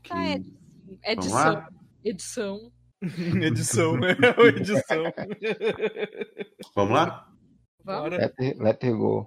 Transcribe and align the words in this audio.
Ok. 0.00 0.10
Ah, 0.10 0.28
é- 0.28 1.14
Vamos 1.14 1.26
edição. 1.26 1.52
lá? 1.54 1.68
Edição. 2.04 2.72
edição, 3.42 3.96
né? 3.96 4.08
edição. 4.56 5.04
Vamos 6.74 6.94
lá? 6.94 7.32
Vamos? 7.84 8.10
Let, 8.18 8.34
it- 8.40 8.58
let 8.62 8.82
it 8.84 8.92
go. 8.92 9.26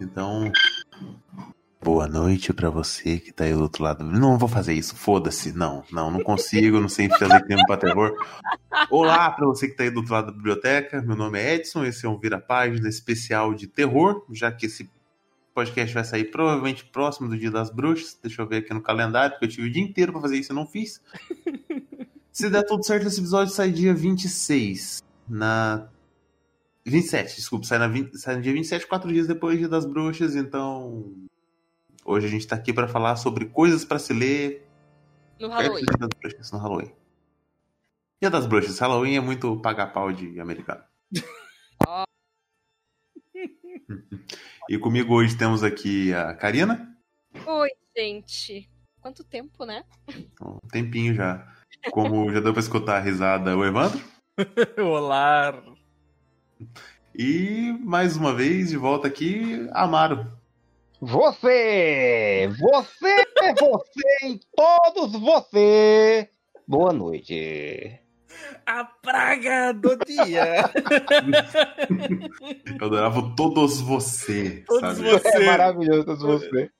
Então. 0.00 0.50
Boa 1.80 2.08
noite 2.08 2.52
pra 2.52 2.70
você 2.70 3.18
que 3.18 3.32
tá 3.32 3.44
aí 3.44 3.52
do 3.52 3.62
outro 3.62 3.84
lado. 3.84 4.04
Não 4.04 4.36
vou 4.36 4.48
fazer 4.48 4.74
isso, 4.74 4.96
foda-se. 4.96 5.52
Não, 5.52 5.84
não, 5.92 6.10
não 6.10 6.22
consigo, 6.22 6.80
não 6.80 6.88
sei 6.88 7.08
fazer 7.08 7.46
tempo 7.46 7.64
pra 7.66 7.76
terror. 7.76 8.16
Olá 8.90 9.30
pra 9.30 9.46
você 9.46 9.68
que 9.68 9.76
tá 9.76 9.84
aí 9.84 9.90
do 9.90 9.98
outro 9.98 10.12
lado 10.12 10.26
da 10.26 10.32
biblioteca. 10.32 11.00
Meu 11.00 11.16
nome 11.16 11.38
é 11.38 11.54
Edson, 11.54 11.84
esse 11.84 12.04
é 12.04 12.08
um 12.08 12.18
Vira-Página 12.18 12.88
especial 12.88 13.54
de 13.54 13.68
terror, 13.68 14.24
já 14.32 14.50
que 14.50 14.66
esse 14.66 14.90
podcast 15.54 15.94
vai 15.94 16.04
sair 16.04 16.24
provavelmente 16.24 16.84
próximo 16.84 17.28
do 17.28 17.38
Dia 17.38 17.50
das 17.50 17.70
Bruxas. 17.70 18.18
Deixa 18.22 18.42
eu 18.42 18.46
ver 18.46 18.58
aqui 18.58 18.74
no 18.74 18.82
calendário, 18.82 19.32
porque 19.32 19.46
eu 19.46 19.50
tive 19.50 19.68
o 19.68 19.72
dia 19.72 19.82
inteiro 19.82 20.12
pra 20.12 20.20
fazer 20.20 20.36
isso 20.36 20.52
e 20.52 20.54
não 20.54 20.66
fiz. 20.66 21.00
Se 22.32 22.50
der 22.50 22.64
tudo 22.64 22.84
certo, 22.84 23.06
esse 23.06 23.20
episódio 23.20 23.52
sai 23.52 23.70
dia 23.70 23.94
26. 23.94 25.02
Na 25.28 25.88
27, 26.88 27.36
desculpa, 27.36 27.66
sai, 27.66 27.78
na 27.78 27.88
20 27.88 28.16
sai 28.18 28.36
no 28.36 28.42
dia 28.42 28.52
27, 28.52 28.86
quatro 28.86 29.12
dias 29.12 29.26
depois 29.26 29.54
do 29.54 29.58
Dia 29.60 29.68
das 29.68 29.84
Bruxas, 29.84 30.34
então. 30.36 31.14
Hoje 32.04 32.26
a 32.26 32.30
gente 32.30 32.46
tá 32.46 32.56
aqui 32.56 32.72
pra 32.72 32.88
falar 32.88 33.16
sobre 33.16 33.46
coisas 33.46 33.84
pra 33.84 33.98
se 33.98 34.14
ler 34.14 34.66
No 35.38 35.48
Halloween. 35.48 35.84
Dia 35.84 35.98
das 35.98 36.08
Bruxas, 36.18 36.52
no 36.52 36.58
Halloween. 36.58 36.92
Dia 38.20 38.30
das 38.30 38.46
Bruxas, 38.46 38.78
Halloween 38.78 39.16
é 39.16 39.20
muito 39.20 39.60
pagar 39.60 39.92
pau 39.92 40.10
de 40.12 40.40
americano. 40.40 40.82
Ó. 41.86 42.04
e 44.68 44.78
comigo 44.78 45.14
hoje 45.14 45.36
temos 45.36 45.62
aqui 45.62 46.12
a 46.14 46.34
Karina, 46.34 46.88
Oi, 47.46 47.70
gente. 47.96 48.68
Quanto 49.00 49.24
tempo, 49.24 49.64
né? 49.64 49.84
um 50.40 50.58
tempinho 50.68 51.14
já. 51.14 51.46
Como 51.90 52.32
já 52.32 52.40
deu 52.40 52.52
pra 52.52 52.60
escutar 52.60 52.96
a 52.96 53.00
risada, 53.00 53.56
o 53.56 53.64
Evandro. 53.64 54.02
Olá. 54.78 55.62
E 57.14 57.72
mais 57.80 58.16
uma 58.16 58.34
vez, 58.34 58.70
de 58.70 58.76
volta 58.76 59.08
aqui, 59.08 59.68
Amaro. 59.72 60.26
Você! 61.00 62.48
Você! 62.58 63.24
Você 63.60 64.26
e 64.26 64.40
todos 64.54 65.12
você! 65.20 66.28
Boa 66.66 66.92
noite. 66.92 67.98
A 68.66 68.84
praga 68.84 69.72
do 69.72 69.96
dia. 70.04 70.64
Eu 72.80 72.86
adorava 72.86 73.32
todos 73.36 73.80
você, 73.80 74.62
Todos 74.66 74.96
sabe? 74.98 75.10
você. 75.10 75.28
É 75.42 75.46
maravilhoso 75.46 76.04
todos 76.04 76.22
você. 76.22 76.70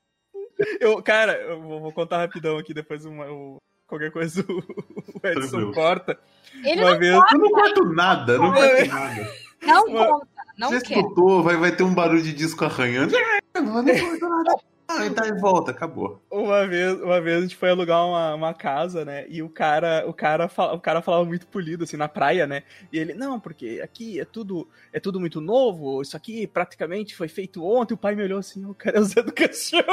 Eu, 0.79 1.01
cara, 1.01 1.33
eu 1.41 1.61
vou 1.61 1.91
contar 1.91 2.17
rapidão 2.19 2.57
aqui, 2.57 2.73
depois 2.73 3.05
uma, 3.05 3.25
o- 3.31 3.57
qualquer 3.87 4.11
coisa 4.11 4.45
o, 4.47 4.57
o 4.59 5.27
Edson 5.27 5.39
Tranquilo. 5.49 5.73
corta. 5.73 6.19
Ele 6.63 6.81
Uma 6.81 6.91
não, 6.91 6.99
vez. 6.99 7.13
Eu 7.31 7.39
não 7.39 7.49
corto 7.49 7.85
nada, 7.93 8.33
eu 8.33 8.41
não 8.41 8.53
corto 8.53 8.85
nada. 8.87 9.31
Não 9.61 9.85
Uma- 9.85 10.07
conta, 10.07 10.27
não 10.57 10.69
Você 10.69 10.81
quer. 10.81 10.97
escutou, 10.99 11.43
vai, 11.43 11.55
vai 11.57 11.75
ter 11.75 11.83
um 11.83 11.93
barulho 11.93 12.21
de 12.21 12.33
disco 12.33 12.65
arranhando. 12.65 13.13
Não 13.55 13.73
corto 13.83 14.29
nada. 14.29 14.55
Ah, 14.91 15.05
e 15.05 15.11
tá 15.11 15.27
e 15.27 15.31
volta, 15.33 15.69
acabou. 15.69 16.19
Uma 16.31 16.65
vez, 16.65 16.99
uma 16.99 17.21
vez 17.21 17.37
a 17.37 17.41
gente 17.41 17.55
foi 17.55 17.69
alugar 17.69 18.03
uma, 18.07 18.33
uma 18.33 18.53
casa, 18.55 19.05
né? 19.05 19.23
E 19.29 19.43
o 19.43 19.47
cara, 19.47 20.03
o 20.07 20.13
cara, 20.13 20.49
fala- 20.49 20.73
o 20.73 20.79
cara 20.79 20.99
falava 20.99 21.23
muito 21.25 21.45
polido 21.45 21.83
assim 21.83 21.95
na 21.95 22.07
praia, 22.09 22.47
né? 22.47 22.63
E 22.91 22.97
ele, 22.97 23.13
não, 23.13 23.39
porque 23.39 23.79
aqui 23.83 24.19
é 24.19 24.25
tudo, 24.25 24.67
é 24.91 24.99
tudo 24.99 25.19
muito 25.19 25.39
novo. 25.39 26.01
Isso 26.01 26.17
aqui 26.17 26.47
praticamente 26.47 27.15
foi 27.15 27.27
feito 27.27 27.63
ontem. 27.63 27.93
O 27.93 27.97
pai 27.97 28.15
me 28.15 28.23
olhou 28.23 28.39
assim, 28.39 28.65
o 28.65 28.73
cara 28.73 28.97
é 28.97 28.99
o 28.99 29.03
Zé 29.03 29.21
do 29.21 29.31
Caixão. 29.31 29.83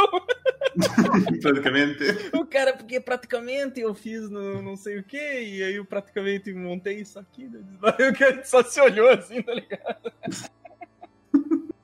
Praticamente. 1.43 2.05
O 2.35 2.47
cara, 2.47 2.73
porque 2.75 2.99
praticamente 2.99 3.81
eu 3.81 3.95
fiz 3.95 4.31
no 4.31 4.63
não 4.63 4.77
sei 4.77 4.99
o 4.99 5.03
que, 5.03 5.17
e 5.19 5.63
aí 5.63 5.75
eu 5.77 5.85
praticamente 5.85 6.53
montei 6.55 7.01
isso 7.01 7.19
aqui. 7.19 7.45
Né? 7.49 7.61
Aí 7.99 8.09
o 8.11 8.17
cara 8.17 8.43
só 8.45 8.63
se 8.63 8.81
olhou 8.81 9.11
assim, 9.11 9.43
tá 9.43 9.53
ligado? 9.53 10.13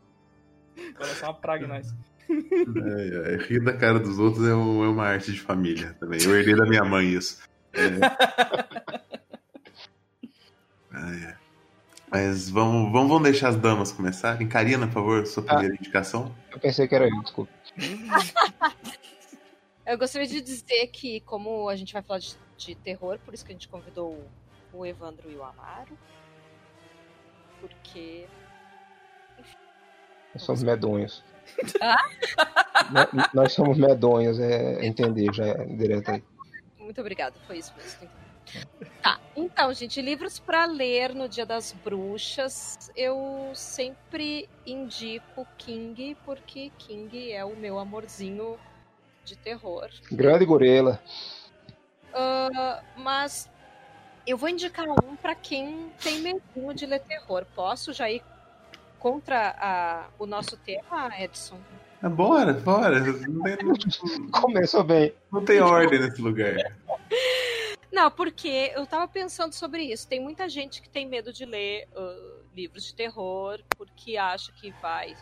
Olha 0.99 1.15
só 1.15 1.27
uma 1.27 1.35
praga 1.35 1.65
em 1.65 1.69
nós. 1.69 1.95
É, 2.31 3.35
é, 3.35 3.37
rir 3.37 3.63
da 3.63 3.73
cara 3.77 3.99
dos 3.99 4.19
outros 4.19 4.47
é, 4.47 4.55
um- 4.55 4.85
é 4.85 4.89
uma 4.89 5.07
arte 5.07 5.33
de 5.33 5.41
família 5.41 5.95
também. 6.01 6.23
Eu 6.23 6.37
herdei 6.37 6.55
da 6.55 6.65
minha 6.65 6.85
mãe 6.85 7.09
isso. 7.09 7.43
É. 7.73 7.83
Ah, 10.95 11.15
é. 11.15 11.37
Mas 12.11 12.51
vamos, 12.51 12.93
vamos, 12.93 13.09
vamos 13.09 13.23
deixar 13.23 13.49
as 13.49 13.57
damas 13.57 13.91
começarem. 13.91 14.47
Karina, 14.47 14.87
por 14.87 14.93
favor, 14.93 15.27
sua 15.27 15.43
primeira 15.43 15.75
indicação. 15.75 16.37
Eu 16.51 16.61
pensei 16.61 16.87
que 16.87 16.95
era 16.95 17.09
eu, 17.09 17.23
desculpa. 17.23 17.51
Eu 19.85 19.99
gostaria 19.99 20.29
de 20.29 20.41
dizer 20.41 20.87
que, 20.89 21.21
como 21.23 21.69
a 21.69 21.75
gente 21.75 21.93
vai 21.93 22.03
falar 22.03 22.21
de, 22.21 22.37
de 22.57 22.75
terror, 22.77 23.19
por 23.25 23.35
isso 23.35 23.45
que 23.45 23.51
a 23.51 23.55
gente 23.55 23.69
convidou 23.69 24.25
o, 24.73 24.87
Evandro 24.87 25.29
e 25.31 25.35
o 25.35 25.43
Amaro. 25.43 25.99
Porque. 27.61 28.27
Nós 30.33 30.43
somos 30.45 30.63
medonhos. 30.63 31.25
Ah? 31.81 31.97
Nós- 33.33 33.53
somos 33.53 33.79
medonhos, 33.79 34.39
é 34.39 34.85
entender 34.85 35.33
já 35.33 35.47
é 35.47 35.65
direto 35.65 36.11
aí. 36.11 36.23
Muito 36.79 37.01
obrigada, 37.01 37.35
foi 37.47 37.59
isso 37.59 37.73
mesmo. 37.77 38.09
Tá, 39.03 39.19
então, 39.37 39.73
gente, 39.73 40.01
livros 40.03 40.39
para 40.39 40.65
ler 40.65 41.15
no 41.15 41.29
Dia 41.29 41.47
das 41.47 41.73
Bruxas, 41.73 42.91
eu 42.95 43.53
sempre 43.55 44.49
indico 44.67 45.47
King, 45.59 46.17
porque 46.25 46.71
King 46.79 47.33
é 47.33 47.45
o 47.45 47.57
meu 47.57 47.79
amorzinho 47.79 48.59
de 49.25 49.37
terror. 49.37 49.89
Grande 50.11 50.45
gorila. 50.45 51.01
Ah, 52.13 52.83
mas 52.97 53.49
eu 54.27 54.37
vou 54.37 54.49
indicar 54.49 54.87
um 54.89 55.17
para 55.17 55.35
quem 55.35 55.91
tem 56.03 56.21
medinho 56.21 56.75
de 56.75 56.87
ler 56.87 57.01
terror. 57.01 57.47
Posso 57.55 57.93
já 57.93 58.11
ir 58.11 58.23
contra 59.07 59.57
a- 59.59 60.07
o 60.17 60.27
nosso 60.27 60.57
tema, 60.57 61.11
Edson? 61.21 61.59
Ah, 62.01 62.09
bora, 62.09 62.53
bora. 62.53 63.01
Não 63.01 63.43
tem, 63.43 63.57
não- 63.67 63.75
Começou 64.41 64.85
bem. 64.85 65.13
não 65.33 65.45
tem 65.45 65.61
ordem 65.61 65.99
nesse 65.99 66.23
lugar. 66.23 66.55
Não, 67.91 68.09
porque 68.13 68.73
eu 68.77 68.87
tava 68.87 69.09
pensando 69.09 69.53
sobre 69.55 69.83
isso. 69.83 70.07
Tem 70.07 70.21
muita 70.21 70.49
gente 70.49 70.81
que 70.81 70.89
tem 70.89 71.07
medo 71.07 71.33
de 71.33 71.45
ler 71.45 71.89
ah, 71.97 72.39
livros 72.55 72.85
de 72.85 72.95
terror 72.95 73.61
porque 73.77 74.17
acha 74.17 74.53
que 74.53 74.71
vai 74.81 75.17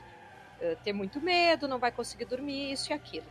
ah, 0.60 0.76
ter 0.84 0.92
muito 0.92 1.18
medo, 1.22 1.66
não 1.66 1.78
vai 1.78 1.90
conseguir 1.90 2.26
dormir, 2.26 2.72
isso 2.72 2.90
e 2.90 2.92
aquilo. 2.92 3.26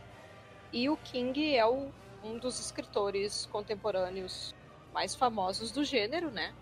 E 0.72 0.90
o 0.90 0.96
King 0.96 1.54
é 1.56 1.64
o- 1.64 1.90
um 2.24 2.38
dos 2.38 2.58
escritores 2.58 3.46
contemporâneos 3.46 4.52
mais 4.92 5.14
famosos 5.14 5.70
do 5.70 5.84
gênero, 5.84 6.30
né? 6.32 6.52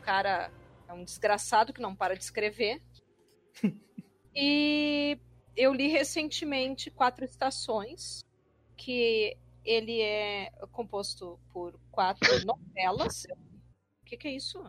O 0.00 0.02
cara 0.02 0.50
é 0.88 0.92
um 0.92 1.04
desgraçado 1.04 1.72
que 1.72 1.80
não 1.80 1.94
para 1.94 2.14
de 2.16 2.22
escrever. 2.24 2.82
e 4.34 5.18
eu 5.56 5.72
li 5.72 5.88
recentemente 5.88 6.90
Quatro 6.90 7.24
Estações, 7.24 8.24
que 8.76 9.36
ele 9.64 10.00
é 10.00 10.50
composto 10.70 11.40
por 11.52 11.78
quatro 11.90 12.28
novelas. 12.46 13.26
O 14.00 14.04
que, 14.04 14.16
que 14.16 14.28
é 14.28 14.32
isso? 14.32 14.60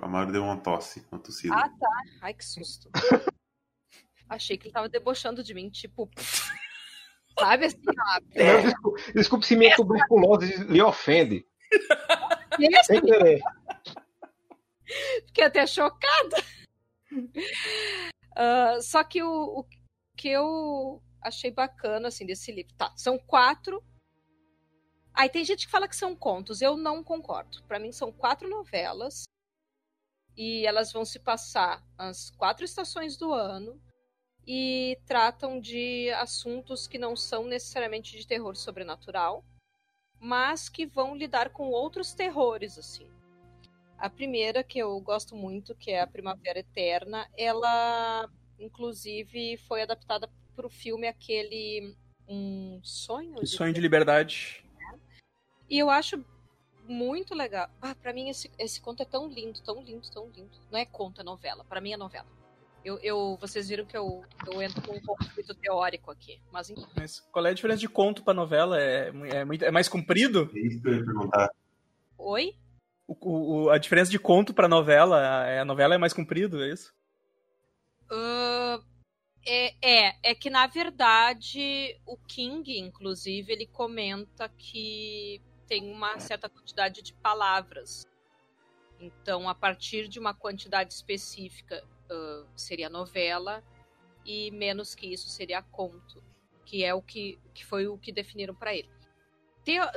O 0.00 0.04
Amaro 0.04 0.32
deu 0.32 0.42
uma 0.42 0.56
tosse, 0.56 1.06
uma 1.12 1.20
tossida. 1.20 1.54
Ah, 1.54 1.68
tá. 1.68 2.02
Ai, 2.22 2.34
que 2.34 2.44
susto. 2.44 2.90
Achei 4.28 4.56
que 4.56 4.66
ele 4.66 4.72
tava 4.72 4.88
debochando 4.88 5.44
de 5.44 5.52
mim, 5.52 5.68
tipo. 5.68 6.10
Sabe 7.38 7.66
assim, 7.66 7.82
ó. 7.86 8.20
Desculpe, 8.62 9.12
desculpe 9.12 9.46
se 9.46 9.56
minha 9.56 9.76
tuberculose 9.76 10.64
lhe 10.64 10.80
ofende. 10.80 11.46
Sem 12.84 13.00
querer. 13.02 13.40
Fiquei 15.26 15.44
até 15.44 15.66
chocada. 15.66 16.36
Ah, 18.36 18.80
só 18.82 19.04
que 19.04 19.22
o, 19.22 19.60
o 19.60 19.64
que 20.16 20.28
eu 20.28 21.00
achei 21.22 21.50
bacana, 21.52 22.08
assim, 22.08 22.26
desse 22.26 22.50
livro. 22.52 22.74
Tá, 22.74 22.92
são 22.96 23.16
quatro. 23.18 23.82
Aí 25.14 25.28
tem 25.28 25.44
gente 25.44 25.66
que 25.66 25.70
fala 25.70 25.88
que 25.88 25.96
são 25.96 26.16
contos. 26.16 26.60
Eu 26.60 26.76
não 26.76 27.02
concordo. 27.04 27.62
Pra 27.64 27.78
mim, 27.78 27.92
são 27.92 28.10
quatro 28.12 28.48
novelas. 28.48 29.22
E 30.36 30.66
elas 30.66 30.92
vão 30.92 31.04
se 31.04 31.18
passar 31.20 31.82
as 31.96 32.30
quatro 32.30 32.64
estações 32.64 33.16
do 33.16 33.32
ano. 33.32 33.80
e 34.46 34.98
tratam 35.06 35.60
de 35.60 36.10
assuntos 36.12 36.86
que 36.86 36.98
não 36.98 37.16
são 37.16 37.44
necessariamente 37.46 38.16
de 38.18 38.26
terror 38.26 38.56
sobrenatural, 38.56 39.44
mas 40.20 40.68
que 40.68 40.86
vão 40.86 41.16
lidar 41.16 41.50
com 41.50 41.68
outros 41.70 42.14
terrores, 42.14 42.78
assim. 42.78 43.10
A 43.98 44.10
primeira, 44.10 44.62
que 44.62 44.78
eu 44.78 45.00
gosto 45.00 45.34
muito, 45.34 45.74
que 45.74 45.90
é 45.90 46.00
a 46.00 46.06
Primavera 46.06 46.58
Eterna, 46.58 47.28
ela, 47.36 48.28
inclusive, 48.58 49.56
foi 49.68 49.82
adaptada 49.82 50.28
para 50.54 50.66
o 50.66 50.70
filme 50.70 51.06
aquele 51.06 51.96
Um 52.28 52.80
Sonho? 52.82 53.40
Um 53.40 53.46
Sonho 53.46 53.72
de 53.72 53.80
Liberdade. 53.80 54.64
E 55.68 55.78
eu 55.78 55.90
acho 55.90 56.24
muito 56.86 57.34
legal. 57.34 57.68
Ah, 57.80 57.94
para 57.94 58.12
mim 58.12 58.28
esse, 58.28 58.50
esse 58.58 58.80
conto 58.80 59.02
é 59.02 59.06
tão 59.06 59.28
lindo, 59.28 59.62
tão 59.62 59.82
lindo, 59.82 60.10
tão 60.10 60.28
lindo. 60.28 60.50
Não 60.70 60.78
é 60.78 60.84
conto, 60.84 61.20
é 61.20 61.24
novela. 61.24 61.64
Para 61.64 61.80
mim 61.80 61.92
é 61.92 61.96
novela. 61.96 62.26
Eu, 62.84 62.98
eu, 62.98 63.38
vocês 63.40 63.68
viram 63.68 63.86
que 63.86 63.96
eu, 63.96 64.22
eu 64.46 64.60
entro 64.60 64.82
com 64.82 64.94
um 64.94 65.00
conflito 65.00 65.54
teórico 65.54 66.10
aqui. 66.10 66.38
Mas, 66.52 66.70
mas 66.94 67.20
qual 67.32 67.46
é 67.46 67.50
a 67.50 67.54
diferença 67.54 67.80
de 67.80 67.88
conto 67.88 68.22
para 68.22 68.34
novela? 68.34 68.78
É, 68.78 69.10
é, 69.32 69.44
muito, 69.44 69.64
é 69.64 69.70
mais 69.70 69.88
comprido? 69.88 70.50
É 70.54 70.58
isso 70.58 70.82
que 70.82 70.88
eu 70.88 70.94
ia 70.94 71.04
perguntar. 71.04 71.50
Oi? 72.18 72.54
O, 73.06 73.66
o, 73.66 73.70
a 73.70 73.78
diferença 73.78 74.10
de 74.10 74.18
conto 74.18 74.54
para 74.54 74.68
novela, 74.68 75.46
é, 75.46 75.60
a 75.60 75.64
novela 75.64 75.94
é 75.94 75.98
mais 75.98 76.12
comprido, 76.12 76.62
é 76.62 76.72
isso? 76.72 76.94
Uh, 78.10 78.82
é, 79.46 79.74
é, 79.82 80.16
é 80.22 80.34
que 80.34 80.48
na 80.48 80.66
verdade 80.66 82.00
o 82.06 82.16
King, 82.16 82.78
inclusive, 82.78 83.52
ele 83.52 83.66
comenta 83.66 84.48
que 84.48 85.42
tem 85.66 85.90
uma 85.90 86.18
certa 86.18 86.48
quantidade 86.48 87.02
de 87.02 87.12
palavras. 87.14 88.06
Então, 89.00 89.48
a 89.48 89.54
partir 89.54 90.08
de 90.08 90.18
uma 90.18 90.32
quantidade 90.32 90.94
específica 90.94 91.84
uh, 92.10 92.46
seria 92.56 92.88
novela 92.88 93.62
e 94.24 94.50
menos 94.50 94.94
que 94.94 95.06
isso 95.12 95.28
seria 95.28 95.62
conto, 95.62 96.22
que 96.64 96.82
é 96.84 96.94
o 96.94 97.02
que, 97.02 97.38
que 97.52 97.64
foi 97.64 97.86
o 97.86 97.98
que 97.98 98.12
definiram 98.12 98.54
para 98.54 98.74
ele. 98.74 98.93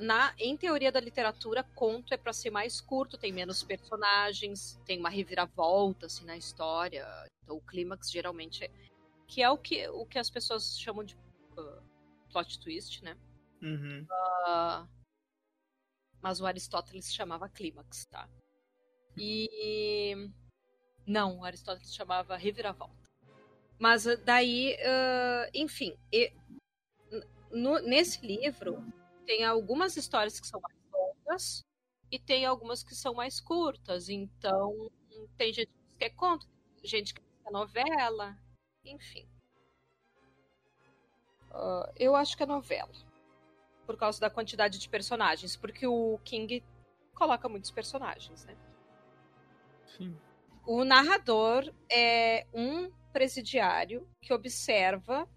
Na, 0.02 0.34
em 0.38 0.56
teoria 0.56 0.92
da 0.92 1.00
literatura, 1.00 1.64
conto 1.76 2.14
é 2.14 2.18
para 2.18 2.32
ser 2.32 2.50
mais 2.50 2.80
curto, 2.80 3.18
tem 3.18 3.32
menos 3.32 3.64
personagens, 3.64 4.80
tem 4.86 5.00
uma 5.00 5.10
reviravolta 5.10 6.06
assim 6.06 6.26
na 6.26 6.38
história. 6.38 7.06
Então 7.44 7.58
o 7.58 7.62
clímax 7.62 8.10
geralmente 8.10 8.64
é 8.64 8.72
que 9.28 9.42
é 9.42 9.50
o 9.50 9.58
que, 9.58 9.88
o 9.90 10.06
que 10.06 10.18
as 10.18 10.30
pessoas 10.30 10.80
chamam 10.80 11.04
de 11.04 11.16
uh, 11.16 11.84
plot 12.32 12.60
twist, 12.60 13.04
né? 13.04 13.18
Uhum. 13.62 14.04
Uh, 14.04 14.88
mas 16.22 16.40
o 16.40 16.46
Aristóteles 16.46 17.14
chamava 17.14 17.50
clímax, 17.50 18.06
tá? 18.06 18.28
E 19.18 20.32
não, 21.06 21.44
Aristóteles 21.44 21.94
chamava 21.94 22.38
reviravolta. 22.38 22.96
Mas 23.78 24.06
uh, 24.06 24.18
daí, 24.24 24.76
uh, 24.76 25.52
enfim, 25.54 25.98
e, 26.12 26.32
no, 27.52 27.80
nesse 27.80 28.26
livro 28.26 28.82
tem 29.28 29.44
algumas 29.44 29.98
histórias 29.98 30.40
que 30.40 30.48
são 30.48 30.62
mais 30.62 30.78
longas 30.92 31.66
e 32.10 32.18
tem 32.18 32.46
algumas 32.46 32.82
que 32.82 32.96
são 32.96 33.14
mais 33.14 33.42
curtas. 33.42 34.08
Então, 34.08 34.90
tem 35.38 35.54
gente 35.54 35.68
que 35.68 35.98
quer 36.00 36.12
conto, 36.12 36.48
gente 36.82 37.14
que 37.14 37.22
quer 37.22 37.52
novela, 37.52 38.40
enfim. 38.86 39.30
Uh, 41.52 41.92
eu 41.98 42.16
acho 42.16 42.38
que 42.38 42.44
é 42.44 42.46
novela. 42.46 42.94
Por 43.86 43.98
causa 43.98 44.20
da 44.20 44.30
quantidade 44.30 44.80
de 44.80 44.90
personagens. 44.90 45.56
Porque 45.58 45.86
o 45.86 46.20
King 46.24 46.64
coloca 47.14 47.50
muitos 47.50 47.72
personagens, 47.72 48.46
né? 48.46 48.56
Sim. 49.86 50.18
O 50.66 50.84
narrador 50.84 51.74
é 51.90 52.46
um 52.54 52.92
presidiário 53.12 54.08
que 54.22 54.34
observa 54.34 55.28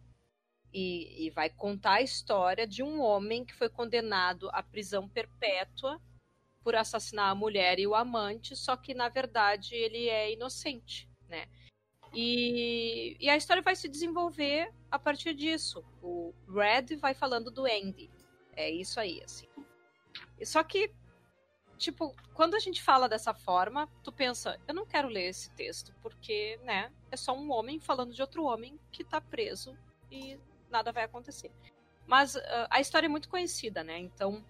e, 0.72 1.26
e, 1.26 1.30
vai 1.30 1.50
contar 1.50 1.94
a 1.94 2.02
história 2.02 2.66
de 2.66 2.82
um 2.82 3.00
homem 3.00 3.44
que 3.44 3.54
foi 3.54 3.68
condenado 3.68 4.48
à 4.52 4.62
prisão 4.62 5.08
perpétua 5.08 6.00
por 6.62 6.76
assassinar 6.76 7.30
a 7.30 7.34
mulher 7.34 7.78
e 7.78 7.86
o 7.86 7.94
amante, 7.94 8.54
só 8.54 8.76
que 8.76 8.94
na 8.94 9.08
verdade 9.08 9.74
ele 9.74 10.08
é 10.08 10.32
inocente, 10.32 11.08
né? 11.28 11.46
E, 12.12 13.16
e 13.20 13.28
a 13.28 13.36
história 13.36 13.62
vai 13.62 13.76
se 13.76 13.88
desenvolver 13.88 14.72
a 14.90 14.98
partir 14.98 15.32
disso. 15.32 15.84
O 16.02 16.34
Red 16.48 16.96
vai 16.96 17.14
falando 17.14 17.50
do 17.50 17.64
Andy. 17.64 18.10
É 18.54 18.68
isso 18.68 18.98
aí, 18.98 19.22
assim. 19.22 19.46
Só 20.42 20.62
que 20.62 20.92
tipo, 21.80 22.14
quando 22.34 22.54
a 22.54 22.58
gente 22.58 22.82
fala 22.82 23.08
dessa 23.08 23.32
forma, 23.32 23.88
tu 24.04 24.12
pensa, 24.12 24.60
eu 24.68 24.74
não 24.74 24.84
quero 24.84 25.08
ler 25.08 25.28
esse 25.30 25.50
texto, 25.52 25.94
porque, 26.02 26.60
né, 26.62 26.92
é 27.10 27.16
só 27.16 27.34
um 27.34 27.50
homem 27.50 27.80
falando 27.80 28.12
de 28.12 28.20
outro 28.20 28.44
homem 28.44 28.78
que 28.92 29.02
tá 29.02 29.18
preso 29.18 29.76
e 30.10 30.38
nada 30.70 30.92
vai 30.92 31.04
acontecer. 31.04 31.50
Mas 32.06 32.34
uh, 32.34 32.40
a 32.70 32.80
história 32.80 33.06
é 33.06 33.08
muito 33.08 33.28
conhecida, 33.28 33.84
né? 33.84 33.98
Então, 33.98 34.44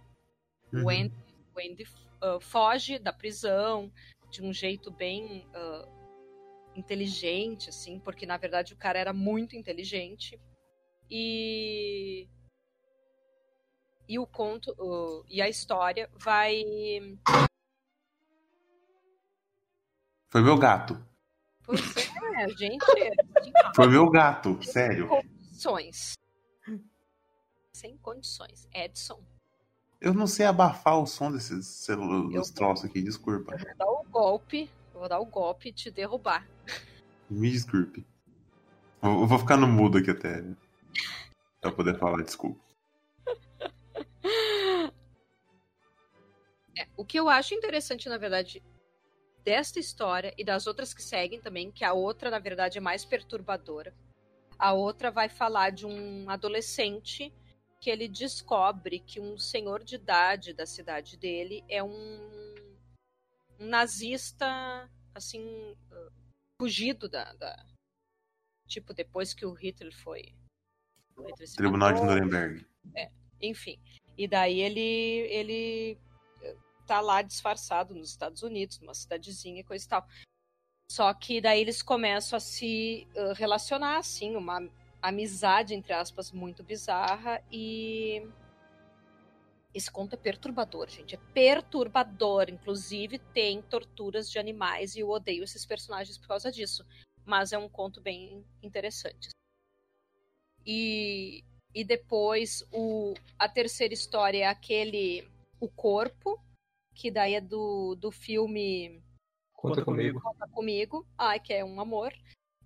uhum. 0.72 0.84
o 0.84 0.88
Andy, 0.88 1.14
o 1.54 1.60
Andy 1.60 1.84
uh, 2.22 2.40
foge 2.40 2.98
da 2.98 3.12
prisão 3.12 3.92
de 4.30 4.42
um 4.42 4.52
jeito 4.52 4.90
bem 4.90 5.46
uh, 5.48 5.88
inteligente, 6.74 7.68
assim, 7.68 7.98
porque 7.98 8.24
na 8.24 8.36
verdade 8.36 8.72
o 8.72 8.76
cara 8.76 8.98
era 8.98 9.12
muito 9.12 9.56
inteligente. 9.56 10.40
E 11.10 12.28
e 14.08 14.18
o 14.18 14.26
conto 14.26 14.74
e 15.28 15.40
a 15.40 15.48
história 15.48 16.10
vai. 16.14 16.64
Foi 20.30 20.40
meu 20.40 20.56
gato. 20.56 21.00
Pois 21.64 21.80
é, 21.96 22.48
gente. 22.56 22.84
Foi 23.74 23.88
meu 23.88 24.10
gato, 24.10 24.60
sério. 24.62 25.08
Condições. 25.60 26.14
Sem 27.74 27.98
condições. 27.98 28.66
Edson. 28.72 29.22
Eu 30.00 30.14
não 30.14 30.26
sei 30.26 30.46
abafar 30.46 30.98
o 30.98 31.06
som 31.06 31.30
desses 31.30 31.66
celulares, 31.66 32.50
troços 32.50 32.86
aqui, 32.86 33.02
desculpa. 33.02 33.52
Eu 33.52 33.58
vou 33.58 33.76
dar 33.76 33.86
o 33.86 34.04
golpe, 34.04 34.70
vou 34.94 35.08
dar 35.08 35.20
o 35.20 35.26
golpe 35.26 35.68
e 35.68 35.72
te 35.72 35.90
derrubar. 35.90 36.48
Me 37.28 37.50
desculpe. 37.50 38.06
Eu 39.02 39.26
vou 39.26 39.38
ficar 39.38 39.58
no 39.58 39.66
mudo 39.66 39.98
aqui 39.98 40.10
até. 40.10 40.42
Pra 41.60 41.70
poder 41.70 41.98
falar, 41.98 42.22
desculpa. 42.22 42.58
É, 46.78 46.88
o 46.96 47.04
que 47.04 47.18
eu 47.18 47.28
acho 47.28 47.52
interessante, 47.52 48.08
na 48.08 48.16
verdade, 48.16 48.62
desta 49.44 49.78
história 49.78 50.32
e 50.38 50.42
das 50.44 50.66
outras 50.66 50.94
que 50.94 51.02
seguem 51.02 51.38
também, 51.38 51.70
que 51.70 51.84
a 51.84 51.92
outra, 51.92 52.30
na 52.30 52.38
verdade, 52.38 52.78
é 52.78 52.80
mais 52.80 53.04
perturbadora. 53.04 53.94
A 54.60 54.74
outra 54.74 55.10
vai 55.10 55.28
falar 55.28 55.70
de 55.70 55.86
um 55.86 56.28
adolescente 56.28 57.32
que 57.80 57.88
ele 57.88 58.06
descobre 58.06 59.00
que 59.00 59.18
um 59.18 59.38
senhor 59.38 59.82
de 59.82 59.94
idade 59.94 60.52
da 60.52 60.66
cidade 60.66 61.16
dele 61.16 61.64
é 61.66 61.82
um, 61.82 62.20
um 63.58 63.66
nazista, 63.66 64.46
assim, 65.14 65.74
fugido 66.60 67.08
da, 67.08 67.32
da, 67.32 67.66
Tipo, 68.70 68.94
depois 68.94 69.34
que 69.34 69.44
o 69.44 69.52
Hitler 69.52 69.92
foi. 69.92 70.32
Tribunal 71.56 71.92
de 71.92 72.02
Nuremberg. 72.02 72.64
É, 72.94 73.10
enfim. 73.42 73.76
E 74.16 74.28
daí 74.28 74.60
ele, 74.60 74.80
ele 75.28 75.98
tá 76.86 77.00
lá 77.00 77.20
disfarçado 77.20 77.94
nos 77.96 78.10
Estados 78.10 78.44
Unidos, 78.44 78.78
numa 78.78 78.94
cidadezinha 78.94 79.60
e 79.60 79.64
coisa 79.64 79.84
e 79.84 79.88
tal. 79.88 80.06
Só 80.90 81.14
que 81.14 81.40
daí 81.40 81.60
eles 81.60 81.82
começam 81.82 82.36
a 82.36 82.40
se 82.40 83.06
relacionar, 83.36 83.98
assim, 83.98 84.34
uma 84.34 84.68
amizade, 85.00 85.72
entre 85.72 85.92
aspas, 85.92 86.32
muito 86.32 86.64
bizarra 86.64 87.40
e. 87.48 88.28
Esse 89.72 89.88
conto 89.88 90.14
é 90.14 90.16
perturbador, 90.16 90.88
gente. 90.88 91.14
É 91.14 91.18
perturbador. 91.32 92.50
Inclusive, 92.50 93.20
tem 93.32 93.62
torturas 93.62 94.28
de 94.28 94.40
animais 94.40 94.96
e 94.96 94.98
eu 94.98 95.08
odeio 95.10 95.44
esses 95.44 95.64
personagens 95.64 96.18
por 96.18 96.26
causa 96.26 96.50
disso. 96.50 96.84
Mas 97.24 97.52
é 97.52 97.58
um 97.58 97.68
conto 97.68 98.00
bem 98.00 98.44
interessante. 98.60 99.28
E, 100.66 101.44
e 101.72 101.84
depois 101.84 102.64
o, 102.72 103.14
a 103.38 103.48
terceira 103.48 103.94
história 103.94 104.38
é 104.42 104.48
aquele 104.48 105.24
O 105.60 105.68
Corpo, 105.68 106.36
que 106.96 107.12
daí 107.12 107.34
é 107.34 107.40
do, 107.40 107.94
do 107.94 108.10
filme 108.10 109.00
Conta 109.60 109.84
Comigo. 109.84 110.20
Conta 110.22 110.48
Comigo, 110.48 111.06
ai, 111.18 111.38
que 111.38 111.52
é 111.52 111.62
um 111.62 111.80
amor. 111.80 112.12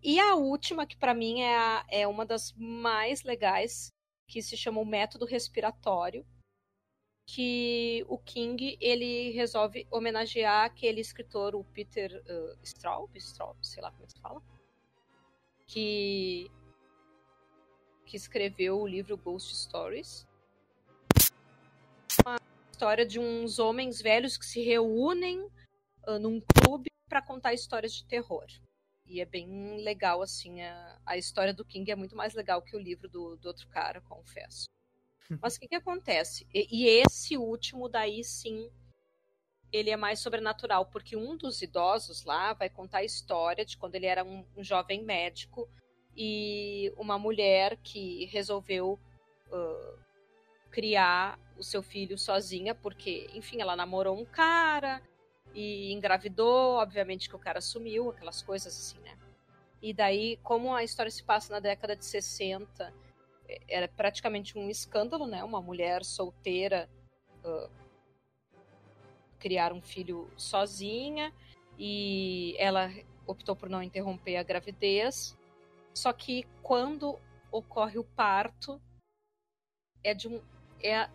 E 0.01 0.21
a 0.21 0.37
última, 0.37 0.87
que 0.87 0.97
para 0.97 1.13
mim 1.13 1.41
é, 1.41 1.57
a, 1.57 1.85
é 1.91 2.07
uma 2.07 2.25
das 2.25 2.53
mais 2.57 3.25
legais, 3.25 3.89
que 4.29 4.41
se 4.41 4.57
chama 4.57 4.81
O 4.81 4.87
Método 4.87 5.25
Respiratório, 5.25 6.25
que 7.27 8.05
o 8.09 8.17
King 8.19 8.77
ele 8.81 9.31
resolve 9.31 9.89
homenagear 9.91 10.67
aquele 10.67 11.01
escritor, 11.01 11.57
o 11.57 11.65
Peter 11.65 12.23
uh, 12.29 12.59
Straub, 12.63 13.11
Straub, 13.17 13.57
sei 13.63 13.83
lá 13.83 13.91
como 13.91 14.05
é 14.05 14.07
que 14.07 14.13
se 14.13 14.21
fala, 14.21 14.43
que 15.67 16.51
que 18.07 18.17
escreveu 18.17 18.79
o 18.79 18.87
livro 18.87 19.17
Ghost 19.17 19.57
Stories. 19.57 20.29
Uma 22.25 22.39
história 22.71 23.05
de 23.05 23.19
uns 23.19 23.59
homens 23.59 24.01
velhos 24.01 24.37
que 24.37 24.45
se 24.45 24.63
reúnem 24.63 25.51
num 26.21 26.41
clube 26.41 26.91
para 27.09 27.23
contar 27.23 27.55
histórias 27.55 27.93
de 27.93 28.05
terror. 28.05 28.47
e 29.07 29.21
é 29.21 29.25
bem 29.25 29.77
legal, 29.83 30.23
assim, 30.23 30.63
a, 30.63 30.99
a 31.05 31.17
história 31.17 31.53
do 31.53 31.65
King 31.65 31.91
é 31.91 31.97
muito 31.97 32.17
mais 32.17 32.35
legal 32.35 32.63
que 32.63 32.75
o 32.75 32.81
livro 32.81 33.09
do, 33.09 33.37
do 33.37 33.47
outro 33.47 33.69
cara, 33.69 34.01
confesso. 34.01 34.65
Mas 35.41 35.57
o 35.57 35.61
que, 35.61 35.69
que 35.69 35.75
acontece? 35.75 36.47
E, 36.53 36.67
e, 36.71 36.87
esse 36.87 37.37
último, 37.37 37.89
daí 37.89 38.23
sim, 38.25 38.71
ele 39.73 39.91
é 39.91 39.97
mais 39.97 40.21
sobrenatural, 40.21 40.87
porque 40.87 41.17
um 41.17 41.37
dos 41.37 41.61
idosos 41.63 42.25
lá 42.25 42.53
vai 42.53 42.69
contar 42.69 42.99
a 42.99 43.05
história 43.05 43.65
de 43.65 43.77
quando 43.77 43.95
ele 43.95 44.07
era 44.07 44.25
um, 44.25 44.45
um 44.57 44.63
jovem 44.63 45.03
médico 45.03 45.69
e 46.17 46.93
uma 46.97 47.19
mulher 47.19 47.77
que 47.83 48.27
resolveu 48.27 48.99
uh, 49.51 49.99
criar 50.71 51.39
o 51.59 51.63
seu 51.63 51.83
filho 51.83 52.19
sozinha, 52.19 52.75
porque, 52.75 53.29
enfim, 53.35 53.61
ela 53.61 53.77
namorou 53.77 54.19
um 54.19 54.25
cara 54.25 55.03
e 55.55 55.93
engravidou, 55.93 56.75
obviamente 56.75 57.29
que 57.29 57.37
o 57.37 57.39
cara 57.39 57.61
sumiu, 57.61 58.11
aquelas 58.11 58.43
coisas 58.43 58.77
assim, 58.77 58.99
né? 59.01 59.17
E 59.81 59.93
daí, 59.95 60.39
como 60.43 60.75
a 60.75 60.83
história 60.83 61.11
se 61.11 61.23
passa 61.23 61.53
na 61.53 61.61
década 61.61 61.95
de 61.95 62.05
60, 62.05 62.93
é, 63.49 63.61
era 63.69 63.89
praticamente 63.89 64.59
um 64.59 64.69
escândalo, 64.69 65.27
né? 65.27 65.45
Uma 65.45 65.63
mulher 65.63 66.05
solteira 66.05 66.89
uh, 67.45 67.71
criar 69.39 69.73
um 69.73 69.81
filho 69.83 70.31
sozinha 70.37 71.33
e 71.79 72.57
ela 72.59 72.91
optou 73.27 73.55
por 73.55 73.69
não 73.69 73.83
interromper 73.83 74.37
a 74.37 74.43
gravidez. 74.43 75.37
Só 75.93 76.13
que 76.13 76.47
quando 76.63 77.21
ocorre 77.53 77.99
o 77.99 78.05
parto, 78.05 78.81
é 80.03 80.15
de 80.15 80.29
um. 80.29 80.43
É, 80.83 81.09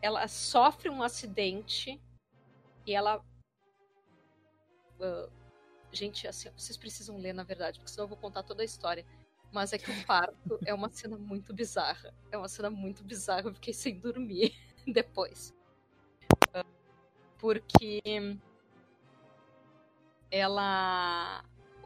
ela 0.00 0.28
sofre 0.28 0.88
um 0.88 1.02
acidente 1.02 2.00
e 2.86 2.94
ela 2.94 3.24
Uh, 5.02 5.28
gente, 5.90 6.28
assim, 6.28 6.48
vocês 6.56 6.76
precisam 6.76 7.18
ler, 7.18 7.32
na 7.32 7.42
verdade, 7.42 7.78
porque 7.78 7.90
senão 7.90 8.04
eu 8.04 8.08
vou 8.08 8.16
contar 8.16 8.44
toda 8.44 8.62
a 8.62 8.64
história. 8.64 9.04
Mas 9.50 9.72
é 9.72 9.78
que 9.78 9.90
o 9.90 10.06
parto 10.06 10.58
é 10.64 10.72
uma 10.72 10.88
cena 10.88 11.18
muito 11.18 11.52
bizarra. 11.52 12.14
É 12.30 12.38
uma 12.38 12.48
cena 12.48 12.70
muito 12.70 13.04
bizarra. 13.04 13.48
Eu 13.48 13.54
fiquei 13.54 13.74
sem 13.74 13.98
dormir 13.98 14.54
depois. 14.86 15.54
Uh, 16.56 16.64
porque 17.38 18.00
ela. 20.30 21.44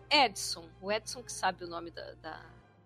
Edson, 0.08 0.68
o 0.80 0.92
Edson 0.92 1.25
que 1.25 1.32
sabe 1.32 1.64
o 1.64 1.66
nome 1.66 1.90
da, 1.90 2.12
da, 2.23 2.40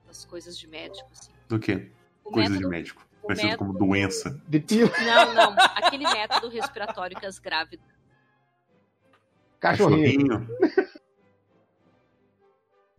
das 0.07 0.25
coisas 0.25 0.59
de 0.59 0.67
médico. 0.67 1.11
Assim. 1.13 1.33
Do 1.47 1.59
quê? 1.59 1.93
O 2.25 2.31
coisas 2.31 2.53
método, 2.53 2.71
de 2.71 2.77
médico. 2.77 3.07
Conhecido 3.21 3.49
método... 3.49 3.73
como 3.73 3.79
doença. 3.79 4.43
Não, 5.05 5.35
não. 5.35 5.55
Aquele 5.77 6.05
método 6.05 6.49
respiratório 6.49 7.19
que 7.21 7.27
as 7.27 7.39
grávidas 7.39 8.00
Cachorrinho. 9.61 10.49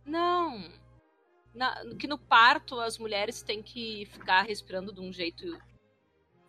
Não. 0.06 0.70
Na, 1.54 1.84
que 1.98 2.06
no 2.06 2.18
parto 2.18 2.80
as 2.80 2.96
mulheres 2.96 3.42
têm 3.42 3.62
que 3.62 4.06
ficar 4.06 4.42
respirando 4.42 4.92
de 4.92 5.00
um 5.00 5.12
jeito 5.12 5.58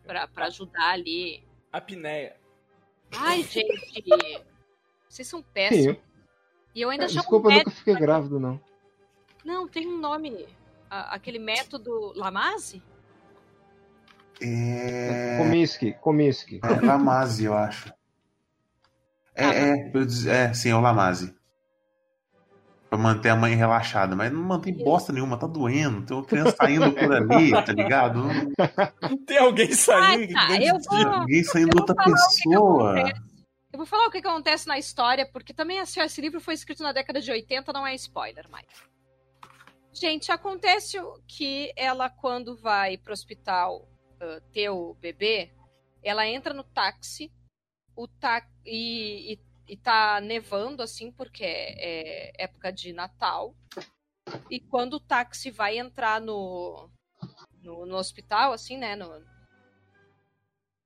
para 0.05 0.46
ajudar 0.46 0.91
ali. 0.91 1.43
Apneia. 1.72 2.36
Ai, 3.15 3.43
gente. 3.43 4.43
Vocês 5.10 5.27
são 5.27 5.41
péssimos. 5.41 5.98
Sim. 5.98 6.01
E 6.75 6.82
eu 6.82 6.89
ainda 6.89 7.05
é, 7.05 7.08
chamo 7.08 7.22
Desculpa, 7.22 7.50
eu 7.50 7.58
nunca 7.58 7.72
fiquei 7.72 7.96
grávido, 7.96 8.39
não. 8.39 8.60
Não, 9.43 9.67
tem 9.67 9.88
um 9.88 9.98
nome. 10.00 10.48
aquele 10.89 11.38
método 11.38 12.13
Lamaze? 12.15 12.82
É... 14.41 15.38
Comiskey, 15.38 15.93
Comiskey. 15.93 16.60
É 16.63 16.86
Lamaze, 16.86 17.46
eu 17.46 17.53
acho. 17.53 17.93
É, 19.36 19.46
ah, 19.46 19.54
é, 19.54 20.46
é, 20.46 20.54
sim, 20.54 20.70
é 20.70 20.75
o 20.75 20.82
Lamaze. 20.82 21.36
Pra 22.90 22.98
manter 22.98 23.30
a 23.30 23.36
mãe 23.36 23.56
relaxada, 23.56 24.16
mas 24.16 24.32
não 24.32 24.44
mantém 24.44 24.74
bosta 24.74 25.12
nenhuma, 25.12 25.38
tá 25.38 25.48
doendo. 25.48 26.06
Tem 26.06 26.16
uma 26.16 26.25
criança 26.25 26.56
saindo 26.56 26.92
por 26.92 27.12
ali, 27.12 27.52
tá 27.52 27.74
ligado? 27.74 28.24
Tem 29.25 29.40
alguém 29.40 29.72
saindo. 29.74 30.38
Ah, 30.38 30.48
tá. 30.48 30.56
eu 30.62 30.78
vou, 30.80 31.13
alguém 31.22 31.44
saindo 31.44 31.72
de 31.72 31.80
outra 31.80 31.96
pessoa. 31.96 33.12
Eu 33.72 33.78
vou 33.78 33.88
falar 33.88 34.06
o 34.06 34.12
que 34.12 34.20
acontece 34.20 34.68
na 34.68 34.78
história, 34.78 35.28
porque 35.34 35.52
também 35.52 35.80
assim, 35.80 36.00
esse 36.00 36.22
livro 36.22 36.40
foi 36.40 36.54
escrito 36.54 36.84
na 36.84 36.92
década 36.92 37.20
de 37.20 37.32
80, 37.32 37.74
não 37.74 37.88
é 37.88 37.96
spoiler, 37.96 38.48
mais. 38.48 38.68
Gente, 39.92 40.32
acontece 40.32 40.98
que 41.28 41.74
ela, 41.75 42.10
quando 42.10 42.56
vai 42.56 42.98
pro 42.98 43.13
hospital 43.13 43.88
uh, 44.22 44.42
ter 44.52 44.70
o 44.70 44.96
bebê, 45.02 45.52
ela 46.04 46.28
entra 46.28 46.54
no 46.54 46.63
táxi 46.63 47.32
o 47.96 48.08
tá 48.08 48.48
e, 48.66 49.34
e, 49.34 49.74
e 49.74 49.78
tá 49.78 50.20
nevando 50.22 50.82
assim 50.82 51.12
porque 51.12 51.44
é, 51.44 52.32
é 52.40 52.44
época 52.44 52.72
de 52.72 52.94
Natal 52.94 53.56
e 54.50 54.60
quando 54.60 54.96
o 54.96 55.00
táxi 55.00 55.52
vai 55.52 55.78
entrar 55.78 56.20
no, 56.22 56.90
no, 57.62 57.86
no 57.86 57.96
hospital 57.96 58.54
assim 58.54 58.78
né 58.78 58.96
no, 58.96 59.24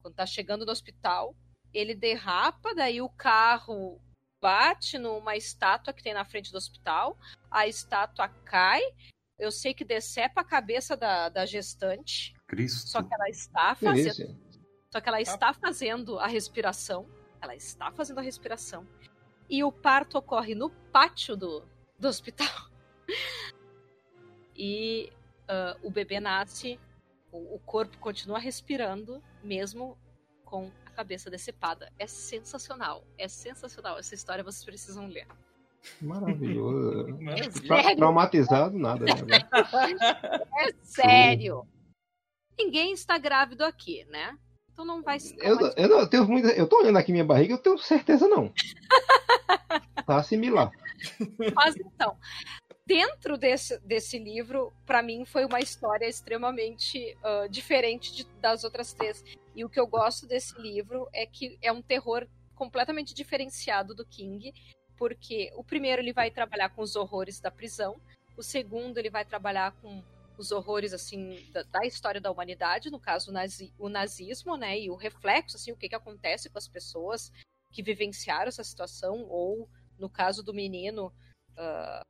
quando 0.01 0.15
tá 0.15 0.25
chegando 0.25 0.65
no 0.65 0.71
hospital 0.71 1.35
ele 1.73 1.95
derrapa 1.95 2.73
daí 2.73 3.01
o 3.01 3.09
carro 3.09 4.01
bate 4.41 4.97
numa 4.97 5.35
estátua 5.35 5.93
que 5.93 6.03
tem 6.03 6.13
na 6.13 6.25
frente 6.25 6.51
do 6.51 6.57
hospital 6.57 7.17
a 7.49 7.67
estátua 7.67 8.27
cai 8.45 8.81
eu 9.39 9.51
sei 9.51 9.73
que 9.73 9.85
decepa 9.85 10.41
a 10.41 10.45
cabeça 10.45 10.97
da, 10.97 11.29
da 11.29 11.45
gestante 11.45 12.33
Cristo. 12.47 12.89
só 12.89 13.03
que 13.03 13.13
ela 13.13 13.29
está 13.29 13.75
fazendo 13.75 14.46
só 14.91 15.01
que 15.01 15.09
ela 15.09 15.21
está 15.21 15.53
fazendo 15.53 16.19
a 16.19 16.27
respiração. 16.27 17.07
Ela 17.41 17.55
está 17.55 17.91
fazendo 17.91 18.19
a 18.19 18.21
respiração. 18.21 18.87
E 19.49 19.63
o 19.63 19.71
parto 19.71 20.17
ocorre 20.17 20.55
no 20.55 20.69
pátio 20.69 21.35
do, 21.35 21.63
do 21.99 22.07
hospital. 22.07 22.47
E 24.59 25.13
uh, 25.47 25.87
o 25.87 25.91
bebê 25.91 26.19
nasce, 26.19 26.79
o, 27.31 27.55
o 27.55 27.59
corpo 27.59 27.95
continua 27.99 28.39
respirando, 28.39 29.21
mesmo 29.43 29.95
com 30.43 30.71
a 30.83 30.89
cabeça 30.89 31.29
decepada. 31.29 31.91
É 31.99 32.07
sensacional. 32.07 33.03
É 33.19 33.27
sensacional. 33.27 33.99
Essa 33.99 34.15
história 34.15 34.43
vocês 34.43 34.65
precisam 34.65 35.07
ler. 35.07 35.27
Maravilhoso. 36.01 37.05
Tra 37.67 37.95
traumatizado, 37.95 38.79
nada. 38.79 39.05
Né? 39.05 39.13
é 40.59 40.73
sério. 40.81 41.67
Ninguém 42.57 42.93
está 42.93 43.19
grávido 43.19 43.63
aqui, 43.63 44.03
né? 44.05 44.37
Então 44.77 44.85
não 44.85 45.01
vai. 45.01 45.17
Eu, 45.39 45.59
eu, 45.75 45.99
eu, 46.01 46.07
tenho 46.07 46.27
muita, 46.27 46.49
eu 46.49 46.67
tô 46.67 46.77
olhando 46.77 46.99
aqui 46.99 47.11
minha 47.11 47.25
barriga, 47.25 47.55
eu 47.55 47.57
tenho 47.57 47.79
certeza 47.79 48.27
não. 48.27 48.53
tá 50.05 50.21
similar. 50.21 50.71
Mas 51.55 51.75
então, 51.75 52.15
dentro 52.85 53.39
desse, 53.39 53.79
desse 53.79 54.19
livro, 54.19 54.71
para 54.85 55.01
mim 55.01 55.25
foi 55.25 55.45
uma 55.45 55.59
história 55.59 56.05
extremamente 56.05 57.17
uh, 57.23 57.49
diferente 57.49 58.15
de, 58.15 58.23
das 58.39 58.63
outras 58.63 58.93
três. 58.93 59.23
E 59.55 59.65
o 59.65 59.69
que 59.69 59.79
eu 59.79 59.87
gosto 59.87 60.27
desse 60.27 60.55
livro 60.61 61.09
é 61.11 61.25
que 61.25 61.57
é 61.59 61.71
um 61.71 61.81
terror 61.81 62.27
completamente 62.53 63.15
diferenciado 63.15 63.95
do 63.95 64.05
King, 64.05 64.53
porque 64.95 65.51
o 65.55 65.63
primeiro 65.63 66.03
ele 66.03 66.13
vai 66.13 66.29
trabalhar 66.29 66.69
com 66.69 66.83
os 66.83 66.95
horrores 66.95 67.39
da 67.39 67.49
prisão, 67.49 67.99
o 68.37 68.43
segundo 68.43 68.99
ele 68.99 69.09
vai 69.09 69.25
trabalhar 69.25 69.71
com 69.81 70.03
os 70.37 70.51
horrores 70.51 70.93
assim 70.93 71.49
da, 71.51 71.63
da, 71.63 71.85
história 71.85 72.21
da 72.21 72.31
humanidade, 72.31 72.91
no 72.91 72.99
caso 72.99 73.31
o, 73.31 73.33
nazi, 73.33 73.73
o 73.77 73.89
nazismo, 73.89 74.55
né, 74.55 74.79
e 74.79 74.89
o 74.89 74.95
reflexo 74.95 75.57
assim 75.57 75.71
o 75.71 75.77
que 75.77 75.89
que 75.89 75.95
acontece 75.95 76.49
com 76.49 76.57
as 76.57 76.67
pessoas 76.67 77.31
que 77.71 77.83
vivenciaram 77.83 78.47
essa 78.47 78.63
situação 78.63 79.25
ou 79.29 79.69
no 79.97 80.09
caso 80.09 80.43
do 80.43 80.53
menino 80.53 81.07
uh, 81.53 82.05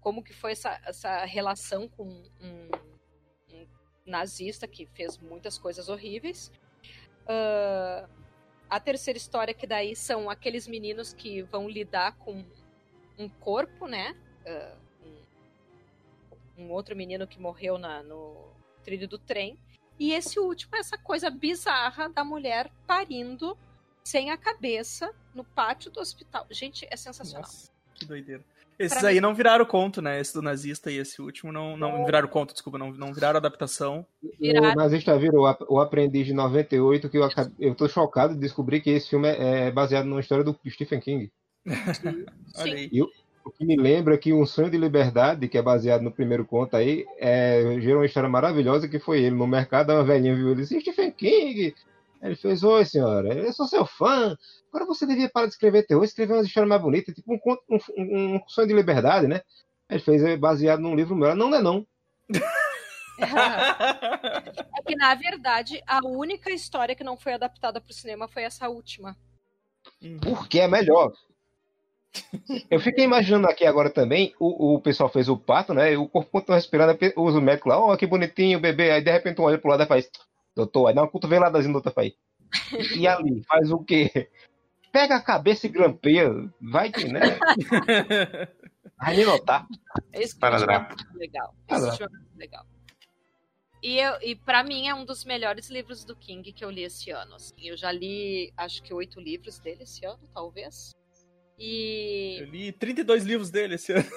como 0.00 0.22
que 0.22 0.32
foi 0.32 0.52
essa, 0.52 0.80
essa 0.84 1.24
relação 1.24 1.88
com 1.88 2.06
um, 2.40 2.70
um 3.52 3.66
nazista 4.06 4.68
que 4.68 4.86
fez 4.86 5.18
muitas 5.18 5.58
coisas 5.58 5.88
horríveis. 5.88 6.52
Uh, 7.22 8.08
a 8.70 8.78
terceira 8.78 9.16
história 9.16 9.52
que 9.52 9.66
daí 9.66 9.96
são 9.96 10.30
aqueles 10.30 10.68
meninos 10.68 11.12
que 11.12 11.42
vão 11.42 11.68
lidar 11.68 12.16
com 12.18 12.44
um 13.18 13.28
corpo, 13.28 13.88
né? 13.88 14.16
Uh, 14.42 14.85
um 16.58 16.70
outro 16.70 16.96
menino 16.96 17.26
que 17.26 17.40
morreu 17.40 17.78
na, 17.78 18.02
no 18.02 18.52
trilho 18.82 19.08
do 19.08 19.18
trem. 19.18 19.58
E 19.98 20.12
esse 20.12 20.38
último 20.38 20.76
é 20.76 20.80
essa 20.80 20.98
coisa 20.98 21.30
bizarra 21.30 22.08
da 22.08 22.24
mulher 22.24 22.70
parindo 22.86 23.56
sem 24.04 24.30
a 24.30 24.36
cabeça 24.36 25.10
no 25.34 25.42
pátio 25.42 25.90
do 25.90 26.00
hospital. 26.00 26.46
Gente, 26.50 26.86
é 26.90 26.96
sensacional. 26.96 27.42
Nossa, 27.42 27.70
que 27.94 28.04
doideira. 28.04 28.44
Esses 28.78 28.98
pra 28.98 29.08
aí 29.08 29.14
mim... 29.14 29.20
não 29.20 29.34
viraram 29.34 29.64
conto, 29.64 30.02
né? 30.02 30.20
Esse 30.20 30.34
do 30.34 30.42
nazista 30.42 30.90
e 30.90 30.98
esse 30.98 31.20
último 31.22 31.50
não, 31.50 31.76
não 31.76 32.04
viraram 32.04 32.28
conto, 32.28 32.52
desculpa, 32.52 32.78
não, 32.78 32.92
não 32.92 33.12
viraram 33.12 33.38
adaptação. 33.38 34.06
Viraram. 34.38 34.72
O 34.72 34.74
nazista 34.74 35.18
virou 35.18 35.46
o 35.68 35.80
Aprendiz 35.80 36.26
de 36.26 36.34
98, 36.34 37.08
que 37.08 37.16
eu, 37.16 37.28
eu 37.58 37.74
tô 37.74 37.88
chocado 37.88 38.34
de 38.34 38.40
descobrir 38.40 38.80
que 38.80 38.90
esse 38.90 39.08
filme 39.08 39.28
é, 39.28 39.68
é 39.68 39.70
baseado 39.70 40.04
numa 40.04 40.20
história 40.20 40.44
do 40.44 40.58
Stephen 40.68 41.00
King. 41.00 41.32
Sim. 41.64 42.26
Olha 42.58 42.74
aí. 42.74 42.90
E, 42.92 43.02
o 43.46 43.50
que 43.52 43.64
me 43.64 43.76
lembra 43.76 44.18
que 44.18 44.32
Um 44.32 44.44
Sonho 44.44 44.68
de 44.68 44.76
Liberdade, 44.76 45.48
que 45.48 45.56
é 45.56 45.62
baseado 45.62 46.02
no 46.02 46.10
primeiro 46.10 46.44
conto 46.44 46.76
aí, 46.76 47.06
é, 47.16 47.78
gerou 47.80 48.00
uma 48.00 48.06
história 48.06 48.28
maravilhosa 48.28 48.88
que 48.88 48.98
foi 48.98 49.22
ele 49.22 49.36
no 49.36 49.46
mercado, 49.46 49.92
uma 49.92 50.02
velhinha 50.02 50.34
viu 50.34 50.50
ele 50.50 50.62
disse, 50.62 50.80
Stephen 50.80 51.12
King, 51.12 51.72
ele 52.20 52.34
fez, 52.34 52.64
oi 52.64 52.84
senhora, 52.84 53.32
eu 53.32 53.52
sou 53.52 53.68
seu 53.68 53.86
fã. 53.86 54.36
Agora 54.68 54.84
você 54.84 55.06
devia 55.06 55.30
parar 55.30 55.46
de 55.46 55.52
escrever 55.52 55.86
terror, 55.86 56.02
escrever 56.02 56.32
umas 56.34 56.46
histórias 56.46 56.68
mais 56.68 56.82
bonitas, 56.82 57.14
tipo 57.14 57.32
um, 57.32 57.38
conto- 57.38 57.62
um, 57.70 57.78
um- 57.96 58.34
um 58.34 58.40
sonho 58.48 58.66
de 58.66 58.74
liberdade, 58.74 59.28
né? 59.28 59.42
Ele 59.88 60.00
fez, 60.00 60.24
é 60.24 60.36
baseado 60.36 60.80
num 60.80 60.96
livro 60.96 61.14
meu. 61.14 61.32
Não, 61.36 61.48
não 61.48 61.58
é 61.58 61.62
não. 61.62 61.86
É 64.76 64.82
que, 64.84 64.96
na 64.96 65.14
verdade, 65.14 65.80
a 65.86 66.00
única 66.04 66.50
história 66.50 66.96
que 66.96 67.04
não 67.04 67.16
foi 67.16 67.34
adaptada 67.34 67.80
pro 67.80 67.94
cinema 67.94 68.26
foi 68.26 68.42
essa 68.42 68.68
última. 68.68 69.16
Porque 70.20 70.58
é 70.58 70.66
melhor. 70.66 71.12
Eu 72.70 72.80
fiquei 72.80 73.04
imaginando 73.04 73.46
aqui 73.48 73.64
agora 73.64 73.90
também, 73.90 74.34
o, 74.38 74.74
o 74.74 74.80
pessoal 74.80 75.08
fez 75.08 75.28
o 75.28 75.36
parto, 75.36 75.74
né? 75.74 75.92
E 75.92 75.96
o 75.96 76.08
corpo 76.08 76.30
continua 76.30 76.56
respirando, 76.56 76.92
aí 76.92 77.12
usa 77.16 77.38
o 77.38 77.42
médico 77.42 77.68
lá, 77.68 77.78
ó, 77.78 77.96
que 77.96 78.06
bonitinho, 78.06 78.60
bebê. 78.60 78.90
Aí 78.90 79.02
de 79.02 79.10
repente 79.10 79.40
um 79.40 79.44
olha 79.44 79.58
pro 79.58 79.70
lado 79.70 79.82
e 79.82 79.86
faz, 79.86 80.10
doutor, 80.54 80.88
aí 80.88 80.94
dá 80.94 81.02
uma 81.02 81.10
cotoveladazinha 81.10 81.72
do 81.72 81.76
outro 81.76 81.92
pai. 81.92 82.14
E 82.96 83.06
ali, 83.06 83.42
faz 83.44 83.70
o 83.70 83.78
quê? 83.78 84.28
Pega 84.92 85.16
a 85.16 85.22
cabeça 85.22 85.66
e 85.66 85.70
grampeia, 85.70 86.30
vai 86.60 86.90
que, 86.90 87.06
né? 87.06 87.20
Vai 88.98 89.14
nem 89.14 89.26
notar. 89.26 89.66
Filme 90.10 90.26
Para 90.40 90.56
é 90.56 90.60
legal. 91.14 91.54
Filme 91.68 91.90
é 92.00 92.18
muito 92.18 92.38
legal. 92.38 92.66
E, 93.82 93.98
eu, 93.98 94.18
e 94.22 94.34
para 94.34 94.64
mim 94.64 94.88
é 94.88 94.94
um 94.94 95.04
dos 95.04 95.24
melhores 95.24 95.68
livros 95.68 96.04
do 96.04 96.16
King 96.16 96.50
que 96.50 96.64
eu 96.64 96.70
li 96.70 96.82
esse 96.82 97.10
ano. 97.10 97.34
assim. 97.34 97.54
Eu 97.58 97.76
já 97.76 97.92
li, 97.92 98.52
acho 98.56 98.82
que 98.82 98.94
oito 98.94 99.20
livros 99.20 99.58
dele 99.58 99.82
esse 99.82 100.04
ano, 100.06 100.22
talvez. 100.32 100.95
E. 101.58 102.38
Eu 102.40 102.46
li 102.46 102.72
32 102.72 103.24
livros 103.24 103.50
dele 103.50 103.74
esse 103.76 103.92
ano. 103.92 104.08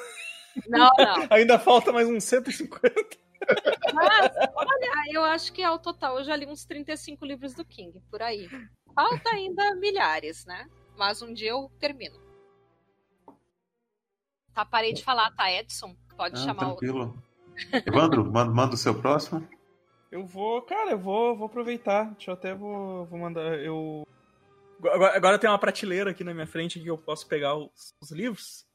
Não, 0.67 0.89
não. 0.97 1.27
Ainda 1.31 1.57
falta 1.59 1.91
mais 1.91 2.07
uns 2.07 2.23
150. 2.25 3.17
Mas, 3.93 4.31
olha, 4.53 4.91
eu 5.11 5.23
acho 5.23 5.53
que 5.53 5.63
ao 5.63 5.79
total 5.79 6.19
eu 6.19 6.23
já 6.23 6.35
li 6.35 6.45
uns 6.45 6.65
35 6.65 7.25
livros 7.25 7.53
do 7.53 7.63
King, 7.63 8.01
por 8.11 8.21
aí. 8.21 8.49
Falta 8.93 9.29
ainda 9.29 9.75
milhares, 9.75 10.45
né? 10.45 10.67
Mas 10.97 11.21
um 11.21 11.33
dia 11.33 11.51
eu 11.51 11.71
termino. 11.79 12.19
Tá, 14.53 14.65
parei 14.65 14.91
de 14.93 15.03
falar, 15.03 15.31
tá, 15.31 15.49
Edson? 15.51 15.95
Pode 16.17 16.35
Ah, 16.39 16.43
chamar 16.43 16.73
o. 16.73 16.75
tranquilo. 16.75 17.23
Evandro, 17.85 18.25
manda, 18.25 18.51
manda 18.51 18.75
o 18.75 18.77
seu 18.77 18.93
próximo. 18.99 19.47
Eu 20.11 20.25
vou, 20.25 20.61
cara, 20.63 20.91
eu 20.91 20.99
vou, 20.99 21.35
vou 21.35 21.45
aproveitar. 21.45 22.11
Deixa 22.15 22.31
eu 22.31 22.33
até 22.33 22.53
vou, 22.53 23.05
vou 23.05 23.19
mandar. 23.19 23.57
Eu. 23.59 24.05
Agora, 24.79 25.15
agora 25.15 25.39
tem 25.39 25.49
uma 25.49 25.59
prateleira 25.59 26.11
aqui 26.11 26.23
na 26.23 26.33
minha 26.33 26.47
frente 26.47 26.79
que 26.79 26.87
eu 26.89 26.97
posso 26.97 27.27
pegar 27.27 27.55
os, 27.55 27.93
os 28.01 28.11
livros. 28.11 28.65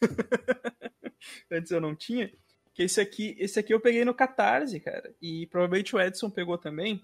Antes 1.50 1.70
eu 1.70 1.80
não 1.80 1.94
tinha. 1.94 2.30
Que 2.72 2.84
esse 2.84 3.00
aqui, 3.00 3.36
esse 3.38 3.58
aqui 3.58 3.74
eu 3.74 3.80
peguei 3.80 4.04
no 4.04 4.14
Catarse, 4.14 4.80
cara. 4.80 5.12
E 5.20 5.46
provavelmente 5.48 5.94
o 5.94 6.00
Edson 6.00 6.30
pegou 6.30 6.56
também. 6.56 7.02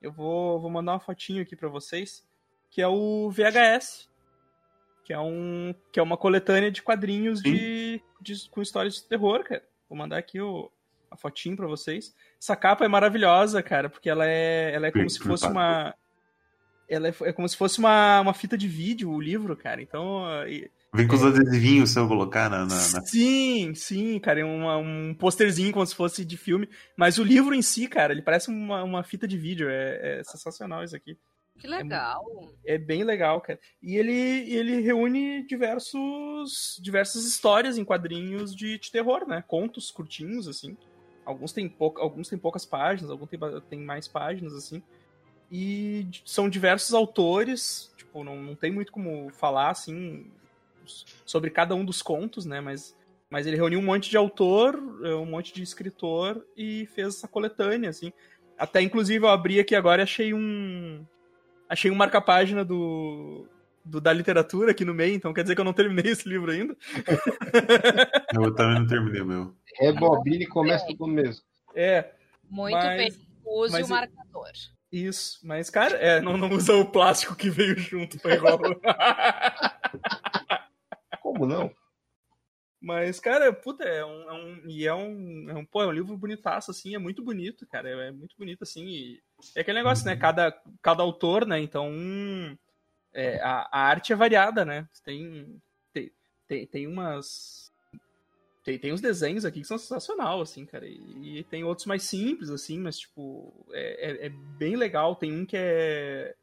Eu 0.00 0.12
vou, 0.12 0.60
vou 0.60 0.70
mandar 0.70 0.92
uma 0.92 1.00
fotinho 1.00 1.42
aqui 1.42 1.54
pra 1.56 1.68
vocês. 1.68 2.26
Que 2.70 2.80
é 2.80 2.88
o 2.88 3.30
VHS. 3.30 4.08
Que 5.04 5.12
é, 5.12 5.18
um, 5.20 5.74
que 5.92 6.00
é 6.00 6.02
uma 6.02 6.16
coletânea 6.16 6.70
de 6.70 6.82
quadrinhos 6.82 7.42
de, 7.42 8.00
de- 8.22 8.48
com 8.48 8.62
histórias 8.62 8.94
de 8.94 9.04
terror, 9.04 9.44
cara. 9.44 9.62
Vou 9.88 9.98
mandar 9.98 10.16
aqui 10.16 10.40
o, 10.40 10.70
a 11.10 11.16
fotinho 11.16 11.56
pra 11.56 11.66
vocês. 11.66 12.14
Essa 12.40 12.56
capa 12.56 12.86
é 12.86 12.88
maravilhosa, 12.88 13.62
cara, 13.62 13.90
porque 13.90 14.08
ela 14.08 14.26
é, 14.26 14.72
ela 14.72 14.86
é 14.86 14.90
como 14.90 15.10
se 15.10 15.18
fosse 15.18 15.46
uma. 15.46 15.94
Ela 16.88 17.08
é, 17.08 17.14
é 17.22 17.32
como 17.32 17.48
se 17.48 17.56
fosse 17.56 17.78
uma, 17.78 18.20
uma 18.20 18.34
fita 18.34 18.56
de 18.58 18.68
vídeo, 18.68 19.10
o 19.10 19.20
livro, 19.20 19.56
cara. 19.56 19.80
Então. 19.82 20.24
ah, 20.24 20.48
e- 20.48 20.70
Vem 20.92 21.08
com 21.08 21.16
os 21.16 21.24
adesivinhos 21.24 21.90
se 21.90 21.98
eu 21.98 22.06
colocar 22.06 22.48
na. 22.48 22.58
na- 22.60 22.66
na- 22.66 23.00
Sim, 23.06 23.74
sim, 23.74 24.18
cara. 24.20 24.40
É 24.40 24.44
uma- 24.44 24.76
um 24.76 25.12
posterzinho 25.14 25.72
como 25.72 25.84
se 25.84 25.94
fosse 25.94 26.24
de 26.24 26.36
filme. 26.36 26.68
Mas 26.96 27.18
o 27.18 27.24
livro 27.24 27.52
em 27.54 27.62
si, 27.62 27.88
cara, 27.88 28.12
ele 28.12 28.22
parece 28.22 28.48
uma, 28.48 28.84
uma 28.84 29.02
fita 29.02 29.26
de 29.26 29.36
vídeo. 29.36 29.68
É, 29.68 30.20
é 30.20 30.24
sensacional 30.24 30.84
isso 30.84 30.94
aqui. 30.94 31.16
Que 31.58 31.66
legal. 31.68 32.24
É 32.66 32.76
bem 32.76 33.04
legal, 33.04 33.40
cara. 33.40 33.58
E 33.82 33.96
ele, 33.96 34.12
ele 34.12 34.80
reúne 34.80 35.44
diversos, 35.46 36.78
diversas 36.82 37.24
histórias 37.24 37.78
em 37.78 37.84
quadrinhos 37.84 38.54
de, 38.54 38.78
de 38.78 38.90
terror, 38.90 39.26
né? 39.26 39.42
Contos 39.46 39.90
curtinhos, 39.90 40.48
assim. 40.48 40.76
Alguns 41.24 41.52
têm, 41.52 41.68
pouca, 41.68 42.02
alguns 42.02 42.28
têm 42.28 42.38
poucas 42.38 42.66
páginas, 42.66 43.10
alguns 43.10 43.28
têm, 43.30 43.38
têm 43.70 43.80
mais 43.80 44.06
páginas, 44.08 44.52
assim. 44.54 44.82
E 45.56 46.08
são 46.24 46.48
diversos 46.48 46.92
autores, 46.94 47.92
tipo, 47.96 48.24
não, 48.24 48.34
não 48.42 48.56
tem 48.56 48.72
muito 48.72 48.90
como 48.90 49.30
falar, 49.30 49.70
assim, 49.70 50.26
sobre 51.24 51.48
cada 51.48 51.76
um 51.76 51.84
dos 51.84 52.02
contos, 52.02 52.44
né? 52.44 52.60
Mas, 52.60 52.96
mas 53.30 53.46
ele 53.46 53.54
reuniu 53.54 53.78
um 53.78 53.84
monte 53.84 54.10
de 54.10 54.16
autor, 54.16 54.74
eh, 55.04 55.14
um 55.14 55.26
monte 55.26 55.54
de 55.54 55.62
escritor 55.62 56.44
e 56.56 56.86
fez 56.86 57.08
essa 57.14 57.28
coletânea, 57.28 57.88
assim. 57.90 58.12
Até, 58.58 58.82
inclusive, 58.82 59.24
eu 59.24 59.28
abri 59.30 59.60
aqui 59.60 59.76
agora 59.76 60.02
e 60.02 60.04
achei 60.04 60.34
um... 60.34 61.06
Achei 61.68 61.88
um 61.90 61.94
marca-página 61.94 62.64
do, 62.64 63.46
do- 63.84 64.00
da 64.00 64.12
literatura 64.12 64.72
aqui 64.72 64.84
no 64.84 64.92
meio, 64.92 65.14
então 65.14 65.32
quer 65.32 65.42
dizer 65.42 65.54
que 65.54 65.60
eu 65.60 65.64
não 65.64 65.72
terminei 65.72 66.10
esse 66.12 66.28
livro 66.28 66.50
ainda. 66.50 66.76
Eu 68.34 68.54
também 68.54 68.80
não 68.80 68.86
terminei 68.86 69.22
o 69.22 69.26
meu. 69.26 69.54
Rebobine 69.78 70.44
e 70.44 70.46
começa 70.48 70.84
tudo 70.88 71.06
mesmo. 71.06 71.44
É, 71.74 72.12
Muito 72.50 72.74
Mas- 72.74 72.96
bem. 73.16 73.24
Use 73.46 73.72
mas 73.72 73.82
o 73.82 73.92
eu- 73.92 73.96
marcador. 73.96 74.50
Isso. 74.94 75.40
Mas, 75.42 75.70
cara, 75.70 75.96
é, 75.96 76.20
não, 76.20 76.36
não 76.36 76.50
usa 76.50 76.74
o 76.74 76.86
plástico 76.86 77.34
que 77.34 77.50
veio 77.50 77.76
junto, 77.76 78.18
foi 78.18 78.34
igual. 78.34 78.58
Como 81.20 81.46
não? 81.46 81.74
Mas, 82.80 83.18
cara, 83.18 83.50
puta, 83.50 83.82
é 83.82 84.04
um. 84.04 84.28
É 84.28 84.32
um 84.32 84.62
e 84.66 84.86
é 84.86 84.94
um, 84.94 85.50
é 85.50 85.54
um. 85.54 85.64
Pô, 85.64 85.82
é 85.82 85.86
um 85.86 85.92
livro 85.92 86.16
bonitaço, 86.18 86.70
assim, 86.70 86.94
é 86.94 86.98
muito 86.98 87.24
bonito, 87.24 87.66
cara. 87.66 87.88
É, 87.88 88.08
é 88.08 88.12
muito 88.12 88.36
bonito, 88.36 88.62
assim. 88.62 88.86
E 88.86 89.22
é 89.56 89.62
aquele 89.62 89.78
negócio, 89.78 90.04
né? 90.04 90.16
Cada, 90.16 90.52
cada 90.82 91.02
autor, 91.02 91.46
né? 91.46 91.58
Então. 91.58 91.90
é, 93.14 93.40
a, 93.40 93.68
a 93.72 93.80
arte 93.80 94.12
é 94.12 94.16
variada, 94.16 94.66
né? 94.66 94.86
Tem. 95.02 95.62
Tem, 95.94 96.12
tem, 96.46 96.66
tem 96.66 96.86
umas. 96.86 97.63
Tem, 98.64 98.78
tem 98.78 98.92
uns 98.92 99.00
desenhos 99.02 99.44
aqui 99.44 99.60
que 99.60 99.66
são 99.66 99.76
sensacional, 99.76 100.40
assim, 100.40 100.64
cara. 100.64 100.86
E, 100.86 101.38
e 101.38 101.44
tem 101.44 101.62
outros 101.64 101.86
mais 101.86 102.02
simples, 102.04 102.48
assim, 102.48 102.78
mas, 102.78 102.98
tipo, 102.98 103.52
é, 103.70 104.10
é, 104.10 104.26
é 104.26 104.28
bem 104.28 104.74
legal. 104.74 105.14
Tem 105.14 105.32
um 105.32 105.44
que 105.44 105.56
é. 105.56 106.34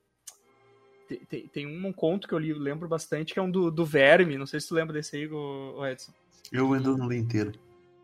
Tem, 1.07 1.19
tem, 1.25 1.47
tem 1.47 1.65
um 1.65 1.91
conto 1.91 2.27
que 2.27 2.34
eu 2.34 2.38
li, 2.38 2.53
lembro 2.53 2.88
bastante, 2.88 3.34
que 3.34 3.39
é 3.39 3.41
um 3.41 3.49
do, 3.49 3.71
do 3.71 3.84
Verme. 3.84 4.38
Não 4.38 4.45
sei 4.45 4.60
se 4.60 4.67
tu 4.67 4.75
lembra 4.75 4.93
desse 4.93 5.15
aí, 5.17 5.27
ô 5.27 5.84
Edson. 5.86 6.13
Eu 6.51 6.71
ainda 6.73 6.95
não 6.95 7.10
li 7.10 7.17
inteiro. 7.17 7.53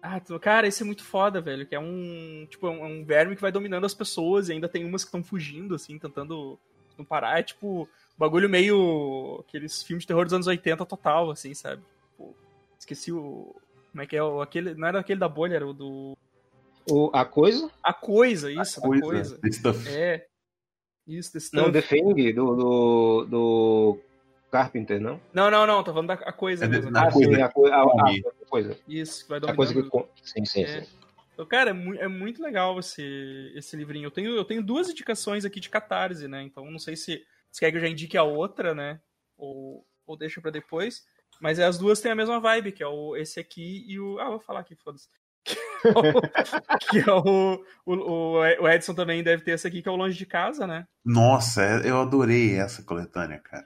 Ah, 0.02 0.20
cara, 0.40 0.68
esse 0.68 0.82
é 0.82 0.86
muito 0.86 1.04
foda, 1.04 1.40
velho. 1.40 1.66
Que 1.66 1.76
é 1.76 1.80
um. 1.80 2.48
Tipo, 2.50 2.68
é 2.68 2.70
um, 2.72 2.86
é 2.86 2.88
um 2.88 3.06
verme 3.06 3.36
que 3.36 3.42
vai 3.42 3.52
dominando 3.52 3.86
as 3.86 3.94
pessoas 3.94 4.50
e 4.50 4.54
ainda 4.54 4.68
tem 4.68 4.84
umas 4.84 5.04
que 5.04 5.10
estão 5.10 5.24
fugindo, 5.24 5.76
assim, 5.76 6.00
tentando 6.00 6.58
não 6.98 7.06
parar. 7.06 7.40
É 7.40 7.44
tipo, 7.44 7.88
bagulho 8.18 8.50
meio. 8.50 9.44
aqueles 9.48 9.84
filmes 9.84 10.04
de 10.04 10.08
terror 10.08 10.24
dos 10.24 10.34
anos 10.34 10.48
80 10.48 10.86
total, 10.86 11.30
assim, 11.30 11.54
sabe? 11.54 11.84
Tipo, 12.12 12.36
esqueci 12.80 13.12
o. 13.12 13.56
Como 13.98 14.04
é 14.04 14.06
que 14.06 14.16
é? 14.16 14.22
O, 14.22 14.42
aquele, 14.44 14.76
não 14.76 14.88
era 14.88 15.00
aquele 15.00 15.20
da 15.20 15.28
bolha, 15.28 15.56
era 15.56 15.66
o 15.68 15.74
do. 15.74 16.16
O, 16.88 17.10
a 17.12 17.26
coisa? 17.26 17.68
A 17.82 17.92
coisa, 17.92 18.52
isso, 18.52 18.80
a 18.80 18.84
Coisa, 18.84 19.04
coisa. 19.04 19.40
the 19.40 19.52
stuff. 19.52 19.90
É. 19.90 20.28
Isso, 21.08 21.34
desse 21.34 21.52
Não, 21.56 21.72
tanto. 21.72 21.74
The 21.74 21.82
Thing, 21.82 22.32
do, 22.32 22.56
do, 22.56 23.26
do 23.26 24.00
Carpenter, 24.52 25.02
não? 25.02 25.20
Não, 25.34 25.50
não, 25.50 25.66
não, 25.66 25.84
tô 25.84 25.92
falando 25.92 26.10
da 26.10 26.14
a 26.14 26.32
coisa 26.32 26.66
É 26.66 26.68
mesmo. 26.68 26.92
da? 26.92 27.08
Ah, 27.08 27.12
coisa 27.12 27.34
sim, 27.36 27.42
a, 27.42 27.50
coi- 27.50 27.72
a, 27.72 27.78
a, 27.78 27.82
a 27.82 28.46
coisa. 28.48 28.78
Isso, 28.88 29.24
que 29.24 29.30
vai 29.30 29.38
A 29.40 29.42
dominando. 29.42 29.58
coisa 29.90 30.06
que. 30.14 30.22
Sim, 30.30 30.46
sim, 30.46 30.62
É. 30.64 30.82
sim. 30.84 30.88
Então, 31.34 31.46
Cara, 31.48 31.72
é, 31.72 31.74
mu- 31.74 31.96
é 31.96 32.08
muito 32.08 32.40
legal 32.44 32.78
esse, 32.80 33.52
esse 33.56 33.76
livrinho. 33.76 34.06
Eu 34.06 34.12
tenho, 34.12 34.30
eu 34.36 34.46
tenho 34.46 34.62
duas 34.62 34.92
indicações 34.92 35.44
aqui 35.44 35.60
de 35.60 35.72
catarse, 35.72 36.28
né? 36.28 36.44
Então 36.44 36.70
não 36.70 36.78
sei 36.78 36.96
se 36.96 37.26
você 37.52 37.62
quer 37.66 37.72
que 37.72 37.78
eu 37.78 37.82
já 37.82 37.88
indique 37.90 38.16
a 38.16 38.22
outra, 38.24 38.76
né? 38.76 39.02
Ou, 39.36 39.84
ou 40.06 40.16
deixa 40.16 40.40
pra 40.40 40.52
depois. 40.52 41.04
Mas 41.40 41.60
as 41.60 41.78
duas 41.78 42.02
têm 42.02 42.12
a 42.12 42.16
mesma 42.16 42.40
vibe, 42.40 42.72
que 42.72 42.84
é 42.84 42.88
o, 42.88 43.16
esse 43.16 43.40
aqui 43.40 43.86
e 43.88 44.00
o. 44.00 44.20
Ah, 44.20 44.30
vou 44.30 44.40
falar 44.40 44.62
aqui, 44.62 44.76
foda-se. 44.76 45.08
que 46.90 47.00
é 47.00 47.12
o, 47.12 47.64
o, 47.86 48.40
o 48.62 48.70
Edson 48.70 48.94
também 48.94 49.24
deve 49.24 49.44
ter 49.44 49.52
esse 49.52 49.68
aqui, 49.68 49.82
que 49.82 49.88
é 49.88 49.92
o 49.92 49.96
Longe 49.96 50.18
de 50.18 50.26
Casa, 50.26 50.68
né? 50.68 50.86
Nossa, 51.06 51.64
é- 51.64 51.90
eu 51.90 52.02
adorei 52.02 52.56
essa 52.60 52.84
coletânea, 52.84 53.40
cara. 53.40 53.66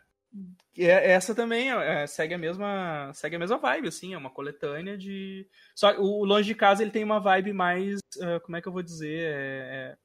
É- 0.77 1.11
essa 1.11 1.35
também 1.35 1.69
é, 1.71 2.07
segue 2.07 2.33
a 2.33 2.37
mesma 2.37 3.11
segue 3.13 3.35
a 3.35 3.39
mesma 3.39 3.57
vibe 3.57 3.89
assim 3.89 4.13
é 4.13 4.17
uma 4.17 4.29
coletânea 4.29 4.97
de 4.97 5.45
só 5.75 5.91
o 5.99 6.23
longe 6.23 6.47
de 6.47 6.55
casa 6.55 6.81
ele 6.81 6.91
tem 6.91 7.03
uma 7.03 7.19
vibe 7.19 7.51
mais 7.51 7.99
ah, 8.21 8.39
como 8.39 8.55
é 8.55 8.61
que 8.61 8.67
eu 8.69 8.71
vou 8.71 8.81
dizer 8.81 9.19
é, 9.19 9.97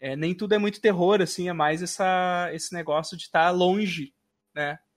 é- 0.00 0.12
é, 0.12 0.16
nem 0.16 0.34
tudo 0.34 0.54
é 0.54 0.58
muito 0.58 0.80
terror 0.80 1.20
assim 1.20 1.50
é 1.50 1.52
mais 1.52 1.82
essa 1.82 2.48
esse 2.54 2.72
negócio 2.72 3.18
de 3.18 3.24
estar 3.24 3.50
longe 3.50 4.14
né 4.54 4.78
O- 4.78 4.87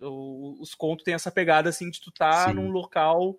os 0.00 0.74
contos 0.74 1.04
têm 1.04 1.14
essa 1.14 1.30
pegada 1.30 1.68
assim 1.68 1.90
de 1.90 2.00
tu 2.00 2.10
estar 2.10 2.48
Sim. 2.48 2.54
num 2.54 2.70
local 2.70 3.36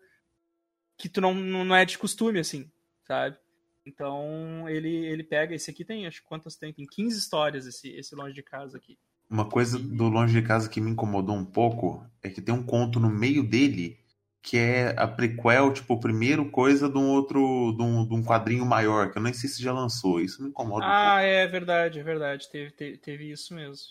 que 0.98 1.10
tu 1.10 1.20
não, 1.22 1.34
não 1.34 1.76
é 1.76 1.86
de 1.86 1.98
costume 1.98 2.40
assim 2.40 2.70
sabe 3.06 3.38
então 3.86 4.70
ele 4.70 5.06
ele 5.08 5.24
pega 5.24 5.56
esse 5.56 5.72
aqui 5.72 5.84
tem 5.84 6.06
acho 6.06 6.22
que 6.22 6.28
quantas 6.28 6.56
tem 6.56 6.74
tem 6.74 6.86
15 6.86 7.18
histórias 7.18 7.66
esse 7.66 7.90
esse 7.90 8.14
longe 8.16 8.34
de 8.34 8.44
casa 8.44 8.78
aqui 8.78 8.98
Uma 9.30 9.50
coisa 9.50 9.80
do 9.80 10.08
Longe 10.10 10.34
de 10.34 10.46
Casa 10.46 10.70
que 10.70 10.82
me 10.82 10.92
incomodou 10.92 11.36
um 11.36 11.46
pouco 11.46 12.06
é 12.22 12.30
que 12.30 12.42
tem 12.42 12.54
um 12.54 12.64
conto 12.64 13.00
no 13.00 13.10
meio 13.10 13.44
dele 13.44 14.02
que 14.42 14.58
é 14.58 14.96
a 14.98 15.08
prequel, 15.08 15.72
tipo, 15.72 15.94
o 15.94 16.00
primeiro 16.00 16.50
coisa 16.50 16.90
de 16.90 16.98
um 16.98 17.10
outro, 17.10 17.74
de 17.78 17.84
um, 17.84 18.08
de 18.08 18.14
um 18.14 18.24
quadrinho 18.24 18.66
maior, 18.66 19.12
que 19.12 19.18
eu 19.18 19.22
nem 19.22 19.34
sei 19.34 19.48
se 19.48 19.62
já 19.62 19.72
lançou. 19.72 20.20
Isso 20.20 20.42
me 20.42 20.50
incomoda. 20.50 20.86
Ah, 20.86 21.18
um 21.18 21.20
é 21.20 21.46
verdade, 21.48 22.00
é 22.00 22.04
verdade. 22.04 22.50
Teve, 22.50 22.72
teve, 22.72 22.98
teve 22.98 23.32
isso 23.32 23.54
mesmo. 23.54 23.86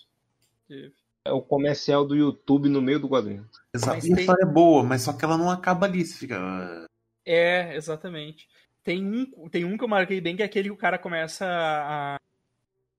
Teve. 0.67 0.93
É 1.25 1.33
o 1.33 1.43
comercial 1.43 2.07
do 2.07 2.17
YouTube 2.17 2.69
no 2.69 2.81
meio 2.81 2.99
do 2.99 3.09
quadrinho. 3.09 3.49
Exato. 3.75 4.01
Tem... 4.01 4.15
a 4.15 4.21
história 4.21 4.43
é 4.43 4.47
boa, 4.47 4.83
mas 4.83 5.03
só 5.03 5.13
que 5.13 5.25
ela 5.25 5.37
não 5.37 5.51
acaba 5.51 5.87
ali. 5.87 6.05
Você 6.05 6.17
fica. 6.17 6.39
Ah. 6.39 6.87
É, 7.25 7.77
exatamente. 7.77 8.49
Tem 8.83 9.05
um, 9.05 9.49
tem 9.49 9.65
um 9.65 9.77
que 9.77 9.85
eu 9.85 9.89
marquei 9.89 10.21
bem, 10.21 10.35
que 10.35 10.43
é 10.43 10.47
aquele 10.47 10.69
que 10.69 10.75
o 10.75 10.79
cara 10.79 10.99
começa 10.99 11.47
a, 11.47 12.17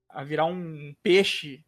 a 0.10 0.24
virar 0.24 0.46
um 0.46 0.94
peixe. 1.02 1.66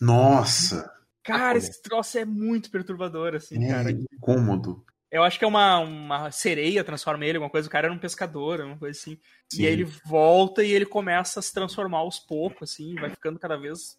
Nossa! 0.00 0.92
Cara, 1.22 1.56
esse 1.56 1.82
troço 1.82 2.18
é 2.18 2.24
muito 2.24 2.70
perturbador, 2.70 3.34
assim, 3.34 3.64
é 3.64 3.68
cara. 3.68 3.90
incômodo. 3.90 4.84
Eu 5.10 5.22
acho 5.24 5.38
que 5.38 5.44
é 5.44 5.48
uma, 5.48 5.78
uma 5.78 6.30
sereia, 6.30 6.84
transforma 6.84 7.24
ele, 7.24 7.36
alguma 7.36 7.50
coisa. 7.50 7.66
O 7.66 7.70
cara 7.70 7.88
era 7.88 7.94
um 7.94 7.98
pescador, 7.98 8.60
uma 8.60 8.78
coisa 8.78 8.98
assim. 8.98 9.18
Sim. 9.52 9.62
E 9.62 9.66
aí 9.66 9.72
ele 9.72 9.84
volta 10.04 10.62
e 10.62 10.70
ele 10.70 10.86
começa 10.86 11.40
a 11.40 11.42
se 11.42 11.52
transformar 11.52 11.98
aos 11.98 12.18
poucos, 12.18 12.70
assim, 12.70 12.94
vai 12.94 13.10
ficando 13.10 13.38
cada 13.38 13.56
vez 13.56 13.98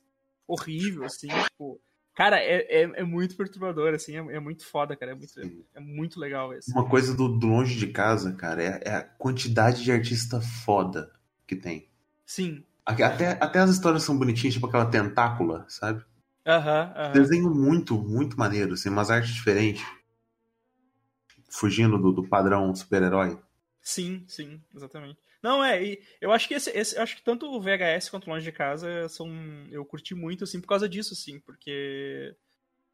horrível, 0.52 1.06
assim, 1.06 1.28
tipo. 1.28 1.80
Cara, 2.14 2.40
é, 2.40 2.82
é, 2.82 2.82
é, 2.82 3.04
muito 3.04 3.38
perturbador, 3.38 3.94
assim, 3.94 4.16
é, 4.16 4.36
é, 4.36 4.40
muito 4.40 4.66
foda, 4.66 4.96
cara. 4.96 5.14
É 5.14 5.16
muito, 5.16 5.40
é 5.74 5.80
muito 5.80 6.20
legal 6.20 6.54
esse. 6.54 6.72
Uma 6.72 6.88
coisa 6.88 7.16
do, 7.16 7.30
do 7.30 7.48
longe 7.48 7.78
de 7.78 7.88
casa, 7.88 8.34
cara, 8.34 8.62
é, 8.62 8.82
é, 8.84 8.96
a 8.96 9.04
quantidade 9.04 9.84
de 9.84 9.92
artista 9.92 10.42
foda 10.42 11.12
que 11.48 11.56
tem. 11.56 11.90
Sim. 12.26 12.64
Até, 12.86 13.38
até 13.40 13.60
as 13.60 13.70
histórias 13.70 14.04
são 14.04 14.18
bonitinhas, 14.18 14.56
tipo 14.56 14.68
aquela 14.68 14.86
tentácula, 14.86 15.66
sabe? 15.70 16.04
Aham, 16.46 16.60
uh 16.60 16.88
-huh, 16.88 16.92
uh 16.92 17.10
-huh. 17.10 17.14
Desenho 17.14 17.54
muito, 17.54 17.98
muito 17.98 18.38
maneiro, 18.38 18.74
assim, 18.74 18.90
umas 18.90 19.10
artes 19.10 19.34
diferentes. 19.34 19.86
Fugindo 21.50 21.98
do, 21.98 22.12
do 22.12 22.28
padrão 22.28 22.74
super-herói. 22.76 23.40
Sim, 23.82 24.26
sim, 24.28 24.62
exatamente. 24.76 25.20
Não, 25.42 25.64
é, 25.64 25.84
e 25.84 26.02
eu 26.20 26.32
acho 26.32 26.48
que 26.48 26.54
esse, 26.54 26.70
esse, 26.70 26.96
eu 26.96 27.02
acho 27.02 27.16
que 27.16 27.24
tanto 27.24 27.48
o 27.48 27.60
VHS 27.60 28.10
quanto 28.10 28.30
Longe 28.30 28.46
de 28.46 28.52
Casa 28.52 29.10
são. 29.10 29.28
Eu 29.72 29.84
curti 29.84 30.14
muito, 30.14 30.44
assim, 30.44 30.62
por 30.62 30.68
causa 30.68 30.88
disso, 30.88 31.14
assim, 31.14 31.40
porque. 31.40 32.36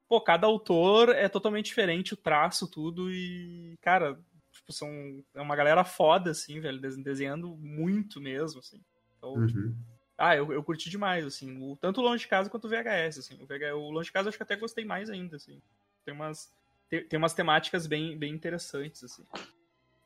Pô, 0.08 0.22
cada 0.22 0.48
autor 0.48 1.10
é 1.10 1.28
totalmente 1.28 1.66
diferente, 1.66 2.14
o 2.14 2.18
traço, 2.18 2.66
tudo, 2.66 3.12
e, 3.12 3.78
cara, 3.82 4.18
tipo, 4.54 4.72
são. 4.72 4.90
É 5.36 5.42
uma 5.42 5.56
galera 5.56 5.84
foda, 5.84 6.32
assim, 6.32 6.62
velho, 6.62 6.80
desenhando 6.80 7.50
muito 7.58 8.22
mesmo, 8.22 8.60
assim. 8.60 8.82
Então, 9.18 9.34
uhum. 9.34 9.46
tipo, 9.46 9.76
ah, 10.18 10.36
eu, 10.36 10.52
eu 10.54 10.64
curti 10.64 10.90
demais, 10.90 11.26
assim, 11.26 11.62
o, 11.62 11.76
tanto 11.76 12.00
o 12.00 12.04
Longe 12.04 12.24
de 12.24 12.30
Casa 12.30 12.50
quanto 12.50 12.66
o 12.66 12.70
VHS, 12.70 13.20
assim. 13.20 13.36
O, 13.42 13.46
VHS, 13.46 13.74
o 13.74 13.92
Longe 13.92 14.08
de 14.08 14.14
Casa 14.14 14.28
eu 14.28 14.30
acho 14.30 14.38
que 14.38 14.44
até 14.44 14.56
gostei 14.56 14.86
mais 14.86 15.10
ainda, 15.10 15.36
assim. 15.36 15.62
Tem 16.06 16.14
umas, 16.14 16.50
tem, 16.90 17.06
tem 17.06 17.18
umas 17.18 17.34
temáticas 17.34 17.86
bem, 17.86 18.18
bem 18.18 18.34
interessantes, 18.34 19.04
assim. 19.04 19.26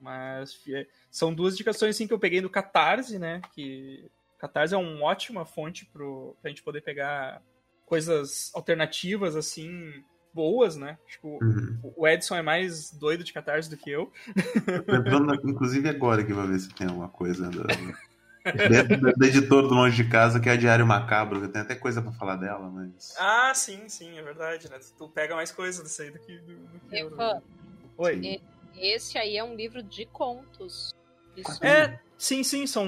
Mas 0.01 0.59
é, 0.67 0.87
são 1.11 1.33
duas 1.33 1.53
indicações 1.53 1.95
assim, 1.95 2.07
que 2.07 2.13
eu 2.13 2.19
peguei 2.19 2.41
no 2.41 2.49
Catarse, 2.49 3.19
né? 3.19 3.41
Que 3.53 4.09
Catarse 4.39 4.73
é 4.73 4.77
uma 4.77 5.03
ótima 5.05 5.45
fonte 5.45 5.85
pro, 5.85 6.35
pra 6.41 6.49
gente 6.49 6.63
poder 6.63 6.81
pegar 6.81 7.41
coisas 7.85 8.51
alternativas, 8.55 9.35
assim, 9.35 10.03
boas, 10.33 10.75
né? 10.75 10.97
Tipo, 11.07 11.37
uhum. 11.43 11.93
o 11.95 12.07
Edson 12.07 12.35
é 12.35 12.41
mais 12.41 12.91
doido 12.91 13.23
de 13.23 13.31
Catarse 13.31 13.69
do 13.69 13.77
que 13.77 13.91
eu. 13.91 14.11
Lembrando, 14.87 15.35
inclusive 15.47 15.87
agora 15.87 16.23
que 16.23 16.33
vai 16.33 16.47
ver 16.47 16.59
se 16.59 16.73
tem 16.73 16.87
alguma 16.87 17.09
coisa 17.09 17.49
do, 17.49 17.63
do, 17.63 19.13
do 19.15 19.25
editor 19.25 19.67
do 19.67 19.75
Longe 19.75 20.03
de 20.03 20.09
Casa, 20.09 20.39
que 20.39 20.49
é 20.49 20.53
a 20.53 20.57
Diário 20.57 20.87
Macabro, 20.87 21.41
que 21.41 21.47
tem 21.49 21.61
até 21.61 21.75
coisa 21.75 22.01
pra 22.01 22.11
falar 22.13 22.37
dela, 22.37 22.69
mas. 22.69 23.13
Ah, 23.19 23.51
sim, 23.53 23.87
sim, 23.87 24.17
é 24.17 24.21
verdade, 24.23 24.69
né? 24.69 24.79
Tu 24.97 25.07
pega 25.09 25.35
mais 25.35 25.51
coisa 25.51 25.83
disso 25.83 26.01
aí 26.01 26.09
do 26.09 26.19
que, 26.19 26.37
do, 26.39 26.55
do 26.55 26.79
que 26.89 26.97
eu. 26.97 27.11
Né? 27.11 27.41
Oi. 27.97 28.41
Esse 28.77 29.17
aí 29.17 29.37
é 29.37 29.43
um 29.43 29.55
livro 29.55 29.81
de 29.83 30.05
contos. 30.05 30.93
Isso. 31.35 31.63
É, 31.63 31.99
sim, 32.17 32.43
sim, 32.43 32.67
são. 32.67 32.85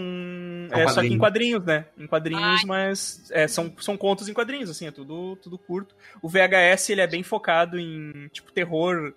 É, 0.72 0.84
é 0.84 0.88
só 0.88 1.02
que 1.02 1.08
em 1.08 1.18
quadrinhos, 1.18 1.64
né? 1.64 1.86
Em 1.98 2.08
quadrinhos, 2.08 2.62
Ai. 2.62 2.66
mas 2.66 3.32
é, 3.32 3.48
são, 3.48 3.74
são 3.80 3.96
contos 3.96 4.28
em 4.28 4.34
quadrinhos, 4.34 4.70
assim, 4.70 4.88
é 4.88 4.92
tudo, 4.92 5.36
tudo 5.38 5.58
curto. 5.58 5.96
O 6.22 6.30
VHS 6.30 6.90
ele 6.90 7.02
é 7.02 7.08
bem 7.08 7.24
focado 7.24 7.80
em, 7.80 8.28
tipo, 8.30 8.52
terror. 8.52 9.14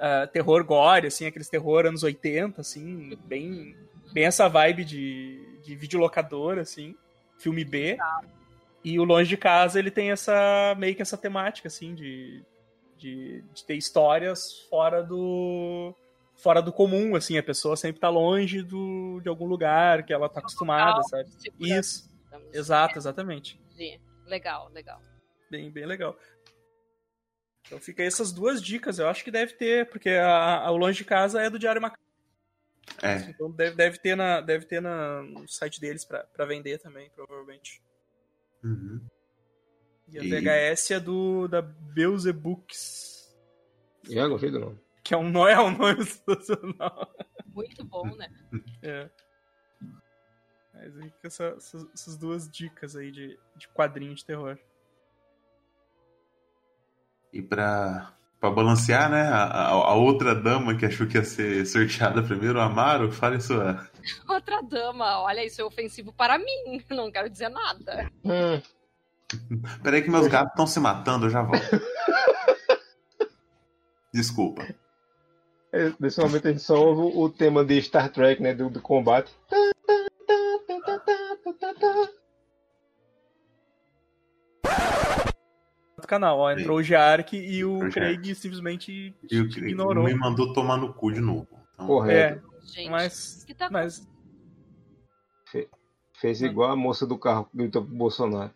Uh, 0.00 0.26
terror 0.32 0.64
gore, 0.64 1.08
assim, 1.08 1.26
aqueles 1.26 1.50
terror 1.50 1.84
anos 1.84 2.02
80, 2.02 2.58
assim, 2.58 3.18
bem, 3.26 3.76
bem 4.14 4.24
essa 4.24 4.48
vibe 4.48 4.82
de, 4.82 5.58
de 5.62 5.76
videolocador, 5.76 6.58
assim, 6.58 6.96
filme 7.38 7.66
B. 7.66 7.96
Tá. 7.96 8.22
E 8.82 8.98
o 8.98 9.04
Longe 9.04 9.28
de 9.28 9.36
Casa, 9.36 9.78
ele 9.78 9.90
tem 9.90 10.10
essa, 10.10 10.74
meio 10.78 10.94
que 10.94 11.02
essa 11.02 11.18
temática, 11.18 11.68
assim, 11.68 11.94
de, 11.94 12.42
de, 12.96 13.44
de 13.52 13.64
ter 13.64 13.74
histórias 13.74 14.66
fora 14.70 15.02
do, 15.02 15.94
fora 16.42 16.60
do 16.60 16.72
comum, 16.72 17.14
assim, 17.14 17.36
a 17.36 17.42
pessoa 17.42 17.76
sempre 17.76 18.00
tá 18.00 18.08
longe 18.08 18.62
do, 18.62 19.20
de 19.22 19.28
algum 19.28 19.46
lugar 19.46 20.04
que 20.04 20.12
ela 20.12 20.28
tá 20.28 20.40
acostumada, 20.40 21.02
sabe? 21.04 21.30
Isso. 21.58 22.10
Exato, 22.52 22.98
exatamente. 22.98 23.60
Legal, 24.26 24.68
legal. 24.70 25.02
Bem, 25.50 25.70
bem 25.70 25.86
legal. 25.86 26.16
Então 27.66 27.78
fica 27.80 28.02
aí 28.02 28.06
essas 28.06 28.32
duas 28.32 28.62
dicas, 28.62 28.98
eu 28.98 29.08
acho 29.08 29.22
que 29.22 29.30
deve 29.30 29.54
ter, 29.54 29.88
porque 29.88 30.10
a, 30.10 30.58
a, 30.66 30.70
o 30.70 30.76
Longe 30.76 30.98
de 30.98 31.04
Casa 31.04 31.40
é 31.40 31.50
do 31.50 31.58
Diário 31.58 31.80
Macabro. 31.80 32.00
É. 33.02 33.16
Então 33.30 33.50
deve, 33.50 33.76
deve 33.76 33.98
ter, 33.98 34.16
na, 34.16 34.40
deve 34.40 34.66
ter 34.66 34.80
na, 34.80 35.22
no 35.22 35.46
site 35.48 35.80
deles 35.80 36.04
para 36.04 36.44
vender 36.46 36.78
também, 36.78 37.10
provavelmente. 37.10 37.82
Uhum. 38.64 39.00
E 40.08 40.18
a 40.18 40.22
e... 40.24 40.28
VHS 40.28 40.90
é 40.92 41.00
do 41.00 41.46
da 41.46 41.62
Beelzebooks. 41.62 43.32
É, 44.10 44.26
gostei 44.26 44.50
do 44.50 44.58
nome. 44.58 44.89
Que 45.10 45.14
é 45.14 45.18
um, 45.18 45.28
não 45.28 45.48
é 45.48 45.60
um 45.60 45.76
nome 45.76 46.04
sensacional. 46.04 47.12
Muito 47.52 47.84
bom, 47.84 48.06
né? 48.14 48.28
É. 48.80 49.10
Mas 50.72 50.96
aí 50.96 51.10
fica 51.10 51.26
essa, 51.26 51.44
essas, 51.56 51.84
essas, 51.92 52.16
duas 52.16 52.48
dicas 52.48 52.94
aí 52.94 53.10
de, 53.10 53.36
de 53.56 53.66
quadrinho 53.70 54.14
de 54.14 54.24
terror. 54.24 54.56
E 57.32 57.42
pra, 57.42 58.14
pra 58.38 58.52
balancear, 58.52 59.10
né? 59.10 59.22
A, 59.22 59.46
a, 59.46 59.68
a, 59.70 59.94
outra 59.94 60.32
dama 60.32 60.76
que 60.76 60.86
achou 60.86 61.08
que 61.08 61.18
ia 61.18 61.24
ser 61.24 61.66
sorteada 61.66 62.22
primeiro, 62.22 62.60
o 62.60 62.62
Amaro, 62.62 63.10
fale 63.10 63.40
sua. 63.40 63.84
Outra 64.30 64.62
dama, 64.62 65.22
olha, 65.22 65.44
isso 65.44 65.60
é 65.60 65.64
ofensivo 65.64 66.12
para 66.12 66.38
mim. 66.38 66.84
Não 66.88 67.10
quero 67.10 67.28
dizer 67.28 67.48
nada. 67.48 68.08
Hum. 68.24 68.62
Peraí 69.82 70.02
que 70.02 70.10
meus 70.10 70.28
gatos 70.28 70.52
estão 70.52 70.68
se 70.68 70.78
matando, 70.78 71.26
eu 71.26 71.30
já 71.30 71.42
volto. 71.42 71.82
Desculpa. 74.14 74.62
É, 75.72 75.92
nesse 76.00 76.20
momento 76.20 76.48
a 76.48 76.50
gente 76.50 76.62
só 76.62 76.74
ouve 76.74 77.16
o 77.16 77.28
tema 77.28 77.64
de 77.64 77.80
Star 77.80 78.10
Trek, 78.10 78.42
né? 78.42 78.54
Do, 78.54 78.68
do 78.68 78.80
combate. 78.80 79.32
canal, 86.10 86.40
ó, 86.40 86.50
entrou 86.50 86.78
o 86.78 86.82
Jark 86.82 87.36
e 87.36 87.64
o 87.64 87.88
Craig 87.90 88.34
simplesmente 88.34 89.14
e 89.30 89.40
o 89.40 89.48
Craig 89.48 89.68
ignorou. 89.68 90.02
me 90.02 90.14
mandou 90.14 90.52
tomar 90.52 90.76
no 90.76 90.92
cu 90.92 91.12
de 91.12 91.20
novo. 91.20 91.46
Então... 91.74 91.86
Correto. 91.86 92.44
É, 92.44 92.50
Gente, 92.66 92.90
mas, 92.90 93.46
tá 93.56 93.70
mas... 93.70 94.04
Fe, 95.46 95.68
fez 96.14 96.42
igual 96.42 96.72
a 96.72 96.76
moça 96.76 97.06
do 97.06 97.16
carro 97.16 97.44
que 97.44 97.56
gritou 97.56 97.84
pro 97.84 97.94
Bolsonaro. 97.94 98.50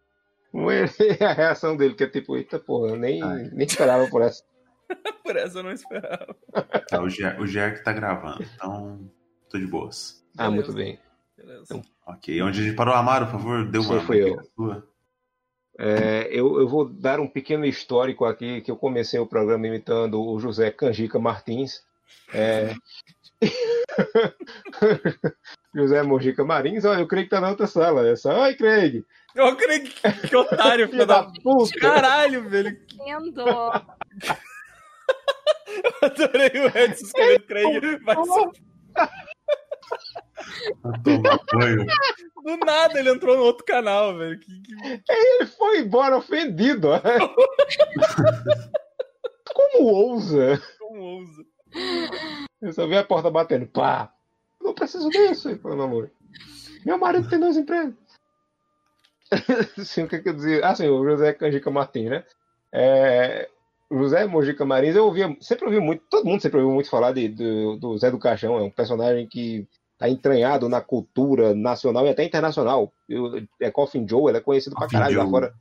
a 1.21 1.33
reação 1.33 1.77
dele, 1.77 1.95
que 1.95 2.05
é 2.05 2.09
tipo, 2.09 2.37
eita 2.37 2.59
porra, 2.59 2.91
eu 2.91 2.97
nem, 2.97 3.21
nem 3.53 3.67
esperava 3.67 4.09
por 4.09 4.23
essa. 4.23 4.43
por 5.25 5.37
essa 5.37 5.59
eu 5.59 5.63
não 5.63 5.73
esperava. 5.73 6.37
Tá, 6.89 7.01
o, 7.03 7.09
Ger, 7.09 7.41
o 7.41 7.47
Ger 7.47 7.77
que 7.77 7.85
tá 7.85 7.93
gravando, 7.93 8.45
então 8.55 9.11
tô 9.51 9.59
de 9.59 9.67
boas. 9.67 10.25
Ah, 10.39 10.51
muito 10.51 10.73
bem. 10.73 10.99
Beleza. 11.37 11.65
Então, 11.65 11.83
ok, 12.07 12.43
onde 12.43 12.61
a 12.61 12.65
gente 12.65 12.77
parou, 12.77 12.95
Amaro, 12.95 13.27
por 13.27 13.33
favor, 13.33 13.69
deu 13.69 13.83
uma. 13.83 14.01
Foi 14.01 14.23
eu. 14.23 14.83
É, 15.79 16.29
eu. 16.31 16.61
Eu 16.61 16.69
vou 16.69 16.89
dar 16.89 17.21
um 17.21 17.29
pequeno 17.29 17.67
histórico 17.67 18.25
aqui, 18.25 18.61
que 18.63 18.71
eu 18.71 18.77
comecei 18.77 19.21
o 19.21 19.27
programa 19.27 19.67
imitando 19.67 20.21
o 20.23 20.39
José 20.41 20.71
Canjica 20.71 21.19
Martins. 21.19 21.85
É... 22.33 22.75
José 25.75 26.03
Mojica 26.03 26.45
Marins, 26.45 26.85
olha, 26.85 27.01
eu 27.01 27.09
creio 27.09 27.27
que 27.27 27.31
tá 27.31 27.41
na 27.41 27.51
outra 27.51 27.67
sala. 27.67 28.09
Essa, 28.09 28.33
ai, 28.33 28.55
Craig, 28.55 29.05
Ô, 29.39 29.55
Craig, 29.55 29.93
que 30.29 30.35
otário, 30.37 30.89
filho 30.91 31.07
da 31.07 31.25
puta. 31.43 31.79
Caralho, 31.79 32.49
velho. 32.49 32.69
Entendo. 32.69 33.45
Eu 35.69 35.93
adorei 36.09 36.51
o 36.55 36.67
Edson 36.79 37.05
escrevendo 37.05 37.47
Craig. 37.47 38.01
Mas... 38.03 38.17
Do 42.45 42.57
nada 42.65 42.99
ele 42.99 43.11
entrou 43.11 43.37
no 43.37 43.43
outro 43.43 43.65
canal, 43.65 44.17
velho. 44.17 44.39
Que, 44.41 44.63
que... 44.63 45.03
Ele 45.09 45.47
foi 45.47 45.81
embora 45.81 46.17
ofendido. 46.17 46.91
Né? 46.93 47.01
Como 49.53 49.85
ousa? 49.85 50.63
Como 50.79 51.01
ousa? 51.03 51.45
Eu 52.61 52.73
só 52.73 52.87
vi 52.87 52.97
a 52.97 53.05
porta 53.05 53.31
batendo. 53.31 53.67
Pá! 53.67 54.13
Não 54.61 54.75
preciso 54.75 55.09
disso, 55.09 55.49
meu 55.63 55.83
amor. 55.83 56.11
Meu 56.85 56.99
marido 56.99 57.29
tem 57.29 57.39
dois 57.39 57.57
empregos. 57.57 57.95
sim, 59.85 60.05
o 60.05 60.09
que, 60.09 60.21
que 60.21 60.29
eu 60.29 60.35
dizia? 60.35 60.67
Ah, 60.67 60.75
sim, 60.75 60.89
o 60.89 61.05
José 61.05 61.33
Canjica 61.33 61.71
Martins, 61.71 62.11
né? 62.11 62.25
É, 62.73 63.49
José 63.91 64.27
Mojica 64.27 64.65
Marins, 64.65 64.97
eu 64.97 65.05
ouvia, 65.05 65.37
sempre 65.41 65.67
ouvi 65.67 65.81
muito, 65.81 66.03
todo 66.11 66.27
mundo 66.27 66.41
sempre 66.41 66.59
ouviu 66.59 66.75
muito 66.75 66.91
falar 66.91 67.13
de, 67.13 67.29
do, 67.29 67.77
do 67.77 67.99
Zé 67.99 68.11
do 68.11 68.19
Caixão, 68.19 68.59
é 68.59 68.63
um 68.63 68.71
personagem 68.71 69.27
que 69.27 69.67
está 69.93 70.09
entranhado 70.09 70.69
na 70.69 70.81
cultura 70.81 71.55
nacional 71.55 72.07
e 72.07 72.11
até 72.11 72.25
internacional. 72.25 72.93
Eu, 73.09 73.43
é 73.61 73.71
Coffin 73.71 74.07
Joe, 74.09 74.31
ele 74.31 74.39
é 74.39 74.41
conhecido 74.41 74.75
Coffin 74.75 74.91
pra 74.91 74.99
caralho 74.99 75.15
Joe. 75.15 75.25
lá 75.25 75.31
fora 75.31 75.55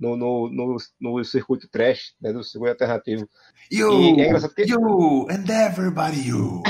no, 0.00 0.16
no, 0.16 0.50
no, 0.50 0.76
no, 0.98 1.24
circuito 1.24 1.68
trash, 1.68 2.14
né, 2.20 2.32
do 2.32 2.42
circuito 2.42 2.72
alternativo. 2.72 3.28
You, 3.70 4.16
e 4.16 4.22
é 4.22 4.26
engraçado 4.26 4.54
que... 4.54 4.62
you, 4.62 5.26
and 5.30 5.44
everybody 5.48 6.28
you. 6.28 6.62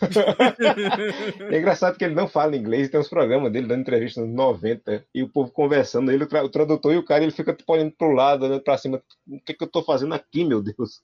é 1.50 1.58
engraçado 1.58 1.96
que 1.96 2.04
ele 2.04 2.14
não 2.14 2.28
fala 2.28 2.56
inglês, 2.56 2.88
tem 2.88 3.00
uns 3.00 3.08
programas 3.08 3.50
dele 3.50 3.66
dando 3.66 3.80
entrevista 3.80 4.20
nos 4.20 4.32
90 4.32 5.04
e 5.12 5.22
o 5.22 5.28
povo 5.28 5.50
conversando, 5.50 6.12
ele, 6.12 6.24
o, 6.24 6.28
tra 6.28 6.44
o 6.44 6.48
tradutor 6.48 6.94
e 6.94 6.98
o 6.98 7.04
cara, 7.04 7.24
ele 7.24 7.32
fica 7.32 7.52
tipo, 7.52 7.72
olhando 7.72 7.92
pro 7.92 8.12
lado, 8.12 8.44
olhando 8.44 8.62
pra 8.62 8.78
cima, 8.78 9.02
o 9.26 9.40
que 9.40 9.54
que 9.54 9.64
eu 9.64 9.68
tô 9.68 9.82
fazendo 9.82 10.14
aqui, 10.14 10.44
meu 10.44 10.62
Deus? 10.62 11.00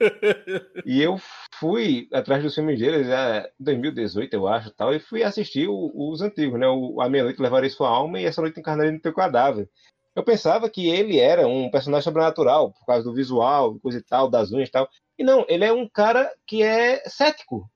e 0.84 1.02
eu 1.02 1.18
fui 1.54 2.08
atrás 2.12 2.42
dos 2.42 2.54
filmes 2.54 2.78
dele 2.78 3.04
já 3.04 3.48
em 3.58 3.64
2018, 3.64 4.34
eu 4.34 4.46
acho, 4.46 4.70
tal, 4.72 4.94
e 4.94 5.00
fui 5.00 5.22
assistir 5.22 5.68
o, 5.68 5.92
os 5.94 6.20
antigos, 6.20 6.58
né? 6.58 6.66
O 6.68 7.00
A 7.00 7.08
Meia 7.08 7.24
Noite 7.24 7.40
Levarei 7.40 7.70
Sua 7.70 7.88
Alma 7.88 8.20
e 8.20 8.24
Essa 8.24 8.40
Noite 8.40 8.58
Encarnarei 8.58 8.92
no 8.92 9.00
Teu 9.00 9.14
Cadáver. 9.14 9.68
Eu 10.14 10.24
pensava 10.24 10.68
que 10.68 10.88
ele 10.88 11.18
era 11.18 11.46
um 11.46 11.70
personagem 11.70 12.04
sobrenatural, 12.04 12.72
por 12.72 12.84
causa 12.84 13.04
do 13.04 13.14
visual, 13.14 13.78
coisa 13.78 13.98
e 13.98 14.02
tal, 14.02 14.28
das 14.28 14.50
unhas 14.52 14.68
e 14.68 14.72
tal. 14.72 14.88
E 15.18 15.22
não, 15.22 15.44
ele 15.48 15.64
é 15.64 15.72
um 15.72 15.88
cara 15.88 16.32
que 16.46 16.62
é 16.62 17.02
cético. 17.08 17.70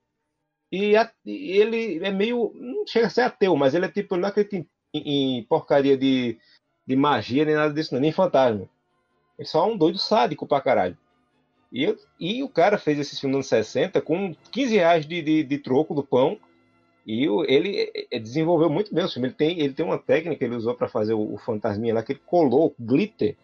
E, 0.70 0.96
a, 0.96 1.10
e 1.24 1.58
ele 1.58 2.04
é 2.04 2.10
meio. 2.10 2.52
Não 2.54 2.86
chega 2.86 3.06
a 3.06 3.10
ser 3.10 3.20
ateu, 3.20 3.54
mas 3.56 3.74
ele 3.74 3.86
é 3.86 3.88
tipo, 3.88 4.16
não 4.16 4.28
acredita 4.28 4.56
em, 4.56 5.38
em 5.38 5.44
porcaria 5.44 5.96
de, 5.96 6.38
de 6.86 6.96
magia 6.96 7.44
nem 7.44 7.54
nada 7.54 7.72
disso, 7.72 7.94
não, 7.94 8.00
nem 8.00 8.10
fantasma. 8.12 8.68
Ele 9.38 9.48
só 9.48 9.64
é 9.64 9.72
um 9.72 9.76
doido 9.76 9.98
sádico 9.98 10.46
pra 10.46 10.60
caralho. 10.60 10.98
E, 11.70 11.84
eu, 11.84 11.98
e 12.18 12.42
o 12.42 12.48
cara 12.48 12.78
fez 12.78 12.98
esse 12.98 13.20
filme 13.20 13.36
nos 13.36 13.52
anos 13.52 13.66
60 13.66 14.00
com 14.00 14.34
15 14.52 14.74
reais 14.74 15.06
de, 15.06 15.22
de, 15.22 15.42
de 15.42 15.58
troco 15.58 15.94
do 15.94 16.04
pão 16.04 16.38
e 17.06 17.26
ele 17.46 17.92
desenvolveu 18.20 18.70
muito 18.70 18.94
bem 18.94 19.04
o 19.04 19.08
filme. 19.08 19.28
Ele 19.28 19.34
tem, 19.34 19.60
ele 19.60 19.74
tem 19.74 19.84
uma 19.84 19.98
técnica 19.98 20.38
que 20.38 20.44
ele 20.44 20.56
usou 20.56 20.74
para 20.74 20.88
fazer 20.88 21.14
o, 21.14 21.34
o 21.34 21.38
fantasminha 21.38 21.94
lá, 21.94 22.02
que 22.02 22.12
ele 22.12 22.22
colou 22.24 22.74
glitter 22.78 23.36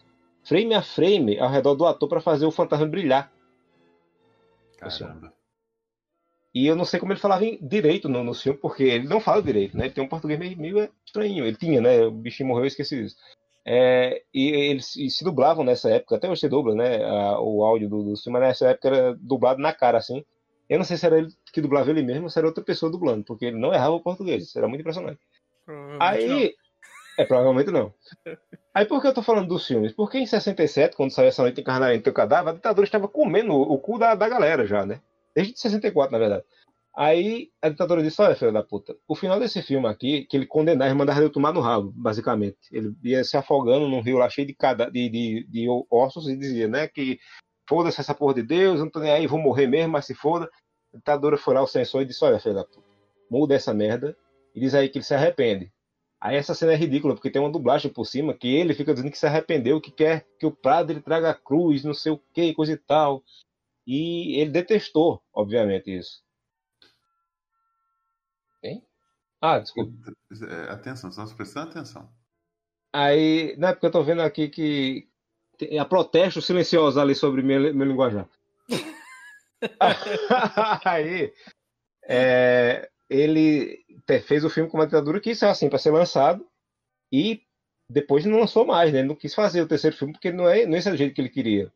frame 0.43 0.75
a 0.75 0.83
frame 0.83 1.39
ao 1.39 1.51
redor 1.51 1.75
do 1.75 1.87
ator 1.87 2.09
para 2.09 2.21
fazer 2.21 2.47
o 2.47 2.51
fantasma 2.51 2.87
brilhar. 2.87 3.31
Caramba. 4.79 5.33
E 6.53 6.67
eu 6.67 6.75
não 6.75 6.85
sei 6.85 6.99
como 6.99 7.13
ele 7.13 7.21
falava 7.21 7.45
direito 7.61 8.09
no, 8.09 8.25
no 8.25 8.35
filme, 8.35 8.59
porque 8.59 8.83
ele 8.83 9.07
não 9.07 9.21
fala 9.21 9.43
direito, 9.43 9.77
né? 9.77 9.85
Ele 9.85 9.95
tem 9.95 10.03
um 10.03 10.09
português 10.09 10.39
meio, 10.39 10.59
meio 10.59 10.91
estranho. 11.07 11.45
Ele 11.45 11.57
tinha, 11.57 11.81
né? 11.81 12.07
O 12.07 12.11
bichinho 12.11 12.49
morreu, 12.49 12.65
eu 12.65 12.69
esqueci 12.69 13.01
disso. 13.03 13.17
É, 13.65 14.23
e 14.35 14.49
eles 14.49 14.87
se 14.87 15.23
dublavam 15.23 15.63
nessa 15.63 15.91
época, 15.91 16.17
até 16.17 16.29
hoje 16.29 16.41
se 16.41 16.49
dubla, 16.49 16.75
né? 16.75 17.05
A, 17.05 17.41
o 17.41 17.65
áudio 17.65 17.89
do, 17.89 18.03
do 18.03 18.17
filme, 18.17 18.39
mas 18.39 18.49
nessa 18.49 18.71
época 18.71 18.89
era 18.89 19.15
dublado 19.15 19.61
na 19.61 19.73
cara, 19.73 19.99
assim. 19.99 20.25
Eu 20.71 20.79
não 20.79 20.85
sei 20.85 20.97
se 20.97 21.05
era 21.05 21.19
ele 21.19 21.29
que 21.53 21.61
dublava 21.61 21.91
ele 21.91 22.01
mesmo 22.01 22.25
ou 22.25 22.31
se 22.31 22.39
era 22.39 22.47
outra 22.47 22.63
pessoa 22.63 22.93
dublando, 22.93 23.25
porque 23.25 23.47
ele 23.47 23.59
não 23.59 23.75
errava 23.75 23.97
o 23.97 24.01
português. 24.01 24.45
Isso 24.45 24.57
era 24.57 24.69
muito 24.69 24.83
impressionante. 24.83 25.19
Aí. 25.99 26.29
Não. 26.29 26.51
É, 27.19 27.25
provavelmente 27.25 27.73
não. 27.73 27.93
Aí 28.73 28.87
por 28.87 29.03
que 29.03 29.09
eu 29.09 29.13
tô 29.13 29.21
falando 29.21 29.49
dos 29.49 29.67
filmes? 29.67 29.93
Porque 29.93 30.17
em 30.17 30.27
67, 30.27 30.97
quando 30.97 31.11
saiu 31.11 31.27
essa 31.27 31.43
noite 31.43 31.61
encarnada 31.61 31.93
em 31.93 32.01
teu 32.01 32.13
cadáver, 32.13 32.51
a 32.51 32.55
ditadura 32.55 32.85
estava 32.85 33.09
comendo 33.09 33.53
o 33.53 33.79
cu 33.79 33.99
da, 33.99 34.15
da 34.15 34.29
galera 34.29 34.65
já, 34.65 34.87
né? 34.87 35.01
Desde 35.35 35.59
64, 35.59 36.13
na 36.13 36.19
verdade. 36.19 36.45
Aí 36.97 37.51
a 37.61 37.69
ditadura 37.69 38.01
disse: 38.01 38.23
Olha, 38.23 38.37
filho 38.37 38.53
da 38.53 38.63
puta, 38.63 38.97
o 39.09 39.17
final 39.17 39.41
desse 39.41 39.63
filme 39.63 39.89
aqui, 39.89 40.25
que 40.27 40.37
ele 40.37 40.47
condenava 40.47 40.91
e 40.91 40.95
mandava 40.95 41.21
ele 41.21 41.31
tomar 41.31 41.53
no 41.53 41.61
rabo, 41.61 41.93
basicamente. 41.97 42.59
Ele 42.71 42.95
ia 43.03 43.25
se 43.25 43.37
afogando 43.37 43.89
num 43.89 44.01
rio 44.01 44.19
lá 44.19 44.31
cheio 44.31 44.47
de, 44.47 44.55
cada, 44.55 44.89
de, 44.89 45.09
de, 45.09 45.47
de 45.49 45.67
ossos 45.91 46.29
e 46.29 46.37
dizia, 46.37 46.69
né, 46.69 46.87
que 46.87 47.19
foda-se 47.71 48.01
essa 48.01 48.13
porra 48.13 48.35
de 48.35 48.43
Deus, 48.43 48.81
não 48.81 48.91
tô 48.91 48.99
nem 48.99 49.13
aí, 49.13 49.29
vou 49.29 49.39
morrer 49.39 49.69
mesmo, 49.69 49.93
mas 49.93 50.05
se 50.05 50.13
foda. 50.13 50.51
A 50.93 50.97
ditadura 50.97 51.39
foi 51.39 51.55
lá 51.55 51.63
o 51.63 51.69
censor 51.69 52.03
e 52.03 52.05
disse: 52.05 52.25
Olha, 52.25 52.41
filho 52.41 52.57
da 52.57 52.65
puta, 52.65 52.83
muda 53.31 53.55
essa 53.55 53.73
merda 53.73 54.17
e 54.53 54.59
diz 54.59 54.75
aí 54.75 54.89
que 54.89 54.99
ele 54.99 55.05
se 55.05 55.15
arrepende. 55.15 55.73
Aí 56.21 56.35
essa 56.35 56.53
cena 56.53 56.73
é 56.73 56.77
ridícula, 56.77 57.15
porque 57.15 57.31
tem 57.31 57.41
uma 57.41 57.51
dublagem 57.51 57.91
por 57.91 58.05
cima 58.05 58.35
que 58.35 58.53
ele 58.53 58.75
fica 58.75 58.93
dizendo 58.93 59.13
que 59.13 59.17
se 59.17 59.25
arrependeu, 59.25 59.81
que 59.81 59.93
quer 59.93 60.27
que 60.37 60.45
o 60.45 60.51
padre 60.51 61.01
traga 61.01 61.31
a 61.31 61.35
cruz, 61.35 61.85
não 61.85 61.95
sei 61.95 62.11
o 62.11 62.19
que, 62.35 62.53
coisa 62.55 62.73
e 62.73 62.77
tal. 62.77 63.23
E 63.87 64.41
ele 64.41 64.51
detestou, 64.51 65.23
obviamente, 65.33 65.97
isso. 65.97 66.23
Hein? 68.65 68.85
Ah, 69.41 69.61
desculpa. 69.61 69.93
É, 70.43 70.73
atenção, 70.73 71.09
estamos 71.09 71.33
prestando 71.33 71.71
atenção. 71.71 72.13
Aí, 72.93 73.57
não 73.57 73.69
é 73.69 73.73
porque 73.73 73.87
eu 73.87 73.93
tô 73.93 74.03
vendo 74.03 74.23
aqui 74.23 74.49
que 74.49 75.10
a 75.79 75.85
protesto 75.85 76.41
silencioso 76.41 77.01
ali 77.01 77.15
sobre 77.15 77.43
meu, 77.43 77.75
meu 77.75 77.87
linguajar. 77.87 78.29
Aí, 80.85 81.33
é, 82.05 82.89
ele 83.09 83.85
fez 84.27 84.45
o 84.45 84.51
filme 84.51 84.71
com 84.71 84.79
uma 84.79 84.87
ditadura 84.87 85.21
que 85.21 85.35
saiu 85.35 85.53
assim 85.53 85.69
para 85.69 85.79
ser 85.79 85.91
lançado 85.91 86.47
e 87.13 87.43
depois 87.89 88.25
não 88.25 88.39
lançou 88.39 88.65
mais, 88.65 88.93
né? 88.93 89.01
Ele 89.01 89.09
não 89.09 89.17
quis 89.17 89.35
fazer 89.35 89.63
o 89.63 89.69
terceiro 89.69 89.97
filme 89.97 90.13
porque 90.13 90.33
não 90.33 90.49
é, 90.49 90.65
não 90.65 90.77
é 90.77 90.79
esse 90.79 90.91
o 90.91 90.97
jeito 90.97 91.15
que 91.15 91.21
ele 91.21 91.29
queria. 91.29 91.73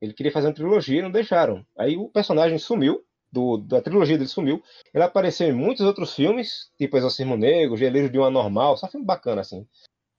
Ele 0.00 0.12
queria 0.12 0.32
fazer 0.32 0.48
uma 0.48 0.54
trilogia 0.54 0.98
e 0.98 1.02
não 1.02 1.10
deixaram. 1.10 1.64
Aí 1.76 1.96
o 1.96 2.08
personagem 2.08 2.58
sumiu, 2.58 3.04
do, 3.30 3.56
da 3.56 3.80
trilogia 3.80 4.18
dele 4.18 4.28
sumiu. 4.28 4.62
Ele 4.92 5.02
apareceu 5.02 5.48
em 5.48 5.52
muitos 5.52 5.86
outros 5.86 6.14
filmes, 6.14 6.70
tipo 6.76 6.96
Exorcismo 6.96 7.36
Negro, 7.36 7.76
Geleiro 7.76 8.10
de 8.10 8.18
uma 8.18 8.30
Normal, 8.30 8.76
só 8.76 8.88
filme 8.88 9.06
bacana 9.06 9.40
assim. 9.40 9.66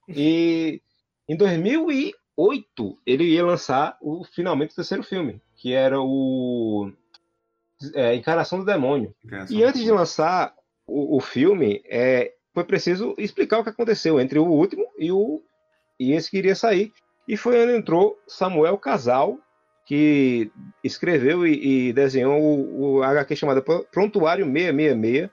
E 0.07 0.81
em 1.27 1.37
2000 1.37 1.91
e 1.91 2.13
2008, 2.37 2.99
ele 3.05 3.25
ia 3.25 3.45
lançar 3.45 3.97
o 4.01 4.23
finalmente 4.23 4.71
o 4.71 4.75
terceiro 4.75 5.03
filme, 5.03 5.41
que 5.55 5.73
era 5.73 5.99
o 6.01 6.91
é, 7.93 8.15
Encarnação 8.15 8.59
do 8.59 8.65
Demônio. 8.65 9.13
Encarnação 9.23 9.57
e 9.57 9.63
antes 9.63 9.83
de 9.83 9.91
lançar 9.91 10.53
o, 10.85 11.17
o 11.17 11.19
filme, 11.21 11.81
é, 11.85 12.33
foi 12.53 12.63
preciso 12.63 13.15
explicar 13.17 13.59
o 13.59 13.63
que 13.63 13.69
aconteceu 13.69 14.19
entre 14.19 14.39
o 14.39 14.45
último 14.45 14.85
e 14.97 15.11
o 15.11 15.41
e 15.99 16.13
esse 16.13 16.29
que 16.29 16.37
iria 16.37 16.55
sair. 16.55 16.91
E 17.27 17.37
foi 17.37 17.63
onde 17.63 17.77
entrou 17.77 18.19
Samuel 18.27 18.77
Casal, 18.77 19.37
que 19.85 20.51
escreveu 20.83 21.47
e, 21.47 21.89
e 21.89 21.93
desenhou 21.93 22.41
o, 22.41 22.97
o 22.97 23.03
HQ 23.03 23.35
chamado 23.35 23.63
Prontuário 23.91 24.45
666, 24.45 25.29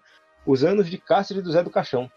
Os 0.47 0.65
Anos 0.65 0.89
de 0.89 0.99
Cárcere 0.99 1.43
do 1.43 1.51
Zé 1.51 1.63
do 1.63 1.71
Caixão, 1.71 2.11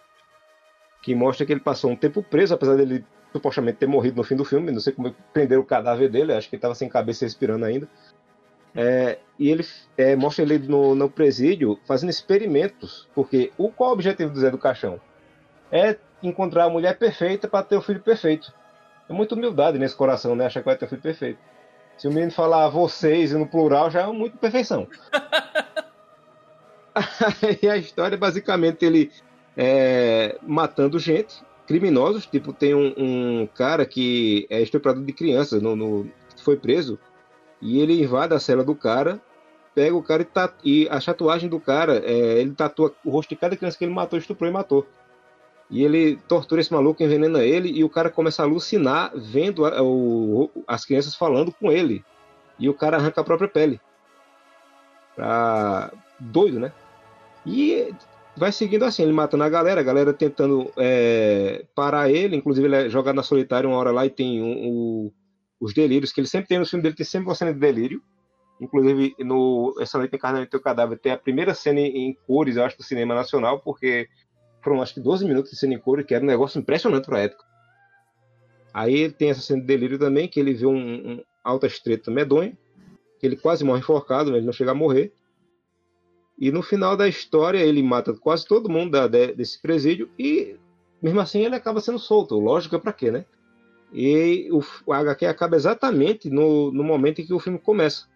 que 1.02 1.16
mostra 1.16 1.46
que 1.46 1.54
ele 1.54 1.60
passou 1.60 1.90
um 1.92 1.96
tempo 1.96 2.22
preso, 2.22 2.54
apesar 2.54 2.76
dele 2.76 3.06
supostamente 3.34 3.80
ter 3.80 3.88
morrido 3.88 4.18
no 4.18 4.24
fim 4.24 4.36
do 4.36 4.46
filme, 4.46 4.72
não 4.72 4.80
sei 4.80 4.94
como 4.94 5.14
prenderam 5.34 5.62
o 5.62 5.66
cadáver 5.66 6.10
dele, 6.10 6.34
acho 6.34 6.48
que 6.48 6.56
ele 6.56 6.60
estava 6.60 6.76
sem 6.76 6.88
cabeça 6.88 7.26
respirando 7.26 7.66
ainda. 7.66 7.90
É, 8.76 9.20
e 9.38 9.50
ele 9.50 9.66
é, 9.98 10.16
mostra 10.16 10.44
ele 10.44 10.60
no, 10.60 10.96
no, 10.96 11.10
presídio 11.10 11.80
fazendo 11.86 12.10
experimentos, 12.10 13.08
porque 13.14 13.52
o 13.58 13.70
qual 13.70 13.92
o 13.92 13.94
objetivo 13.94 14.32
do 14.32 14.40
Zé 14.40 14.50
do 14.50 14.58
Caixão? 14.58 15.00
É 15.72 15.98
encontrar 16.22 16.66
a 16.66 16.70
mulher 16.70 16.98
perfeita 16.98 17.48
para 17.48 17.64
ter 17.64 17.76
o 17.76 17.82
filho 17.82 18.00
perfeito. 18.00 18.54
É 19.10 19.14
muita 19.14 19.36
humildade 19.36 19.78
nesse 19.78 19.96
coração, 19.96 20.36
né? 20.36 20.46
Achar 20.46 20.62
que 20.62 20.66
vai 20.66 20.78
ter 20.78 20.86
o 20.86 20.88
filho 20.88 21.02
perfeito. 21.02 21.40
Se 21.98 22.08
o 22.08 22.12
menino 22.12 22.32
falar 22.32 22.70
vocês 22.70 23.34
no 23.34 23.48
plural, 23.48 23.92
já 23.92 24.02
é 24.02 24.08
muita 24.08 24.38
perfeição. 24.38 24.88
e 27.62 27.68
a 27.68 27.78
história 27.78 28.16
é 28.16 28.18
basicamente 28.18 28.86
ele 28.86 29.12
é, 29.58 30.38
matando 30.42 30.98
gente 30.98 31.44
criminosos, 31.68 32.26
tipo, 32.26 32.54
tem 32.54 32.74
um, 32.74 32.94
um 32.98 33.48
cara 33.48 33.86
que 33.86 34.46
é 34.50 34.62
estuprador 34.62 35.04
de 35.04 35.14
crianças, 35.14 35.62
no, 35.62 35.76
no, 35.76 36.10
foi 36.44 36.58
preso, 36.58 37.00
e 37.62 37.80
ele 37.80 38.02
invade 38.02 38.34
a 38.34 38.40
cela 38.40 38.64
do 38.64 38.76
cara, 38.76 39.22
pega 39.74 39.96
o 39.96 40.04
cara 40.04 40.22
e, 40.22 40.26
tat, 40.26 40.54
e 40.64 40.88
a 40.90 41.00
tatuagem 41.00 41.50
do 41.50 41.60
cara, 41.60 42.02
é, 42.06 42.40
ele 42.42 42.52
tatua 42.52 42.94
o 43.04 43.10
rosto 43.10 43.30
de 43.30 43.36
cada 43.36 43.56
criança 43.56 43.78
que 43.78 43.86
ele 43.86 43.94
matou, 43.94 44.20
estuprou 44.20 44.50
e 44.50 44.54
matou. 44.54 44.86
E 45.70 45.84
ele 45.84 46.18
tortura 46.28 46.62
esse 46.62 46.72
maluco, 46.72 47.02
envenena 47.02 47.44
ele, 47.44 47.70
e 47.70 47.84
o 47.84 47.90
cara 47.90 48.10
começa 48.10 48.44
a 48.44 48.46
alucinar 48.46 49.12
vendo 49.16 49.66
a, 49.66 49.82
o, 49.82 50.52
as 50.68 50.86
crianças 50.86 51.16
falando 51.16 51.52
com 51.52 51.72
ele. 51.72 52.04
E 52.60 52.70
o 52.70 52.74
cara 52.74 52.98
arranca 52.98 53.22
a 53.22 53.24
própria 53.24 53.48
pele. 53.48 53.82
Pra... 55.16 55.92
Doido, 56.20 56.60
né? 56.60 56.72
E 57.46 57.94
vai 58.36 58.52
seguindo 58.52 58.84
assim, 58.84 59.04
ele 59.04 59.14
matando 59.14 59.44
a 59.44 59.50
galera, 59.50 59.82
a 59.82 59.84
galera 59.84 60.14
tentando 60.14 60.72
é, 60.78 61.66
parar 61.76 62.10
ele, 62.10 62.36
inclusive 62.36 62.68
ele 62.68 62.76
é 62.76 62.90
jogado 62.90 63.16
na 63.16 63.24
solitária 63.24 63.70
uma 63.70 63.78
hora 63.78 63.92
lá 63.92 64.06
e 64.06 64.10
tem 64.10 64.42
um, 64.42 64.52
um, 64.52 65.12
os 65.60 65.74
delírios, 65.74 66.12
que 66.12 66.20
ele 66.20 66.28
sempre 66.28 66.48
tem 66.48 66.60
no 66.60 66.66
filme 66.66 66.84
dele, 66.84 66.96
tem 66.96 67.06
sempre 67.06 67.28
uma 67.30 67.36
cena 67.36 67.54
de 67.54 67.60
delírio. 67.60 68.02
Inclusive, 68.60 69.16
no 69.20 69.76
Essa 69.80 69.98
Noite 69.98 70.16
Encarnada 70.16 70.46
em 70.46 70.50
Teu 70.50 70.62
Cadáver 70.62 70.98
tem 70.98 71.12
a 71.12 71.18
primeira 71.18 71.54
cena 71.54 71.80
em 71.80 72.18
cores, 72.28 72.56
eu 72.56 72.64
acho, 72.64 72.78
do 72.78 72.84
cinema 72.84 73.14
nacional, 73.14 73.60
porque 73.60 74.08
foram 74.62 74.82
acho 74.82 74.94
que 74.94 75.02
12 75.02 75.26
minutos 75.26 75.52
de 75.52 75.58
cena 75.58 75.74
em 75.74 75.80
cores, 75.80 76.06
que 76.06 76.16
era 76.16 76.24
um 76.24 76.28
negócio 76.28 76.60
impressionante 76.60 77.06
pra 77.06 77.20
época. 77.20 77.44
Aí 78.74 79.12
tem 79.12 79.30
essa 79.30 79.42
cena 79.42 79.62
de 79.62 79.68
delírio 79.68 80.00
também, 80.00 80.28
que 80.28 80.40
ele 80.40 80.54
vê 80.54 80.66
um, 80.66 80.76
um 80.78 81.24
alta 81.44 81.68
estreita 81.68 82.10
medonha, 82.10 82.58
que 83.20 83.26
ele 83.26 83.36
quase 83.36 83.64
morre 83.64 83.80
enforcado, 83.80 84.32
mas 84.32 84.38
ele 84.38 84.46
não 84.46 84.54
chega 84.54 84.72
a 84.72 84.76
morrer. 84.76 85.14
E 86.38 86.52
no 86.52 86.62
final 86.62 86.98
da 86.98 87.08
história 87.08 87.60
ele 87.60 87.84
mata 87.84 88.14
quase 88.14 88.46
todo 88.46 88.70
mundo 88.70 88.92
da, 88.92 89.08
desse 89.08 89.62
presídio 89.62 90.10
e 90.18 90.56
mesmo 91.02 91.20
assim 91.20 91.46
ele 91.46 91.56
acaba 91.56 91.82
sendo 91.82 92.00
solto. 92.00 92.40
Lógica 92.40 92.80
pra 92.80 92.94
quê, 92.94 93.12
né? 93.12 93.26
E 93.94 94.50
o, 94.52 94.62
o 94.86 94.94
HQ 94.94 95.26
acaba 95.26 95.56
exatamente 95.56 96.30
no, 96.30 96.72
no 96.72 96.84
momento 96.84 97.22
em 97.22 97.26
que 97.26 97.34
o 97.34 97.40
filme 97.40 97.60
começa. 97.60 98.08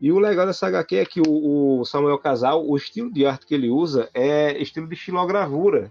E 0.00 0.12
o 0.12 0.18
legal 0.18 0.46
dessa 0.46 0.66
HQ 0.66 0.96
é 0.96 1.04
que 1.04 1.20
o, 1.20 1.80
o, 1.80 1.84
Samuel 1.84 2.18
Casal, 2.18 2.64
o 2.64 2.76
estilo 2.76 3.10
de 3.10 3.24
arte 3.24 3.46
que 3.46 3.54
ele 3.54 3.70
usa 3.70 4.08
é 4.12 4.60
estilo 4.60 4.86
de 4.86 4.94
xilogravura. 4.94 5.90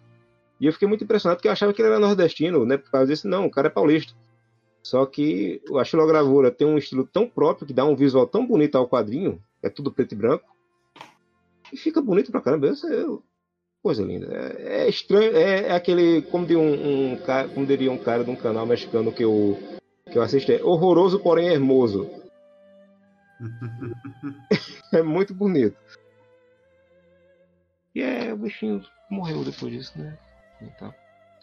E 0.60 0.66
eu 0.66 0.74
fiquei 0.74 0.88
muito 0.88 1.04
impressionado 1.04 1.38
porque 1.38 1.48
eu 1.48 1.52
achava 1.52 1.74
que 1.74 1.82
ele 1.82 1.90
era 1.90 2.00
nordestino, 2.00 2.66
né? 2.66 2.78
Por 2.78 2.92
causa 2.92 3.08
disso, 3.08 3.28
não, 3.28 3.46
o 3.46 3.52
cara 3.52 3.68
é 3.68 3.72
paulista. 3.72 4.14
Só 4.82 5.06
que 5.06 5.62
a 5.76 5.84
xilogravura 5.84 6.52
tem 6.52 6.66
um 6.66 6.78
estilo 6.78 7.06
tão 7.06 7.28
próprio 7.28 7.68
que 7.68 7.74
dá 7.74 7.84
um 7.84 7.96
visual 7.96 8.26
tão 8.26 8.48
bonito 8.48 8.78
ao 8.78 8.88
quadrinho, 8.88 9.42
é 9.62 9.70
tudo 9.70 9.92
preto 9.92 10.14
e 10.14 10.16
branco, 10.16 10.46
e 11.72 11.78
fica 11.78 12.02
bonito 12.02 12.32
pra 12.32 12.42
caramba. 12.42 12.68
Isso 12.68 12.88
é 12.88 13.06
coisa 13.82 14.04
linda. 14.04 14.28
É, 14.32 14.84
é 14.84 14.90
estranho, 14.90 15.36
é, 15.36 15.68
é, 15.68 15.72
aquele, 15.72 16.22
como, 16.24 16.46
de 16.46 16.56
um, 16.56 17.14
um, 17.14 17.18
como 17.54 17.66
diria 17.66 17.92
um 17.92 17.98
cara 17.98 18.24
de 18.24 18.30
um 18.30 18.36
canal 18.36 18.66
mexicano 18.66 19.12
que 19.12 19.24
eu, 19.24 19.58
que 20.12 20.18
eu 20.18 20.22
assisto, 20.22 20.52
é 20.52 20.64
horroroso, 20.64 21.20
porém 21.20 21.48
hermoso. 21.48 22.10
é 24.94 25.02
muito 25.02 25.34
bonito. 25.34 25.78
E 27.96 28.02
é, 28.02 28.34
o 28.34 28.38
bichinho 28.38 28.84
morreu 29.10 29.44
depois 29.44 29.72
disso, 29.72 29.94
né? 29.98 30.18
Então. 30.62 30.94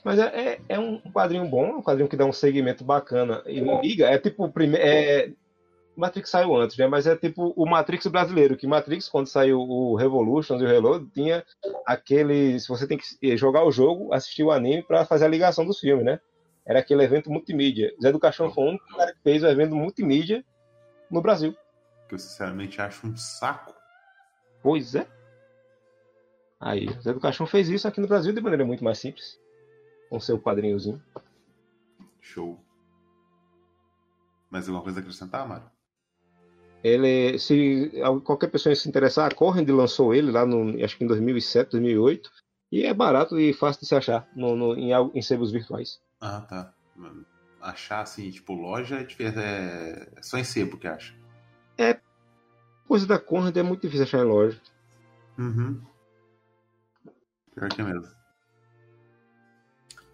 Mas 0.04 0.18
é, 0.18 0.26
é, 0.26 0.60
é, 0.68 0.78
um 0.78 1.00
quadrinho 1.00 1.48
bom, 1.48 1.78
um 1.78 1.82
quadrinho 1.82 2.08
que 2.08 2.16
dá 2.16 2.26
um 2.26 2.32
segmento 2.32 2.84
bacana 2.84 3.42
e 3.46 3.60
não 3.60 3.80
liga. 3.80 4.06
É 4.06 4.18
tipo, 4.18 4.48
prime... 4.50 4.76
é... 4.76 5.32
Matrix 5.96 6.30
saiu 6.30 6.56
antes, 6.56 6.76
né? 6.76 6.86
Mas 6.86 7.06
é 7.06 7.16
tipo 7.16 7.52
o 7.56 7.66
Matrix 7.66 8.06
brasileiro, 8.06 8.56
que 8.56 8.66
Matrix, 8.66 9.08
quando 9.08 9.26
saiu 9.26 9.60
o 9.60 9.94
Revolutions 9.94 10.60
e 10.60 10.64
o 10.64 10.68
Reload, 10.68 11.08
tinha 11.10 11.44
aquele. 11.86 12.58
Se 12.58 12.68
você 12.68 12.86
tem 12.86 12.98
que 12.98 13.36
jogar 13.36 13.64
o 13.64 13.72
jogo, 13.72 14.12
assistir 14.12 14.42
o 14.42 14.50
anime 14.50 14.82
para 14.82 15.04
fazer 15.04 15.26
a 15.26 15.28
ligação 15.28 15.64
dos 15.64 15.78
filmes, 15.78 16.04
né? 16.04 16.20
Era 16.66 16.78
aquele 16.78 17.02
evento 17.02 17.30
multimídia. 17.30 17.94
Zé 18.02 18.10
do 18.10 18.18
Caixão 18.18 18.50
foi 18.50 18.64
o 18.64 18.68
único 18.70 18.86
cara 18.96 19.12
que 19.12 19.20
fez 19.22 19.42
o 19.42 19.46
evento 19.46 19.76
multimídia 19.76 20.44
no 21.10 21.20
Brasil. 21.20 21.54
Que 22.08 22.14
eu 22.14 22.18
sinceramente 22.18 22.80
acho 22.80 23.06
um 23.06 23.16
saco. 23.16 23.74
Pois 24.62 24.94
é. 24.94 25.06
Aí, 26.58 26.88
Zé 27.02 27.12
do 27.12 27.20
Caixão 27.20 27.46
fez 27.46 27.68
isso 27.68 27.86
aqui 27.86 28.00
no 28.00 28.08
Brasil 28.08 28.32
de 28.32 28.40
maneira 28.40 28.64
muito 28.64 28.82
mais 28.82 28.98
simples 28.98 29.38
com 30.08 30.18
seu 30.18 30.40
quadrinhozinho. 30.40 31.02
Show. 32.20 32.58
Mais 34.50 34.66
alguma 34.66 34.82
coisa 34.82 35.00
a 35.00 35.02
acrescentar, 35.02 35.46
Mário? 35.46 35.73
Ele, 36.84 37.38
se 37.38 37.90
qualquer 38.24 38.48
pessoa 38.48 38.74
se 38.76 38.86
interessar, 38.86 39.32
a 39.32 39.34
Corrend 39.34 39.72
lançou 39.72 40.14
ele 40.14 40.30
lá 40.30 40.44
no, 40.44 40.84
acho 40.84 40.98
que 40.98 41.04
em 41.04 41.06
2007, 41.06 41.70
2008, 41.70 42.30
e 42.70 42.84
é 42.84 42.92
barato 42.92 43.40
e 43.40 43.54
fácil 43.54 43.80
de 43.80 43.86
se 43.86 43.94
achar 43.94 44.28
no, 44.36 44.54
no 44.54 44.74
em, 44.76 44.90
em 45.14 45.22
sebos 45.22 45.50
virtuais. 45.50 45.98
Ah, 46.20 46.42
tá. 46.42 46.74
Achar 47.58 48.02
assim, 48.02 48.30
tipo, 48.30 48.52
loja 48.52 49.00
é, 49.00 49.22
é, 49.22 50.08
é 50.14 50.22
só 50.22 50.36
em 50.36 50.44
sebo 50.44 50.76
que 50.76 50.86
acha. 50.86 51.14
É. 51.78 51.98
Coisa 52.86 53.06
da 53.06 53.18
Corrend 53.18 53.58
é 53.58 53.62
muito 53.62 53.80
difícil 53.80 54.04
achar 54.04 54.18
em 54.18 54.28
loja. 54.28 54.60
Uhum. 55.38 55.80
Pior 57.54 57.70
que 57.70 57.80
é 57.80 57.84
mesmo. 57.84 58.12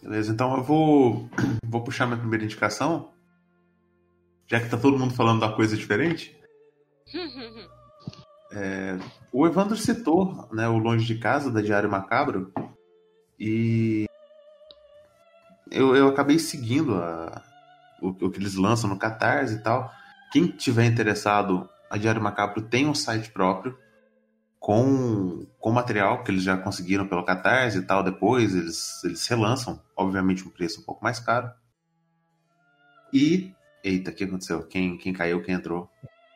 Beleza, 0.01 0.33
então 0.33 0.57
eu 0.57 0.63
vou, 0.63 1.29
vou 1.67 1.83
puxar 1.83 2.07
minha 2.07 2.19
primeira 2.19 2.45
indicação. 2.45 3.13
Já 4.47 4.61
que 4.61 4.69
tá 4.69 4.77
todo 4.79 4.97
mundo 4.97 5.15
falando 5.15 5.41
da 5.41 5.53
coisa 5.53 5.77
diferente. 5.77 6.40
É, 8.53 8.99
o 9.33 9.47
Evandro 9.47 9.77
citou 9.77 10.49
né, 10.53 10.69
o 10.69 10.77
Longe 10.77 11.07
de 11.07 11.21
Casa, 11.21 11.51
da 11.51 11.61
Diário 11.61 11.89
Macabro. 11.89 12.53
E 13.39 14.07
eu, 15.71 15.95
eu 15.95 16.09
acabei 16.09 16.39
seguindo 16.39 16.97
a, 16.97 17.43
o, 18.03 18.09
o, 18.09 18.31
que 18.31 18.39
eles 18.39 18.57
lançam 18.57 18.91
no 18.91 18.99
Catarse 18.99 19.55
e 19.55 19.63
tal. 19.63 19.91
Quem 20.33 20.49
tiver 20.49 20.85
interessado, 20.87 21.69
a 21.89 21.97
Diário 21.97 22.21
Macabro 22.21 22.63
tem 22.63 22.89
um 22.89 22.95
site 22.95 23.31
próprio 23.31 23.79
com, 24.59 25.47
com 25.59 25.71
material 25.71 26.23
que 26.23 26.31
eles 26.31 26.43
já 26.43 26.57
conseguiram 26.57 27.09
pelo 27.09 27.25
Catarse 27.25 27.79
e 27.79 27.83
tal, 27.83 28.03
depois 28.03 28.55
eles, 28.55 29.03
eles 29.05 29.27
relançam, 29.27 29.81
obviamente 29.97 30.47
um 30.47 30.51
preço 30.51 30.81
um 30.81 30.85
pouco 30.85 31.03
mais 31.03 31.19
caro. 31.19 31.51
E. 33.13 33.53
Eita, 33.83 34.11
o 34.11 34.15
que 34.15 34.25
aconteceu? 34.25 34.67
Quem, 34.67 34.99
quem 34.99 35.13
caiu, 35.13 35.43
quem 35.43 35.55
entrou? 35.55 35.89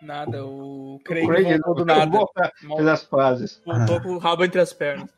Nada, 0.04 0.44
o, 0.44 0.96
o 0.96 1.00
Craig, 1.00 1.26
Craig 1.26 1.58
voltou 1.58 1.74
do 1.76 1.84
nada. 1.86 2.18
Fez 2.60 2.86
as 2.86 3.04
fases. 3.04 3.62
Voltou 3.64 4.00
com 4.02 4.10
o 4.10 4.18
rabo 4.18 4.44
entre 4.44 4.60
as 4.60 4.72
pernas. 4.72 5.08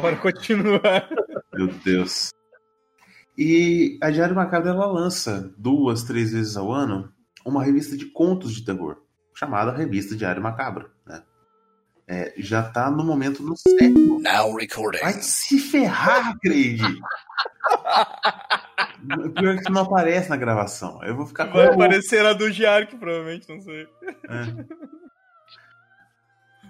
Bora 0.00 0.16
continuar. 0.16 1.08
Meu 1.52 1.66
Deus. 1.66 2.30
E 3.36 3.98
a 4.00 4.10
Diário 4.10 4.36
Macabro 4.36 4.68
ela 4.68 4.86
lança 4.86 5.52
duas, 5.58 6.04
três 6.04 6.32
vezes 6.32 6.56
ao 6.56 6.70
ano 6.70 7.12
uma 7.44 7.64
revista 7.64 7.96
de 7.96 8.06
contos 8.06 8.54
de 8.54 8.64
terror, 8.64 9.02
chamada 9.34 9.72
Revista 9.72 10.14
Diário 10.14 10.40
Macabro. 10.40 10.88
Né? 11.04 11.20
É, 12.06 12.34
já 12.36 12.62
tá 12.62 12.88
no 12.92 13.02
momento 13.02 13.42
no 13.42 13.56
sétimo. 13.56 14.20
Now 14.20 14.54
recording. 14.54 15.00
Vai 15.00 15.14
se 15.14 15.58
ferrar, 15.58 16.38
Craig! 16.38 16.78
Pior 19.34 19.58
que 19.58 19.70
não 19.70 19.82
aparece 19.82 20.30
na 20.30 20.36
gravação. 20.36 21.02
Eu 21.02 21.16
vou 21.16 21.26
ficar 21.26 21.46
Vai 21.46 21.66
aparecer 21.66 22.24
a 22.24 22.32
do 22.32 22.50
Jark, 22.50 22.96
provavelmente, 22.96 23.48
não 23.48 23.60
sei. 23.60 23.88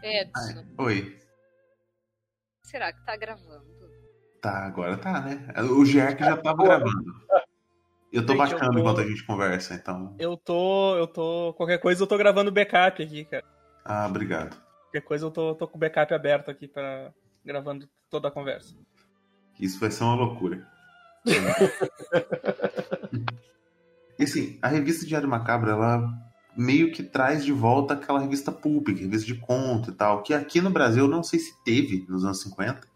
É. 0.02 0.22
Edson. 0.22 0.64
oi. 0.78 1.18
Será 2.62 2.92
que 2.92 3.04
tá 3.04 3.16
gravando? 3.16 3.72
Tá, 4.40 4.66
agora 4.66 4.96
tá, 4.96 5.20
né? 5.20 5.46
O 5.62 5.84
Jark 5.84 6.18
já 6.18 6.36
tava 6.36 6.64
gravando. 6.64 7.22
Eu 8.12 8.26
tô 8.26 8.34
baixando 8.34 8.64
eu 8.64 8.72
tô... 8.72 8.78
enquanto 8.78 9.00
a 9.00 9.06
gente 9.06 9.24
conversa, 9.24 9.74
então. 9.74 10.14
Eu 10.18 10.36
tô. 10.36 10.96
Eu 10.96 11.06
tô. 11.06 11.54
Qualquer 11.54 11.78
coisa 11.78 12.02
eu 12.02 12.06
tô 12.06 12.18
gravando 12.18 12.50
backup 12.50 13.02
aqui, 13.02 13.24
cara. 13.24 13.44
Ah, 13.84 14.06
obrigado. 14.06 14.60
Qualquer 14.84 15.02
coisa 15.02 15.26
eu 15.26 15.30
tô, 15.30 15.54
tô 15.54 15.66
com 15.66 15.76
o 15.76 15.80
backup 15.80 16.12
aberto 16.12 16.50
aqui 16.50 16.68
para 16.68 17.12
gravando 17.44 17.88
toda 18.10 18.28
a 18.28 18.30
conversa. 18.30 18.76
Isso 19.58 19.78
vai 19.80 19.90
ser 19.90 20.04
uma 20.04 20.14
loucura. 20.14 20.66
e 24.18 24.24
assim, 24.24 24.58
a 24.60 24.68
revista 24.68 25.06
Diário 25.06 25.28
Macabro, 25.28 25.70
ela 25.70 26.12
meio 26.56 26.92
que 26.92 27.02
traz 27.02 27.44
de 27.44 27.52
volta 27.52 27.94
aquela 27.94 28.20
revista 28.20 28.52
pública, 28.52 29.00
revista 29.00 29.26
de 29.26 29.40
conto 29.40 29.90
e 29.90 29.94
tal, 29.94 30.22
que 30.22 30.34
aqui 30.34 30.60
no 30.60 30.70
Brasil 30.70 31.04
eu 31.04 31.10
não 31.10 31.22
sei 31.22 31.38
se 31.38 31.52
teve 31.64 32.04
nos 32.08 32.24
anos 32.24 32.42
50. 32.42 32.90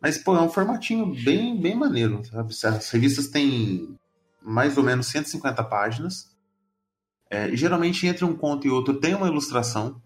Mas, 0.00 0.18
pô, 0.18 0.36
é 0.36 0.40
um 0.40 0.50
formatinho 0.50 1.14
bem, 1.24 1.60
bem 1.60 1.74
maneiro, 1.74 2.22
sabe? 2.24 2.52
As 2.64 2.90
revistas 2.90 3.28
têm 3.28 3.96
mais 4.42 4.76
ou 4.76 4.84
menos 4.84 5.06
150 5.06 5.64
páginas. 5.64 6.34
É, 7.30 7.54
geralmente 7.56 8.06
entre 8.06 8.24
um 8.24 8.36
conto 8.36 8.66
e 8.66 8.70
outro 8.70 9.00
tem 9.00 9.14
uma 9.14 9.26
ilustração 9.26 10.02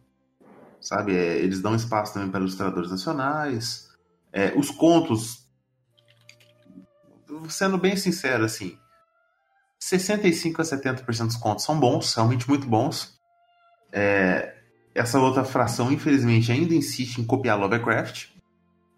sabe? 0.81 1.17
É, 1.17 1.39
eles 1.39 1.61
dão 1.61 1.75
espaço 1.75 2.15
também 2.15 2.31
para 2.31 2.41
ilustradores 2.41 2.91
nacionais. 2.91 3.89
É, 4.33 4.53
os 4.57 4.71
contos, 4.71 5.48
sendo 7.49 7.79
bem 7.79 7.97
sincero, 7.97 8.45
assim, 8.45 8.79
65 9.79 10.61
a 10.61 10.65
70% 10.65 11.27
dos 11.27 11.37
contos 11.37 11.65
são 11.65 11.79
bons, 11.79 12.15
realmente 12.15 12.49
muito 12.49 12.67
bons. 12.67 13.19
É, 13.93 14.57
essa 14.95 15.19
outra 15.19 15.45
fração, 15.45 15.93
infelizmente, 15.93 16.51
ainda 16.51 16.75
insiste 16.75 17.19
em 17.19 17.25
copiar 17.25 17.59
Lovecraft. 17.59 18.29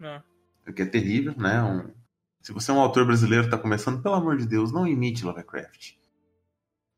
É. 0.01 0.21
O 0.67 0.73
que 0.73 0.81
é 0.81 0.85
terrível, 0.85 1.33
né? 1.37 1.61
Um, 1.61 1.91
se 2.41 2.51
você 2.51 2.71
é 2.71 2.73
um 2.73 2.79
autor 2.79 3.05
brasileiro 3.05 3.45
está 3.45 3.57
começando, 3.57 4.01
pelo 4.01 4.15
amor 4.15 4.37
de 4.37 4.47
Deus, 4.47 4.71
não 4.71 4.87
imite 4.87 5.23
Lovecraft. 5.23 5.93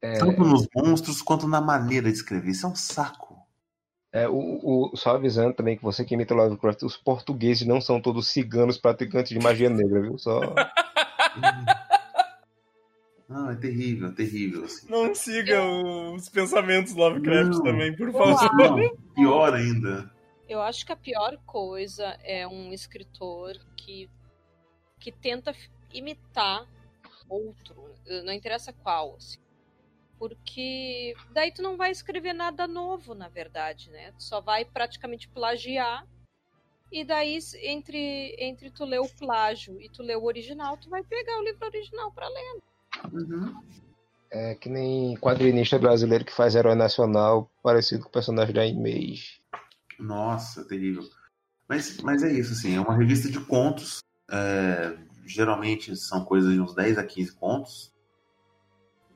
É... 0.02 0.18
Tanto 0.18 0.42
nos 0.44 0.68
monstros 0.74 1.22
quanto 1.22 1.48
na 1.48 1.60
maneira 1.60 2.10
de 2.10 2.18
escrever. 2.18 2.52
Isso 2.52 2.66
é 2.66 2.70
um 2.70 2.76
saco. 2.76 3.34
É, 4.12 4.30
o, 4.30 4.92
o, 4.92 4.96
só 4.96 5.16
avisando 5.16 5.56
também 5.56 5.76
que 5.76 5.84
você 5.84 6.06
que 6.06 6.14
imita 6.14 6.36
Lovecraft, 6.36 6.84
os 6.84 6.96
portugueses 6.96 7.66
não 7.66 7.82
são 7.82 8.00
todos 8.00 8.28
ciganos 8.28 8.78
praticantes 8.78 9.32
de 9.32 9.40
magia 9.40 9.70
negra, 9.70 10.02
viu? 10.02 10.18
Só. 10.18 10.40
Não, 13.28 13.50
é 13.52 13.56
terrível, 13.56 14.10
é 14.10 14.12
terrível. 14.12 14.66
Assim. 14.66 14.90
Não 14.90 15.14
siga 15.14 15.64
os 15.64 16.30
pensamentos 16.30 16.94
Lovecraft 16.94 17.52
não. 17.52 17.64
também, 17.64 17.96
por 17.96 18.12
favor. 18.12 18.56
Não, 18.56 18.98
pior 19.14 19.54
ainda. 19.54 20.12
Eu 20.48 20.62
acho 20.62 20.86
que 20.86 20.92
a 20.92 20.98
pior 20.98 21.38
coisa 21.46 22.18
é 22.24 22.48
um 22.48 22.74
escritor 22.74 23.58
que, 23.78 24.10
que 25.00 25.12
tenta 25.12 25.56
imitar 25.94 26.68
outro, 27.30 27.76
não 28.26 28.34
interessa 28.34 28.74
qual. 28.74 29.16
Assim 29.16 29.44
porque 30.24 31.14
daí 31.32 31.52
tu 31.52 31.62
não 31.62 31.76
vai 31.76 31.92
escrever 31.92 32.32
nada 32.32 32.66
novo, 32.66 33.14
na 33.14 33.28
verdade, 33.28 33.90
né? 33.90 34.14
Tu 34.14 34.24
só 34.24 34.40
vai 34.40 34.64
praticamente 34.64 35.28
plagiar. 35.28 36.08
E 36.94 37.04
daí, 37.04 37.40
entre, 37.64 38.36
entre 38.38 38.70
tu 38.70 38.86
ler 38.86 39.00
o 39.00 39.10
plágio 39.10 39.82
e 39.82 39.90
tu 39.90 40.04
ler 40.04 40.16
o 40.16 40.26
original, 40.26 40.78
tu 40.78 40.90
vai 40.90 41.04
pegar 41.04 41.40
o 41.40 41.44
livro 41.44 41.66
original 41.66 42.12
para 42.12 42.30
ler. 42.30 42.62
Uhum. 43.12 43.62
É 44.32 44.56
que 44.56 44.70
nem 44.70 45.18
quadrinista 45.18 45.80
brasileiro 45.80 46.24
que 46.24 46.34
faz 46.34 46.56
herói 46.56 46.76
nacional 46.76 47.50
parecido 47.62 48.04
com 48.04 48.10
o 48.10 48.12
personagem 48.12 48.54
da 48.54 48.66
Image. 48.66 49.42
Nossa, 50.00 50.64
terrível. 50.66 51.04
Mas, 51.68 51.98
mas 52.02 52.24
é 52.24 52.32
isso, 52.32 52.54
assim, 52.54 52.76
é 52.76 52.80
uma 52.80 52.96
revista 52.96 53.30
de 53.30 53.40
contos 53.40 54.04
é, 54.32 54.98
geralmente 55.26 55.96
são 55.96 56.26
coisas 56.26 56.52
de 56.52 56.60
uns 56.60 56.74
10 56.74 56.98
a 56.98 57.04
15 57.04 57.34
contos. 57.34 57.94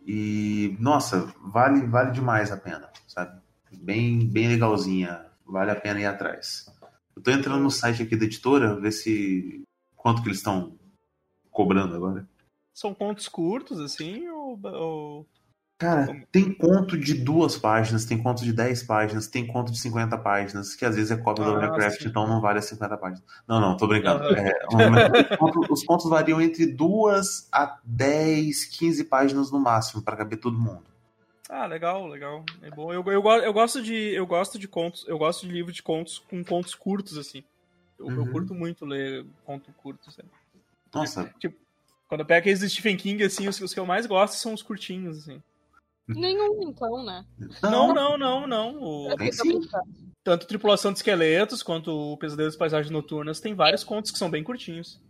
E, 0.06 0.78
nossa, 0.80 1.34
vale, 1.42 1.86
vale 1.88 2.12
demais 2.12 2.52
a 2.52 2.58
pena, 2.58 2.90
sabe? 3.08 3.42
Bem, 3.72 4.28
bem 4.30 4.48
legalzinha, 4.48 5.26
vale 5.46 5.72
a 5.72 5.76
pena 5.76 6.00
ir 6.00 6.06
atrás. 6.06 6.72
Eu 7.18 7.24
tô 7.24 7.32
entrando 7.32 7.64
no 7.64 7.72
site 7.72 8.04
aqui 8.04 8.16
da 8.16 8.26
editora, 8.26 8.80
ver 8.80 8.92
se. 8.92 9.64
quanto 9.96 10.22
que 10.22 10.28
eles 10.28 10.38
estão 10.38 10.78
cobrando 11.50 11.96
agora. 11.96 12.28
São 12.76 12.94
contos 12.94 13.28
curtos, 13.28 13.80
assim, 13.80 14.30
ou. 14.30 14.60
ou... 14.64 15.26
Cara, 15.80 16.26
tem 16.32 16.52
conto 16.54 16.98
de 16.98 17.14
duas 17.16 17.56
páginas, 17.58 18.06
tem 18.06 18.22
conto 18.22 18.44
de 18.44 18.52
10 18.52 18.84
páginas, 18.84 19.28
tem 19.28 19.46
conto 19.46 19.72
de 19.72 19.80
50 19.80 20.18
páginas, 20.20 20.74
que 20.76 20.84
às 20.86 20.96
vezes 20.96 21.12
é 21.12 21.18
cópia 21.18 21.44
do 21.46 21.52
Ah, 21.52 21.54
Lovecraft, 21.54 22.02
sim. 22.02 22.10
então 22.10 22.28
não 22.28 22.42
vale 22.42 22.58
as 22.60 22.66
50 22.66 22.98
páginas. 22.98 23.24
Não, 23.48 23.60
não, 23.62 23.78
tô 23.78 23.88
brincando. 23.88 24.24
É, 24.36 24.54
os 25.32 25.38
contos- 25.38 25.70
os 25.70 25.84
contos 25.84 26.10
variam 26.10 26.42
entre 26.42 26.66
2 26.68 27.48
a 27.52 27.80
10, 27.84 28.66
15 28.66 29.04
páginas 29.06 29.52
no 29.52 29.60
máximo, 29.60 30.02
para 30.04 30.18
caber 30.18 30.40
todo 30.40 30.58
mundo. 30.58 30.84
Ah, 31.50 31.66
legal, 31.66 32.08
legal. 32.08 32.44
É 32.62 32.70
bom. 32.70 32.92
Eu, 32.94 33.04
eu, 33.06 33.24
eu 33.24 33.54
gosto 33.54 33.82
de. 33.82 33.94
Eu 33.94 34.26
gosto 34.28 34.60
de 34.60 34.68
contos. 34.68 35.06
Eu 35.08 35.18
gosto 35.18 35.46
de 35.46 35.52
livro 35.54 35.72
de 35.72 35.82
contos 35.82 36.20
com 36.20 36.44
contos 36.44 36.76
curtos, 36.76 37.18
assim. 37.18 37.44
Eu, 37.98 38.10
eu 38.10 38.18
Uhum. 38.24 38.32
curto 38.32 38.54
muito 38.54 38.86
ler 38.86 39.26
conto 39.46 39.72
curto, 39.74 40.10
assim. 40.10 40.22
Nossa, 40.94 41.34
Quando 42.08 42.22
eu 42.22 42.26
pego 42.26 42.40
aqueles 42.40 42.60
do 42.60 42.70
Stephen 42.70 42.98
King, 42.98 43.24
assim, 43.24 43.48
os, 43.48 43.60
os 43.62 43.74
que 43.74 43.80
eu 43.80 43.86
mais 43.86 44.06
gosto 44.06 44.36
são 44.36 44.54
os 44.54 44.62
curtinhos, 44.62 45.18
assim. 45.20 45.42
Nenhum, 46.08 46.70
então, 46.70 47.04
né? 47.04 47.26
Não, 47.62 47.94
não, 47.94 48.18
não, 48.18 48.48
não. 48.48 48.82
O- 48.82 49.16
brincando. 49.18 49.62
tanto 50.24 50.48
Tripulação 50.48 50.92
de 50.94 51.00
Esqueletos 51.00 51.62
quanto 51.62 51.92
o 52.14 52.18
Pesadelo 52.18 52.48
das 52.48 52.56
Paisagens 52.56 52.92
Noturnas 52.92 53.42
tem 53.42 53.54
vários 53.54 53.84
contos 53.84 54.12
que 54.12 54.18
são 54.18 54.30
bem 54.30 54.44
curtinhos. 54.44 55.02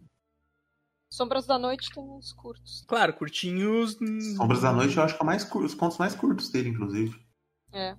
Sombras 1.10 1.46
da 1.46 1.58
Noite 1.58 1.90
tem 1.94 2.04
uns 2.04 2.34
curtos. 2.34 2.84
Claro, 2.88 3.14
curtinhos. 3.14 3.98
hum, 4.02 4.20
Sombras 4.36 4.62
da 4.62 4.74
Noite 4.74 4.98
eu 4.98 5.04
acho 5.04 5.16
que 5.16 5.22
é 5.22 5.24
o 5.24 5.26
mais 5.26 5.44
cur- 5.44 5.64
os 5.64 5.74
contos 5.74 5.98
mais 5.98 6.16
curtos 6.16 6.50
dele, 6.50 6.70
inclusive. 6.70 7.20
É. 7.72 7.96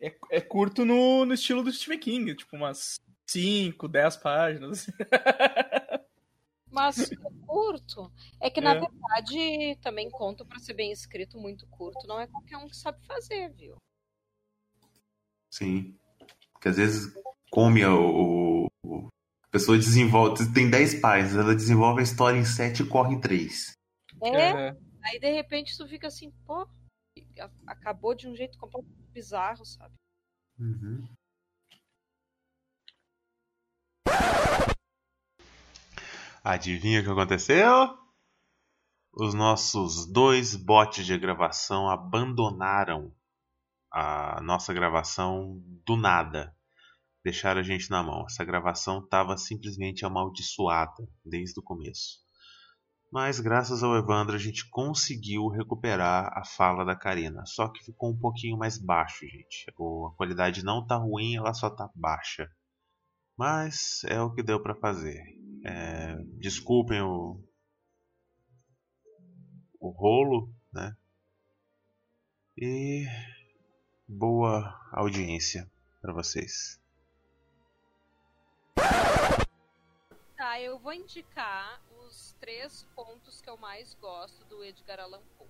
É, 0.00 0.16
é 0.30 0.40
curto 0.40 0.84
no, 0.84 1.24
no 1.24 1.34
estilo 1.34 1.62
do 1.62 1.72
Stephen 1.72 1.98
King, 1.98 2.34
tipo 2.34 2.56
umas 2.56 3.00
5, 3.26 3.86
10 3.88 4.16
páginas. 4.18 4.86
Mas 6.70 7.10
é 7.10 7.16
curto. 7.46 8.12
É 8.40 8.48
que, 8.50 8.60
na 8.60 8.74
É. 8.76 8.80
verdade, 8.80 9.76
também 9.82 10.08
conto 10.10 10.44
pra 10.46 10.58
ser 10.58 10.74
bem 10.74 10.92
escrito, 10.92 11.38
muito 11.38 11.66
curto. 11.66 12.06
Não 12.06 12.20
é 12.20 12.26
qualquer 12.26 12.56
um 12.58 12.68
que 12.68 12.76
sabe 12.76 13.04
fazer, 13.06 13.50
viu? 13.54 13.76
Sim. 15.50 15.98
Porque 16.52 16.68
às 16.68 16.76
vezes 16.76 17.12
come 17.50 17.84
o. 17.84 18.68
o- 18.84 19.08
a 19.50 19.52
pessoa 19.52 19.76
desenvolve. 19.76 20.52
Tem 20.54 20.70
10 20.70 21.00
páginas, 21.00 21.36
ela 21.36 21.54
desenvolve 21.54 22.00
a 22.00 22.04
história 22.04 22.38
em 22.38 22.44
7 22.44 22.82
e 22.82 22.86
corre 22.86 23.14
em 23.14 23.20
3. 23.20 23.72
É, 24.22 24.28
É, 24.28 24.76
aí 25.04 25.18
de 25.18 25.32
repente 25.32 25.76
tu 25.76 25.88
fica 25.88 26.06
assim, 26.06 26.30
pô, 26.46 26.68
acabou 27.66 28.14
de 28.14 28.28
um 28.28 28.36
jeito 28.36 28.56
completamente 28.56 29.10
bizarro, 29.12 29.64
sabe? 29.64 29.94
Uhum. 30.56 31.08
Adivinha 36.44 37.00
o 37.00 37.04
que 37.04 37.10
aconteceu? 37.10 37.98
Os 39.12 39.34
nossos 39.34 40.06
dois 40.06 40.54
bots 40.54 41.04
de 41.04 41.18
gravação 41.18 41.90
abandonaram 41.90 43.12
a 43.90 44.40
nossa 44.40 44.72
gravação 44.72 45.60
do 45.84 45.96
nada. 45.96 46.56
Deixaram 47.22 47.60
a 47.60 47.62
gente 47.62 47.90
na 47.90 48.02
mão. 48.02 48.24
Essa 48.26 48.44
gravação 48.44 48.98
estava 48.98 49.36
simplesmente 49.36 50.04
amaldiçoada 50.04 51.06
desde 51.24 51.60
o 51.60 51.62
começo. 51.62 52.18
Mas 53.12 53.40
graças 53.40 53.82
ao 53.82 53.96
Evandro 53.96 54.36
a 54.36 54.38
gente 54.38 54.68
conseguiu 54.70 55.48
recuperar 55.48 56.32
a 56.32 56.44
fala 56.44 56.84
da 56.84 56.94
Karina. 56.94 57.44
Só 57.44 57.68
que 57.68 57.84
ficou 57.84 58.10
um 58.10 58.18
pouquinho 58.18 58.56
mais 58.56 58.78
baixo, 58.78 59.26
gente. 59.26 59.68
A 59.68 60.16
qualidade 60.16 60.64
não 60.64 60.86
tá 60.86 60.96
ruim, 60.96 61.36
ela 61.36 61.52
só 61.52 61.68
tá 61.68 61.90
baixa. 61.94 62.48
Mas 63.36 64.04
é 64.04 64.20
o 64.20 64.32
que 64.32 64.42
deu 64.42 64.62
para 64.62 64.76
fazer. 64.76 65.20
É, 65.64 66.16
desculpem 66.38 67.02
o, 67.02 67.42
o 69.80 69.90
rolo, 69.90 70.54
né? 70.72 70.96
E 72.56 73.06
boa 74.06 74.78
audiência 74.92 75.70
para 76.00 76.12
vocês. 76.12 76.79
Tá, 80.50 80.60
eu 80.60 80.80
vou 80.80 80.92
indicar 80.92 81.80
os 82.00 82.32
três 82.40 82.82
contos 82.96 83.40
que 83.40 83.48
eu 83.48 83.56
mais 83.56 83.94
gosto 83.94 84.44
do 84.46 84.64
Edgar 84.64 84.98
Allan 84.98 85.22
Poe. 85.38 85.46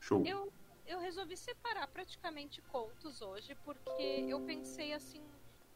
Show. 0.00 0.24
Eu, 0.24 0.52
eu 0.86 1.00
resolvi 1.00 1.36
separar 1.36 1.88
praticamente 1.88 2.62
contos 2.62 3.20
hoje 3.20 3.56
porque 3.64 4.24
eu 4.28 4.40
pensei 4.46 4.92
assim, 4.92 5.28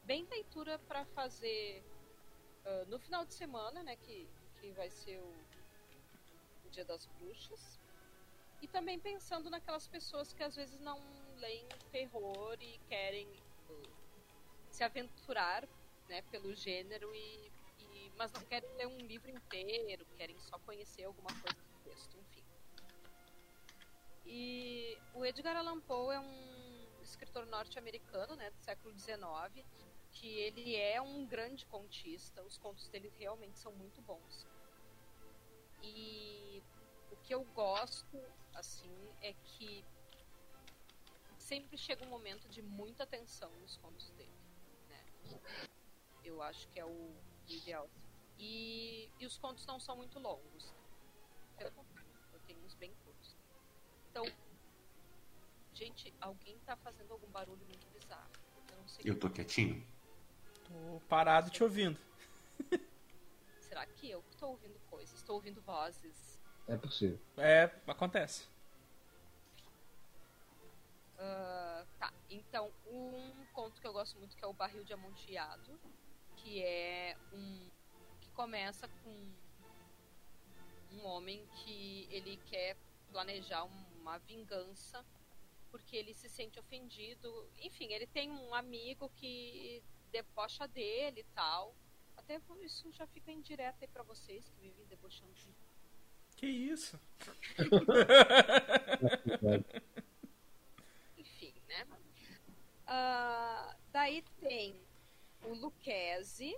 bem 0.04 0.24
leitura 0.30 0.78
pra 0.78 1.04
fazer 1.06 1.82
ah, 2.64 2.84
no 2.86 3.00
final 3.00 3.24
de 3.24 3.34
semana, 3.34 3.82
né, 3.82 3.96
que, 3.96 4.28
que 4.60 4.70
vai 4.74 4.88
ser 4.90 5.18
o, 5.18 5.34
o 6.64 6.70
Dia 6.70 6.84
das 6.84 7.06
Bruxas. 7.06 7.80
E 8.62 8.68
também 8.68 9.00
pensando 9.00 9.50
naquelas 9.50 9.88
pessoas 9.88 10.32
que 10.32 10.44
às 10.44 10.54
vezes 10.54 10.78
não 10.78 11.00
leem 11.40 11.66
terror 11.90 12.56
e 12.60 12.78
querem 12.88 13.28
ah, 13.68 14.70
se 14.70 14.84
aventurar, 14.84 15.68
né, 16.08 16.22
pelo 16.30 16.54
gênero 16.54 17.12
e- 17.12 17.59
mas 18.20 18.30
não 18.32 18.42
querem 18.42 18.70
ler 18.74 18.86
um 18.86 18.98
livro 18.98 19.30
inteiro, 19.30 20.04
querem 20.18 20.38
só 20.40 20.58
conhecer 20.58 21.04
alguma 21.04 21.30
coisa 21.40 21.56
do 21.56 21.78
texto, 21.84 22.18
enfim. 22.18 22.44
E 24.26 24.98
o 25.14 25.24
Edgar 25.24 25.56
Allan 25.56 25.80
Poe 25.80 26.14
é 26.14 26.20
um 26.20 27.00
escritor 27.00 27.46
norte-americano, 27.46 28.36
né, 28.36 28.50
do 28.50 28.58
século 28.58 28.92
XIX, 28.98 29.66
que 30.12 30.28
ele 30.28 30.76
é 30.76 31.00
um 31.00 31.24
grande 31.26 31.64
contista. 31.64 32.42
Os 32.42 32.58
contos 32.58 32.90
dele 32.90 33.10
realmente 33.18 33.58
são 33.58 33.72
muito 33.72 34.02
bons. 34.02 34.46
E 35.82 36.62
o 37.10 37.16
que 37.16 37.32
eu 37.32 37.42
gosto, 37.54 38.22
assim, 38.52 38.94
é 39.22 39.32
que 39.32 39.82
sempre 41.38 41.78
chega 41.78 42.04
um 42.04 42.10
momento 42.10 42.50
de 42.50 42.60
muita 42.60 43.06
tensão 43.06 43.50
nos 43.62 43.78
contos 43.78 44.10
dele, 44.10 44.38
né? 44.90 45.06
Eu 46.22 46.42
acho 46.42 46.68
que 46.68 46.78
é 46.78 46.84
o, 46.84 47.16
ideal. 47.54 47.88
E, 48.40 49.10
e 49.20 49.26
os 49.26 49.36
contos 49.36 49.66
não 49.66 49.78
são 49.78 49.96
muito 49.96 50.18
longos. 50.18 50.74
Pelo 51.58 51.70
contrário, 51.72 52.10
eu 52.32 52.40
tenho 52.40 52.58
uns 52.64 52.74
bem 52.74 52.90
curtos. 53.04 53.36
Então, 54.10 54.24
gente, 55.74 56.12
alguém 56.20 56.58
tá 56.60 56.74
fazendo 56.76 57.12
algum 57.12 57.28
barulho 57.28 57.64
muito 57.66 57.86
bizarro. 57.92 58.30
Eu 58.70 58.76
não 58.78 58.88
sei. 58.88 59.04
Eu 59.04 59.18
tô 59.18 59.28
quietinho? 59.28 59.86
tô 60.64 61.00
parado 61.08 61.50
te 61.50 61.62
ouvindo. 61.62 62.00
Será 63.60 63.84
que 63.86 64.10
eu 64.10 64.22
que 64.22 64.36
tô 64.36 64.48
ouvindo 64.48 64.78
coisas? 64.88 65.14
Estou 65.16 65.36
ouvindo 65.36 65.60
vozes. 65.60 66.40
É 66.66 66.76
possível. 66.76 67.20
É, 67.36 67.70
acontece. 67.86 68.48
Ah, 71.18 71.84
tá, 71.98 72.12
então 72.30 72.72
um 72.86 73.44
conto 73.52 73.80
que 73.80 73.86
eu 73.86 73.92
gosto 73.92 74.18
muito 74.18 74.34
que 74.34 74.42
é 74.42 74.48
o 74.48 74.54
Barril 74.54 74.84
de 74.84 74.94
Amonteado, 74.94 75.78
que 76.36 76.62
é 76.62 77.14
um 77.32 77.68
começa 78.40 78.88
com 79.04 79.12
um 80.92 81.04
homem 81.04 81.46
que 81.56 82.08
ele 82.10 82.38
quer 82.46 82.74
planejar 83.12 83.64
uma 84.00 84.16
vingança 84.16 85.04
porque 85.70 85.94
ele 85.94 86.14
se 86.14 86.26
sente 86.26 86.58
ofendido. 86.58 87.46
Enfim, 87.60 87.92
ele 87.92 88.06
tem 88.06 88.30
um 88.30 88.54
amigo 88.54 89.10
que 89.10 89.82
debocha 90.10 90.66
dele 90.66 91.20
e 91.20 91.34
tal. 91.34 91.76
Até 92.16 92.40
isso 92.62 92.90
já 92.92 93.06
fica 93.08 93.30
indireto 93.30 93.82
aí 93.82 93.88
pra 93.88 94.02
vocês 94.02 94.48
que 94.48 94.58
vivem 94.58 94.86
debochando 94.86 95.34
de 95.34 95.54
Que 96.34 96.46
isso? 96.46 96.98
enfim, 101.18 101.52
né? 101.68 101.86
Ah, 102.86 103.76
daí 103.92 104.22
tem 104.40 104.80
o 105.44 105.52
Lucchese. 105.52 106.56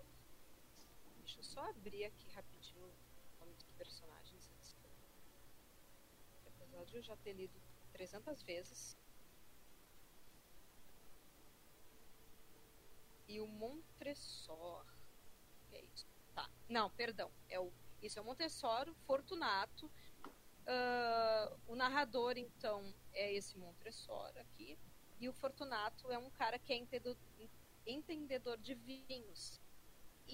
Só 1.52 1.68
abrir 1.68 2.06
aqui 2.06 2.30
rapidinho 2.30 2.86
o 2.86 3.40
nome 3.40 3.52
dos 3.56 3.70
personagens 3.72 4.50
antes. 4.54 4.74
Apesar 6.46 6.84
de 6.86 6.96
eu 6.96 7.02
já 7.02 7.14
ter 7.18 7.34
lido 7.34 7.60
300 7.92 8.42
vezes. 8.42 8.96
E 13.28 13.38
o 13.38 13.46
Montresor. 13.46 14.86
Que 15.68 15.76
é 15.76 15.82
isso? 15.82 16.06
Tá. 16.34 16.48
Não, 16.70 16.88
perdão. 16.90 17.30
É 17.50 17.60
o... 17.60 17.70
Isso 18.02 18.18
é 18.18 18.22
o 18.22 18.24
Montessor, 18.24 18.90
Fortunato. 19.06 19.90
Ah, 20.66 21.54
o 21.66 21.76
narrador, 21.76 22.38
então, 22.38 22.94
é 23.12 23.30
esse 23.30 23.58
Montresor 23.58 24.32
aqui. 24.38 24.78
E 25.20 25.28
o 25.28 25.34
Fortunato 25.34 26.10
é 26.10 26.16
um 26.16 26.30
cara 26.30 26.58
que 26.58 26.72
é 26.72 26.76
entendedor 27.86 28.56
de 28.56 28.74
vinhos. 28.74 29.60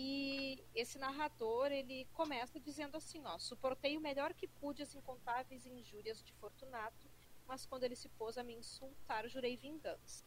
E 0.01 0.65
esse 0.77 0.97
narrador, 0.97 1.73
ele 1.73 2.05
começa 2.15 2.61
dizendo 2.61 2.97
assim, 2.97 3.21
ó, 3.27 3.37
suportei 3.37 3.97
o 3.97 4.01
melhor 4.01 4.33
que 4.33 4.47
pude 4.47 4.81
as 4.81 4.95
incontáveis 4.95 5.67
injúrias 5.67 6.23
de 6.23 6.33
Fortunato, 6.35 7.11
mas 7.49 7.67
quando 7.67 7.83
ele 7.83 7.97
se 7.97 8.09
pôs 8.11 8.39
a 8.39 8.45
me 8.45 8.55
insultar, 8.55 9.29
jurei 9.29 9.57
vingança. 9.57 10.25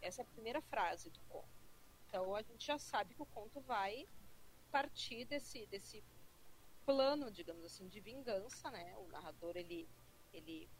Essa 0.00 0.22
é 0.22 0.24
a 0.24 0.28
primeira 0.28 0.62
frase 0.62 1.10
do 1.10 1.20
conto. 1.28 1.46
Então 2.06 2.34
a 2.34 2.40
gente 2.40 2.66
já 2.66 2.78
sabe 2.78 3.14
que 3.14 3.20
o 3.20 3.26
conto 3.26 3.60
vai 3.60 4.08
partir 4.70 5.26
desse, 5.26 5.66
desse 5.66 6.02
plano, 6.86 7.30
digamos 7.30 7.66
assim, 7.66 7.86
de 7.86 8.00
vingança, 8.00 8.70
né? 8.70 8.96
O 8.96 9.08
narrador 9.08 9.58
ele, 9.58 9.86
ele 10.32 10.70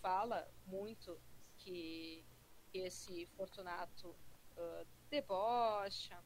fala 0.00 0.48
muito 0.64 1.20
que 1.58 2.24
esse 2.72 3.26
Fortunato 3.34 4.10
uh, 4.56 4.86
debocha 5.10 6.22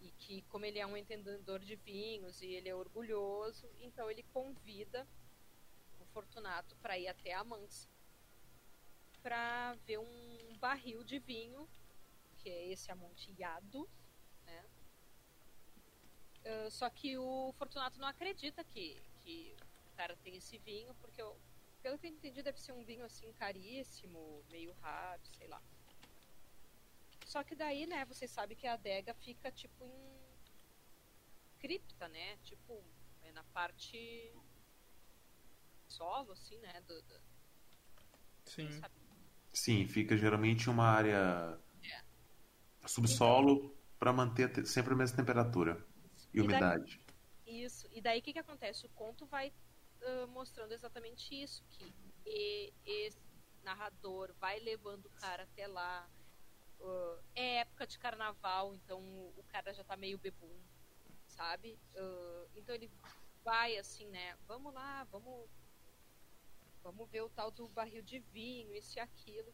e 0.00 0.10
que 0.12 0.42
como 0.42 0.64
ele 0.64 0.78
é 0.78 0.86
um 0.86 0.96
entendedor 0.96 1.60
de 1.60 1.76
vinhos 1.76 2.42
e 2.42 2.46
ele 2.46 2.68
é 2.68 2.74
orgulhoso, 2.74 3.68
então 3.80 4.10
ele 4.10 4.22
convida 4.32 5.06
o 6.00 6.04
Fortunato 6.06 6.76
para 6.76 6.98
ir 6.98 7.08
até 7.08 7.34
a 7.34 7.44
Mansa 7.44 7.88
para 9.26 9.74
ver 9.84 9.98
um 9.98 10.56
barril 10.60 11.02
de 11.02 11.18
vinho, 11.18 11.68
que 12.38 12.48
é 12.48 12.68
esse 12.68 12.92
amontilhado, 12.92 13.88
né? 14.44 14.64
Uh, 16.44 16.70
só 16.70 16.88
que 16.88 17.18
o 17.18 17.52
Fortunato 17.58 17.98
não 17.98 18.06
acredita 18.06 18.62
que, 18.62 19.02
que 19.24 19.56
o 19.92 19.96
cara 19.96 20.14
tem 20.22 20.36
esse 20.36 20.58
vinho, 20.58 20.94
porque 21.00 21.20
eu, 21.20 21.36
pelo 21.82 21.98
que 21.98 22.06
eu 22.06 22.10
entendi, 22.10 22.40
deve 22.40 22.60
ser 22.60 22.70
um 22.70 22.84
vinho 22.84 23.04
assim 23.04 23.32
caríssimo, 23.32 24.44
meio 24.48 24.72
raro, 24.74 25.22
sei 25.36 25.48
lá. 25.48 25.60
Só 27.26 27.42
que 27.42 27.56
daí, 27.56 27.86
né, 27.88 28.04
você 28.04 28.28
sabe 28.28 28.54
que 28.54 28.68
a 28.68 28.74
adega 28.74 29.12
fica 29.12 29.50
tipo 29.50 29.84
em 29.84 31.58
cripta, 31.58 32.08
né? 32.08 32.36
Tipo, 32.44 32.84
é 33.22 33.32
na 33.32 33.42
parte 33.42 34.32
solo, 35.88 36.30
assim, 36.32 36.56
né? 36.58 36.80
Do, 36.82 37.02
do... 37.02 37.20
Sim. 38.44 38.80
Sim, 39.52 39.88
fica 39.88 40.16
geralmente 40.16 40.68
em 40.68 40.70
uma 40.70 40.86
área 40.86 41.58
É. 41.82 42.88
subsolo 42.88 43.70
para 43.70 43.76
para 43.98 44.12
manter 44.12 44.52
te- 44.52 44.66
sempre 44.66 44.92
a 44.92 44.96
mesma 44.96 45.16
temperatura 45.16 45.84
e 46.32 46.38
E 46.38 46.40
umidade. 46.42 47.00
Isso. 47.44 47.88
E 47.90 48.00
daí 48.00 48.20
o 48.20 48.22
que, 48.22 48.34
que 48.34 48.38
acontece? 48.38 48.86
O 48.86 48.90
conto 48.90 49.26
vai 49.26 49.52
ah, 50.02 50.26
mostrando 50.28 50.72
exatamente 50.72 51.34
isso, 51.34 51.64
que 51.70 51.92
e- 52.24 52.72
esse 52.84 53.18
narrador 53.64 54.32
vai 54.38 54.60
levando 54.60 55.06
o 55.06 55.10
cara 55.10 55.42
até 55.42 55.66
lá. 55.66 56.08
Ah, 56.80 57.18
é 57.34 57.56
época 57.58 57.86
de 57.86 57.98
carnaval, 57.98 58.74
então 58.74 59.00
o 59.00 59.44
cara 59.48 59.72
já 59.72 59.84
tá 59.84 59.96
meio 59.96 60.18
bebum, 60.18 60.60
sabe? 61.26 61.78
Ah, 61.96 62.46
então 62.54 62.74
ele 62.74 62.90
vai 63.44 63.76
assim, 63.76 64.06
né? 64.06 64.36
Vamos 64.46 64.72
lá, 64.72 65.04
vamos. 65.04 65.48
Vamos 66.82 67.10
ver 67.10 67.22
o 67.22 67.30
tal 67.30 67.50
do 67.50 67.68
barril 67.68 68.02
de 68.02 68.20
vinho, 68.20 68.74
isso 68.74 68.96
e 68.98 69.00
aquilo. 69.00 69.52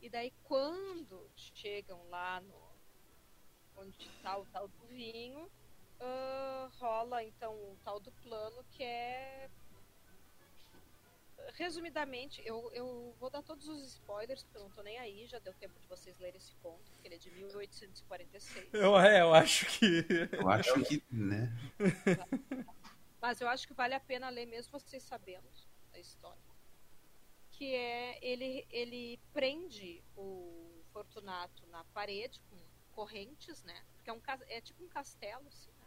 E 0.00 0.10
daí 0.10 0.32
quando 0.44 1.30
chegam 1.34 2.08
lá 2.08 2.40
no. 2.40 2.68
Onde 3.76 4.10
tá 4.22 4.36
o 4.36 4.44
tal 4.46 4.66
do 4.66 4.86
vinho, 4.88 5.48
ah, 6.00 6.68
rola 6.78 7.22
então 7.22 7.54
o 7.54 7.78
tal 7.84 8.00
do 8.00 8.10
plano 8.12 8.64
que 8.72 8.82
é 8.82 9.48
resumidamente 11.54 12.42
eu, 12.44 12.70
eu 12.72 13.14
vou 13.18 13.30
dar 13.30 13.42
todos 13.42 13.68
os 13.68 13.82
spoilers 13.94 14.42
porque 14.42 14.58
eu 14.58 14.62
não 14.62 14.70
tô 14.70 14.82
nem 14.82 14.98
aí 14.98 15.26
já 15.26 15.38
deu 15.38 15.54
tempo 15.54 15.78
de 15.80 15.86
vocês 15.88 16.18
lerem 16.18 16.36
esse 16.38 16.54
conto 16.56 16.90
porque 16.92 17.08
ele 17.08 17.14
é 17.14 17.18
de 17.18 17.30
1846 17.30 18.74
Eu, 18.74 18.98
é, 18.98 19.20
eu 19.22 19.32
acho 19.34 19.66
que. 19.66 20.06
Eu 20.32 20.48
acho 20.50 20.82
que, 20.84 21.02
né? 21.10 21.52
mas 23.20 23.40
eu 23.40 23.48
acho 23.48 23.66
que 23.66 23.74
vale 23.74 23.94
a 23.94 24.00
pena 24.00 24.28
ler 24.28 24.46
mesmo 24.46 24.72
vocês 24.78 25.02
sabendo 25.02 25.48
a 25.92 25.98
história 25.98 26.42
que 27.50 27.74
é 27.74 28.18
ele 28.24 28.66
ele 28.70 29.18
prende 29.32 30.04
o 30.16 30.82
Fortunato 30.92 31.66
na 31.68 31.82
parede 31.86 32.40
com 32.48 32.56
correntes 32.92 33.62
né 33.64 33.82
porque 33.94 34.10
é 34.10 34.12
um 34.12 34.20
cas- 34.20 34.44
é 34.48 34.60
tipo 34.60 34.84
um 34.84 34.88
castelo 34.88 35.48
assim 35.48 35.70
né? 35.72 35.86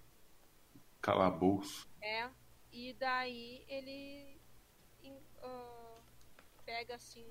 Calabouço. 1.01 1.87
É, 2.01 2.29
e 2.71 2.93
daí 2.93 3.63
ele 3.67 4.40
em- 5.03 5.25
ah, 5.41 6.01
pega 6.65 6.95
assim 6.95 7.25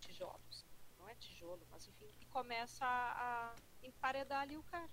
tijolos, 0.00 0.66
não 0.98 1.08
é 1.08 1.14
tijolo, 1.16 1.66
mas 1.70 1.86
enfim, 1.86 2.12
e 2.20 2.26
começa 2.26 2.84
a, 2.84 3.52
a 3.52 3.54
emparedar 3.82 4.42
ali 4.42 4.56
o 4.56 4.62
cara. 4.62 4.90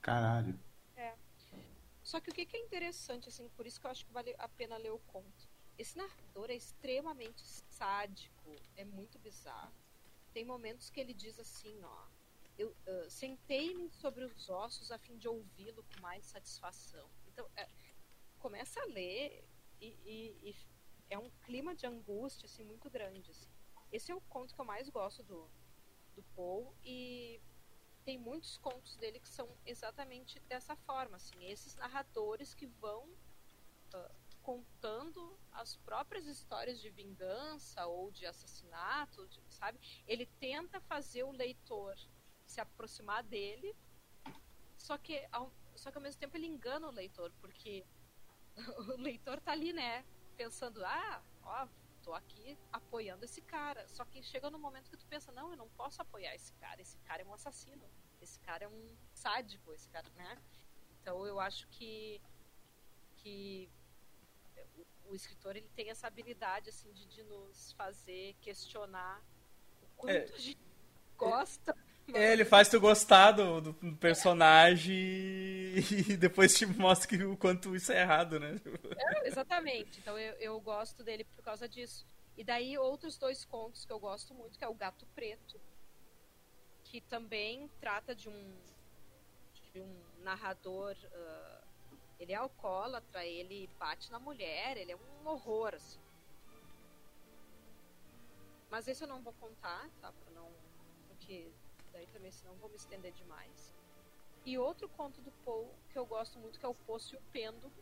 Caralho. 0.00 0.58
Só 2.02 2.20
que 2.20 2.30
o 2.30 2.34
que, 2.34 2.44
que 2.44 2.56
é 2.56 2.60
interessante, 2.60 3.30
assim, 3.30 3.48
por 3.48 3.66
isso 3.66 3.80
que 3.80 3.86
eu 3.86 3.90
acho 3.90 4.04
que 4.04 4.12
vale 4.12 4.34
a 4.38 4.46
pena 4.46 4.76
ler 4.76 4.90
o 4.92 4.98
conto. 4.98 5.48
Esse 5.78 5.96
narrador 5.96 6.50
é 6.50 6.54
extremamente 6.54 7.42
sádico, 7.70 8.54
é 8.76 8.84
muito 8.84 9.18
bizarro. 9.18 9.74
Tem 10.32 10.44
momentos 10.44 10.90
que 10.90 11.00
ele 11.00 11.14
diz 11.14 11.38
assim, 11.40 11.82
ó. 11.82 12.06
Eu 12.58 12.76
ah, 12.86 13.08
sentei-me 13.08 13.90
sobre 13.90 14.22
os 14.24 14.48
ossos 14.50 14.92
a 14.92 14.98
fim 14.98 15.16
de 15.16 15.26
ouvi-lo 15.26 15.82
com 15.82 16.00
mais 16.02 16.26
satisfação. 16.26 17.10
Então, 17.26 17.48
é, 17.56 17.66
começa 18.38 18.78
a 18.80 18.86
ler 18.86 19.42
e, 19.80 19.86
e- 20.04 20.50
e 20.50 20.56
é 21.10 21.18
um 21.18 21.30
clima 21.44 21.74
de 21.74 21.86
angústia 21.86 22.46
assim, 22.46 22.64
muito 22.64 22.90
grande. 22.90 23.30
assim. 23.30 23.48
Esse 23.92 24.10
é 24.10 24.14
o 24.14 24.20
conto 24.22 24.54
que 24.54 24.60
eu 24.60 24.64
mais 24.64 24.88
gosto 24.88 25.22
do, 25.22 25.48
do 26.14 26.22
Poe 26.34 26.66
e 26.84 27.40
tem 28.04 28.18
muitos 28.18 28.58
contos 28.58 28.96
dele 28.96 29.18
que 29.18 29.28
são 29.28 29.48
exatamente 29.64 30.38
dessa 30.40 30.76
forma, 30.76 31.16
assim, 31.16 31.44
esses 31.46 31.74
narradores 31.76 32.54
que 32.54 32.66
vão 32.66 33.08
ah, 33.94 34.10
contando 34.42 35.38
as 35.52 35.76
próprias 35.76 36.26
histórias 36.26 36.78
de 36.80 36.90
vingança 36.90 37.86
ou 37.86 38.10
de 38.10 38.26
assassinato, 38.26 39.26
de- 39.28 39.40
sabe? 39.48 39.78
Ele 40.06 40.26
tenta 40.38 40.80
fazer 40.82 41.22
o 41.24 41.32
leitor 41.32 41.96
se 42.46 42.60
aproximar 42.60 43.22
dele, 43.22 43.74
só 44.76 44.98
que 44.98 45.26
ao, 45.32 45.50
só 45.74 45.90
que 45.90 45.96
ao 45.96 46.02
mesmo 46.02 46.20
tempo 46.20 46.36
ele 46.36 46.46
engana 46.46 46.86
o 46.86 46.90
leitor, 46.90 47.32
porque 47.40 47.86
o 48.98 49.00
leitor 49.00 49.40
tá 49.40 49.52
ali, 49.52 49.72
né, 49.72 50.04
pensando, 50.34 50.84
ah, 50.84 51.22
ó, 51.42 51.68
tô 52.02 52.12
aqui 52.12 52.58
apoiando 52.72 53.24
esse 53.24 53.40
cara. 53.40 53.86
Só 53.88 54.04
que 54.04 54.22
chega 54.22 54.50
no 54.50 54.58
momento 54.58 54.90
que 54.90 54.96
tu 54.96 55.06
pensa, 55.06 55.32
não, 55.32 55.50
eu 55.50 55.56
não 55.56 55.68
posso 55.70 56.02
apoiar 56.02 56.34
esse 56.34 56.52
cara, 56.54 56.80
esse 56.80 56.98
cara 56.98 57.22
é 57.22 57.24
um 57.26 57.32
assassino, 57.34 57.88
esse 58.20 58.38
cara 58.40 58.64
é 58.64 58.68
um 58.68 58.96
sádico, 59.12 59.72
esse 59.72 59.88
cara, 59.88 60.08
né? 60.16 60.38
Então 61.00 61.26
eu 61.26 61.40
acho 61.40 61.66
que 61.68 62.20
que 63.16 63.70
o, 64.76 65.10
o 65.10 65.14
escritor 65.14 65.56
ele 65.56 65.68
tem 65.74 65.88
essa 65.90 66.06
habilidade 66.06 66.68
assim 66.68 66.92
de, 66.92 67.06
de 67.06 67.22
nos 67.24 67.72
fazer 67.72 68.34
questionar 68.40 69.22
o 69.82 69.86
quanto 69.96 70.32
É. 70.32 70.34
a 70.34 70.38
gente 70.38 70.60
gosta. 71.16 71.74
É, 72.12 72.32
ele 72.32 72.44
faz 72.44 72.68
tu 72.68 72.78
gostar 72.78 73.32
do, 73.32 73.60
do 73.60 73.96
personagem 73.96 74.94
e 76.08 76.16
depois 76.16 76.54
te 76.56 76.66
mostra 76.66 77.08
que, 77.08 77.24
o 77.24 77.36
quanto 77.36 77.74
isso 77.74 77.92
é 77.92 78.02
errado, 78.02 78.38
né? 78.38 78.60
É, 78.96 79.28
exatamente. 79.28 80.00
Então 80.00 80.18
eu, 80.18 80.34
eu 80.34 80.60
gosto 80.60 81.02
dele 81.02 81.24
por 81.24 81.42
causa 81.42 81.68
disso. 81.68 82.06
E 82.36 82.44
daí 82.44 82.76
outros 82.76 83.16
dois 83.16 83.44
contos 83.44 83.84
que 83.84 83.92
eu 83.92 83.98
gosto 83.98 84.34
muito, 84.34 84.58
que 84.58 84.64
é 84.64 84.68
o 84.68 84.74
Gato 84.74 85.06
Preto, 85.14 85.58
que 86.84 87.00
também 87.00 87.70
trata 87.80 88.14
de 88.14 88.28
um 88.28 88.54
de 89.72 89.80
um 89.80 90.22
narrador, 90.22 90.96
ah, 91.12 91.64
ele 92.18 92.32
é 92.32 92.36
alcoólatra, 92.36 93.24
ele 93.26 93.68
bate 93.78 94.10
na 94.12 94.20
mulher, 94.20 94.76
ele 94.76 94.92
é 94.92 94.96
um 94.96 95.26
horror 95.26 95.74
assim. 95.74 95.98
Mas 98.70 98.86
esse 98.88 99.02
eu 99.02 99.08
não 99.08 99.20
vou 99.20 99.32
contar, 99.34 99.88
tá? 100.00 100.12
Pra 100.12 100.30
não, 100.32 100.48
porque 101.08 101.50
daí 101.94 102.06
também 102.08 102.30
senão 102.30 102.54
vou 102.56 102.68
me 102.68 102.76
estender 102.76 103.12
demais. 103.12 103.74
E 104.44 104.58
outro 104.58 104.88
conto 104.90 105.22
do 105.22 105.32
Poe 105.44 105.66
que 105.88 105.98
eu 105.98 106.04
gosto 106.04 106.38
muito, 106.38 106.58
que 106.58 106.66
é 106.66 106.68
o 106.68 106.74
Poço 106.74 107.14
e 107.14 107.18
o 107.18 107.22
Pêndulo, 107.32 107.72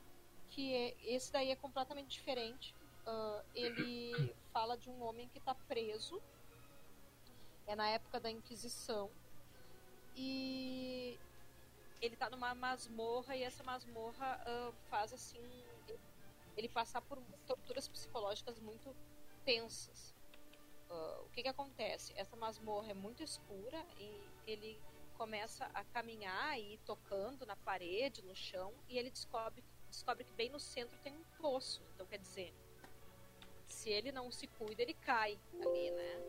que 0.48 0.72
é, 0.72 0.96
esse 1.02 1.32
daí 1.32 1.50
é 1.50 1.56
completamente 1.56 2.10
diferente. 2.10 2.74
Ah, 3.04 3.42
ele 3.54 4.32
fala 4.52 4.76
de 4.76 4.88
um 4.88 5.02
homem 5.02 5.28
que 5.28 5.38
está 5.38 5.54
preso. 5.54 6.22
É 7.66 7.74
na 7.74 7.88
época 7.88 8.20
da 8.20 8.30
Inquisição. 8.30 9.10
E 10.14 11.18
ele 12.00 12.16
tá 12.16 12.28
numa 12.28 12.54
masmorra 12.54 13.34
e 13.34 13.42
essa 13.42 13.64
masmorra 13.64 14.40
ah, 14.46 14.72
faz 14.88 15.12
assim 15.12 15.42
ele 16.56 16.68
passar 16.68 17.00
por 17.00 17.18
torturas 17.46 17.88
psicológicas 17.88 18.60
muito 18.60 18.94
tensas. 19.44 20.11
Ah, 20.92 21.22
o 21.24 21.30
que 21.30 21.42
que 21.42 21.48
acontece? 21.48 22.12
Essa 22.16 22.36
masmorra 22.36 22.90
é 22.90 22.94
muito 22.94 23.22
escura 23.22 23.82
e 23.98 24.28
ele 24.46 24.78
começa 25.16 25.64
a 25.72 25.84
caminhar 25.84 26.58
e 26.58 26.74
ir 26.74 26.78
tocando 26.78 27.46
na 27.46 27.56
parede, 27.56 28.22
no 28.22 28.34
chão, 28.34 28.74
e 28.88 28.98
ele 28.98 29.10
descobre, 29.10 29.64
descobre 29.88 30.24
que 30.24 30.32
bem 30.32 30.50
no 30.50 30.60
centro 30.60 30.98
tem 30.98 31.16
um 31.16 31.24
poço. 31.40 31.80
Então, 31.94 32.06
quer 32.06 32.18
dizer, 32.18 32.52
se 33.66 33.88
ele 33.88 34.12
não 34.12 34.30
se 34.30 34.46
cuida, 34.46 34.82
ele 34.82 34.94
cai 34.94 35.38
ali, 35.60 35.90
né? 35.90 36.20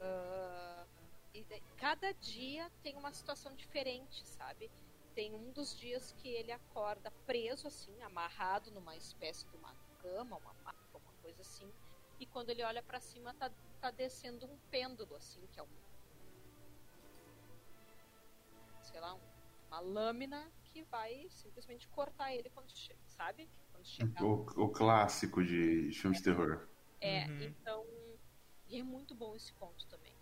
Ah, 0.00 0.86
e 1.32 1.44
cada 1.76 2.12
dia 2.12 2.70
tem 2.82 2.96
uma 2.96 3.12
situação 3.12 3.54
diferente, 3.54 4.26
sabe? 4.26 4.68
tem 5.14 5.34
um 5.34 5.52
dos 5.52 5.76
dias 5.76 6.12
que 6.12 6.28
ele 6.28 6.52
acorda 6.52 7.10
preso, 7.26 7.68
assim, 7.68 8.02
amarrado 8.02 8.70
numa 8.70 8.96
espécie 8.96 9.46
de 9.46 9.56
uma 9.56 9.74
cama, 10.00 10.36
uma 10.36 10.54
maca, 10.64 10.96
uma 10.96 11.12
coisa 11.20 11.42
assim. 11.42 11.70
E 12.20 12.26
quando 12.26 12.50
ele 12.50 12.62
olha 12.62 12.82
para 12.82 13.00
cima, 13.00 13.32
tá, 13.34 13.50
tá 13.80 13.90
descendo 13.90 14.46
um 14.46 14.58
pêndulo, 14.70 15.16
assim, 15.16 15.40
que 15.48 15.58
é 15.58 15.62
um. 15.62 15.68
Sei 18.82 19.00
lá, 19.00 19.14
um, 19.14 19.20
uma 19.68 19.80
lâmina 19.80 20.52
que 20.64 20.82
vai 20.84 21.26
simplesmente 21.30 21.88
cortar 21.88 22.34
ele 22.34 22.50
quando 22.50 22.70
chega, 22.70 23.00
sabe? 23.06 23.48
Quando 23.72 23.86
chegar. 23.86 24.22
O, 24.22 24.44
o 24.64 24.68
clássico 24.70 25.42
de 25.42 25.90
filmes 25.92 26.18
de 26.18 26.24
terror. 26.24 26.68
É, 27.00 27.24
Uhum. 27.26 27.44
então. 27.46 27.86
E 28.68 28.78
é 28.78 28.82
muito 28.82 29.14
bom 29.14 29.34
esse 29.34 29.52
conto 29.54 29.86
também. 29.88 30.14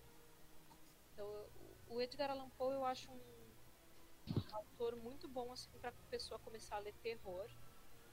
Então, 1.12 1.28
o 1.88 2.00
Edgar 2.00 2.30
Allan 2.30 2.48
Poe 2.50 2.74
eu 2.74 2.84
acho 2.84 3.10
um 3.10 3.18
autor 4.52 4.96
muito 4.96 5.28
bom 5.28 5.52
assim 5.52 5.70
para 5.80 5.92
pessoa 6.10 6.38
começar 6.40 6.76
a 6.76 6.80
ler 6.80 6.94
terror. 7.02 7.46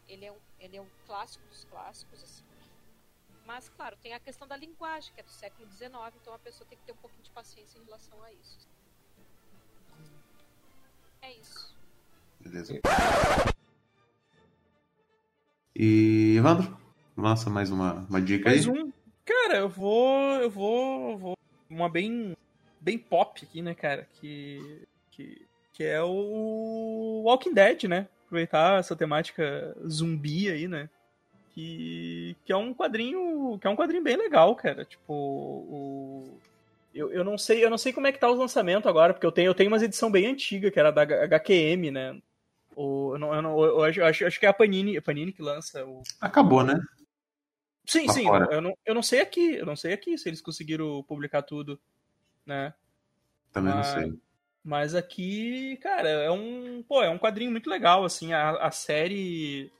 Ele 0.07 0.25
é 0.25 0.31
um, 0.31 0.39
ele 0.59 0.77
é 0.77 0.81
um 0.81 0.89
clássico 1.05 1.47
dos 1.47 1.63
clássicos 1.63 2.23
assim. 2.23 2.54
Mas 3.45 3.69
claro, 3.69 3.95
tem 4.01 4.13
a 4.13 4.19
questão 4.19 4.47
da 4.47 4.57
linguagem 4.57 5.13
que 5.13 5.19
é 5.19 5.23
do 5.23 5.29
século 5.29 5.67
XIX, 5.69 5.91
então 6.21 6.33
a 6.33 6.39
pessoa 6.39 6.67
tem 6.67 6.77
que 6.77 6.83
ter 6.83 6.93
um 6.93 6.97
pouquinho 6.97 7.23
de 7.23 7.29
paciência 7.29 7.77
em 7.77 7.85
relação 7.85 8.21
a 8.23 8.31
isso. 8.31 8.67
É 11.21 11.33
isso. 11.33 11.75
Beleza. 12.39 12.79
E 15.75 16.35
Evandro, 16.37 16.77
lança 17.17 17.49
mais 17.49 17.69
uma, 17.69 18.05
uma 18.09 18.21
dica 18.21 18.49
Mais 18.49 18.67
aí. 18.67 18.71
um. 18.71 18.91
Cara, 19.25 19.57
eu 19.57 19.69
vou. 19.69 20.35
Eu 20.41 20.49
vou. 20.49 21.11
eu 21.11 21.17
vou 21.17 21.37
uma 21.69 21.89
bem. 21.89 22.35
Bem 22.79 22.99
pop 22.99 23.43
aqui, 23.43 23.61
né, 23.61 23.73
cara? 23.73 24.07
Que. 24.13 24.87
Que, 25.11 25.47
que 25.73 25.83
é 25.83 26.01
o 26.03 27.23
Walking 27.25 27.53
Dead, 27.53 27.83
né? 27.85 28.07
Aproveitar 28.25 28.79
essa 28.79 28.95
temática 28.95 29.75
zumbi 29.87 30.49
aí, 30.49 30.67
né? 30.67 30.89
Que, 31.55 32.35
que 32.43 32.51
é 32.51 32.57
um 32.57 32.73
quadrinho. 32.73 33.57
Que 33.59 33.65
é 33.65 33.69
um 33.69 33.77
quadrinho 33.77 34.03
bem 34.03 34.17
legal, 34.17 34.53
cara. 34.57 34.83
Tipo, 34.83 35.13
o. 35.13 36.37
Eu, 36.93 37.11
eu 37.11 37.23
não 37.23 37.37
sei, 37.37 37.63
eu 37.63 37.69
não 37.69 37.77
sei 37.77 37.93
como 37.93 38.07
é 38.07 38.11
que 38.11 38.19
tá 38.19 38.29
os 38.29 38.37
lançamentos 38.37 38.87
agora, 38.87 39.13
porque 39.13 39.25
eu 39.25 39.31
tenho, 39.31 39.47
eu 39.47 39.53
tenho 39.55 39.69
umas 39.69 39.81
edição 39.81 40.11
bem 40.11 40.27
antiga, 40.27 40.69
que 40.69 40.79
era 40.79 40.91
da 40.91 41.01
HQM, 41.03 41.91
né? 41.91 42.21
O, 42.75 43.13
eu, 43.13 43.19
não, 43.19 43.33
eu, 43.33 43.41
não, 43.41 43.63
eu 43.63 43.83
acho, 43.83 44.03
acho, 44.03 44.25
acho 44.25 44.39
que 44.39 44.45
é 44.45 44.49
a 44.49 44.53
Panini, 44.53 44.97
a 44.97 45.01
Panini 45.01 45.31
que 45.31 45.41
lança 45.41 45.85
o, 45.85 46.03
Acabou, 46.19 46.63
né? 46.63 46.77
Sim, 47.85 48.07
Lá 48.07 48.13
sim. 48.13 48.23
fora. 48.23 48.53
Eu 48.53 48.61
não, 48.61 48.77
eu 48.85 48.95
não 48.95 49.03
sei 49.03 49.21
aqui. 49.21 49.55
Eu 49.55 49.65
não 49.65 49.75
sei 49.75 49.93
aqui 49.93 50.17
se 50.17 50.27
eles 50.27 50.41
conseguiram 50.41 51.03
publicar 51.03 51.41
tudo, 51.41 51.79
né? 52.45 52.73
Também 53.51 53.73
não 53.73 53.81
Ah, 53.81 53.83
sei. 53.83 54.13
Mas 54.63 54.95
aqui, 54.95 55.77
cara, 55.77 56.09
é 56.09 56.31
um, 56.31 56.83
pô, 56.87 57.03
é 57.03 57.09
um 57.09 57.19
quadrinho 57.19 57.51
muito 57.51 57.69
legal, 57.69 58.03
assim, 58.03 58.33
a, 58.33 58.51
a 58.51 58.71
série 58.71 59.71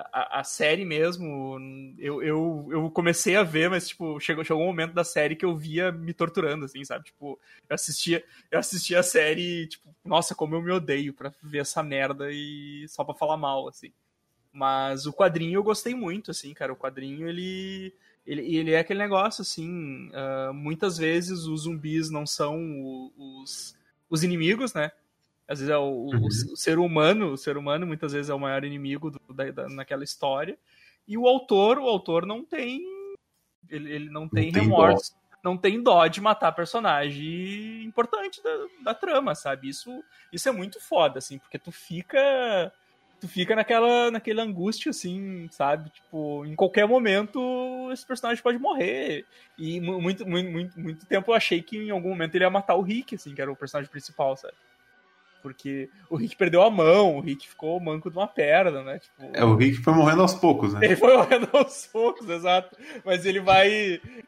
a, 0.00 0.40
a- 0.40 0.44
série 0.44 0.84
mesmo, 0.84 1.58
eu, 1.98 2.22
eu, 2.22 2.68
eu 2.70 2.90
comecei 2.90 3.36
a 3.36 3.42
ver, 3.42 3.70
mas, 3.70 3.88
tipo, 3.88 4.20
chegou, 4.20 4.44
chegou 4.44 4.62
um 4.62 4.66
momento 4.66 4.92
da 4.92 5.04
série 5.04 5.36
que 5.36 5.44
eu 5.44 5.56
via 5.56 5.90
me 5.92 6.12
torturando, 6.12 6.64
assim, 6.66 6.84
sabe? 6.84 7.06
Tipo, 7.06 7.38
eu 7.68 7.74
assistia, 7.74 8.24
eu 8.50 8.58
assistia 8.58 9.00
a 9.00 9.02
série, 9.02 9.66
tipo, 9.68 9.88
nossa, 10.04 10.34
como 10.34 10.54
eu 10.54 10.62
me 10.62 10.70
odeio 10.72 11.14
pra 11.14 11.32
ver 11.42 11.58
essa 11.60 11.82
merda 11.82 12.30
e 12.30 12.86
só 12.88 13.04
pra 13.04 13.14
falar 13.14 13.36
mal, 13.36 13.68
assim. 13.68 13.92
Mas 14.52 15.06
o 15.06 15.12
quadrinho 15.12 15.58
eu 15.58 15.62
gostei 15.62 15.94
muito, 15.94 16.30
assim, 16.30 16.54
cara. 16.54 16.72
O 16.72 16.76
quadrinho, 16.76 17.28
ele. 17.28 17.94
Ele, 18.26 18.56
ele 18.56 18.72
é 18.72 18.80
aquele 18.80 18.98
negócio, 18.98 19.42
assim. 19.42 20.10
ah, 20.14 20.52
muitas 20.52 20.96
vezes 20.98 21.44
os 21.44 21.62
zumbis 21.62 22.10
não 22.10 22.26
são 22.26 22.58
o- 22.82 23.12
os, 23.42 23.76
os 24.10 24.24
inimigos, 24.24 24.74
né? 24.74 24.90
Às 25.48 25.60
vezes 25.60 25.72
é 25.72 25.78
o, 25.78 25.82
o- 25.84 26.10
Uhum. 26.14 26.26
o 26.26 26.56
ser 26.56 26.78
humano, 26.78 27.32
o 27.32 27.36
ser 27.36 27.56
humano 27.56 27.86
muitas 27.86 28.12
vezes 28.12 28.28
é 28.30 28.34
o 28.34 28.38
maior 28.38 28.64
inimigo 28.64 29.10
do- 29.10 29.20
da, 29.34 29.50
da- 29.50 29.68
naquela 29.68 30.02
história. 30.04 30.58
E 31.06 31.16
o 31.16 31.26
autor, 31.26 31.78
o 31.78 31.86
autor 31.88 32.26
não 32.26 32.44
tem. 32.44 32.82
Ele, 33.68 33.92
ele 33.92 34.10
não 34.10 34.28
tem 34.28 34.50
tem 34.50 34.62
remorso. 34.62 35.14
Não 35.44 35.56
tem 35.56 35.80
dó 35.80 36.04
de 36.08 36.20
matar 36.20 36.50
personagem 36.50 37.84
importante 37.84 38.42
da, 38.42 38.50
da 38.82 38.94
trama, 38.94 39.34
sabe? 39.34 39.68
Isso, 39.68 40.02
isso 40.32 40.48
é 40.48 40.52
muito 40.52 40.80
foda, 40.80 41.18
assim, 41.18 41.38
porque 41.38 41.58
tu 41.58 41.70
fica 41.70 42.72
tu 43.20 43.26
fica 43.28 43.54
naquela, 43.56 44.10
naquela 44.10 44.42
angústia, 44.42 44.90
assim, 44.90 45.48
sabe? 45.50 45.88
Tipo, 45.90 46.44
em 46.44 46.54
qualquer 46.54 46.86
momento 46.86 47.88
esse 47.92 48.04
personagem 48.04 48.42
pode 48.42 48.58
morrer. 48.58 49.24
E 49.56 49.80
mu- 49.80 50.00
muito, 50.02 50.26
muito, 50.28 50.50
muito, 50.50 50.78
muito 50.80 51.06
tempo 51.06 51.30
eu 51.30 51.34
achei 51.34 51.62
que 51.62 51.78
em 51.78 51.90
algum 51.90 52.10
momento 52.10 52.34
ele 52.34 52.44
ia 52.44 52.50
matar 52.50 52.74
o 52.74 52.82
Rick, 52.82 53.14
assim, 53.14 53.34
que 53.34 53.40
era 53.40 53.50
o 53.50 53.56
personagem 53.56 53.90
principal, 53.90 54.36
sabe? 54.36 54.54
Porque 55.46 55.88
o 56.10 56.16
Rick 56.16 56.36
perdeu 56.36 56.60
a 56.60 56.68
mão, 56.68 57.18
o 57.18 57.20
Rick 57.20 57.48
ficou 57.48 57.80
manco 57.80 58.10
de 58.10 58.16
uma 58.18 58.26
perna, 58.26 58.82
né? 58.82 58.98
Tipo, 58.98 59.22
É, 59.32 59.44
o 59.44 59.54
Rick 59.54 59.76
foi 59.76 59.94
morrendo 59.94 60.22
aos 60.22 60.34
poucos, 60.34 60.74
né? 60.74 60.80
ele 60.84 60.96
foi 60.96 61.16
morrendo 61.16 61.48
aos 61.52 61.86
poucos, 61.86 62.28
exato. 62.28 62.76
Mas 63.04 63.24
ele 63.24 63.38
vai. 63.38 63.68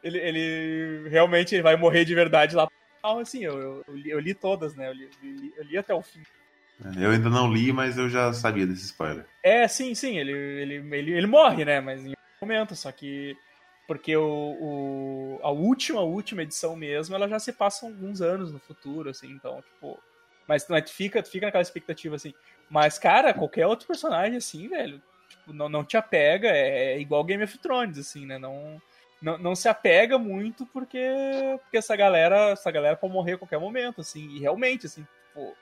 Ele, 0.01 0.17
ele 0.17 1.09
realmente 1.09 1.55
ele 1.55 1.61
vai 1.61 1.75
morrer 1.75 2.05
de 2.05 2.15
verdade 2.15 2.55
lá. 2.55 2.69
Ah, 3.03 3.19
assim, 3.19 3.43
eu, 3.43 3.59
eu, 3.59 3.83
eu 3.85 3.95
li, 3.95 4.09
eu 4.11 4.19
li 4.19 4.33
todas, 4.33 4.73
né? 4.75 4.87
Eu 4.87 4.93
li, 4.93 5.09
li- 5.21 5.53
eu 5.57 5.63
li 5.65 5.77
até 5.77 5.93
o 5.93 6.01
fim. 6.01 6.21
Eu 6.97 7.11
ainda 7.11 7.29
não 7.29 7.51
li, 7.51 7.73
mas 7.73 7.97
eu 7.97 8.09
já 8.09 8.31
sabia 8.31 8.65
desse 8.65 8.85
spoiler. 8.85 9.25
É, 9.43 9.67
sim, 9.67 9.93
sim, 9.93 10.17
ele, 10.17 10.31
ele, 10.31 10.75
ele, 10.95 11.11
ele 11.13 11.27
morre, 11.27 11.65
né? 11.65 11.81
Mas 11.81 11.99
em 12.01 12.13
algum 12.13 12.13
momento, 12.53 12.75
só 12.75 12.91
que. 12.91 13.35
Porque 13.87 14.15
o, 14.15 14.23
o, 14.23 15.39
a 15.41 15.49
última, 15.49 16.01
última 16.01 16.43
edição 16.43 16.75
mesmo, 16.75 17.15
ela 17.15 17.27
já 17.27 17.39
se 17.39 17.51
passa 17.51 17.85
alguns 17.87 18.21
anos 18.21 18.51
no 18.53 18.59
futuro, 18.59 19.09
assim, 19.09 19.27
então, 19.31 19.61
tipo. 19.61 19.99
Mas, 20.49 20.65
mas 20.67 20.83
tu, 20.83 20.91
fica, 20.91 21.21
tu 21.21 21.29
fica 21.29 21.45
naquela 21.45 21.61
expectativa, 21.61 22.15
assim. 22.15 22.33
Mas, 22.67 22.97
cara, 22.97 23.35
qualquer 23.35 23.67
outro 23.67 23.85
personagem, 23.87 24.35
assim, 24.37 24.67
velho, 24.67 24.99
tipo, 25.29 25.53
não, 25.53 25.69
não 25.69 25.83
te 25.83 25.95
apega, 25.95 26.47
é, 26.47 26.93
é 26.93 26.99
igual 26.99 27.23
Game 27.23 27.43
of 27.43 27.55
Thrones, 27.59 27.99
assim, 27.99 28.25
né? 28.25 28.39
Não, 28.39 28.81
não, 29.21 29.37
não 29.37 29.55
se 29.55 29.69
apega 29.69 30.17
muito 30.17 30.65
porque, 30.65 31.05
porque 31.61 31.77
essa 31.77 31.95
galera, 31.95 32.49
essa 32.49 32.71
galera 32.71 32.95
pode 32.95 33.13
morrer 33.13 33.33
a 33.33 33.37
qualquer 33.37 33.59
momento, 33.59 34.01
assim, 34.01 34.27
e 34.29 34.39
realmente, 34.39 34.87
assim, 34.87 35.05
tipo, 35.27 35.55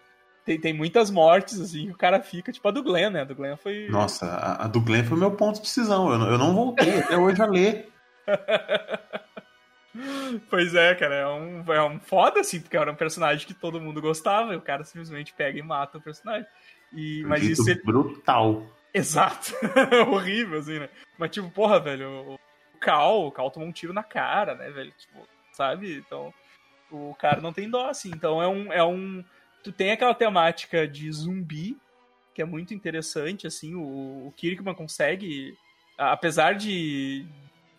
tem, 0.45 0.57
tem 0.57 0.71
muitas 0.73 1.11
mortes, 1.11 1.59
assim, 1.59 1.89
o 1.91 1.97
cara 1.97 2.21
fica, 2.21 2.49
tipo 2.53 2.65
a 2.65 2.71
do 2.71 2.81
Glenn, 2.81 3.09
né? 3.09 3.21
A 3.21 3.25
do 3.25 3.35
Glenn 3.35 3.57
foi. 3.57 3.87
Nossa, 3.89 4.25
a, 4.25 4.63
a 4.63 4.67
do 4.69 4.79
Glenn 4.79 5.03
foi 5.03 5.17
meu 5.17 5.31
ponto 5.31 5.55
de 5.55 5.63
decisão. 5.63 6.09
Eu, 6.09 6.17
não- 6.17 6.31
eu 6.31 6.37
não 6.37 6.55
voltei 6.55 6.97
até 6.99 7.17
hoje 7.17 7.41
a 7.41 7.45
ler. 7.45 7.91
Pois 10.49 10.75
é, 10.75 10.95
cara, 10.95 11.15
é 11.15 11.27
um, 11.27 11.73
é 11.73 11.83
um 11.83 11.99
foda, 11.99 12.39
assim, 12.41 12.59
porque 12.59 12.77
era 12.77 12.91
um 12.91 12.95
personagem 12.95 13.45
que 13.47 13.53
todo 13.53 13.81
mundo 13.81 14.01
gostava, 14.01 14.53
e 14.53 14.57
o 14.57 14.61
cara 14.61 14.83
simplesmente 14.83 15.33
pega 15.33 15.57
e 15.57 15.61
mata 15.61 15.97
o 15.97 16.01
personagem. 16.01 16.47
E, 16.93 17.23
um 17.25 17.29
mas 17.29 17.43
isso. 17.43 17.69
ele- 17.69 17.81
brutal. 17.83 18.65
Exato. 18.93 19.53
Horrível, 20.09 20.59
assim, 20.59 20.79
né? 20.79 20.89
Mas, 21.17 21.31
tipo, 21.31 21.49
porra, 21.51 21.79
velho, 21.79 22.33
o 22.33 22.39
Cal, 22.79 23.27
o 23.27 23.31
Cal 23.31 23.51
tomou 23.51 23.67
um 23.67 23.71
tiro 23.71 23.93
na 23.93 24.03
cara, 24.03 24.55
né, 24.55 24.69
velho? 24.69 24.91
Tipo, 24.97 25.27
sabe? 25.51 25.97
Então, 25.97 26.33
o 26.91 27.13
cara 27.15 27.41
não 27.41 27.53
tem 27.53 27.69
dó, 27.69 27.89
assim. 27.89 28.09
Então, 28.09 28.41
é 28.41 28.47
um. 28.47 28.73
É 28.73 28.83
um 28.83 29.23
tu 29.63 29.71
tem 29.71 29.91
aquela 29.91 30.13
temática 30.13 30.87
de 30.87 31.11
zumbi, 31.11 31.77
que 32.33 32.41
é 32.41 32.45
muito 32.45 32.73
interessante, 32.73 33.45
assim. 33.45 33.75
O, 33.75 34.27
o 34.27 34.33
Kirkman 34.35 34.73
consegue. 34.73 35.57
Apesar 35.97 36.53
de 36.53 37.25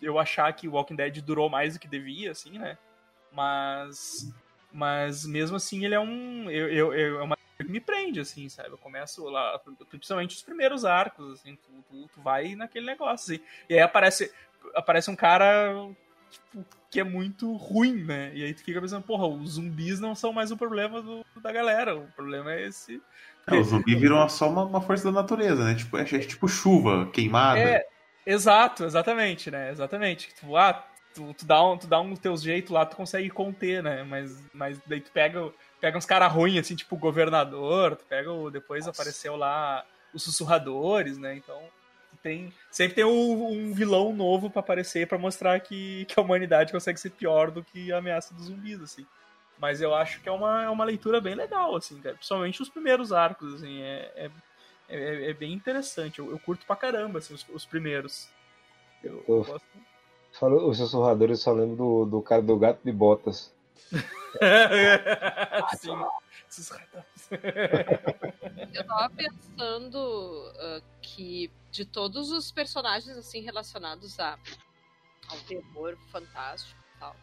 eu 0.01 0.17
achar 0.19 0.51
que 0.53 0.67
o 0.67 0.71
Walking 0.73 0.95
Dead 0.95 1.21
durou 1.21 1.49
mais 1.49 1.73
do 1.73 1.79
que 1.79 1.87
devia, 1.87 2.31
assim, 2.31 2.57
né? 2.57 2.77
Mas. 3.31 4.31
Mas 4.71 5.25
mesmo 5.25 5.57
assim, 5.57 5.83
ele 5.83 5.95
é 5.95 5.99
um. 5.99 6.49
Eu, 6.49 6.69
eu, 6.69 6.93
eu- 6.93 7.19
é 7.19 7.23
uma 7.23 7.37
que 7.57 7.63
me 7.71 7.79
prende, 7.81 8.19
assim, 8.19 8.47
sabe? 8.47 8.69
Eu 8.69 8.77
começo 8.77 9.23
lá, 9.25 9.59
principalmente 9.89 10.35
os 10.35 10.41
primeiros 10.41 10.85
arcos, 10.85 11.39
assim, 11.39 11.55
tu, 11.57 11.83
tu, 11.89 12.07
tu 12.13 12.21
vai 12.21 12.55
naquele 12.55 12.85
negócio, 12.85 13.33
assim. 13.33 13.43
E 13.67 13.73
aí 13.73 13.81
aparece, 13.81 14.31
aparece 14.75 15.09
um 15.11 15.15
cara, 15.15 15.73
tipo, 16.29 16.63
que 16.89 16.99
é 16.99 17.03
muito 17.03 17.53
ruim, 17.55 18.03
né? 18.03 18.31
E 18.33 18.43
aí 18.43 18.53
tu 18.53 18.63
fica 18.63 18.79
pensando, 18.79 19.03
porra, 19.03 19.27
os 19.27 19.53
zumbis 19.53 19.99
não 19.99 20.15
são 20.15 20.31
mais 20.31 20.51
o 20.51 20.57
problema 20.57 21.01
do, 21.01 21.25
da 21.41 21.51
galera, 21.51 21.97
o 21.97 22.07
problema 22.11 22.53
é 22.53 22.67
esse. 22.67 23.01
É, 23.47 23.55
o 23.55 23.63
zumbi 23.63 23.95
virou 23.95 24.29
só 24.29 24.47
uma, 24.49 24.63
uma 24.63 24.81
força 24.81 25.05
da 25.05 25.21
natureza, 25.21 25.63
né? 25.65 25.75
Tipo, 25.75 25.97
é, 25.97 26.03
é 26.03 26.19
tipo 26.19 26.47
chuva, 26.47 27.09
queimada. 27.11 27.59
É, 27.59 27.87
exato, 28.25 28.85
exatamente, 28.85 29.49
né? 29.51 29.71
Exatamente. 29.71 30.27
Tipo, 30.33 30.55
ah, 30.55 30.85
tu, 31.13 31.33
tu 31.33 31.45
dá 31.45 31.63
um, 31.63 31.77
tu 31.77 31.87
dá 31.87 31.99
um 31.99 32.15
teu 32.15 32.35
jeito 32.37 32.73
lá, 32.73 32.85
tu 32.85 32.95
consegue 32.95 33.29
conter, 33.29 33.83
né? 33.83 34.03
Mas, 34.03 34.43
mas 34.53 34.79
daí 34.85 35.01
tu 35.01 35.11
pega, 35.11 35.51
pega 35.79 35.97
uns 35.97 36.05
caras 36.05 36.31
ruins, 36.31 36.59
assim, 36.59 36.75
tipo 36.75 36.95
o 36.95 36.99
governador, 36.99 37.95
tu 37.95 38.05
pega 38.05 38.31
o, 38.31 38.49
depois 38.49 38.85
Nossa. 38.85 39.01
apareceu 39.01 39.35
lá 39.35 39.85
os 40.13 40.23
sussurradores, 40.23 41.17
né? 41.17 41.35
Então 41.35 41.61
tem 42.21 42.53
sempre 42.69 42.95
tem 42.95 43.05
um, 43.05 43.69
um 43.69 43.73
vilão 43.73 44.13
novo 44.13 44.49
pra 44.49 44.59
aparecer 44.59 45.07
pra 45.07 45.17
mostrar 45.17 45.59
que, 45.59 46.05
que 46.05 46.19
a 46.19 46.23
humanidade 46.23 46.71
consegue 46.71 46.99
ser 46.99 47.11
pior 47.11 47.51
do 47.51 47.63
que 47.63 47.91
a 47.91 47.97
ameaça 47.97 48.33
dos 48.33 48.45
zumbis, 48.45 48.81
assim. 48.81 49.05
Mas 49.57 49.81
eu 49.81 49.93
acho 49.93 50.21
que 50.21 50.29
é 50.29 50.31
uma, 50.31 50.63
é 50.63 50.69
uma 50.69 50.85
leitura 50.85 51.19
bem 51.19 51.35
legal, 51.35 51.75
assim, 51.75 51.99
cara. 51.99 52.15
Principalmente 52.15 52.61
os 52.61 52.69
primeiros 52.69 53.11
arcos, 53.11 53.55
assim, 53.55 53.81
é, 53.81 54.11
é, 54.15 54.31
é, 54.89 55.29
é 55.29 55.33
bem 55.33 55.53
interessante. 55.53 56.19
Eu, 56.19 56.31
eu 56.31 56.39
curto 56.39 56.65
pra 56.65 56.75
caramba, 56.75 57.19
assim, 57.19 57.33
os, 57.33 57.45
os 57.49 57.65
primeiros. 57.65 58.27
Eu, 59.03 59.23
eu 59.27 59.43
gosto. 59.43 59.61
Falou 60.31 60.69
os 60.69 60.77
sussurradores, 60.77 61.41
só 61.41 61.51
lembro 61.51 61.75
do, 61.75 62.05
do 62.05 62.21
cara 62.21 62.41
do 62.41 62.57
gato 62.57 62.79
de 62.83 62.91
botas. 62.91 63.53
Sim. 65.77 65.97
Sussurradores. 66.49 67.29
eu 68.73 68.87
tava 68.87 69.09
pensando 69.09 69.97
uh, 69.97 70.83
que 71.01 71.51
de 71.71 71.85
todos 71.85 72.31
os 72.31 72.51
personagens 72.51 73.15
assim 73.17 73.41
relacionados 73.41 74.19
a, 74.19 74.37
ao 75.27 75.37
terror 75.47 75.97
fantástico 76.11 76.79
e 76.95 76.99
tal, 76.99 77.15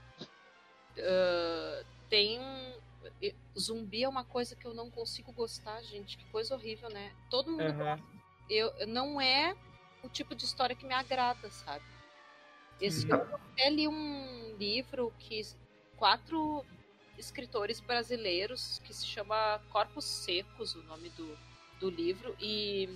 uh, 0.99 1.87
tem 2.09 2.41
zumbi 3.59 4.05
é 4.05 4.09
uma 4.09 4.25
coisa 4.25 4.55
que 4.55 4.67
eu 4.67 4.75
não 4.75 4.91
consigo 4.91 5.33
gostar, 5.33 5.83
gente. 5.83 6.17
Que 6.17 6.25
coisa 6.27 6.55
horrível, 6.55 6.89
né? 6.89 7.13
Todo 7.31 7.51
mundo 7.51 7.65
uhum. 7.65 7.77
gosta. 7.77 8.05
Eu, 8.49 8.87
não 8.87 9.21
é 9.21 9.55
o 10.03 10.09
tipo 10.09 10.35
de 10.35 10.45
história 10.45 10.77
que 10.77 10.87
me 10.87 10.95
agrada, 10.95 11.51
sabe? 11.51 11.85
Esse, 12.81 13.09
eu 13.09 13.17
até 13.17 13.71
li 13.71 13.89
um 13.89 14.55
livro 14.59 15.13
que 15.19 15.43
quatro 15.97 16.65
escritores 17.19 17.81
brasileiros 17.81 18.81
que 18.85 18.93
se 18.93 19.07
chama 19.07 19.61
Corpos 19.71 20.05
Secos, 20.05 20.75
o 20.75 20.83
nome 20.83 21.09
do, 21.11 21.37
do 21.81 21.89
livro, 21.89 22.37
e 22.39 22.89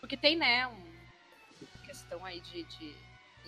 porque 0.00 0.16
tem, 0.16 0.36
né, 0.36 0.66
uma 0.66 1.86
questão 1.86 2.24
aí 2.24 2.40
de, 2.40 2.62
de 2.64 2.94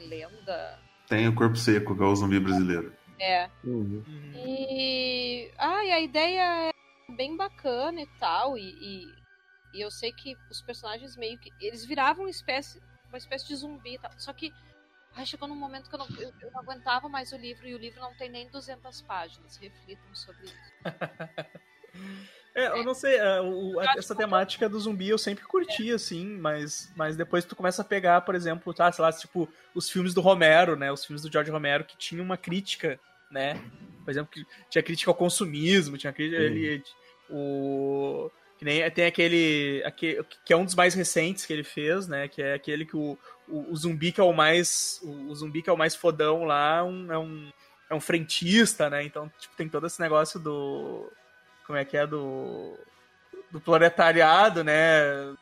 lenda. 0.09 0.79
Tem 1.07 1.29
o 1.29 1.35
Corpo 1.35 1.57
Seco, 1.57 1.97
que 1.97 2.03
é 2.03 2.07
o 2.07 2.17
zumbi 2.17 2.41
brasileiro. 2.41 2.93
É. 3.19 3.51
Uhum. 3.65 4.03
E. 4.35 5.53
Ah, 5.59 5.85
e 5.85 5.93
a 5.93 6.01
ideia 6.01 6.71
é 6.71 7.13
bem 7.15 7.37
bacana 7.37 8.01
e 8.01 8.07
tal. 8.19 8.57
E, 8.57 8.63
e, 8.63 9.15
e, 9.75 9.81
eu 9.81 9.91
sei 9.91 10.13
que 10.13 10.37
os 10.51 10.61
personagens 10.63 11.17
meio 11.17 11.39
que. 11.39 11.51
Eles 11.61 11.85
viravam 11.85 12.25
uma 12.25 12.31
espécie, 12.31 12.81
uma 13.09 13.19
espécie 13.19 13.47
de 13.47 13.57
zumbi 13.57 13.95
e 13.95 13.99
tal. 13.99 14.11
Só 14.19 14.33
que. 14.33 14.53
Ai, 15.15 15.25
chegou 15.25 15.49
num 15.49 15.57
momento 15.57 15.89
que 15.89 15.95
eu 15.95 15.99
não, 15.99 16.09
eu, 16.19 16.33
eu 16.43 16.51
não 16.51 16.61
aguentava 16.61 17.09
mais 17.09 17.33
o 17.33 17.37
livro. 17.37 17.67
E 17.67 17.75
o 17.75 17.79
livro 17.79 18.01
não 18.01 18.15
tem 18.15 18.29
nem 18.29 18.51
200 18.51 19.03
páginas. 19.03 19.57
Reflitam 19.57 20.15
sobre 20.15 20.45
isso. 20.45 20.73
É, 22.57 22.69
eu 22.69 22.83
não 22.83 22.95
sei, 22.95 23.17
é, 23.17 23.39
o, 23.43 23.79
essa 23.99 24.15
temática 24.15 24.67
do 24.67 24.81
zumbi 24.81 25.11
eu 25.11 25.19
sempre 25.19 25.45
curti, 25.45 25.93
assim, 25.93 26.25
mas, 26.39 26.91
mas 26.97 27.15
depois 27.15 27.45
tu 27.45 27.55
começa 27.55 27.83
a 27.83 27.85
pegar, 27.85 28.23
por 28.23 28.35
exemplo, 28.35 28.73
tá, 28.73 28.91
sei 28.91 29.03
lá, 29.03 29.13
tipo, 29.13 29.47
os 29.75 29.91
filmes 29.91 30.15
do 30.15 30.23
Romero, 30.23 30.75
né? 30.75 30.91
Os 30.91 31.05
filmes 31.05 31.21
do 31.21 31.31
George 31.31 31.51
Romero 31.51 31.85
que 31.85 31.99
tinham 31.99 32.25
uma 32.25 32.39
crítica, 32.39 32.99
né? 33.31 33.63
Por 34.03 34.11
exemplo, 34.11 34.33
que 34.33 34.43
tinha 34.71 34.83
crítica 34.83 35.11
ao 35.11 35.15
consumismo, 35.15 35.99
tinha 35.99 36.15
crítica. 36.15 36.41
Uhum. 36.41 36.47
Ele, 36.47 36.83
o. 37.29 38.31
Que 38.59 38.65
nem 38.65 38.91
tem 38.91 39.05
aquele, 39.05 39.83
aquele. 39.85 40.25
Que 40.43 40.55
é 40.55 40.57
um 40.57 40.65
dos 40.65 40.75
mais 40.75 40.95
recentes 40.95 41.45
que 41.45 41.53
ele 41.53 41.65
fez, 41.65 42.09
né? 42.09 42.27
Que 42.27 42.41
é 42.41 42.55
aquele 42.55 42.87
que 42.87 42.97
o, 42.97 43.19
o, 43.47 43.71
o 43.71 43.77
zumbi 43.77 44.13
que 44.13 44.21
é 44.21 44.25
o 44.25 44.33
mais. 44.33 44.99
O, 45.03 45.31
o, 45.31 45.35
zumbi 45.35 45.61
que 45.61 45.69
é 45.69 45.73
o 45.75 45.77
mais 45.77 45.95
fodão 45.95 46.45
lá 46.45 46.83
um, 46.83 47.13
é 47.13 47.19
um. 47.19 47.53
É 47.91 47.95
um 47.95 48.01
frentista, 48.01 48.89
né? 48.89 49.05
Então, 49.05 49.31
tipo, 49.39 49.55
tem 49.57 49.69
todo 49.69 49.87
esse 49.87 50.01
negócio 50.01 50.41
do 50.41 51.13
como 51.67 51.79
é 51.79 51.85
que 51.85 51.97
é 51.97 52.07
do 52.07 52.77
do 53.51 53.61
proletariado, 53.61 54.65
né, 54.65 55.35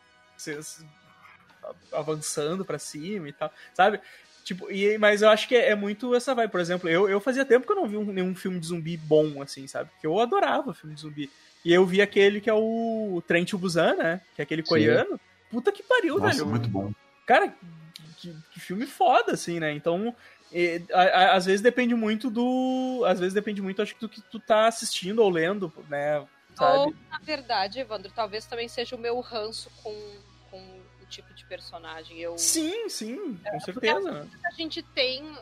avançando 1.93 2.65
para 2.65 2.79
cima 2.79 3.29
e 3.29 3.33
tal, 3.33 3.53
sabe? 3.73 4.01
Tipo, 4.45 4.71
e, 4.71 4.99
mas 4.99 5.23
eu 5.23 5.31
acho 5.31 5.49
que 5.49 5.57
é, 5.57 5.71
é, 5.71 5.75
muito 5.75 6.15
essa 6.15 6.35
vai, 6.35 6.47
por 6.47 6.61
exemplo, 6.61 6.89
eu, 6.89 7.09
eu 7.09 7.19
fazia 7.19 7.47
tempo 7.47 7.67
que 7.67 7.73
eu 7.73 7.77
não 7.77 7.89
vi 7.89 7.97
um, 7.97 8.05
nenhum 8.05 8.35
filme 8.35 8.61
de 8.61 8.67
zumbi 8.67 8.97
bom, 8.97 9.41
assim, 9.41 9.67
sabe? 9.67 9.91
Porque 9.91 10.07
eu 10.07 10.21
adorava 10.21 10.75
filme 10.75 10.95
de 10.95 11.01
zumbi. 11.01 11.31
E 11.65 11.73
eu 11.73 11.87
vi 11.87 12.03
aquele 12.03 12.43
que 12.43 12.51
é 12.51 12.53
o 12.53 13.23
Trent 13.27 13.55
Busan, 13.55 13.95
né? 13.95 14.21
Que 14.35 14.43
é 14.43 14.45
aquele 14.45 14.61
Sim. 14.63 14.69
coreano. 14.69 15.19
Puta 15.51 15.73
que 15.73 15.83
pariu, 15.83 16.19
Nossa, 16.19 16.35
velho. 16.35 16.47
muito 16.47 16.69
bom. 16.69 16.93
Cara, 17.25 17.55
que, 18.19 18.37
que 18.53 18.61
filme 18.61 18.85
foda, 18.85 19.33
assim, 19.33 19.59
né? 19.59 19.73
Então, 19.73 20.15
e, 20.55 20.85
a, 20.93 21.03
a, 21.03 21.35
às 21.35 21.47
vezes 21.47 21.61
depende 21.61 21.97
muito 21.97 22.31
do. 22.31 23.03
Às 23.09 23.19
vezes 23.19 23.35
depende 23.35 23.61
muito, 23.61 23.83
acho 23.83 23.93
que 23.93 24.01
do 24.01 24.09
que 24.09 24.23
tu 24.23 24.39
tá 24.39 24.69
assistindo 24.69 25.19
ou 25.19 25.29
lendo, 25.29 25.73
né? 25.89 26.25
Sabe? 26.55 26.79
Ou, 26.79 26.95
na 27.11 27.19
verdade, 27.19 27.81
Evandro, 27.81 28.13
talvez 28.15 28.47
também 28.47 28.69
seja 28.69 28.95
o 28.95 28.99
meu 28.99 29.19
ranço 29.19 29.69
com, 29.83 29.93
com 30.53 30.59
o 31.03 31.07
tipo 31.07 31.35
de 31.35 31.45
personagem. 31.47 32.21
Eu, 32.21 32.39
sim, 32.39 32.89
sim, 32.89 33.37
com 33.37 33.57
é, 33.57 33.59
certeza. 33.59 34.29
A 34.47 34.51
gente 34.53 34.81
tem 34.81 35.25
uh, 35.25 35.35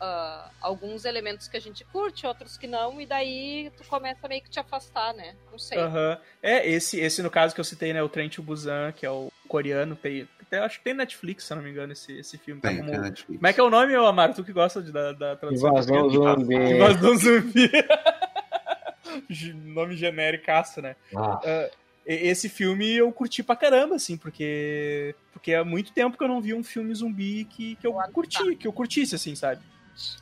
uh, 0.00 0.50
alguns 0.60 1.04
elementos 1.04 1.46
que 1.46 1.56
a 1.56 1.60
gente 1.60 1.84
curte, 1.84 2.26
outros 2.26 2.56
que 2.56 2.66
não, 2.66 3.00
e 3.00 3.06
daí 3.06 3.70
tu 3.76 3.84
começa 3.84 4.26
meio 4.26 4.42
que 4.42 4.50
te 4.50 4.58
afastar, 4.58 5.14
né? 5.14 5.36
Não 5.52 5.58
sei. 5.60 5.78
Uhum. 5.78 6.16
É, 6.42 6.68
esse, 6.68 6.98
esse 6.98 7.22
no 7.22 7.30
caso 7.30 7.54
que 7.54 7.60
eu 7.60 7.64
citei, 7.64 7.92
né? 7.92 8.02
O 8.02 8.08
Trent 8.08 8.40
Busan, 8.40 8.90
que 8.90 9.06
é 9.06 9.10
o 9.10 9.30
coreano, 9.46 9.94
tem, 9.94 10.28
acho 10.52 10.78
que 10.78 10.84
tem 10.84 10.94
Netflix, 10.94 11.44
se 11.44 11.52
eu 11.52 11.56
não 11.56 11.64
me 11.64 11.70
engano, 11.70 11.92
esse, 11.92 12.12
esse 12.18 12.38
filme. 12.38 12.60
Tem, 12.60 12.78
como, 12.78 12.90
tem 12.90 13.00
Netflix. 13.00 13.38
Como 13.38 13.46
é 13.46 13.52
que 13.52 13.60
é 13.60 13.62
o 13.62 13.70
nome, 13.70 13.94
Amaro? 13.94 14.34
Tu 14.34 14.44
que 14.44 14.52
gosta 14.52 14.82
de, 14.82 14.90
da, 14.90 15.12
da 15.12 15.36
tradução? 15.36 15.70
Invasão 15.70 16.10
Zumbi. 16.10 16.54
Invasão 16.54 17.16
Zumbi. 17.16 17.70
nome 19.64 19.96
genéricaço, 19.96 20.80
né? 20.80 20.96
Ah. 21.14 21.40
Uh, 21.44 21.88
esse 22.06 22.48
filme 22.48 22.96
eu 22.96 23.12
curti 23.12 23.42
pra 23.42 23.54
caramba, 23.54 23.96
assim, 23.96 24.16
porque 24.16 25.14
porque 25.32 25.52
há 25.52 25.62
muito 25.62 25.92
tempo 25.92 26.16
que 26.16 26.24
eu 26.24 26.28
não 26.28 26.40
vi 26.40 26.54
um 26.54 26.64
filme 26.64 26.94
zumbi 26.94 27.44
que, 27.44 27.76
que 27.76 27.86
eu 27.86 27.92
curti, 28.12 28.56
que 28.56 28.66
eu 28.66 28.72
curtisse, 28.72 29.14
assim, 29.14 29.34
sabe? 29.34 29.60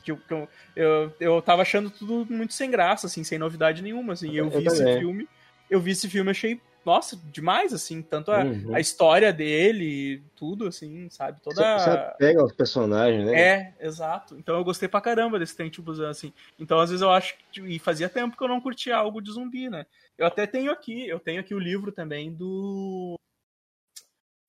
Que 0.03 0.11
eu, 0.11 0.17
que 0.17 0.33
eu, 0.33 0.49
eu, 0.75 1.13
eu 1.19 1.41
tava 1.41 1.61
achando 1.61 1.89
tudo 1.89 2.27
muito 2.29 2.53
sem 2.53 2.69
graça, 2.69 3.07
assim, 3.07 3.23
sem 3.23 3.39
novidade 3.39 3.81
nenhuma, 3.81 4.13
assim. 4.13 4.35
Eu, 4.35 4.45
eu 4.45 4.59
vi 4.59 4.67
esse 4.67 4.99
filme, 4.99 5.29
eu 5.69 5.79
vi 5.79 5.91
esse 5.91 6.09
filme, 6.09 6.29
achei 6.29 6.59
nossa, 6.87 7.19
demais, 7.33 7.73
assim, 7.73 8.01
tanto 8.01 8.31
a, 8.31 8.45
uhum. 8.45 8.73
a 8.73 8.79
história 8.79 9.33
dele, 9.33 10.23
tudo, 10.37 10.67
assim, 10.67 11.09
sabe? 11.09 11.41
Toda. 11.41 11.77
Você 11.77 12.15
pega 12.17 12.41
os 12.41 12.53
personagens, 12.53 13.25
né? 13.25 13.37
É, 13.37 13.73
exato. 13.81 14.37
Então 14.37 14.55
eu 14.55 14.63
gostei 14.63 14.87
pra 14.87 15.01
caramba 15.01 15.37
desse 15.37 15.53
Trent 15.53 15.81
Busan, 15.81 16.09
assim. 16.09 16.31
Então, 16.57 16.79
às 16.79 16.89
vezes, 16.89 17.01
eu 17.01 17.11
acho 17.11 17.35
que. 17.51 17.59
E 17.59 17.77
fazia 17.77 18.07
tempo 18.07 18.37
que 18.37 18.41
eu 18.43 18.47
não 18.47 18.61
curtia 18.61 18.95
algo 18.95 19.21
de 19.21 19.33
zumbi, 19.33 19.69
né? 19.69 19.85
Eu 20.17 20.25
até 20.25 20.47
tenho 20.47 20.71
aqui, 20.71 21.05
eu 21.09 21.19
tenho 21.19 21.41
aqui 21.41 21.53
o 21.53 21.59
livro 21.59 21.91
também 21.91 22.33
do. 22.33 23.19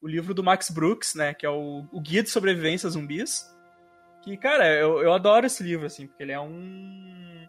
O 0.01 0.07
livro 0.07 0.33
do 0.33 0.45
Max 0.45 0.71
Brooks, 0.71 1.17
né? 1.17 1.35
Que 1.35 1.45
é 1.45 1.51
o, 1.51 1.85
o 1.91 2.01
Guia 2.01 2.23
de 2.23 2.31
Sobrevivência 2.31 2.87
a 2.87 2.91
Zumbis. 2.91 3.53
Que, 4.23 4.37
cara, 4.37 4.73
eu, 4.77 5.03
eu 5.03 5.13
adoro 5.13 5.45
esse 5.45 5.61
livro, 5.65 5.87
assim, 5.87 6.07
porque 6.07 6.23
ele 6.23 6.33
é 6.33 6.41
um. 6.41 7.49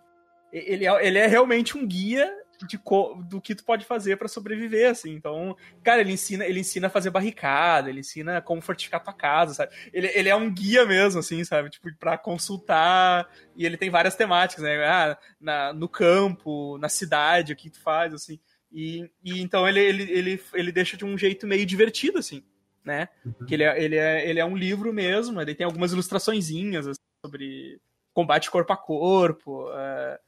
Ele 0.51 0.87
é, 0.87 1.05
ele 1.05 1.19
é 1.19 1.27
realmente 1.27 1.77
um 1.77 1.85
guia 1.85 2.35
de 2.67 2.79
do 3.27 3.41
que 3.41 3.55
tu 3.55 3.63
pode 3.63 3.85
fazer 3.85 4.17
para 4.17 4.27
sobreviver, 4.27 4.91
assim. 4.91 5.13
Então, 5.13 5.55
cara, 5.83 6.01
ele 6.01 6.13
ensina, 6.13 6.45
ele 6.45 6.59
ensina 6.59 6.87
a 6.87 6.89
fazer 6.89 7.09
barricada, 7.09 7.89
ele 7.89 7.99
ensina 7.99 8.41
como 8.41 8.61
fortificar 8.61 9.03
tua 9.03 9.13
casa, 9.13 9.53
sabe? 9.53 9.71
Ele, 9.93 10.07
ele 10.13 10.29
é 10.29 10.35
um 10.35 10.53
guia 10.53 10.85
mesmo, 10.85 11.19
assim, 11.19 11.43
sabe? 11.43 11.69
Tipo, 11.69 11.89
pra 11.97 12.17
consultar. 12.17 13.29
E 13.55 13.65
ele 13.65 13.77
tem 13.77 13.89
várias 13.89 14.15
temáticas, 14.15 14.63
né? 14.63 14.83
Ah, 14.85 15.17
na, 15.39 15.73
no 15.73 15.87
campo, 15.87 16.77
na 16.77 16.89
cidade, 16.89 17.53
o 17.53 17.55
que 17.55 17.69
tu 17.69 17.79
faz, 17.81 18.13
assim. 18.13 18.39
E, 18.71 19.09
e 19.23 19.41
então 19.41 19.67
ele, 19.67 19.79
ele, 19.79 20.03
ele, 20.11 20.43
ele 20.53 20.71
deixa 20.71 20.95
de 20.95 21.03
um 21.05 21.17
jeito 21.17 21.47
meio 21.47 21.65
divertido, 21.65 22.19
assim, 22.19 22.43
né? 22.83 23.09
Uhum. 23.25 23.45
Que 23.45 23.55
ele 23.55 23.63
é, 23.63 23.83
ele, 23.83 23.95
é, 23.95 24.29
ele 24.29 24.39
é 24.39 24.45
um 24.45 24.55
livro 24.55 24.93
mesmo, 24.93 25.41
ele 25.41 25.55
tem 25.55 25.65
algumas 25.65 25.91
ilustraçõezinhas 25.91 26.87
assim, 26.87 27.01
sobre 27.25 27.79
combate 28.13 28.51
corpo 28.51 28.73
a 28.73 28.77
corpo, 28.77 29.71
é, 29.71 30.19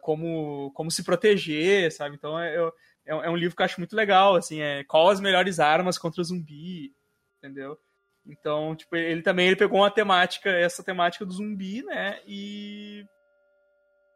como, 0.00 0.70
como 0.74 0.90
se 0.90 1.02
proteger, 1.02 1.90
sabe? 1.92 2.16
Então 2.16 2.38
é, 2.38 2.56
é, 2.56 2.70
é, 3.06 3.30
um 3.30 3.36
livro 3.36 3.56
que 3.56 3.62
eu 3.62 3.66
acho 3.66 3.80
muito 3.80 3.96
legal, 3.96 4.36
assim, 4.36 4.60
é 4.60 4.84
qual 4.84 5.08
as 5.08 5.20
melhores 5.20 5.58
armas 5.58 5.98
contra 5.98 6.20
o 6.20 6.24
zumbi, 6.24 6.94
entendeu? 7.38 7.78
Então, 8.24 8.76
tipo, 8.76 8.94
ele 8.94 9.22
também 9.22 9.48
ele 9.48 9.56
pegou 9.56 9.80
uma 9.80 9.90
temática, 9.90 10.48
essa 10.48 10.84
temática 10.84 11.26
do 11.26 11.32
zumbi, 11.32 11.82
né? 11.82 12.20
E 12.26 13.04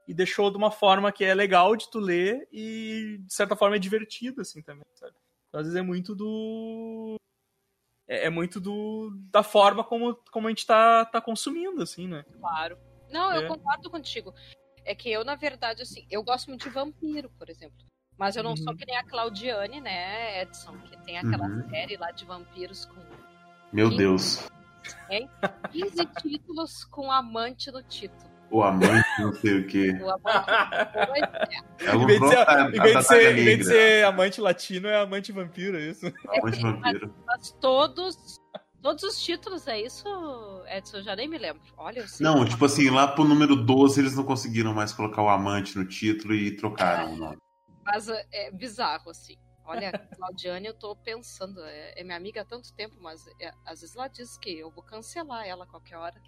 e 0.08 0.14
deixou 0.14 0.50
de 0.50 0.56
uma 0.56 0.70
forma 0.70 1.10
que 1.10 1.24
é 1.24 1.34
legal 1.34 1.74
de 1.74 1.90
tu 1.90 1.98
ler 1.98 2.46
e 2.52 3.18
de 3.26 3.34
certa 3.34 3.56
forma 3.56 3.74
é 3.74 3.78
divertido 3.78 4.40
assim 4.40 4.62
também, 4.62 4.84
sabe? 4.94 5.14
Então, 5.48 5.60
às 5.60 5.66
vezes 5.66 5.78
é 5.78 5.82
muito 5.82 6.14
do 6.14 7.16
é, 8.06 8.26
é, 8.26 8.30
muito 8.30 8.60
do 8.60 9.10
da 9.32 9.42
forma 9.42 9.82
como, 9.82 10.14
como 10.30 10.46
a 10.46 10.50
gente 10.50 10.64
tá, 10.64 11.04
tá 11.04 11.20
consumindo 11.20 11.82
assim, 11.82 12.06
né? 12.06 12.24
Claro. 12.38 12.78
Não, 13.10 13.32
eu 13.34 13.42
é. 13.42 13.48
concordo 13.48 13.90
contigo. 13.90 14.32
É 14.86 14.94
que 14.94 15.10
eu, 15.10 15.24
na 15.24 15.34
verdade, 15.34 15.82
assim, 15.82 16.06
eu 16.08 16.22
gosto 16.22 16.46
muito 16.46 16.62
de 16.62 16.70
vampiro, 16.70 17.28
por 17.36 17.50
exemplo. 17.50 17.76
Mas 18.16 18.36
eu 18.36 18.42
não 18.42 18.52
uhum. 18.52 18.56
sou 18.56 18.74
que 18.74 18.86
nem 18.86 18.96
a 18.96 19.02
Claudiane, 19.02 19.80
né, 19.80 20.42
Edson? 20.42 20.78
Que 20.78 20.96
tem 21.04 21.18
aquela 21.18 21.46
uhum. 21.46 21.68
série 21.68 21.96
lá 21.96 22.12
de 22.12 22.24
vampiros 22.24 22.86
com. 22.86 23.00
Meu 23.72 23.90
15, 23.90 23.98
Deus. 23.98 24.48
É, 25.10 25.26
15 25.72 26.06
títulos 26.22 26.84
com 26.84 27.10
amante 27.10 27.70
no 27.72 27.82
título. 27.82 28.30
O 28.48 28.62
amante, 28.62 29.04
não 29.18 29.32
sei 29.34 29.58
o 29.58 29.66
quê. 29.66 29.90
O 30.00 30.08
amante. 30.08 31.56
É. 31.80 31.94
em 31.94 32.06
vez 32.06 32.20
de 32.20 32.28
ser, 32.28 32.48
em 32.48 32.80
vez 32.80 32.96
de 32.96 33.02
ser, 33.02 33.38
em 33.38 33.44
vez 33.44 33.58
de 33.58 33.64
ser 33.64 34.04
amante 34.04 34.40
latino, 34.40 34.88
é 34.88 35.00
amante 35.00 35.32
vampiro, 35.32 35.76
é 35.76 35.80
isso? 35.80 36.06
Amante 36.28 36.62
vampiro. 36.62 37.14
Mas, 37.26 37.38
mas 37.38 37.50
todos 37.60 38.40
Todos 38.86 39.02
os 39.02 39.20
títulos, 39.20 39.66
é 39.66 39.80
isso, 39.80 40.06
Edson? 40.68 40.98
Eu 40.98 41.02
já 41.02 41.16
nem 41.16 41.26
me 41.26 41.36
lembro. 41.36 41.60
Olha, 41.76 41.98
eu 41.98 42.06
Não, 42.20 42.44
tipo 42.44 42.64
assim, 42.64 42.88
lá 42.88 43.08
pro 43.08 43.24
número 43.24 43.56
12 43.56 44.00
eles 44.00 44.14
não 44.14 44.22
conseguiram 44.22 44.72
mais 44.72 44.92
colocar 44.92 45.24
o 45.24 45.28
amante 45.28 45.76
no 45.76 45.84
título 45.84 46.32
e 46.32 46.56
trocaram 46.56 47.14
o 47.14 47.16
nome. 47.16 47.36
Mas 47.84 48.08
é, 48.08 48.24
é 48.30 48.50
bizarro, 48.52 49.10
assim. 49.10 49.36
Olha, 49.64 49.90
Claudiane, 50.16 50.68
eu 50.68 50.74
tô 50.74 50.94
pensando, 50.94 51.60
é, 51.64 52.00
é, 52.00 52.04
minha 52.04 52.16
amiga 52.16 52.42
há 52.42 52.44
tanto 52.44 52.72
tempo, 52.74 52.94
mas 53.00 53.26
é, 53.40 53.52
às 53.64 53.80
vezes 53.80 53.96
ela 53.96 54.06
diz 54.06 54.38
que 54.38 54.56
eu 54.56 54.70
vou 54.70 54.84
cancelar 54.84 55.44
ela 55.44 55.64
a 55.64 55.66
qualquer 55.66 55.96
hora. 55.96 56.22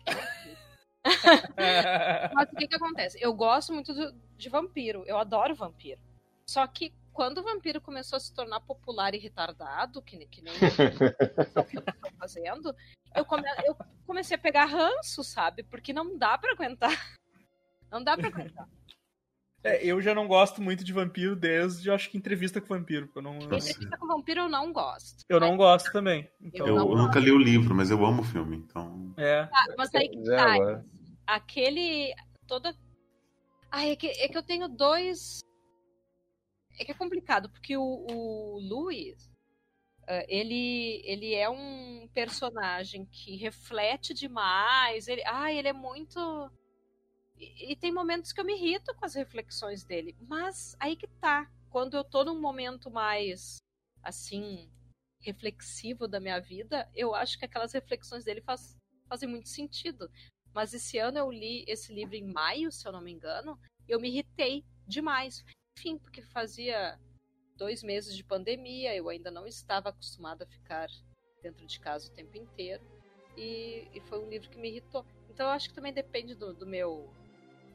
mas 2.35 2.53
o 2.53 2.57
que 2.57 2.67
que 2.67 2.75
acontece? 2.75 3.19
Eu 3.21 3.33
gosto 3.35 3.73
muito 3.73 3.95
do, 3.95 4.13
de 4.37 4.49
vampiro, 4.49 5.05
eu 5.07 5.17
adoro 5.17 5.55
vampiro. 5.55 6.01
Só 6.45 6.67
que 6.67 6.93
quando 7.19 7.39
o 7.39 7.43
vampiro 7.43 7.81
começou 7.81 8.17
a 8.17 8.21
se 8.21 8.33
tornar 8.33 8.61
popular 8.61 9.13
e 9.13 9.19
retardado, 9.19 10.01
que, 10.01 10.25
que 10.27 10.41
nem 10.41 10.55
eu 11.75 11.83
tô 11.83 12.11
fazendo, 12.17 12.73
eu, 13.13 13.25
come, 13.25 13.43
eu 13.67 13.77
comecei 14.07 14.37
a 14.37 14.41
pegar 14.41 14.67
ranço, 14.67 15.25
sabe? 15.25 15.65
Porque 15.65 15.93
não 15.93 16.17
dá 16.17 16.39
para 16.39 16.53
aguentar. 16.53 17.17
Não 17.91 18.05
dá 18.05 18.17
pra 18.17 18.29
aguentar. 18.29 18.69
É, 19.65 19.85
eu 19.85 20.01
já 20.01 20.15
não 20.15 20.29
gosto 20.29 20.63
muito 20.63 20.85
de 20.85 20.93
vampiro 20.93 21.35
desde, 21.35 21.89
eu 21.89 21.95
acho 21.97 22.09
que 22.09 22.17
entrevista 22.17 22.61
com 22.61 22.69
vampiro. 22.69 23.11
Eu 23.17 23.21
não... 23.21 23.35
Entrevista 23.35 23.99
com 23.99 24.07
vampiro 24.07 24.43
eu 24.43 24.49
não 24.49 24.73
gosto. 24.73 25.25
Eu 25.29 25.41
não 25.41 25.57
gosto 25.57 25.91
também. 25.91 26.31
Então... 26.41 26.69
Eu, 26.69 26.77
eu 26.77 26.97
nunca 26.97 27.19
li 27.19 27.33
o 27.33 27.39
livro, 27.39 27.75
mas 27.75 27.91
eu 27.91 28.07
amo 28.07 28.23
o 28.23 28.27
filme, 28.27 28.59
então. 28.59 29.13
É. 29.17 29.41
Ah, 29.53 29.75
mas 29.77 29.93
aí 29.93 30.09
que 30.09 30.23
tá. 30.23 30.85
Aquele. 31.27 32.15
Toda. 32.47 32.73
Ah, 33.73 33.85
é 33.85 33.97
que, 33.97 34.07
é 34.07 34.29
que 34.29 34.39
eu 34.39 34.43
tenho 34.45 34.69
dois. 34.69 35.41
É 36.79 36.85
que 36.85 36.93
é 36.93 36.95
complicado, 36.95 37.51
porque 37.51 37.77
o, 37.77 37.83
o 37.83 38.59
Luiz. 38.61 39.27
Uh, 40.05 40.25
ele, 40.27 41.03
ele 41.05 41.35
é 41.35 41.51
um 41.51 42.09
personagem 42.15 43.05
que 43.07 43.37
reflete 43.37 44.15
demais. 44.15 45.07
Ele, 45.07 45.23
ah, 45.27 45.53
ele 45.53 45.69
é 45.69 45.73
muito 45.73 46.51
e, 47.39 47.77
tem 47.77 47.93
momentos 47.93 48.33
que 48.33 48.41
eu 48.41 48.45
me 48.45 48.55
irrito 48.55 48.95
com 48.95 49.05
as 49.05 49.15
reflexões 49.15 49.85
dele. 49.85 50.17
Mas 50.21 50.77
aí 50.81 50.97
que 50.97 51.07
tá. 51.07 51.51
Quando 51.71 51.97
eu 51.97 52.05
tô 52.05 52.25
num 52.25 52.41
momento 52.41 52.91
mais, 52.91 53.59
assim, 54.03 54.71
reflexivo 55.21 56.09
da 56.09 56.19
minha 56.19 56.41
vida, 56.41 56.91
eu 56.95 57.15
acho 57.15 57.39
que 57.39 57.45
aquelas 57.45 57.73
reflexões 57.73 58.25
dele 58.25 58.41
faz, 58.41 58.77
fazem 59.09 59.29
muito 59.29 59.49
sentido. 59.49 60.11
Mas 60.53 60.75
esse 60.75 60.99
ano 60.99 61.19
eu 61.19 61.31
li 61.31 61.65
esse 61.69 61.93
livro 61.93 62.17
em 62.17 62.33
maio, 62.33 62.73
se 62.73 62.87
eu 62.87 62.93
não 62.93 63.03
me 63.03 63.13
engano, 63.13 63.59
e 63.87 63.93
eu 63.93 64.01
me 64.01 64.09
irritei 64.09 64.65
demais. 64.87 65.45
Enfim, 65.79 65.97
porque 65.97 66.21
fazia 66.21 66.99
dois 67.57 67.85
meses 67.85 68.17
de 68.17 68.25
pandemia, 68.25 68.95
eu 68.97 69.09
ainda 69.09 69.31
não 69.31 69.47
estava 69.47 69.91
acostumada 69.91 70.45
a 70.45 70.47
ficar 70.47 70.89
dentro 71.41 71.65
de 71.65 71.79
casa 71.79 72.09
o 72.09 72.15
tempo 72.15 72.37
inteiro. 72.37 72.83
E, 73.37 73.87
e 73.95 74.01
foi 74.01 74.19
um 74.19 74.29
livro 74.29 74.51
que 74.51 74.59
me 74.59 74.69
irritou. 74.69 75.07
Então 75.31 75.47
eu 75.47 75.53
acho 75.53 75.69
que 75.69 75.75
também 75.75 75.93
depende 75.93 76.35
do, 76.35 76.53
do 76.53 76.67
meu 76.67 77.09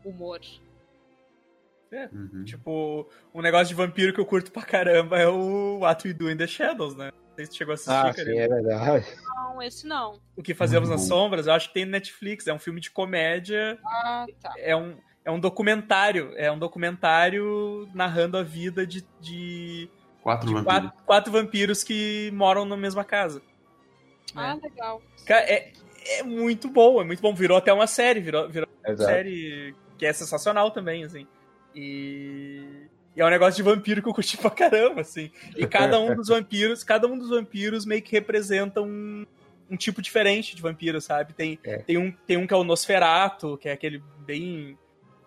humor. 0.04 0.42
É, 1.90 2.10
uhum. 2.12 2.44
tipo, 2.44 3.10
um 3.34 3.42
negócio 3.42 3.68
de 3.68 3.76
vampiro 3.76 4.14
que 4.14 4.20
eu 4.20 4.26
curto 4.26 4.52
pra 4.52 4.64
caramba 4.64 5.18
é 5.18 5.28
o 5.28 5.80
What 5.80 6.06
We 6.06 6.14
Do 6.14 6.30
in 6.30 6.36
the 6.36 6.48
Shadows, 6.48 6.96
né? 6.96 7.12
Não 7.14 7.36
sei 7.36 7.46
se 7.46 7.56
chegou 7.56 7.72
a 7.72 7.76
assistir, 7.76 7.92
ah, 7.92 8.14
sim, 8.14 8.38
é 8.38 8.48
verdade. 8.48 9.06
Não, 9.24 9.62
esse 9.62 9.88
não. 9.88 10.20
O 10.36 10.44
que 10.44 10.54
Fazemos 10.54 10.90
uhum. 10.90 10.96
nas 10.96 11.06
Sombras, 11.06 11.48
eu 11.48 11.54
acho 11.54 11.70
que 11.70 11.76
tem 11.76 11.86
no 11.86 11.92
Netflix, 11.92 12.48
é 12.48 12.54
um 12.54 12.60
filme 12.60 12.82
de 12.82 12.92
comédia. 12.92 13.80
Ah, 13.86 14.26
tá. 14.42 14.54
É 14.58 14.76
um, 14.76 14.98
é 15.26 15.32
um 15.32 15.40
documentário, 15.40 16.34
é 16.36 16.52
um 16.52 16.60
documentário 16.60 17.88
narrando 17.94 18.38
a 18.38 18.44
vida 18.44 18.86
de, 18.86 19.06
de, 19.22 19.90
quatro, 20.22 20.48
de 20.48 20.54
vampiros. 20.54 20.82
Quatro, 20.82 21.06
quatro, 21.06 21.32
vampiros 21.32 21.84
que 21.84 22.30
moram 22.34 22.66
na 22.66 22.76
mesma 22.76 23.04
casa. 23.04 23.42
Ah, 24.36 24.56
né? 24.56 24.62
legal. 24.64 25.02
É, 25.30 25.72
é 26.20 26.24
muito 26.24 26.68
bom, 26.68 27.02
é 27.02 27.06
muito 27.06 27.22
bom. 27.22 27.34
Virou 27.34 27.58
até 27.58 27.72
uma 27.72 27.88
série, 27.88 28.20
virou, 28.20 28.50
virou 28.50 28.68
uma 28.86 28.98
série 28.98 29.74
que 29.98 30.06
é 30.06 30.12
sensacional 30.12 30.72
também, 30.72 31.06
assim. 31.06 31.26
E... 31.74 32.88
e 33.16 33.22
é 33.22 33.26
um 33.26 33.30
negócio 33.30 33.56
de 33.56 33.64
vampiro 33.64 34.02
que 34.02 34.10
eu 34.10 34.14
curti 34.14 34.36
pra 34.38 34.50
caramba, 34.50 35.02
assim. 35.02 35.32
E 35.56 35.66
cada 35.66 36.00
um 36.00 36.14
dos 36.16 36.28
vampiros, 36.30 36.84
cada 36.84 37.08
um 37.08 37.18
dos 37.18 37.30
vampiros 37.30 37.86
meio 37.86 38.02
que 38.02 38.12
representa 38.12 38.82
um, 38.82 39.26
um 39.70 39.78
tipo 39.78 40.02
diferente 40.02 40.54
de 40.54 40.62
vampiro, 40.62 41.00
sabe? 41.00 41.34
Tem, 41.34 41.58
é. 41.64 41.78
tem, 41.78 41.98
um, 41.98 42.12
tem 42.12 42.36
um 42.36 42.46
que 42.46 42.54
é 42.54 42.58
o 42.58 42.64
Nosferato, 42.66 43.58
que 43.58 43.70
é 43.70 43.72
aquele 43.72 44.04
bem 44.26 44.78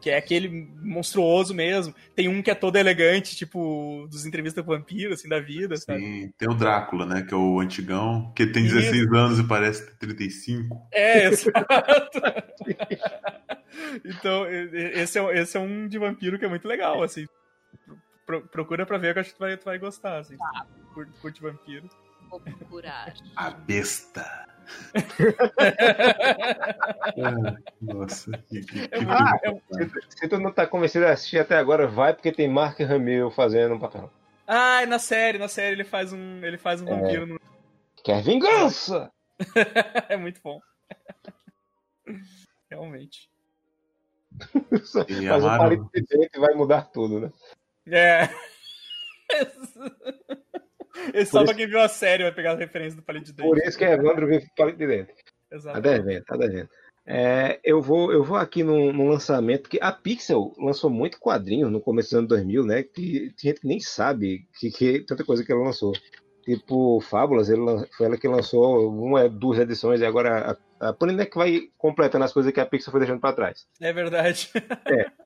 que 0.00 0.10
é 0.10 0.16
aquele 0.16 0.48
monstruoso 0.82 1.54
mesmo. 1.54 1.94
Tem 2.14 2.28
um 2.28 2.42
que 2.42 2.50
é 2.50 2.54
todo 2.54 2.76
elegante, 2.76 3.36
tipo, 3.36 4.06
dos 4.10 4.26
entrevistas 4.26 4.64
com 4.64 4.72
vampiro, 4.72 5.14
assim, 5.14 5.28
da 5.28 5.40
vida, 5.40 5.76
sabe? 5.76 6.00
Sim, 6.00 6.32
tem 6.38 6.48
o 6.48 6.54
Drácula, 6.54 7.06
né, 7.06 7.22
que 7.22 7.34
é 7.34 7.36
o 7.36 7.60
antigão, 7.60 8.32
que 8.34 8.46
tem 8.46 8.64
16 8.64 8.94
Isso. 8.94 9.14
anos 9.14 9.38
e 9.38 9.44
parece 9.44 9.86
ter 9.86 10.06
35. 10.06 10.88
É, 10.92 11.26
exato. 11.26 11.52
então, 14.04 14.46
esse 14.50 15.18
é, 15.18 15.38
esse 15.38 15.56
é 15.56 15.60
um 15.60 15.88
de 15.88 15.98
vampiro 15.98 16.38
que 16.38 16.44
é 16.44 16.48
muito 16.48 16.68
legal, 16.68 17.02
assim. 17.02 17.26
procura 18.50 18.86
pra 18.86 18.98
ver 18.98 19.12
que 19.12 19.18
eu 19.18 19.20
acho 19.22 19.30
que 19.30 19.36
tu 19.36 19.40
vai, 19.40 19.56
tu 19.56 19.64
vai 19.64 19.78
gostar, 19.78 20.18
assim. 20.18 20.36
Tá. 20.36 20.66
Curte, 20.94 21.12
curte 21.20 21.42
vampiro. 21.42 21.88
Vou 22.30 22.40
procurar. 22.40 23.14
A 23.36 23.50
besta. 23.50 24.48
nossa. 27.80 28.30
Que, 28.48 28.60
que, 28.60 28.88
que 28.88 28.98
ah, 29.08 29.32
se, 30.08 30.28
tu 30.28 30.38
não 30.38 30.52
tá 30.52 30.66
convencido 30.66 31.06
a 31.06 31.12
assistir 31.12 31.38
até 31.38 31.56
agora, 31.56 31.86
vai 31.86 32.14
porque 32.14 32.32
tem 32.32 32.48
Mark 32.48 32.80
Hamill 32.80 33.30
fazendo 33.30 33.74
um 33.74 33.78
papel. 33.78 34.10
Ah, 34.46 34.84
na 34.86 34.98
série, 34.98 35.38
na 35.38 35.48
série 35.48 35.74
ele 35.74 35.84
faz 35.84 36.12
um, 36.12 36.44
ele 36.44 36.58
faz 36.58 36.80
um 36.80 36.88
é. 36.88 36.90
vampiro. 36.90 37.26
No... 37.26 37.40
Quer 38.04 38.22
vingança! 38.22 39.10
é 40.08 40.16
muito 40.16 40.40
bom. 40.42 40.60
Realmente. 42.70 43.28
Faz 44.82 45.44
um 45.44 45.58
palito 45.58 45.88
de 45.94 46.02
dente 46.02 46.30
e 46.34 46.40
vai 46.40 46.54
mudar 46.54 46.90
tudo, 46.90 47.20
né? 47.20 47.32
É. 47.88 48.28
Esse 51.14 51.30
só 51.30 51.38
isso... 51.38 51.46
pra 51.46 51.54
quem 51.54 51.66
viu 51.66 51.80
a 51.80 51.88
série 51.88 52.22
vai 52.22 52.32
pegar 52.32 52.52
a 52.52 52.56
referência 52.56 52.96
do 52.96 53.02
palito 53.02 53.26
de 53.26 53.32
dente. 53.32 53.48
Por 53.48 53.58
isso 53.58 53.78
que 53.78 53.84
Evandro 53.84 54.26
viu 54.26 54.40
palito 54.56 54.78
de 54.78 54.86
dente. 54.86 55.14
Exato. 55.50 55.80
Tá 55.80 55.80
devendo, 55.80 56.24
tá 56.24 56.36
devendo. 56.36 56.68
É, 57.08 57.60
eu, 57.62 57.80
vou, 57.80 58.12
eu 58.12 58.24
vou 58.24 58.36
aqui 58.36 58.64
no, 58.64 58.92
no, 58.92 59.06
lançamento, 59.06 59.68
que 59.70 59.78
a 59.80 59.92
Pixel 59.92 60.52
lançou 60.58 60.90
muito 60.90 61.20
quadrinho 61.20 61.70
no 61.70 61.80
começo 61.80 62.08
dos 62.08 62.18
anos 62.18 62.28
2000, 62.28 62.64
né? 62.64 62.82
Que 62.82 63.32
tem 63.36 63.50
gente 63.50 63.60
que 63.60 63.68
nem 63.68 63.78
sabe 63.78 64.48
que, 64.58 64.70
que 64.72 65.00
tanta 65.00 65.24
coisa 65.24 65.44
que 65.44 65.52
ela 65.52 65.62
lançou. 65.62 65.92
Tipo, 66.44 67.00
Fábulas, 67.00 67.48
ele, 67.48 67.62
foi 67.96 68.06
ela 68.06 68.16
que 68.16 68.26
lançou 68.26 68.88
uma, 68.90 69.28
duas 69.28 69.58
edições, 69.60 70.00
e 70.00 70.04
agora 70.04 70.58
a, 70.80 70.88
a 70.88 70.92
Panini 70.92 71.22
é 71.22 71.26
que 71.26 71.36
vai 71.36 71.68
completando 71.78 72.24
as 72.24 72.32
coisas 72.32 72.52
que 72.52 72.60
a 72.60 72.66
Pixel 72.66 72.90
foi 72.90 73.00
deixando 73.00 73.20
para 73.20 73.34
trás. 73.34 73.66
É 73.80 73.92
verdade. 73.92 74.50
é. 74.86 75.06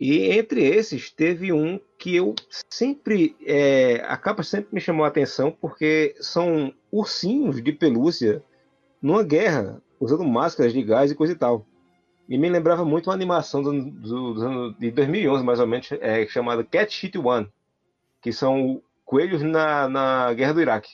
E 0.00 0.30
entre 0.30 0.64
esses, 0.64 1.10
teve 1.10 1.52
um 1.52 1.78
que 1.98 2.16
eu 2.16 2.34
sempre. 2.70 3.36
É, 3.44 4.02
a 4.06 4.16
capa 4.16 4.42
sempre 4.42 4.74
me 4.74 4.80
chamou 4.80 5.04
a 5.04 5.08
atenção, 5.08 5.52
porque 5.52 6.14
são 6.18 6.72
ursinhos 6.90 7.62
de 7.62 7.70
pelúcia 7.70 8.42
numa 9.02 9.22
guerra, 9.22 9.82
usando 10.00 10.24
máscaras 10.24 10.72
de 10.72 10.82
gás 10.82 11.10
e 11.10 11.14
coisa 11.14 11.34
e 11.34 11.36
tal. 11.36 11.66
E 12.26 12.38
me 12.38 12.48
lembrava 12.48 12.82
muito 12.82 13.10
uma 13.10 13.14
animação 13.14 13.62
do, 13.62 13.90
do, 13.90 14.34
do, 14.34 14.72
de 14.78 14.90
2011, 14.90 15.44
mais 15.44 15.60
ou 15.60 15.66
menos, 15.66 15.92
é, 15.92 16.26
chamada 16.26 16.64
Cat 16.64 16.90
Shit 16.90 17.18
One, 17.18 17.46
que 18.22 18.32
são 18.32 18.80
coelhos 19.04 19.42
na, 19.42 19.86
na 19.86 20.32
guerra 20.32 20.54
do 20.54 20.62
Iraque. 20.62 20.92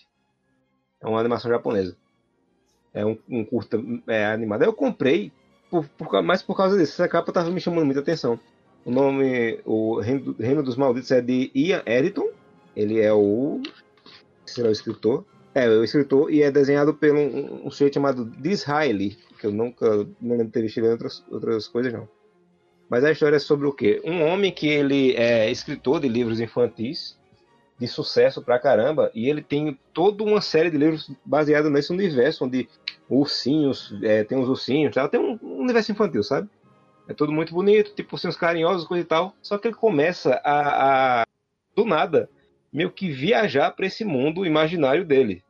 É 1.00 1.06
uma 1.06 1.20
animação 1.20 1.48
japonesa. 1.48 1.96
É 2.92 3.06
um, 3.06 3.16
um 3.28 3.44
curta 3.44 3.78
é, 4.08 4.26
animado. 4.26 4.64
Eu 4.64 4.72
comprei 4.72 5.30
por, 5.70 5.86
por, 5.90 6.22
mais 6.22 6.42
por 6.42 6.56
causa 6.56 6.76
disso. 6.76 6.94
Essa 6.94 7.08
capa 7.08 7.30
estava 7.30 7.50
me 7.50 7.60
chamando 7.60 7.84
muita 7.84 8.00
atenção. 8.00 8.40
O 8.86 8.90
nome, 8.92 9.58
o 9.64 9.98
Reino, 9.98 10.36
Reino 10.38 10.62
dos 10.62 10.76
Malditos 10.76 11.10
é 11.10 11.20
de 11.20 11.50
Ian 11.52 11.82
Editon. 11.84 12.28
Ele 12.76 13.00
é 13.00 13.12
o. 13.12 13.60
Será 14.44 14.68
o 14.68 14.70
escritor? 14.70 15.24
É, 15.52 15.68
o 15.68 15.82
escritor 15.82 16.32
e 16.32 16.40
é 16.40 16.52
desenhado 16.52 16.94
por 16.94 17.10
um, 17.10 17.66
um 17.66 17.70
sujeito 17.70 17.94
chamado 17.94 18.24
Disraeli, 18.24 19.18
que 19.40 19.46
eu 19.48 19.50
nunca 19.50 20.06
não 20.20 20.36
lembro 20.36 20.52
ter 20.52 20.62
visto 20.62 20.78
em 20.78 20.88
outras, 20.88 21.24
outras 21.28 21.66
coisas, 21.66 21.92
não. 21.92 22.08
Mas 22.88 23.02
a 23.02 23.10
história 23.10 23.34
é 23.34 23.40
sobre 23.40 23.66
o 23.66 23.72
quê? 23.72 24.00
Um 24.04 24.22
homem 24.22 24.52
que 24.52 24.68
ele 24.68 25.16
é 25.16 25.50
escritor 25.50 25.98
de 25.98 26.08
livros 26.08 26.38
infantis, 26.38 27.18
de 27.80 27.88
sucesso 27.88 28.40
pra 28.40 28.60
caramba, 28.60 29.10
e 29.12 29.28
ele 29.28 29.42
tem 29.42 29.76
toda 29.92 30.22
uma 30.22 30.40
série 30.40 30.70
de 30.70 30.78
livros 30.78 31.10
baseados 31.24 31.72
nesse 31.72 31.92
universo, 31.92 32.44
onde 32.44 32.68
ursinhos, 33.10 33.92
é, 34.04 34.22
tem 34.22 34.38
uns 34.38 34.48
ursinhos, 34.48 34.94
tá? 34.94 35.08
tem 35.08 35.18
um 35.18 35.58
universo 35.58 35.90
infantil, 35.90 36.22
sabe? 36.22 36.48
É 37.08 37.14
tudo 37.14 37.32
muito 37.32 37.54
bonito, 37.54 37.94
tipo 37.94 38.14
ursinhos 38.14 38.36
carinhosos, 38.36 38.86
coisa 38.86 39.02
e 39.02 39.06
tal. 39.06 39.34
Só 39.40 39.58
que 39.58 39.68
ele 39.68 39.76
começa 39.76 40.40
a, 40.44 41.22
a 41.22 41.26
do 41.74 41.84
nada, 41.84 42.28
meio 42.72 42.90
que 42.90 43.10
viajar 43.10 43.70
para 43.70 43.86
esse 43.86 44.04
mundo 44.04 44.44
imaginário 44.44 45.04
dele. 45.04 45.42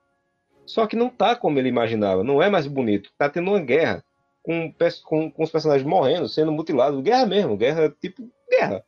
Só 0.67 0.87
que 0.87 0.97
não 0.97 1.09
tá 1.09 1.37
como 1.37 1.59
ele 1.59 1.69
imaginava, 1.69 2.25
não 2.25 2.43
é 2.43 2.51
mais 2.51 2.67
bonito. 2.67 3.11
Tá 3.17 3.29
tendo 3.29 3.51
uma 3.51 3.61
guerra 3.61 4.05
com, 4.43 4.73
com, 5.05 5.31
com 5.31 5.43
os 5.43 5.51
personagens 5.51 5.87
morrendo, 5.87 6.29
sendo 6.29 6.53
mutilados. 6.53 7.01
Guerra 7.01 7.27
mesmo, 7.27 7.57
guerra 7.57 7.89
tipo 8.01 8.29
guerra. 8.51 8.85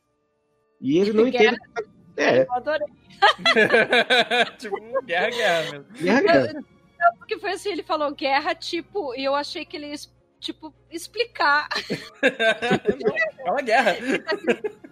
E 0.79 0.97
ele 0.97 1.13
não 1.13 1.27
entende. 1.27 1.57
É. 2.17 2.43
Eu 2.43 2.53
adorei. 2.53 2.87
tipo, 4.57 4.75
guerra, 5.03 5.29
guerra 5.29 5.71
mesmo. 5.71 5.85
Guerra, 5.93 6.21
guerra. 6.21 6.63
Porque 7.17 7.37
foi 7.39 7.51
assim, 7.51 7.69
ele 7.69 7.83
falou 7.83 8.11
guerra, 8.13 8.53
tipo, 8.55 9.15
e 9.15 9.23
eu 9.23 9.35
achei 9.35 9.65
que 9.65 9.77
ele 9.77 9.87
ia, 9.87 9.95
tipo, 10.39 10.73
explicar. 10.89 11.67
é 13.39 13.51
uma 13.51 13.61
guerra. 13.61 13.95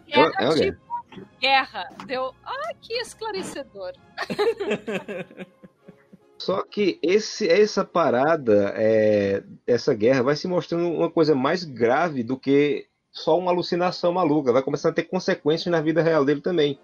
Guerra, 0.06 0.34
é 0.40 0.46
uma 0.46 0.56
tipo, 0.56 0.88
guerra. 1.40 1.90
Deu. 2.06 2.34
Ah, 2.44 2.74
que 2.82 2.94
esclarecedor. 2.94 3.94
Só 6.38 6.62
que 6.62 7.00
esse, 7.02 7.50
essa 7.50 7.84
parada, 7.84 8.72
é, 8.76 9.44
essa 9.66 9.94
guerra, 9.94 10.22
vai 10.22 10.36
se 10.36 10.48
mostrando 10.48 10.88
uma 10.88 11.10
coisa 11.10 11.34
mais 11.34 11.64
grave 11.64 12.22
do 12.24 12.38
que 12.38 12.88
só 13.12 13.38
uma 13.38 13.52
alucinação 13.52 14.12
maluca. 14.12 14.54
Vai 14.54 14.62
começar 14.62 14.90
a 14.90 14.94
ter 14.94 15.04
consequências 15.04 15.72
na 15.72 15.82
vida 15.82 16.02
real 16.02 16.24
dele 16.24 16.42
também. 16.42 16.80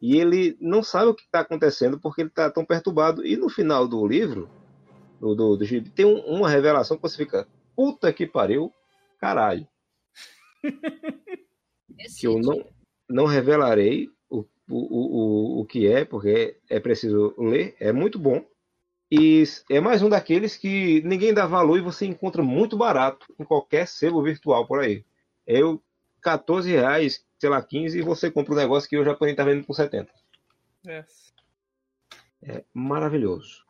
E 0.00 0.16
ele 0.16 0.56
não 0.60 0.82
sabe 0.82 1.06
o 1.06 1.14
que 1.14 1.22
está 1.22 1.40
acontecendo 1.40 1.98
porque 2.00 2.22
ele 2.22 2.28
está 2.28 2.50
tão 2.50 2.64
perturbado. 2.64 3.24
E 3.24 3.36
no 3.36 3.48
final 3.48 3.86
do 3.86 4.04
livro, 4.04 4.50
do, 5.20 5.32
do, 5.32 5.56
do 5.56 5.64
gibi, 5.64 5.88
tem 5.88 6.04
um, 6.04 6.18
uma 6.18 6.50
revelação 6.50 6.96
que 6.96 7.02
você 7.04 7.16
fica, 7.16 7.46
puta 7.76 8.12
que 8.12 8.26
pariu, 8.26 8.72
caralho. 9.18 9.66
que 12.18 12.26
eu 12.26 12.38
não, 12.38 12.64
não 13.08 13.26
revelarei 13.26 14.10
o, 14.30 14.40
o, 14.68 15.58
o, 15.58 15.60
o 15.60 15.66
que 15.66 15.86
é, 15.86 16.04
porque 16.04 16.58
é 16.68 16.80
preciso 16.80 17.34
ler, 17.38 17.76
é 17.78 17.92
muito 17.92 18.18
bom. 18.18 18.44
E 19.10 19.44
é 19.70 19.78
mais 19.78 20.02
um 20.02 20.08
daqueles 20.08 20.56
que 20.56 21.02
ninguém 21.02 21.34
dá 21.34 21.46
valor 21.46 21.76
e 21.76 21.82
você 21.82 22.06
encontra 22.06 22.42
muito 22.42 22.78
barato 22.78 23.26
em 23.38 23.44
qualquer 23.44 23.86
sebo 23.86 24.22
virtual 24.22 24.66
por 24.66 24.80
aí. 24.80 25.04
Eu, 25.46 25.82
14 26.22 26.70
reais, 26.70 27.22
sei 27.38 27.50
lá, 27.50 27.62
15, 27.62 27.98
e 27.98 28.02
você 28.02 28.30
compra 28.30 28.54
um 28.54 28.56
negócio 28.56 28.88
que 28.88 28.96
o 28.96 29.04
japonês 29.04 29.36
tá 29.36 29.44
vendendo 29.44 29.66
por 29.66 29.74
70. 29.74 30.10
É. 30.86 31.04
É 32.42 32.64
maravilhoso. 32.72 33.64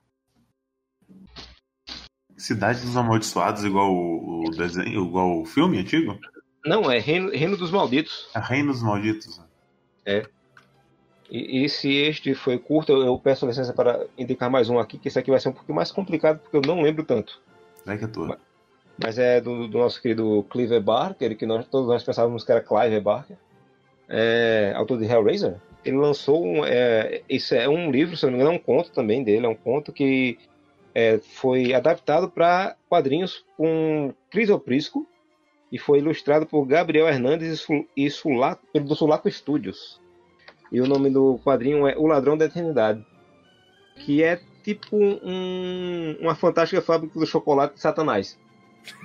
Cidade 2.36 2.80
dos 2.80 2.96
Amaldiçoados, 2.96 3.64
igual 3.64 3.92
o, 3.92 4.46
o 4.46 4.50
desenho, 4.50 5.06
igual 5.06 5.40
o 5.40 5.44
filme 5.44 5.78
antigo? 5.78 6.18
Não, 6.64 6.90
é 6.90 6.98
Reino, 6.98 7.30
Reino 7.30 7.56
dos 7.56 7.70
Malditos. 7.70 8.28
É 8.34 8.38
Reino 8.38 8.72
dos 8.72 8.82
Malditos. 8.82 9.40
É. 10.06 10.24
E, 11.30 11.64
e, 11.64 11.68
se 11.68 11.90
este 11.90 12.34
foi 12.34 12.58
curto, 12.58 12.92
eu, 12.92 13.18
peço 13.18 13.46
licença 13.46 13.72
para 13.72 14.06
indicar 14.18 14.50
mais 14.50 14.68
um 14.68 14.78
aqui, 14.78 14.98
que 14.98 15.08
esse 15.08 15.18
aqui 15.18 15.30
vai 15.30 15.40
ser 15.40 15.48
um 15.48 15.52
pouquinho 15.52 15.76
mais 15.76 15.90
complicado, 15.90 16.38
porque 16.38 16.56
eu 16.56 16.62
não 16.62 16.82
lembro 16.82 17.04
tanto. 17.04 17.40
Vai 17.86 17.96
que 17.96 18.04
é 18.04 18.08
tua. 18.08 18.38
Mas 19.02 19.18
é 19.18 19.40
do, 19.40 19.66
do 19.66 19.78
nosso 19.78 20.00
querido 20.00 20.44
Clive 20.50 20.78
Barker, 20.78 21.36
que 21.36 21.46
nós, 21.46 21.66
todos 21.66 21.88
nós 21.88 22.04
pensávamos 22.04 22.44
que 22.44 22.52
era 22.52 22.60
Clive 22.60 23.00
Barker, 23.00 23.36
é, 24.08 24.72
autor 24.76 24.98
de 24.98 25.06
Hellraiser. 25.06 25.56
Ele 25.84 25.96
lançou 25.96 26.44
um. 26.44 26.64
É, 26.64 27.22
isso 27.28 27.54
é 27.54 27.68
um 27.68 27.90
livro, 27.90 28.16
se 28.16 28.24
não 28.24 28.32
me 28.32 28.36
engano, 28.36 28.52
é 28.52 28.56
um 28.56 28.62
conto 28.62 28.92
também 28.92 29.24
dele, 29.24 29.46
é 29.46 29.48
um 29.48 29.54
conto 29.54 29.90
que 29.90 30.38
é, 30.94 31.18
foi 31.18 31.74
adaptado 31.74 32.30
para 32.30 32.76
quadrinhos 32.88 33.44
com 33.56 34.14
Cris 34.30 34.50
Oprisco 34.50 35.06
e 35.70 35.78
foi 35.78 35.98
ilustrado 35.98 36.46
por 36.46 36.66
Gabriel 36.66 37.08
Hernandes 37.08 37.66
e 37.96 38.10
Sulaco, 38.10 38.62
do 38.74 38.94
Sulaco 38.94 39.30
Studios. 39.30 40.00
E 40.70 40.80
o 40.80 40.86
nome 40.86 41.10
do 41.10 41.40
quadrinho 41.44 41.86
é 41.86 41.96
O 41.96 42.06
Ladrão 42.06 42.36
da 42.36 42.44
Eternidade, 42.44 43.04
que 43.96 44.22
é 44.22 44.40
tipo 44.62 44.96
um, 44.96 46.16
uma 46.20 46.34
fantástica 46.34 46.82
fábrica 46.82 47.18
do 47.18 47.26
chocolate 47.26 47.74
de 47.74 47.80
Satanás. 47.80 48.38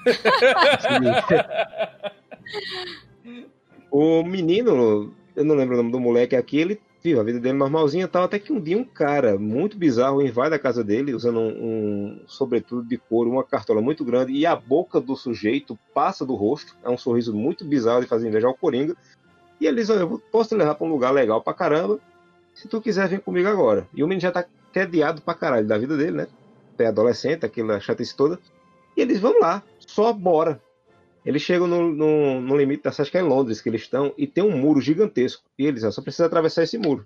o 3.91 4.23
menino, 4.23 5.13
eu 5.35 5.45
não 5.45 5.55
lembro 5.55 5.75
o 5.75 5.77
nome 5.77 5.91
do 5.91 5.99
moleque 5.99 6.35
aqui, 6.35 6.57
ele 6.57 6.81
vive 7.03 7.19
a 7.19 7.23
vida 7.23 7.39
dele 7.39 7.57
normalzinha 7.57 8.05
e 8.05 8.07
tal, 8.07 8.23
até 8.23 8.39
que 8.39 8.51
um 8.51 8.59
dia 8.59 8.77
um 8.77 8.83
cara 8.83 9.37
muito 9.37 9.77
bizarro 9.77 10.21
invade 10.21 10.55
a 10.55 10.59
casa 10.59 10.83
dele 10.83 11.13
usando 11.13 11.39
um, 11.39 11.47
um 11.47 12.21
sobretudo 12.27 12.87
de 12.87 12.97
couro, 12.97 13.29
uma 13.29 13.43
cartola 13.43 13.81
muito 13.81 14.03
grande 14.03 14.33
e 14.33 14.45
a 14.45 14.55
boca 14.55 14.99
do 14.99 15.15
sujeito 15.15 15.77
passa 15.93 16.25
do 16.25 16.35
rosto, 16.35 16.75
é 16.83 16.89
um 16.89 16.97
sorriso 16.97 17.33
muito 17.33 17.63
bizarro 17.63 18.01
de 18.01 18.07
fazer 18.07 18.27
inveja 18.27 18.47
ao 18.47 18.55
Coringa. 18.55 18.95
E 19.59 19.65
ele 19.65 19.77
diz: 19.77 19.89
Eu 19.89 20.21
posso 20.31 20.49
te 20.49 20.55
levar 20.55 20.75
pra 20.75 20.85
um 20.85 20.89
lugar 20.89 21.11
legal 21.11 21.41
pra 21.41 21.53
caramba, 21.53 21.99
se 22.53 22.67
tu 22.67 22.81
quiser 22.81 23.07
vir 23.07 23.21
comigo 23.21 23.47
agora. 23.47 23.87
E 23.93 24.03
o 24.03 24.07
menino 24.07 24.21
já 24.21 24.31
tá 24.31 24.45
tediado 24.73 25.21
pra 25.21 25.33
caralho 25.33 25.67
da 25.67 25.77
vida 25.77 25.95
dele, 25.97 26.17
né? 26.17 26.27
É 26.77 26.85
adolescente, 26.87 27.45
aquela 27.45 27.79
chatice 27.79 28.15
toda. 28.15 28.39
E 28.95 29.01
eles 29.01 29.19
vão 29.19 29.39
lá, 29.39 29.63
só 29.79 30.13
bora. 30.13 30.61
Eles 31.27 31.41
chegam 31.41 31.67
no, 31.67 31.91
no, 31.91 32.39
no 32.39 32.55
limite 32.55 32.83
da 32.83 32.89
acho 32.89 33.11
que 33.11 33.17
é 33.17 33.19
em 33.19 33.27
Londres 33.27 33.59
que 33.59 33.67
eles 33.67 33.81
estão, 33.81 34.13
e 34.17 34.25
tem 34.25 34.41
um 34.41 34.57
muro 34.57 34.79
gigantesco. 34.79 35.43
E 35.59 35.65
eles 35.65 35.81
só 35.93 36.01
precisam 36.01 36.25
atravessar 36.25 36.63
esse 36.63 36.77
muro. 36.77 37.05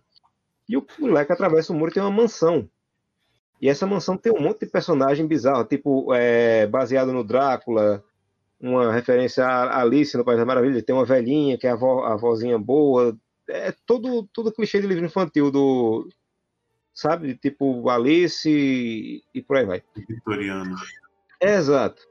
E 0.70 0.78
o 0.78 0.86
moleque 1.00 1.34
atravessa 1.34 1.74
o 1.74 1.76
muro 1.76 1.90
e 1.90 1.94
tem 1.96 2.04
uma 2.04 2.12
mansão. 2.12 2.70
E 3.60 3.68
essa 3.68 3.88
mansão 3.88 4.16
tem 4.16 4.32
um 4.32 4.40
monte 4.40 4.60
de 4.60 4.68
personagem 4.68 5.26
bizarro, 5.26 5.66
tipo, 5.66 6.14
é, 6.14 6.68
baseado 6.68 7.12
no 7.12 7.24
Drácula, 7.24 8.04
uma 8.60 8.94
referência 8.94 9.44
a 9.44 9.82
Alice 9.82 10.16
no 10.16 10.24
País 10.24 10.38
da 10.38 10.46
Maravilha, 10.46 10.84
tem 10.84 10.94
uma 10.94 11.04
velhinha 11.04 11.58
que 11.58 11.66
é 11.66 11.72
a, 11.72 11.74
avó, 11.74 12.04
a 12.06 12.16
vozinha 12.16 12.60
boa. 12.60 13.18
É 13.50 13.74
todo, 13.88 14.30
todo 14.32 14.52
clichê 14.52 14.80
de 14.80 14.86
livro 14.86 15.04
infantil 15.04 15.50
do. 15.50 16.08
Sabe? 16.94 17.34
Tipo 17.38 17.90
Alice 17.90 18.48
e, 18.48 19.24
e 19.34 19.42
por 19.42 19.58
aí 19.58 19.66
vai. 19.66 19.82
Vitoriano. 20.08 20.76
É, 21.40 21.56
exato. 21.56 22.11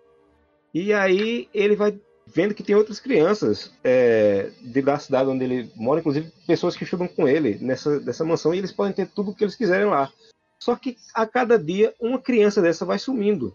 E 0.73 0.93
aí 0.93 1.49
ele 1.53 1.75
vai 1.77 1.99
vendo 2.27 2.55
que 2.55 2.63
tem 2.63 2.77
outras 2.77 3.01
crianças 3.01 3.73
é, 3.83 4.51
de, 4.63 4.83
da 4.83 4.99
cidade 4.99 5.29
onde 5.29 5.45
ele 5.45 5.71
mora, 5.75 6.01
inclusive 6.01 6.33
pessoas 6.47 6.77
que 6.77 6.85
estudam 6.85 7.09
com 7.09 7.27
ele 7.27 7.59
nessa, 7.61 7.99
nessa 8.01 8.25
mansão, 8.25 8.55
e 8.55 8.59
eles 8.59 8.73
podem 8.73 8.93
ter 8.93 9.09
tudo 9.09 9.31
o 9.31 9.35
que 9.35 9.45
eles 9.45 9.57
quiserem 9.57 9.87
lá. 9.87 10.13
Só 10.59 10.77
que 10.77 10.97
a 11.15 11.27
cada 11.27 11.59
dia 11.59 11.95
uma 12.01 12.21
criança 12.21 12.61
dessa 12.61 12.85
vai 12.85 12.99
sumindo. 12.99 13.55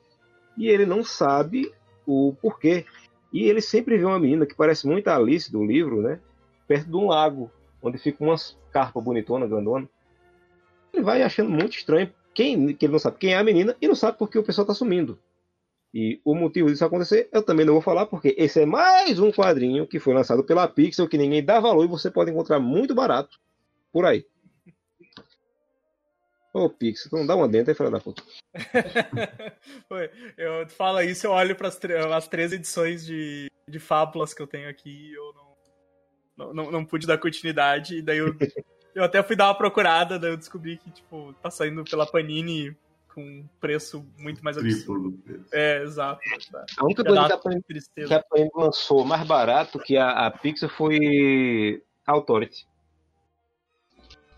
E 0.58 0.68
ele 0.68 0.86
não 0.86 1.04
sabe 1.04 1.72
o 2.06 2.36
porquê. 2.42 2.86
E 3.32 3.44
ele 3.44 3.62
sempre 3.62 3.98
vê 3.98 4.06
uma 4.06 4.20
menina 4.20 4.46
que 4.46 4.56
parece 4.56 4.88
muito 4.88 5.08
a 5.08 5.16
Alice 5.16 5.52
do 5.52 5.64
livro, 5.64 6.02
né? 6.02 6.20
Perto 6.68 6.90
de 6.90 6.96
um 6.96 7.08
lago, 7.08 7.52
onde 7.82 7.98
fica 7.98 8.24
uma 8.24 8.36
carpa 8.72 9.00
bonitona, 9.00 9.48
grandona. 9.48 9.88
Ele 10.94 11.04
vai 11.04 11.22
achando 11.22 11.50
muito 11.50 11.78
estranho 11.78 12.12
quem, 12.34 12.74
que 12.74 12.86
ele 12.86 12.94
não 12.94 13.00
sabe 13.00 13.18
quem 13.18 13.34
é 13.34 13.38
a 13.38 13.44
menina 13.44 13.76
e 13.80 13.88
não 13.88 13.96
sabe 13.96 14.18
por 14.18 14.30
que 14.30 14.40
o 14.40 14.44
pessoal 14.44 14.64
está 14.64 14.74
sumindo. 14.74 15.20
E 15.96 16.20
o 16.26 16.36
motivo 16.36 16.70
disso 16.70 16.84
acontecer 16.84 17.30
eu 17.32 17.42
também 17.42 17.66
não 17.66 17.72
vou 17.72 17.82
falar, 17.82 18.06
porque 18.06 18.36
esse 18.38 18.60
é 18.60 18.66
mais 18.66 19.18
um 19.18 19.32
quadrinho 19.32 19.88
que 19.88 19.98
foi 19.98 20.14
lançado 20.14 20.44
pela 20.44 20.68
Pixel, 20.68 21.08
que 21.08 21.18
ninguém 21.18 21.42
dá 21.42 21.58
valor 21.58 21.86
e 21.86 21.88
você 21.88 22.12
pode 22.12 22.30
encontrar 22.30 22.60
muito 22.60 22.94
barato 22.94 23.40
por 23.94 24.06
aí. 24.06 24.26
Ô, 26.54 26.70
Pixel, 26.70 27.08
então 27.08 27.26
dá 27.26 27.34
uma 27.34 27.48
dentro 27.48 27.72
aí, 27.72 27.78
filha 27.78 27.90
da 27.90 28.02
puta. 28.02 28.22
eu 30.38 30.68
falo 30.68 31.00
isso, 31.00 31.28
eu 31.28 31.32
olho 31.32 31.56
para 31.56 31.70
as 31.70 32.28
três 32.28 32.52
edições 32.52 33.06
de, 33.06 33.50
de 33.66 33.80
fábulas 33.80 34.34
que 34.34 34.42
eu 34.42 34.48
tenho 34.48 34.70
aqui 34.70 34.90
e 34.90 35.14
eu 35.14 35.34
não, 36.38 36.54
não, 36.54 36.72
não, 36.72 36.86
pude 36.86 37.08
dar 37.08 37.18
continuidade. 37.18 38.00
E 38.00 38.02
daí 38.02 38.18
eu, 38.18 38.36
eu 38.94 39.02
até 39.06 39.24
fui 39.24 39.38
dar 39.38 39.48
uma 39.48 39.58
procurada, 39.58 40.20
daí 40.20 40.32
eu 40.32 40.38
descobri 40.38 40.76
que, 40.76 40.92
tipo, 40.92 41.32
tá 41.42 41.50
saindo 41.50 41.86
pela 41.86 42.06
Panini 42.06 42.76
com 43.16 43.22
um 43.22 43.48
preço 43.62 44.06
muito 44.18 44.44
mais 44.44 44.58
absurdo. 44.58 45.18
É, 45.54 45.82
exato. 45.82 46.20
Tá. 46.52 46.66
A 46.78 46.84
única 46.84 47.02
coisa 47.02 47.26
que 47.26 47.34
a, 47.34 47.38
Panini, 47.38 47.64
que 47.96 48.14
a 48.14 48.22
Panini 48.22 48.50
lançou 48.54 49.06
mais 49.06 49.26
barato 49.26 49.80
que 49.80 49.96
a, 49.96 50.28
a 50.28 50.32
Pixel 50.32 50.68
foi 50.68 51.82
Authority. 52.06 52.68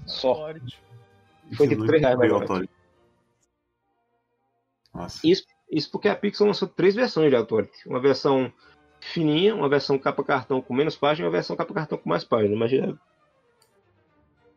Só. 0.05 0.29
Authority. 0.29 0.79
Foi 1.55 1.67
tipo 1.67 1.87
3 1.87 2.01
reais 2.01 2.17
mais 2.17 2.31
barato. 2.31 2.69
Nossa. 4.93 5.27
Isso, 5.27 5.43
isso 5.71 5.89
porque 5.89 6.07
a 6.07 6.15
Pixel 6.15 6.45
lançou 6.45 6.67
três 6.67 6.93
versões 6.93 7.31
de 7.31 7.35
Authority. 7.35 7.89
Uma 7.89 7.99
versão 7.99 8.53
fininha, 8.99 9.55
uma 9.55 9.67
versão 9.67 9.97
capa 9.97 10.23
cartão 10.23 10.61
com 10.61 10.73
menos 10.73 10.95
páginas 10.95 11.19
e 11.19 11.23
uma 11.23 11.31
versão 11.31 11.55
capa 11.55 11.73
cartão 11.73 11.97
com 11.97 12.07
mais 12.07 12.23
páginas. 12.23 12.59
Mas 12.59 12.71
é 12.73 12.93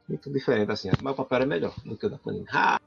muito 0.07 0.31
diferente 0.31 0.71
assim. 0.71 0.91
Mas 1.03 1.14
o 1.14 1.16
papel 1.16 1.43
é 1.43 1.47
melhor 1.47 1.75
do 1.87 1.97
que 1.97 2.05
o 2.05 2.11
da 2.11 2.18
Panini. 2.18 2.45
Ha! 2.53 2.79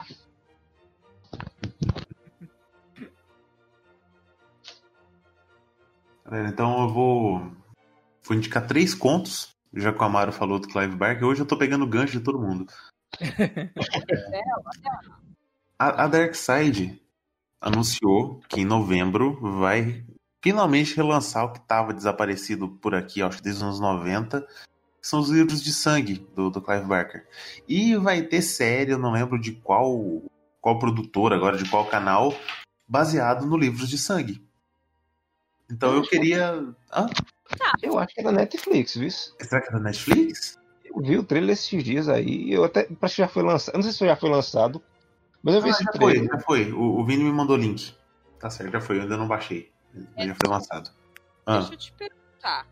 Então 6.31 6.83
eu 6.83 6.89
vou, 6.89 7.51
vou 8.23 8.37
indicar 8.37 8.67
três 8.67 8.93
contos, 8.93 9.49
já 9.73 9.91
que 9.91 9.99
o 9.99 10.03
Amaro 10.03 10.31
falou 10.31 10.59
do 10.59 10.67
Clive 10.67 10.95
Barker. 10.95 11.25
Hoje 11.25 11.41
eu 11.41 11.45
tô 11.45 11.57
pegando 11.57 11.87
gancho 11.87 12.17
de 12.17 12.23
todo 12.23 12.39
mundo. 12.39 12.67
a, 15.77 16.03
a 16.03 16.07
Dark 16.07 16.35
Side 16.35 17.01
anunciou 17.61 18.41
que 18.47 18.61
em 18.61 18.65
novembro 18.65 19.39
vai 19.59 20.05
finalmente 20.41 20.95
relançar 20.95 21.45
o 21.45 21.53
que 21.53 21.59
estava 21.59 21.93
desaparecido 21.93 22.67
por 22.67 22.93
aqui, 22.93 23.21
acho 23.21 23.37
que 23.37 23.43
desde 23.43 23.63
os 23.63 23.67
anos 23.67 23.79
90, 23.79 24.41
que 24.41 25.07
são 25.07 25.19
os 25.19 25.29
livros 25.29 25.63
de 25.63 25.71
sangue 25.71 26.27
do, 26.35 26.49
do 26.49 26.61
Clive 26.61 26.85
Barker. 26.85 27.25
E 27.67 27.95
vai 27.95 28.23
ter 28.23 28.41
série, 28.41 28.91
eu 28.91 28.97
não 28.97 29.11
lembro 29.11 29.39
de 29.39 29.53
qual 29.53 30.21
qual 30.63 30.79
produtor 30.79 31.33
agora, 31.33 31.57
de 31.57 31.69
qual 31.69 31.85
canal, 31.85 32.33
baseado 32.87 33.45
no 33.45 33.57
livros 33.57 33.89
de 33.89 33.97
sangue. 33.97 34.41
Então 35.73 35.95
eu 35.95 36.03
queria. 36.03 36.53
Hã? 36.91 37.07
Tá. 37.57 37.73
Eu 37.81 37.97
acho 37.97 38.13
que 38.13 38.21
é 38.21 38.23
da 38.23 38.31
Netflix, 38.31 38.95
viu? 38.95 39.09
Será 39.09 39.61
que 39.61 39.69
é 39.69 39.71
da 39.71 39.79
Netflix? 39.79 40.59
Eu 40.85 41.01
vi 41.01 41.17
o 41.17 41.23
trailer 41.23 41.53
esses 41.53 41.83
dias 41.83 42.07
aí. 42.07 42.51
Eu 42.51 42.63
até. 42.63 42.83
Parece 42.83 43.15
que 43.15 43.21
já 43.21 43.27
foi 43.27 43.43
lançado. 43.43 43.73
Eu 43.73 43.77
não 43.79 43.83
sei 43.83 43.91
se 43.91 44.05
já 44.05 44.15
foi 44.15 44.29
lançado. 44.29 44.81
Mas 45.41 45.55
eu 45.55 45.61
vi 45.61 45.69
ah, 45.69 45.71
esse 45.71 45.83
já 45.83 45.91
trailer. 45.91 46.19
Foi, 46.19 46.27
já 46.27 46.45
foi. 46.45 46.71
O, 46.71 46.99
o 46.99 47.05
Vini 47.05 47.23
me 47.23 47.31
mandou 47.31 47.57
o 47.57 47.59
link. 47.59 47.95
Tá 48.39 48.49
certo, 48.49 48.71
já 48.71 48.81
foi. 48.81 48.97
Eu 48.97 49.01
ainda 49.03 49.17
não 49.17 49.27
baixei. 49.27 49.71
É, 50.15 50.27
já 50.27 50.35
foi 50.35 50.49
lançado. 50.49 50.91
Ah. 51.45 51.59
Deixa 51.59 51.73
eu 51.73 51.77
te 51.77 51.93
perguntar. 51.93 52.67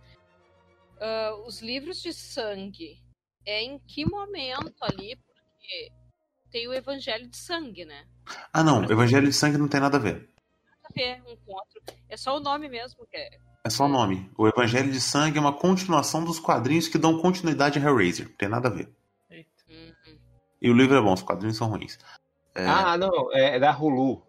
Uh, 0.97 1.47
os 1.47 1.61
livros 1.61 2.01
de 2.01 2.13
sangue. 2.13 3.01
É 3.43 3.63
em 3.63 3.79
que 3.79 4.05
momento 4.05 4.75
ali? 4.81 5.15
Porque 5.15 5.91
tem 6.51 6.67
o 6.67 6.73
Evangelho 6.73 7.27
de 7.27 7.35
Sangue, 7.35 7.85
né? 7.85 8.05
Ah, 8.53 8.63
não. 8.63 8.83
Evangelho 8.83 9.27
de 9.27 9.33
Sangue 9.33 9.57
não 9.57 9.67
tem 9.67 9.79
nada 9.79 9.97
a 9.97 9.99
ver. 9.99 10.29
A 10.95 10.99
ver 10.99 11.21
um 11.27 11.35
com 11.37 11.53
outro. 11.53 11.81
É 12.09 12.17
só 12.17 12.37
o 12.37 12.39
nome 12.39 12.69
mesmo 12.69 13.05
que 13.09 13.17
é. 13.17 13.29
É 13.63 13.69
só 13.69 13.85
o 13.85 13.89
nome. 13.89 14.29
O 14.37 14.47
Evangelho 14.47 14.91
de 14.91 14.99
Sangue 14.99 15.37
é 15.37 15.41
uma 15.41 15.53
continuação 15.53 16.23
dos 16.23 16.39
quadrinhos 16.39 16.87
que 16.87 16.97
dão 16.97 17.19
continuidade 17.19 17.79
a 17.79 17.81
Hellraiser. 17.81 18.27
Não 18.27 18.35
tem 18.35 18.49
nada 18.49 18.67
a 18.67 18.71
ver. 18.71 18.89
Eita. 19.29 19.49
Hum. 19.69 19.91
E 20.61 20.69
o 20.69 20.73
livro 20.73 20.95
é 20.95 21.01
bom, 21.01 21.13
os 21.13 21.21
quadrinhos 21.21 21.57
são 21.57 21.69
ruins. 21.69 21.97
É... 22.55 22.65
Ah, 22.65 22.97
não, 22.97 23.31
é 23.33 23.59
da 23.59 23.71
Hulu. 23.71 24.23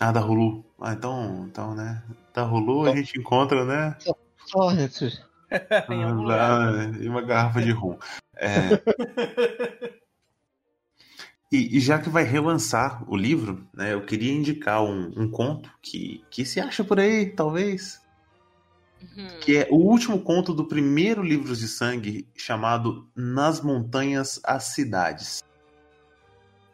Ah, 0.00 0.12
da 0.12 0.20
Hulu. 0.20 0.64
Ah, 0.80 0.92
então, 0.92 1.46
então 1.48 1.74
né? 1.74 2.02
Da 2.34 2.44
Hulu 2.44 2.86
a 2.86 2.94
gente 2.94 3.18
encontra, 3.18 3.64
né? 3.64 3.96
Só 3.98 4.12
lugar. 6.12 6.50
Ah, 6.60 6.98
e 7.00 7.08
uma 7.08 7.22
garrafa 7.22 7.62
de 7.62 7.70
rum. 7.70 7.96
É, 8.36 8.48
E, 11.50 11.76
e 11.76 11.80
já 11.80 11.98
que 11.98 12.08
vai 12.08 12.24
relançar 12.24 13.08
o 13.08 13.16
livro, 13.16 13.66
né, 13.72 13.94
eu 13.94 14.04
queria 14.04 14.32
indicar 14.32 14.82
um, 14.82 15.12
um 15.16 15.30
conto 15.30 15.70
que, 15.80 16.24
que 16.28 16.44
se 16.44 16.60
acha 16.60 16.82
por 16.84 16.98
aí, 17.00 17.26
talvez, 17.30 18.04
Uhum. 19.16 19.28
que 19.40 19.58
é 19.58 19.68
o 19.70 19.76
último 19.76 20.18
conto 20.20 20.54
do 20.54 20.64
primeiro 20.66 21.22
Livros 21.22 21.58
de 21.58 21.68
Sangue, 21.68 22.26
chamado 22.34 23.06
Nas 23.14 23.60
Montanhas 23.60 24.40
as 24.42 24.64
Cidades. 24.74 25.42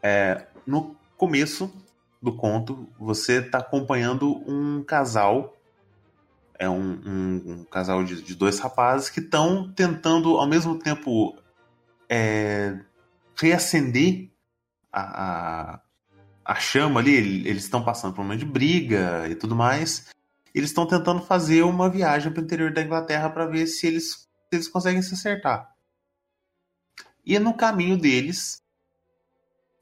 É, 0.02 0.46
no 0.66 0.96
começo 1.16 1.70
do 2.22 2.32
conto, 2.34 2.88
você 2.98 3.38
está 3.40 3.58
acompanhando 3.58 4.40
um 4.48 4.82
casal, 4.84 5.56
é 6.58 6.68
um, 6.70 6.92
um- 7.04 7.42
um 7.60 7.64
casal 7.64 8.04
de, 8.04 8.22
de 8.22 8.34
dois 8.36 8.58
rapazes 8.60 9.10
que 9.10 9.18
estão 9.20 9.70
tentando, 9.72 10.36
ao 10.38 10.46
mesmo 10.46 10.78
tempo, 10.78 11.36
é, 12.08 12.78
reacender 13.36 14.30
a, 14.92 15.72
a, 15.74 15.80
a 16.44 16.54
chama 16.56 17.00
ali. 17.00 17.14
Ele- 17.14 17.48
Eles 17.48 17.64
estão 17.64 17.82
passando 17.84 18.14
por 18.14 18.20
um 18.20 18.24
momento 18.24 18.40
de 18.40 18.46
briga 18.46 19.26
e 19.28 19.34
tudo 19.34 19.54
mais 19.56 20.10
eles 20.54 20.68
estão 20.68 20.84
tentando 20.86 21.22
fazer 21.22 21.62
uma 21.62 21.88
viagem 21.88 22.30
para 22.30 22.42
o 22.42 22.44
interior 22.44 22.70
da 22.70 22.82
Inglaterra 22.82 23.30
para 23.30 23.46
ver 23.46 23.66
se 23.66 23.86
eles, 23.86 24.10
se 24.12 24.28
eles 24.52 24.68
conseguem 24.68 25.00
se 25.00 25.14
acertar. 25.14 25.66
E 27.24 27.38
no 27.38 27.54
caminho 27.54 27.96
deles 27.96 28.60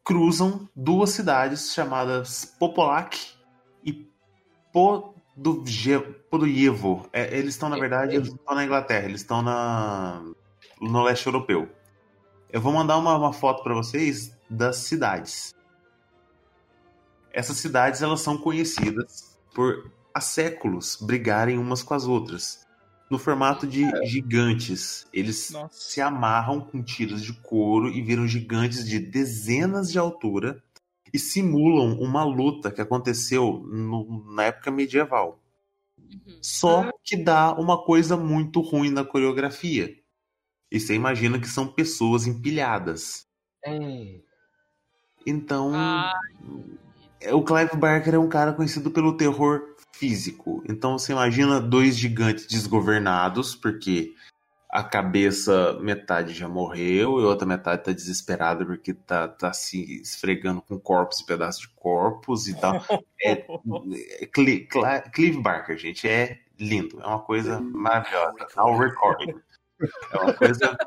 cruzam 0.05 0.69
duas 0.75 1.11
cidades 1.11 1.73
chamadas 1.75 2.45
Popolac 2.59 3.19
e 3.85 4.09
Poduje- 4.73 5.99
Podujevo. 6.31 7.09
É, 7.13 7.37
eles 7.37 7.55
estão, 7.55 7.69
na 7.69 7.77
verdade, 7.77 8.15
eles 8.15 8.29
não 8.29 8.37
estão 8.37 8.55
na 8.55 8.65
Inglaterra, 8.65 9.07
eles 9.07 9.21
estão 9.23 9.43
na, 9.43 10.23
no 10.81 11.03
leste 11.03 11.27
europeu. 11.27 11.69
Eu 12.49 12.61
vou 12.61 12.73
mandar 12.73 12.97
uma, 12.97 13.17
uma 13.17 13.33
foto 13.33 13.63
para 13.65 13.75
vocês 13.75 14.33
das 14.51 14.77
cidades. 14.77 15.55
Essas 17.33 17.59
cidades 17.59 18.03
elas 18.03 18.21
são 18.21 18.37
conhecidas 18.37 19.39
por 19.55 19.91
há 20.13 20.21
séculos 20.21 20.99
brigarem 21.01 21.59
umas 21.59 21.83
com 21.83 21.95
as 21.95 22.05
outras. 22.07 22.67
No 23.11 23.19
formato 23.19 23.67
de 23.67 23.85
gigantes. 24.07 25.07
Eles 25.13 25.51
Nossa. 25.51 25.69
se 25.73 26.01
amarram 26.01 26.61
com 26.61 26.83
tiras 26.83 27.23
de 27.23 27.33
couro 27.33 27.89
e 27.89 28.03
viram 28.03 28.27
gigantes 28.27 28.85
de 28.89 28.99
dezenas 29.01 29.91
de 29.91 29.99
altura 29.99 30.63
e 31.13 31.19
simulam 31.19 31.99
uma 32.01 32.23
luta 32.25 32.71
que 32.71 32.81
aconteceu 32.81 33.65
no- 33.67 34.25
na 34.33 34.45
época 34.45 34.71
medieval. 34.71 35.41
Uhum. 35.99 36.39
Só 36.41 36.91
que 37.05 37.17
dá 37.17 37.53
uma 37.53 37.85
coisa 37.85 38.17
muito 38.17 38.61
ruim 38.61 38.91
na 38.91 39.05
coreografia. 39.05 39.97
E 40.71 40.79
você 40.79 40.95
imagina 40.95 41.41
que 41.41 41.49
são 41.49 41.67
pessoas 41.67 42.29
empilhadas. 42.29 43.27
É. 43.65 44.21
Então, 45.27 45.73
Ah, 45.75 46.13
é, 47.21 47.35
o 47.35 47.43
Clive 47.43 47.77
Barker 47.77 48.15
é 48.15 48.19
um 48.19 48.29
cara 48.29 48.53
conhecido 48.53 48.91
pelo 48.91 49.17
terror 49.17 49.63
físico. 49.93 50.65
Então 50.69 50.99
você 50.99 51.13
imagina 51.13 51.61
dois 51.61 51.97
gigantes 51.97 52.47
desgovernados, 52.47 53.55
porque 53.55 54.15
a 54.71 54.83
cabeça 54.83 55.75
metade 55.81 56.33
já 56.33 56.49
morreu 56.49 57.21
e 57.21 57.25
a 57.25 57.27
outra 57.27 57.47
metade 57.47 57.85
tá 57.85 57.93
desesperada 57.93 58.65
porque 58.65 58.95
tá, 58.95 59.29
tá 59.29 59.53
se 59.53 60.01
esfregando 60.01 60.63
com 60.63 60.79
corpos 60.79 61.21
e 61.21 61.27
pedaços 61.27 61.63
de 61.63 61.69
corpos 61.75 62.49
e 62.49 62.55
tal. 62.59 62.75
É, 63.23 63.45
é 64.23 64.27
Clive 65.13 65.43
Barker, 65.43 65.77
gente, 65.77 66.09
é 66.09 66.39
lindo. 66.59 67.03
É 67.03 67.07
uma 67.07 67.21
coisa 67.21 67.61
maravilhosa. 67.61 68.47
Ao 68.57 68.79
recording. 68.79 69.35
É 70.11 70.19
uma 70.19 70.33
coisa 70.33 70.79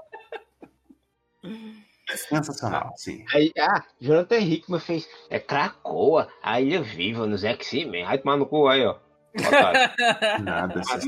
sensacional, 2.16 2.94
sim. 2.98 3.26
Aí, 3.34 3.52
ah, 3.60 3.84
Jonathan 4.00 4.38
Hickman 4.40 4.80
fez. 4.80 5.08
É 5.30 5.40
Cracoa, 5.40 6.28
a 6.42 6.60
Ilha 6.60 6.82
Viva, 6.82 7.26
nos 7.26 7.44
X-Men. 7.44 8.06
Vai 8.06 8.18
tomar 8.18 8.38
no 8.38 8.46
cu 8.46 8.68
aí, 8.68 8.86
ó. 8.86 9.00
Nada, 10.44 10.80
essas 10.80 11.04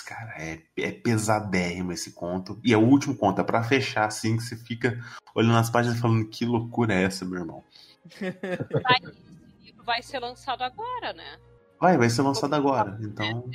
cara. 0.00 0.34
É, 0.38 0.62
é 0.78 0.92
pesadérrimo 0.92 1.92
esse 1.92 2.12
conto. 2.12 2.58
E 2.64 2.72
é 2.72 2.76
o 2.76 2.80
último 2.86 3.14
conto, 3.14 3.40
é 3.40 3.44
pra 3.44 3.62
fechar 3.62 4.06
assim, 4.06 4.36
que 4.36 4.42
você 4.42 4.56
fica 4.56 4.98
olhando 5.34 5.58
as 5.58 5.68
páginas 5.68 5.98
e 5.98 6.00
falando 6.00 6.28
que 6.28 6.46
loucura 6.46 6.94
é 6.94 7.02
essa, 7.02 7.24
meu 7.24 7.40
irmão. 7.40 7.64
vai, 8.20 8.96
esse 9.02 9.66
livro 9.66 9.84
vai 9.84 10.02
ser 10.02 10.20
lançado 10.20 10.62
agora, 10.62 11.12
né? 11.12 11.38
Vai, 11.78 11.98
vai 11.98 12.08
ser 12.08 12.22
lançado 12.22 12.54
agora. 12.54 12.98
Então. 13.02 13.50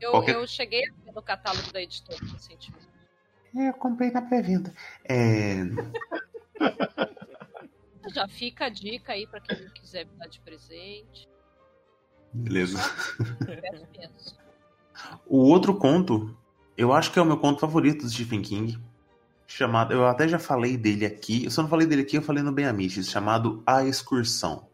Eu, 0.00 0.10
Qualquer- 0.10 0.34
eu 0.34 0.46
cheguei 0.48 0.82
a 0.84 0.92
ver 1.04 1.12
no 1.14 1.22
catálogo 1.22 1.72
da 1.72 1.80
editora 1.80 2.18
recentemente. 2.32 2.91
É, 3.56 3.68
eu 3.68 3.74
comprei 3.74 4.10
na 4.10 4.22
pré-venda. 4.22 4.72
É. 5.04 5.56
Já 8.12 8.26
fica 8.28 8.66
a 8.66 8.68
dica 8.68 9.12
aí 9.12 9.26
pra 9.26 9.40
quem 9.40 9.68
quiser 9.70 10.04
me 10.06 10.16
dar 10.18 10.26
de 10.26 10.40
presente. 10.40 11.28
Beleza. 12.32 12.78
Peço 13.38 13.86
mesmo. 13.96 14.38
O 15.26 15.38
outro 15.38 15.74
conto, 15.76 16.36
eu 16.76 16.92
acho 16.92 17.12
que 17.12 17.18
é 17.18 17.22
o 17.22 17.26
meu 17.26 17.38
conto 17.38 17.60
favorito 17.60 18.02
do 18.02 18.10
Stephen 18.10 18.42
King. 18.42 18.78
Chamado. 19.46 19.92
Eu 19.92 20.06
até 20.06 20.26
já 20.26 20.38
falei 20.38 20.76
dele 20.76 21.04
aqui. 21.06 21.44
Eu 21.44 21.50
só 21.50 21.62
não 21.62 21.68
falei 21.68 21.86
dele 21.86 22.02
aqui, 22.02 22.16
eu 22.16 22.22
falei 22.22 22.42
no 22.42 22.52
Ben 22.52 22.64
Amiches, 22.66 23.08
chamado 23.10 23.62
A 23.66 23.84
Excursão. 23.84 24.66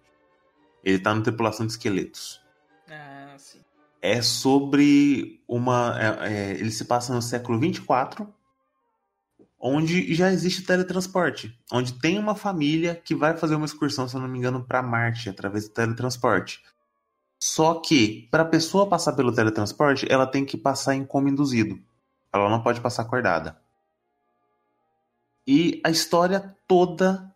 Ele 0.84 0.98
tá 0.98 1.12
no 1.14 1.22
Tripulação 1.22 1.66
de 1.66 1.72
Esqueletos. 1.72 2.40
Ah, 2.88 3.34
sim. 3.36 3.60
é 4.00 4.22
sobre 4.22 5.42
uma. 5.48 5.96
é- 6.00 6.32
é, 6.32 6.50
ele 6.52 6.70
se 6.70 6.84
passa 6.84 7.12
no 7.12 7.20
século 7.20 7.58
24, 7.58 8.32
onde 9.59 10.14
já 10.14 10.30
existe 10.30 10.62
teletransporte. 10.62 11.59
Onde 11.72 11.94
tem 11.94 12.18
uma 12.18 12.34
família 12.34 12.94
que 12.94 13.14
vai 13.14 13.36
fazer 13.36 13.56
uma 13.56 13.66
excursão, 13.66 14.09
se 14.09 14.14
eu 14.14 14.20
não 14.20 14.28
me 14.28 14.38
engano, 14.38 14.64
para 14.64 14.82
Marte 14.82 15.28
através 15.28 15.68
do 15.68 15.74
teletransporte. 15.74 16.62
Só 17.40 17.74
que, 17.74 18.28
para 18.30 18.42
a 18.42 18.46
pessoa 18.46 18.88
passar 18.88 19.12
pelo 19.12 19.32
teletransporte, 19.32 20.06
ela 20.11 20.26
tem 20.26 20.44
que 20.44 20.56
passar 20.56 20.94
em 20.94 21.04
coma 21.04 21.30
induzido. 21.30 21.80
Ela 22.32 22.48
não 22.48 22.62
pode 22.62 22.80
passar 22.80 23.02
acordada. 23.02 23.59
E 25.46 25.80
a 25.84 25.90
história 25.90 26.54
toda 26.66 27.34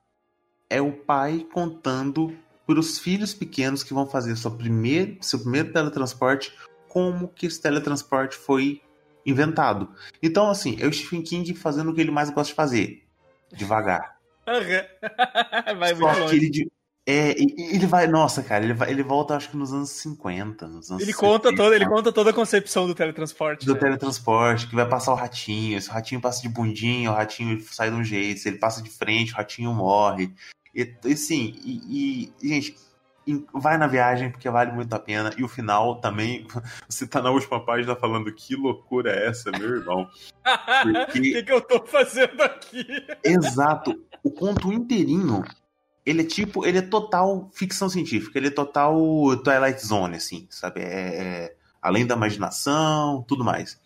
é 0.68 0.81
o 0.81 0.93
pai 0.93 1.47
contando 1.53 2.37
para 2.66 2.79
os 2.79 2.99
filhos 2.99 3.33
pequenos 3.33 3.83
que 3.83 3.95
vão 3.95 4.07
fazer 4.07 4.37
sua 4.37 4.51
primeiro, 4.51 5.16
seu 5.20 5.39
primeiro 5.39 5.73
teletransporte, 5.73 6.53
como 6.89 7.29
que 7.29 7.47
esse 7.47 7.61
teletransporte 7.61 8.37
foi 8.37 8.83
inventado. 9.25 9.91
Então, 10.23 10.51
assim, 10.51 10.77
é 10.81 10.87
o 10.87 10.93
Stephen 10.93 11.23
King 11.23 11.55
fazendo 11.55 11.91
o 11.91 11.95
que 11.95 12.01
ele 12.01 12.11
mais 12.11 12.31
gosta 12.31 12.51
de 12.51 12.55
fazer. 12.57 13.05
Devagar. 13.53 14.16
Vai 15.78 15.94
muito 15.94 15.99
Só 15.99 16.15
que 16.15 16.20
longe. 16.20 16.36
ele, 16.36 16.73
é, 17.05 17.35
ele 17.40 17.85
vai, 17.86 18.07
nossa, 18.07 18.44
cara, 18.44 18.65
ele, 18.65 18.74
vai, 18.74 18.90
ele 18.90 19.03
volta 19.03 19.35
acho 19.35 19.51
que 19.51 19.57
nos 19.57 19.73
anos 19.73 19.90
50, 19.90 20.69
nos 20.69 20.89
anos 20.89 21.03
Ele 21.03 21.12
conta, 21.12 21.49
70, 21.49 21.57
toda, 21.57 21.74
ele 21.74 21.86
conta 21.86 22.12
toda 22.12 22.31
a 22.31 22.32
concepção 22.32 22.86
do 22.86 22.94
teletransporte. 22.94 23.66
do 23.66 23.74
né? 23.74 23.81
teletransporte, 23.81 24.69
que 24.69 24.74
vai 24.77 24.89
passar 24.89 25.12
o 25.12 25.16
ratinho. 25.16 25.81
Se 25.82 25.89
o 25.89 25.93
ratinho 25.93 26.20
passa 26.20 26.40
de 26.43 26.49
bundinha, 26.49 27.11
o 27.11 27.15
ratinho 27.15 27.61
sai 27.61 27.90
de 27.90 27.97
um 27.97 28.05
jeito. 28.05 28.40
Se 28.40 28.49
ele 28.49 28.59
passa 28.59 28.81
de 28.81 28.89
frente, 28.89 29.32
o 29.32 29.36
ratinho 29.36 29.74
morre. 29.74 30.32
E 30.73 30.94
assim, 31.05 31.55
e, 31.65 32.32
e, 32.40 32.49
gente, 32.49 32.77
vai 33.53 33.78
na 33.78 33.86
viagem 33.86 34.31
porque 34.31 34.49
vale 34.51 34.73
muito 34.73 34.93
a 34.94 34.99
pena. 34.99 35.32
E 35.36 35.44
o 35.44 35.49
final 35.49 36.01
também, 36.01 36.47
você 36.89 37.07
tá 37.07 37.20
na 37.23 37.31
última 37.31 37.65
página 37.65 37.94
falando 37.97 38.32
que 38.35 38.55
loucura 38.57 39.11
é 39.12 39.28
essa, 39.28 39.51
meu 39.53 39.77
irmão. 39.77 40.09
O 40.44 40.93
Porque- 41.07 41.20
que, 41.20 41.43
que 41.44 41.53
eu 41.53 41.61
tô 41.61 41.85
fazendo 41.86 42.40
aqui? 42.43 42.85
Exato. 43.24 44.01
O 44.24 44.31
conto 44.31 44.73
inteirinho, 44.73 45.44
ele 46.05 46.23
é 46.23 46.24
tipo, 46.24 46.66
ele 46.66 46.78
é 46.78 46.82
total 46.82 47.49
ficção 47.53 47.89
científica, 47.89 48.36
ele 48.39 48.49
é 48.49 48.51
total 48.51 48.97
Twilight 49.44 49.86
Zone, 49.86 50.16
assim, 50.16 50.47
sabe? 50.51 50.81
É, 50.81 50.85
é- 50.85 51.57
além 51.81 52.05
da 52.07 52.16
imaginação, 52.16 53.24
tudo 53.28 53.44
mais. 53.44 53.81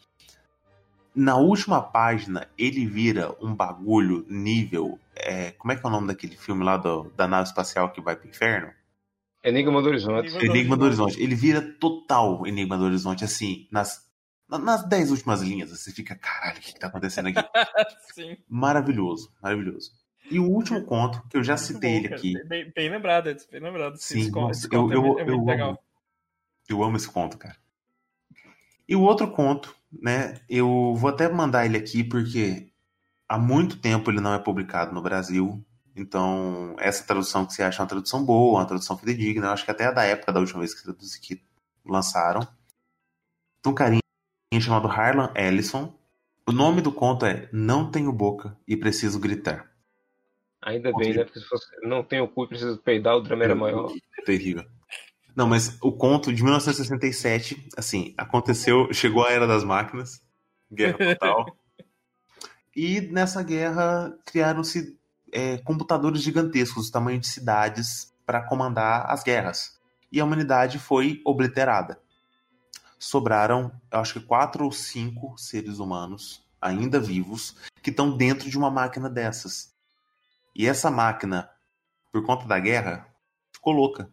Na 1.14 1.36
última 1.36 1.80
página, 1.82 2.46
ele 2.58 2.86
vira 2.86 3.34
um 3.40 3.54
bagulho 3.54 4.24
nível. 4.28 4.98
é, 5.18 5.52
como 5.52 5.72
é 5.72 5.76
que 5.76 5.84
é 5.84 5.88
o 5.88 5.90
nome 5.92 6.08
daquele 6.08 6.36
filme 6.36 6.62
lá 6.62 6.76
do- 6.76 7.10
da 7.16 7.26
nave 7.26 7.48
espacial 7.48 7.90
que 7.90 8.02
vai 8.02 8.14
pro 8.16 8.28
inferno? 8.28 8.70
Enigma 9.48 9.80
do 9.80 9.88
Horizonte. 9.88 10.28
Enigma 10.28 10.44
Enigma 10.44 10.76
do 10.76 10.84
Horizonte. 10.84 11.22
Ele 11.22 11.34
vira 11.34 11.62
total 11.62 12.46
Enigma 12.46 12.76
do 12.76 12.84
Horizonte, 12.84 13.24
assim, 13.24 13.66
nas, 13.70 14.04
na- 14.48 14.58
nas 14.58 14.86
dez 14.88 15.10
últimas 15.10 15.40
linhas. 15.40 15.70
Você 15.70 15.92
fica, 15.92 16.14
caralho, 16.16 16.58
o 16.58 16.60
que, 16.60 16.72
que 16.72 16.78
tá 16.80 16.88
acontecendo 16.88 17.28
aqui? 17.28 17.38
Sim. 18.14 18.36
Maravilhoso, 18.48 19.32
maravilhoso. 19.42 19.92
E 20.30 20.40
o 20.40 20.44
último 20.50 20.84
conto, 20.84 21.22
que 21.30 21.36
eu 21.36 21.44
já 21.44 21.56
citei 21.56 21.92
Bom, 22.00 22.04
ele 22.06 22.14
aqui. 22.14 22.34
Bem, 22.48 22.72
bem 22.74 22.90
lembrado, 22.90 23.28
Edson, 23.28 23.46
bem 23.50 23.60
lembrado. 23.60 23.96
Sim, 23.96 24.18
esse 24.20 24.30
nossa, 24.32 24.58
esse 24.58 24.68
conto 24.68 24.92
eu, 24.92 24.92
é 24.92 24.96
eu, 24.96 25.02
muito- 25.02 25.18
é 25.18 25.22
eu 25.22 25.26
muito 25.26 25.40
amo. 25.42 25.46
legal. 25.50 25.84
Eu 26.68 26.82
amo 26.82 26.96
esse 26.96 27.08
conto, 27.08 27.38
cara. 27.38 27.56
E 28.88 28.96
o 28.96 29.02
outro 29.02 29.30
conto, 29.30 29.74
né? 29.92 30.40
Eu 30.48 30.94
vou 30.96 31.10
até 31.10 31.28
mandar 31.28 31.64
ele 31.64 31.76
aqui 31.76 32.02
porque 32.02 32.68
há 33.28 33.38
muito 33.38 33.78
tempo 33.80 34.10
ele 34.10 34.20
não 34.20 34.34
é 34.34 34.38
publicado 34.38 34.92
no 34.92 35.00
Brasil. 35.02 35.64
Então, 35.96 36.76
essa 36.78 37.04
tradução 37.04 37.46
que 37.46 37.54
você 37.54 37.62
acha 37.62 37.80
é 37.80 37.82
uma 37.82 37.88
tradução 37.88 38.22
boa, 38.22 38.60
uma 38.60 38.66
tradução 38.66 38.98
fidedigna, 38.98 39.46
eu 39.46 39.50
acho 39.50 39.64
que 39.64 39.70
até 39.70 39.84
é 39.84 39.92
da 39.92 40.04
época 40.04 40.30
da 40.30 40.40
última 40.40 40.60
vez 40.60 40.74
que, 40.74 40.82
traduzi, 40.82 41.18
que 41.18 41.42
lançaram. 41.84 42.46
Tem 43.62 43.72
um 43.72 43.74
carinha 43.74 44.00
chamado 44.60 44.88
Harlan 44.88 45.32
Ellison. 45.34 45.98
O 46.46 46.52
nome 46.52 46.82
do 46.82 46.92
conto 46.92 47.24
é 47.24 47.48
Não 47.50 47.90
Tenho 47.90 48.12
Boca 48.12 48.56
e 48.68 48.76
Preciso 48.76 49.18
Gritar. 49.18 49.72
Ainda 50.60 50.92
bem, 50.92 51.14
né? 51.14 51.24
Porque 51.24 51.40
se 51.40 51.46
fosse 51.46 51.66
não 51.82 52.02
tenho 52.02 52.28
cu 52.28 52.44
e 52.44 52.48
preciso 52.48 52.76
peidar, 52.78 53.16
o 53.16 53.20
drama 53.20 53.44
era 53.44 53.54
maior. 53.54 53.90
Terrível. 54.24 54.64
Não, 55.34 55.46
mas 55.46 55.78
o 55.80 55.92
conto 55.92 56.32
de 56.32 56.42
1967, 56.42 57.68
assim, 57.76 58.14
aconteceu, 58.16 58.92
chegou 58.92 59.24
a 59.24 59.30
Era 59.30 59.46
das 59.46 59.62
Máquinas, 59.62 60.22
Guerra 60.72 60.98
Total. 60.98 61.46
e 62.74 63.00
nessa 63.00 63.42
guerra 63.42 64.16
criaram-se 64.24 64.98
é, 65.36 65.58
computadores 65.58 66.22
gigantescos, 66.22 66.86
do 66.86 66.92
tamanho 66.92 67.20
de 67.20 67.26
cidades, 67.26 68.10
para 68.24 68.40
comandar 68.40 69.04
as 69.10 69.22
guerras. 69.22 69.78
E 70.10 70.18
a 70.18 70.24
humanidade 70.24 70.78
foi 70.78 71.20
obliterada. 71.26 72.00
Sobraram, 72.98 73.70
eu 73.92 74.00
acho 74.00 74.14
que 74.14 74.26
quatro 74.26 74.64
ou 74.64 74.72
cinco 74.72 75.36
seres 75.36 75.78
humanos 75.78 76.42
ainda 76.58 76.98
vivos 76.98 77.54
que 77.82 77.90
estão 77.90 78.16
dentro 78.16 78.48
de 78.48 78.56
uma 78.56 78.70
máquina 78.70 79.10
dessas. 79.10 79.74
E 80.54 80.66
essa 80.66 80.90
máquina, 80.90 81.50
por 82.10 82.24
conta 82.24 82.46
da 82.46 82.58
guerra, 82.58 83.06
ficou 83.52 83.74
louca. 83.74 84.10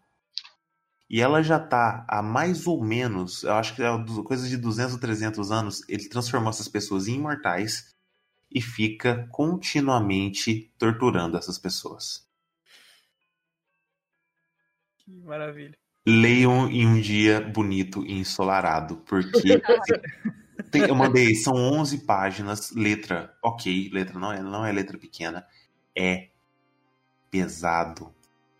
E 1.09 1.21
ela 1.21 1.41
já 1.41 1.57
tá 1.57 2.05
há 2.05 2.21
mais 2.21 2.67
ou 2.67 2.83
menos, 2.83 3.43
eu 3.43 3.53
acho 3.53 3.75
que 3.75 3.81
é 3.81 3.87
coisa 4.25 4.49
de 4.49 4.57
200 4.57 4.95
ou 4.95 4.99
300 4.99 5.51
anos, 5.53 5.83
ele 5.87 6.09
transformou 6.09 6.49
essas 6.49 6.67
pessoas 6.67 7.07
em 7.07 7.15
imortais 7.15 7.92
e 8.53 8.61
fica 8.61 9.27
continuamente 9.31 10.71
torturando 10.77 11.37
essas 11.37 11.57
pessoas. 11.57 12.27
Que 14.99 15.11
maravilha. 15.21 15.77
Leiam 16.05 16.69
em 16.69 16.85
um 16.85 16.99
dia 16.99 17.41
bonito 17.41 18.05
e 18.05 18.13
ensolarado, 18.13 18.97
porque 19.07 19.61
tem, 20.69 20.83
eu 20.83 20.95
mandei, 20.95 21.33
são 21.35 21.53
11 21.55 22.05
páginas, 22.05 22.71
letra, 22.71 23.35
ok, 23.41 23.89
letra 23.91 24.19
não 24.19 24.31
é, 24.31 24.41
não 24.41 24.65
é 24.65 24.71
letra 24.71 24.97
pequena, 24.97 25.45
é 25.95 26.29
pesado 27.31 28.13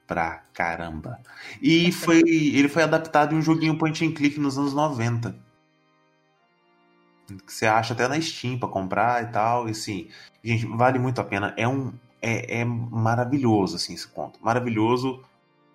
pra 0.08 0.46
caramba. 0.54 1.20
E 1.62 1.92
foi, 1.92 2.22
ele 2.26 2.70
foi 2.70 2.84
adaptado 2.84 3.34
em 3.34 3.38
um 3.38 3.42
joguinho 3.42 3.78
point 3.78 4.06
and 4.06 4.14
click 4.14 4.40
nos 4.40 4.58
anos 4.58 4.74
90. 4.74 5.53
Que 7.28 7.52
você 7.54 7.66
acha 7.66 7.94
até 7.94 8.08
na 8.08 8.20
Steam 8.20 8.58
pra 8.60 8.68
comprar 8.70 9.24
e 9.24 9.32
tal. 9.32 9.68
E 9.68 9.72
assim, 9.72 10.10
gente, 10.44 10.66
vale 10.66 11.00
muito 11.00 11.20
a 11.20 11.24
pena. 11.24 11.54
É 11.58 11.68
um. 11.68 11.94
É, 12.22 12.60
é 12.62 12.66
maravilhoso, 12.66 13.76
assim, 13.76 13.94
esse 13.94 14.08
conto. 14.08 14.40
Maravilhoso, 14.42 15.24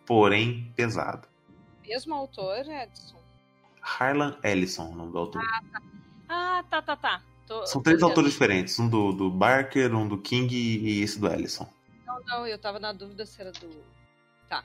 porém 0.06 0.72
pesado. 0.74 1.28
Mesmo 1.86 2.14
autor, 2.14 2.66
Edson? 2.66 3.18
Harlan 3.82 4.36
Ellison, 4.42 4.90
o 4.90 4.94
nome 4.94 5.12
do 5.12 5.18
autor. 5.18 5.42
Ah, 5.44 5.62
tá. 5.72 5.82
Ah, 6.28 6.64
tá, 6.68 6.82
tá, 6.82 6.96
tá. 6.96 7.22
Tô, 7.46 7.66
São 7.66 7.82
três 7.82 8.02
autores 8.02 8.32
diferentes. 8.32 8.78
Um 8.78 8.88
do, 8.88 9.12
do 9.12 9.30
Barker, 9.30 9.94
um 9.94 10.06
do 10.06 10.18
King 10.18 10.54
e 10.54 11.00
esse 11.02 11.18
do 11.18 11.26
Ellison. 11.32 11.66
Não, 12.06 12.20
não, 12.26 12.46
eu 12.46 12.58
tava 12.58 12.78
na 12.78 12.92
dúvida 12.92 13.24
se 13.24 13.40
era 13.40 13.52
do. 13.52 13.70
Tá. 14.48 14.62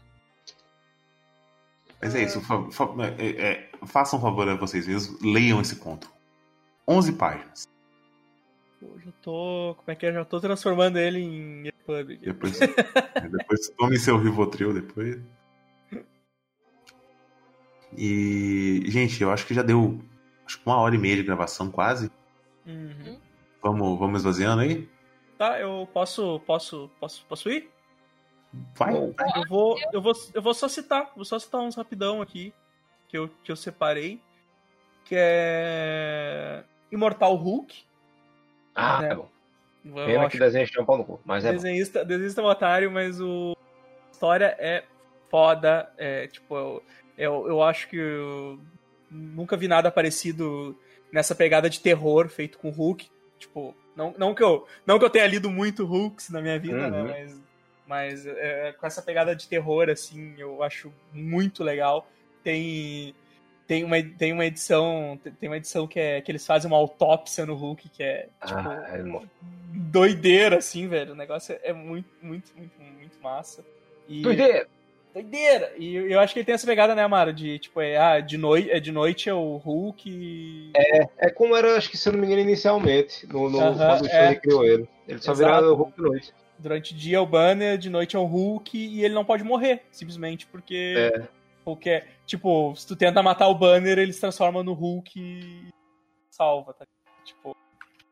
Mas 2.02 2.16
é 2.16 2.24
isso. 2.24 2.42
fa- 2.42 2.70
fa- 2.72 2.90
é- 3.18 3.30
é- 3.30 3.72
façam 3.86 4.20
um 4.20 4.22
favor 4.22 4.48
a 4.50 4.56
vocês 4.56 4.86
mesmos. 4.88 5.22
Leiam 5.22 5.62
esse 5.62 5.78
conto. 5.78 6.12
11 6.88 7.14
páginas. 7.14 7.68
Eu 8.82 9.00
já 9.00 9.12
tô. 9.22 9.76
Como 9.78 9.92
é 9.92 9.96
que 9.96 10.06
é? 10.06 10.14
Já 10.14 10.26
tô 10.26 10.40
transformando 10.40 10.98
ele 10.98 11.20
em 11.20 11.68
EPUB. 11.68 12.18
Depois, 12.18 12.60
depois 12.60 13.70
tome 13.78 13.98
seu 13.98 14.18
Rivotril 14.18 14.74
depois. 14.74 15.20
E, 17.96 18.84
gente, 18.88 19.22
eu 19.22 19.32
acho 19.32 19.46
que 19.46 19.54
já 19.54 19.62
deu 19.62 20.02
acho 20.46 20.60
que 20.60 20.66
uma 20.66 20.78
hora 20.78 20.96
e 20.96 20.98
meia 20.98 21.16
de 21.16 21.24
gravação 21.24 21.72
quase. 21.72 22.12
Uhum. 22.66 23.20
Vamos, 23.62 24.00
vamos 24.00 24.20
esvaziando 24.20 24.62
aí? 24.62 24.90
Tá, 25.38 25.60
eu 25.60 25.88
posso. 25.94 26.40
Posso. 26.42 26.90
Posso, 27.00 27.26
posso 27.26 27.50
ir? 27.50 27.70
Vai. 28.76 28.94
Bom, 28.94 29.14
Eu 29.36 29.48
vou, 29.48 29.78
eu, 29.92 30.02
vou, 30.02 30.14
eu 30.34 30.42
vou 30.42 30.54
só 30.54 30.68
citar, 30.68 31.12
vou 31.16 31.26
só 31.26 31.40
citar 31.40 31.62
uns 31.62 31.76
rapidão 31.76 32.22
aqui 32.22 32.54
que 33.08 33.18
eu, 33.18 33.30
que 33.44 33.52
eu 33.52 33.56
separei. 33.56 34.22
Que 35.06 35.16
é. 35.18 36.64
Imortal 36.94 37.36
Hulk. 37.36 37.84
Ah, 38.76 39.02
É. 39.04 39.08
tá 39.10 39.16
bom. 39.16 39.30
Eu 39.86 39.94
Pena 39.94 40.20
que 40.22 40.26
acho 40.28 40.40
desenho 40.40 40.68
chama 40.68 40.86
pau 40.86 40.98
no 40.98 41.04
cu, 41.04 41.20
mas 41.26 41.44
é 41.44 41.50
bom. 41.50 41.56
desenhista, 41.58 42.06
desenhista 42.06 42.40
é 42.40 42.44
um 42.44 42.48
otário, 42.48 42.90
mas 42.90 43.20
o 43.20 43.54
a 44.08 44.12
história 44.12 44.56
é 44.58 44.84
foda. 45.30 45.92
É, 45.98 46.28
tipo, 46.28 46.56
eu, 46.56 46.84
eu, 47.18 47.48
eu 47.50 47.64
acho 47.64 47.90
que 47.90 47.98
eu 47.98 48.60
nunca 49.12 49.58
vi 49.58 49.68
nada 49.68 49.92
parecido 49.92 50.78
nessa 51.12 51.36
pegada 51.36 51.70
de 51.70 51.82
terror 51.82 52.30
feito 52.30 52.58
com 52.58 52.70
Hulk. 52.70 53.10
Tipo, 53.38 53.76
não, 53.94 54.16
não, 54.18 54.34
que, 54.34 54.42
eu, 54.42 54.66
não 54.86 54.98
que 54.98 55.04
eu 55.04 55.10
tenha 55.10 55.28
lido 55.28 55.50
muito 55.50 55.86
Hulks 55.86 56.30
na 56.30 56.42
minha 56.42 56.58
vida, 56.58 56.90
né? 56.90 57.02
Uhum. 57.02 57.08
Mas, 57.10 57.42
mas 57.86 58.26
é, 58.26 58.72
com 58.80 58.88
essa 58.88 59.02
pegada 59.02 59.36
de 59.36 59.50
terror, 59.50 59.90
assim, 59.90 60.34
eu 60.38 60.64
acho 60.64 60.94
muito 61.12 61.62
legal. 61.62 62.08
Tem. 62.42 63.14
Tem 63.68 63.84
uma, 63.84 64.02
tem 64.02 64.34
uma 64.34 64.46
edição. 64.46 65.20
Tem 65.40 65.50
uma 65.50 65.58
edição 65.58 65.88
que 65.88 66.00
é 66.00 66.22
que 66.22 66.32
eles 66.32 66.46
fazem 66.46 66.70
uma 66.70 66.78
autópsia 66.78 67.46
no 67.46 67.56
Hulk, 67.56 67.90
que 67.90 68.04
é 68.04 68.28
tipo 68.46 68.60
Ah, 68.60 68.86
é 68.90 69.04
doideira, 69.74 70.58
assim, 70.58 70.88
velho. 70.88 71.14
O 71.14 71.16
negócio 71.16 71.58
é 71.64 71.74
muito, 71.74 72.10
muito, 72.22 72.52
muito, 72.56 72.82
muito 72.82 73.18
massa. 73.22 73.64
E... 74.08 74.22
Doideira! 74.22 74.68
Doideira! 75.14 75.74
E 75.78 75.96
eu 75.96 76.20
acho 76.20 76.34
que 76.34 76.40
ele 76.40 76.46
tem 76.46 76.56
essa 76.56 76.66
pegada, 76.66 76.96
né, 76.96 77.04
Amaro? 77.04 77.32
De, 77.32 77.60
tipo, 77.60 77.80
é, 77.80 77.98
ah, 77.98 78.20
de, 78.20 78.38
noi 78.38 78.70
é, 78.72 78.80
de 78.80 78.92
noite 78.92 79.30
é 79.30 79.34
o 79.34 79.58
Hulk 79.58 80.10
e... 80.10 80.72
É 81.18 81.30
como 81.30 81.56
era, 81.56 81.78
acho 81.78 81.90
que 81.90 81.98
se 81.98 82.10
eu 82.10 82.14
não 82.14 82.20
me 82.20 82.26
engano, 82.26 82.42
inicialmente, 82.42 83.28
no, 83.28 83.50
no, 83.50 83.60
Aham, 83.60 83.76
quando 83.76 84.06
o 84.06 84.08
é. 84.08 84.30
recriou 84.30 84.66
ele. 84.66 84.90
Ele 85.08 85.22
só 85.22 85.34
virava 85.34 85.68
o 85.68 85.76
Hulk 85.76 85.96
de 85.96 86.02
noite. 86.02 86.34
Durante 86.58 86.94
o 86.94 86.98
dia 86.98 87.18
é 87.18 87.20
o 87.20 87.26
Banner, 87.26 87.78
de 87.78 87.90
noite 87.90 88.16
é 88.16 88.20
o 88.20 88.26
Hulk 88.26 88.76
e 88.76 89.06
ele 89.06 89.14
não 89.14 89.24
pode 89.24 89.44
morrer, 89.44 89.84
simplesmente, 89.92 90.48
porque... 90.48 90.96
É. 90.98 91.22
Porque, 91.64 92.04
tipo, 92.26 92.74
se 92.76 92.88
tu 92.88 92.96
tenta 92.96 93.22
matar 93.24 93.48
o 93.48 93.56
Banner, 93.56 93.98
ele 93.98 94.14
se 94.14 94.20
transforma 94.22 94.64
no 94.64 94.74
Hulk 94.74 95.20
e 95.20 95.68
salva, 96.30 96.74
tá? 96.74 96.86
Tipo, 97.24 97.56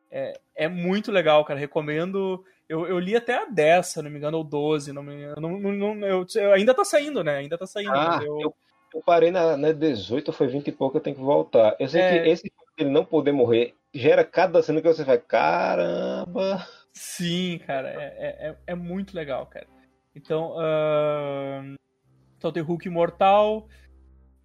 é, 0.09 0.39
é 0.55 0.67
muito 0.67 1.11
legal, 1.11 1.43
cara. 1.45 1.59
Recomendo. 1.59 2.43
Eu, 2.69 2.87
eu 2.87 2.99
li 2.99 3.15
até 3.15 3.35
a 3.35 3.45
10, 3.45 3.85
se 3.87 4.01
não 4.01 4.09
me 4.09 4.17
engano, 4.17 4.37
ou 4.37 4.43
12. 4.43 4.93
Não 4.93 5.03
me, 5.03 5.25
não, 5.37 5.59
não, 5.59 6.07
eu, 6.07 6.25
eu- 6.35 6.53
ainda 6.53 6.73
tá 6.73 6.85
saindo, 6.85 7.23
né? 7.23 7.37
Ainda 7.37 7.57
tá 7.57 7.67
saindo. 7.67 7.91
Ah, 7.93 8.21
eu- 8.23 8.39
eu, 8.41 8.55
eu 8.93 9.01
parei 9.05 9.29
na, 9.31 9.57
na 9.57 9.71
18 9.73 10.29
ou 10.29 10.33
foi 10.33 10.47
20 10.47 10.67
e 10.67 10.71
pouco, 10.71 10.97
eu 10.97 11.01
tenho 11.01 11.15
que 11.17 11.21
voltar. 11.21 11.75
Eu 11.79 11.89
sei 11.89 12.01
É. 12.01 12.23
que 12.23 12.29
esse 12.29 12.51
dele 12.77 12.89
não 12.89 13.03
poder 13.03 13.33
morrer 13.33 13.75
gera 13.93 14.23
cada 14.23 14.63
cena 14.63 14.81
que 14.81 14.87
você 14.87 15.03
vai, 15.03 15.17
caramba. 15.17 16.65
Sim, 16.93 17.59
cara, 17.65 17.89
é, 17.89 17.95
é, 17.95 18.47
é- 18.49 18.57
é 18.67 18.75
muito 18.75 19.15
legal, 19.15 19.45
cara. 19.47 19.67
Então, 20.15 20.53
ahn, 20.57 21.75
então 22.37 22.51
tem 22.51 22.63
Hulk 22.63 22.87
Imortal. 22.87 23.67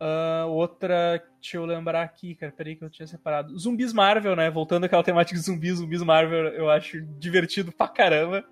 Ahn, 0.01 0.49
outra, 0.49 1.23
deixa 1.41 1.57
eu 1.57 1.65
lembrar 1.65 2.03
aqui, 2.03 2.35
cara, 2.35 2.53
peraí 2.53 2.77
que 2.77 2.85
eu 2.85 2.91
tinha 2.91 3.07
separado. 3.07 3.59
Zumbis 3.59 3.93
Marvel, 3.93 4.37
né? 4.37 4.51
Voltando 4.51 4.85
àquela 4.85 5.03
temática 5.03 5.39
de 5.39 5.45
zumbis, 5.45 5.79
zumbis 5.79 6.03
Marvel 6.03 6.49
eu 6.49 6.71
acho 6.71 7.01
divertido 7.19 7.73
pra 7.73 7.89
caramba, 7.89 8.45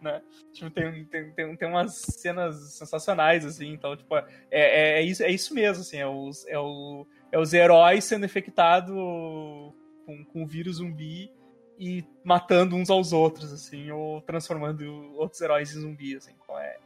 né? 0.00 0.20
Tipo, 0.52 0.70
tem, 0.70 1.04
tem, 1.04 1.30
tem, 1.32 1.56
tem 1.56 1.68
umas 1.68 1.94
cenas 1.94 2.74
sensacionais, 2.74 3.46
assim, 3.46 3.72
então, 3.72 3.96
tipo, 3.96 4.16
é, 4.16 4.24
é, 4.50 4.98
é 4.98 5.02
isso, 5.02 5.22
é 5.22 5.30
isso 5.30 5.54
mesmo, 5.54 5.82
assim, 5.82 5.98
é 5.98 6.06
os, 6.06 6.46
é, 6.46 6.58
o, 6.58 7.06
é 7.30 7.38
os 7.38 7.54
heróis 7.54 8.04
sendo 8.04 8.26
infectados 8.26 8.94
com, 8.94 10.24
com 10.32 10.42
o 10.42 10.46
vírus 10.46 10.76
zumbi 10.76 11.30
e 11.78 12.04
matando 12.24 12.76
uns 12.76 12.90
aos 12.90 13.12
outros, 13.12 13.52
assim, 13.52 13.90
ou 13.90 14.20
transformando 14.20 14.84
outros 15.16 15.40
heróis 15.40 15.74
em 15.74 15.80
zumbi, 15.80 16.16
assim. 16.16 16.32
Então 16.42 16.58
é, 16.58 16.76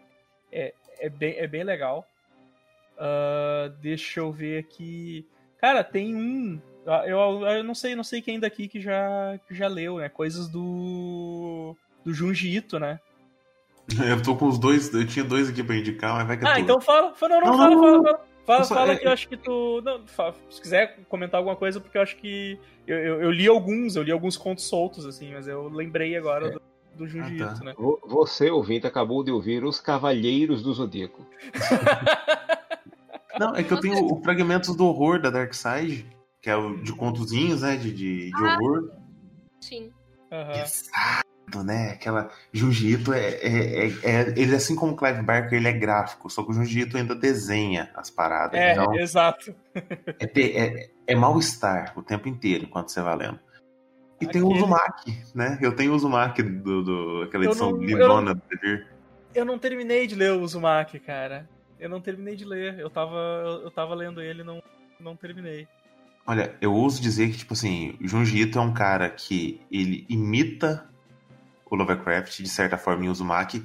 é, 0.53 0.75
é, 1.01 1.09
bem, 1.09 1.39
é 1.39 1.47
bem 1.47 1.65
legal. 1.65 2.07
Ah, 2.99 3.71
deixa 3.81 4.21
eu 4.21 4.33
ver 4.33 4.59
aqui. 4.59 5.27
Cara, 5.59 5.83
tem 5.85 6.15
um. 6.15 6.61
Eu, 7.07 7.45
eu 7.47 7.65
não 7.65 7.75
sei, 7.75 7.97
não 7.97 8.05
sei 8.05 8.23
quem 8.23 8.39
daqui 8.39 8.69
que 8.69 8.81
já, 8.81 9.39
que 9.49 9.55
já 9.55 9.67
leu, 9.69 9.99
né? 9.99 10.09
Coisas 10.09 10.49
do. 10.49 11.75
Do 12.05 12.15
Junji 12.15 12.57
Ito, 12.57 12.79
né? 12.79 13.01
Eu 14.11 14.21
tô 14.23 14.37
com 14.37 14.47
os 14.49 14.59
dois, 14.59 14.93
eu 14.93 15.07
tinha 15.07 15.25
dois 15.25 15.49
aqui 15.49 15.63
pra 15.63 15.77
indicar, 15.77 16.15
mas 16.15 16.27
vai 16.27 16.37
que 16.37 16.45
é 16.45 16.49
Ah, 16.49 16.55
tu. 16.55 16.61
então 16.61 16.81
fala. 16.81 17.15
fala 17.15 17.41
não, 17.41 17.41
não, 17.41 17.51
Não, 17.53 17.57
fala, 17.59 17.71
não, 17.75 17.81
fala, 17.83 18.03
fala. 18.03 18.27
Fala, 18.47 18.65
só- 18.65 18.75
fala 18.75 18.93
é- 18.93 18.97
que 18.97 19.07
eu 19.07 19.11
acho 19.13 19.29
que 19.29 19.37
tu. 19.37 19.81
Não, 19.85 20.07
fa- 20.07 20.35
se 20.51 20.61
quiser 20.61 20.99
comentar 21.09 21.39
alguma 21.39 21.57
coisa, 21.57 21.81
porque 21.81 21.97
eu 21.99 22.03
acho 22.03 22.17
que. 22.17 22.59
Eu, 22.87 22.97
eu, 22.99 23.23
eu 23.23 23.31
li 23.31 23.47
alguns, 23.49 23.95
eu 23.97 24.03
li 24.05 24.11
alguns 24.13 24.37
contos 24.37 24.65
soltos, 24.65 25.05
assim, 25.07 25.33
mas 25.35 25.47
eu 25.49 25.69
lembrei 25.69 26.17
agora 26.17 26.47
É. 26.47 26.51
do, 26.51 26.63
do 26.97 27.07
Junji 27.09 27.43
Ah, 27.43 27.47
tá. 27.49 27.53
Ito, 27.55 27.65
né? 27.65 27.75
Vo- 27.77 28.01
Você, 28.07 28.49
ouvinte, 28.51 28.87
acabou 28.87 29.23
de 29.25 29.31
ouvir 29.33 29.65
Os 29.65 29.81
Cavalheiros 29.81 30.63
do 30.63 30.73
Zodíaco. 30.73 31.25
Não, 33.39 33.55
é 33.55 33.63
que 33.63 33.73
eu 33.73 33.81
tenho 33.81 34.05
o 34.13 34.23
Fragmentos 34.23 34.75
do 34.75 34.85
Horror 34.87 35.21
da 35.21 35.31
Dark 35.31 35.53
Side, 35.55 36.07
que 36.41 36.49
é 36.51 36.57
o 36.57 36.77
de 36.83 36.93
contozinhos, 36.93 37.63
né? 37.63 37.77
De, 37.77 37.93
de, 37.93 38.31
de 38.31 38.45
Ah. 38.45 38.59
horror. 38.61 38.91
Sim. 39.61 39.93
Pesado. 40.31 41.65
né? 41.65 41.91
Aquela. 41.93 42.29
Junji 42.53 42.95
Ito 42.95 43.13
é, 43.13 43.21
é, 43.37 43.87
é, 43.87 43.93
é- 44.05 44.35
Ele, 44.37 44.55
assim 44.57 44.75
como 44.75 44.93
o 44.93 44.97
Clive 44.97 45.23
Barker, 45.23 45.59
ele 45.59 45.69
é 45.69 45.73
gráfico, 45.73 46.29
só 46.29 46.43
que 46.43 46.51
o 46.51 46.63
Ito 46.63 46.97
ainda 46.97 47.15
desenha 47.15 47.91
as 47.95 48.11
paradas. 48.11 48.59
É, 48.61 48.73
então, 48.73 48.95
exato. 48.95 49.55
é, 49.75 50.41
é, 50.41 50.91
é 51.07 51.15
mal-estar 51.15 51.93
o 51.97 52.03
tempo 52.03 52.29
inteiro 52.29 52.65
enquanto 52.65 52.89
você 52.91 53.01
vai 53.01 53.17
lendo. 53.17 53.39
E 54.21 54.27
tem 54.27 54.43
o 54.43 54.47
Aquele- 54.47 54.63
Uzumaki, 54.65 55.23
né? 55.35 55.59
Eu 55.61 55.75
tenho 55.77 55.93
o 55.93 55.95
Uzumaki 55.95 56.43
do, 56.43 56.83
do, 56.83 57.23
aquela 57.23 57.45
Eu 57.45 57.51
edição 57.51 57.71
não- 57.71 57.77
eu 57.83 57.87
lindona 57.87 58.35
do 58.35 58.43
Devir. 58.49 58.87
Eu 59.35 59.45
não 59.45 59.59
terminei 59.59 60.07
de 60.07 60.15
ler 60.15 60.33
o 60.33 60.41
Uzumaki, 60.41 60.99
cara. 60.99 61.49
Eu 61.79 61.89
não 61.89 62.01
terminei 62.01 62.37
de 62.37 62.45
ler. 62.45 62.79
Eu 62.79 62.89
tava, 62.91 63.17
eu, 63.65 63.71
tava 63.71 63.95
lendo 63.95 64.21
ele 64.21 64.41
e 64.43 64.45
não, 64.45 64.63
não 64.99 65.17
terminei. 65.17 65.67
Olha, 66.27 66.55
eu 66.61 66.73
ouso 66.75 67.01
dizer 67.01 67.31
que, 67.31 67.39
tipo 67.39 67.53
assim, 67.53 67.97
o 68.01 68.09
Junji 68.09 68.41
Ito 68.43 68.59
é 68.59 68.63
um 68.63 68.73
cara 68.75 69.09
que 69.09 69.61
ele 69.71 70.05
imita 70.09 70.89
o 71.71 71.77
Lovecraft, 71.77 72.43
de 72.43 72.49
certa 72.49 72.77
forma, 72.77 73.05
em 73.05 73.09
Uzumaki, 73.09 73.63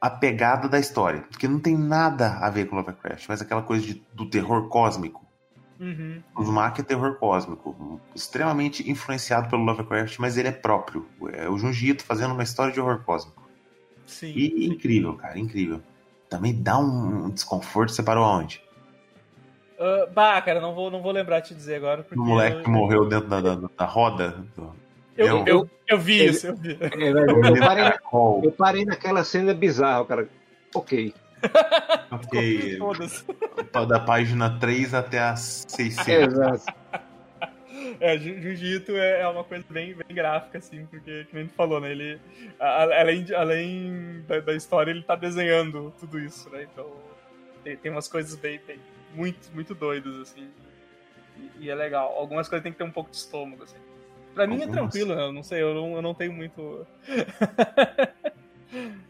a 0.00 0.08
pegada 0.10 0.68
da 0.68 0.78
história. 0.78 1.22
Porque 1.30 1.46
não 1.48 1.58
tem 1.60 1.76
nada 1.76 2.38
a 2.38 2.48
ver 2.50 2.66
com 2.66 2.76
Lovecraft, 2.76 3.26
mas 3.28 3.42
aquela 3.42 3.62
coisa 3.62 3.84
de- 3.86 4.02
do 4.14 4.28
terror 4.28 4.68
cósmico. 4.68 5.22
Uhum. 5.78 6.22
O 6.36 6.42
Uzumaki 6.42 6.80
é 6.80 6.84
terror 6.84 7.16
cósmico, 7.18 8.00
extremamente 8.14 8.88
influenciado 8.88 9.48
pelo 9.50 9.64
Lovecraft, 9.64 10.18
mas 10.20 10.36
ele 10.36 10.48
é 10.48 10.52
próprio. 10.52 11.06
É 11.32 11.48
o 11.48 11.58
Junji 11.58 11.90
Ito 11.90 12.04
fazendo 12.04 12.32
uma 12.32 12.42
história 12.42 12.72
de 12.72 12.80
horror 12.80 13.02
cósmico. 13.04 13.42
Sim. 14.06 14.32
E 14.34 14.66
incrível, 14.66 15.14
cara, 15.14 15.38
incrível. 15.38 15.82
Também 16.32 16.54
dá 16.62 16.78
um 16.78 17.28
desconforto. 17.28 17.92
Você 17.92 18.02
parou 18.02 18.24
aonde? 18.24 18.62
Ah, 19.78 20.06
bah, 20.14 20.40
cara, 20.40 20.60
não 20.62 20.74
vou, 20.74 20.90
não 20.90 21.02
vou 21.02 21.12
lembrar 21.12 21.40
de 21.40 21.48
te 21.48 21.54
dizer 21.54 21.74
agora. 21.76 22.02
Porque 22.02 22.18
O 22.18 22.24
moleque 22.24 22.56
eu, 22.56 22.62
que 22.62 22.70
morreu 22.70 23.06
dentro 23.06 23.28
da, 23.28 23.40
da- 23.40 23.68
da 23.76 23.84
roda? 23.84 24.42
Do... 24.56 24.74
Eu, 25.14 25.26
Eu- 25.26 25.44
eu, 25.46 25.70
eu 25.88 25.98
vi 25.98 26.24
eu- 26.24 26.30
isso, 26.30 26.46
eu 26.46 26.56
vi. 26.56 26.78
É, 26.80 26.88
eu, 27.50 27.58
parei, 27.60 27.92
eu 28.44 28.52
parei 28.52 28.84
naquela 28.86 29.22
cena 29.24 29.52
bizarra, 29.52 30.04
cara. 30.06 30.28
Ok. 30.74 31.14
Ok. 32.10 32.78
Da 33.88 33.98
página 34.00 34.58
3 34.58 34.94
até 34.94 35.18
a 35.18 35.34
600. 35.36 36.08
Exato. 36.08 36.81
É, 38.00 38.18
Jiu-Jitsu 38.18 38.96
é 38.96 39.20
é 39.22 39.28
uma 39.28 39.44
coisa 39.44 39.64
bem, 39.70 39.94
bem 39.94 40.14
gráfica, 40.14 40.58
assim, 40.58 40.84
porque, 40.86 41.24
como 41.30 41.40
a 41.40 41.44
gente 41.44 41.54
falou, 41.54 41.80
né? 41.80 41.90
Ele, 41.92 42.20
além, 42.58 43.24
de- 43.24 43.34
além 43.34 44.22
da, 44.26 44.40
da 44.40 44.54
história, 44.54 44.90
ele 44.90 45.02
tá 45.02 45.16
desenhando 45.16 45.92
tudo 45.98 46.18
isso, 46.18 46.50
né? 46.50 46.66
Então, 46.70 46.90
tem, 47.64 47.76
tem 47.76 47.90
umas 47.92 48.08
coisas 48.08 48.34
bem, 48.36 48.60
bem 48.66 48.78
muito, 49.14 49.50
muito 49.54 49.74
doidas, 49.74 50.16
assim. 50.18 50.48
E, 51.58 51.64
e 51.66 51.70
é 51.70 51.74
legal. 51.74 52.12
Algumas 52.16 52.48
coisas 52.48 52.62
tem 52.62 52.72
que 52.72 52.78
ter 52.78 52.84
um 52.84 52.90
pouco 52.90 53.10
de 53.10 53.16
estômago, 53.16 53.62
assim. 53.62 53.76
Pra 54.34 54.46
mim 54.46 54.60
é 54.60 54.64
Algumas. 54.64 54.90
tranquilo? 54.92 55.12
Eu 55.12 55.32
não 55.32 55.42
sei, 55.42 55.62
eu 55.62 55.74
não, 55.74 55.94
eu 55.96 56.02
não 56.02 56.14
tenho 56.14 56.32
muito. 56.32 56.86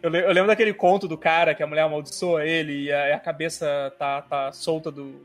eu, 0.03 0.11
le- 0.11 0.23
eu 0.25 0.33
lembro 0.33 0.49
daquele 0.49 0.75
conto 0.75 1.07
do 1.07 1.17
cara 1.17 1.55
que 1.55 1.63
a 1.63 1.67
mulher 1.67 1.83
amaldiçoa 1.83 2.45
ele 2.45 2.85
e 2.85 2.93
a, 2.93 3.17
a 3.17 3.21
cabeça 3.21 3.93
tá, 3.99 4.23
tá 4.23 4.53
solta 4.53 4.91
do, 4.91 5.25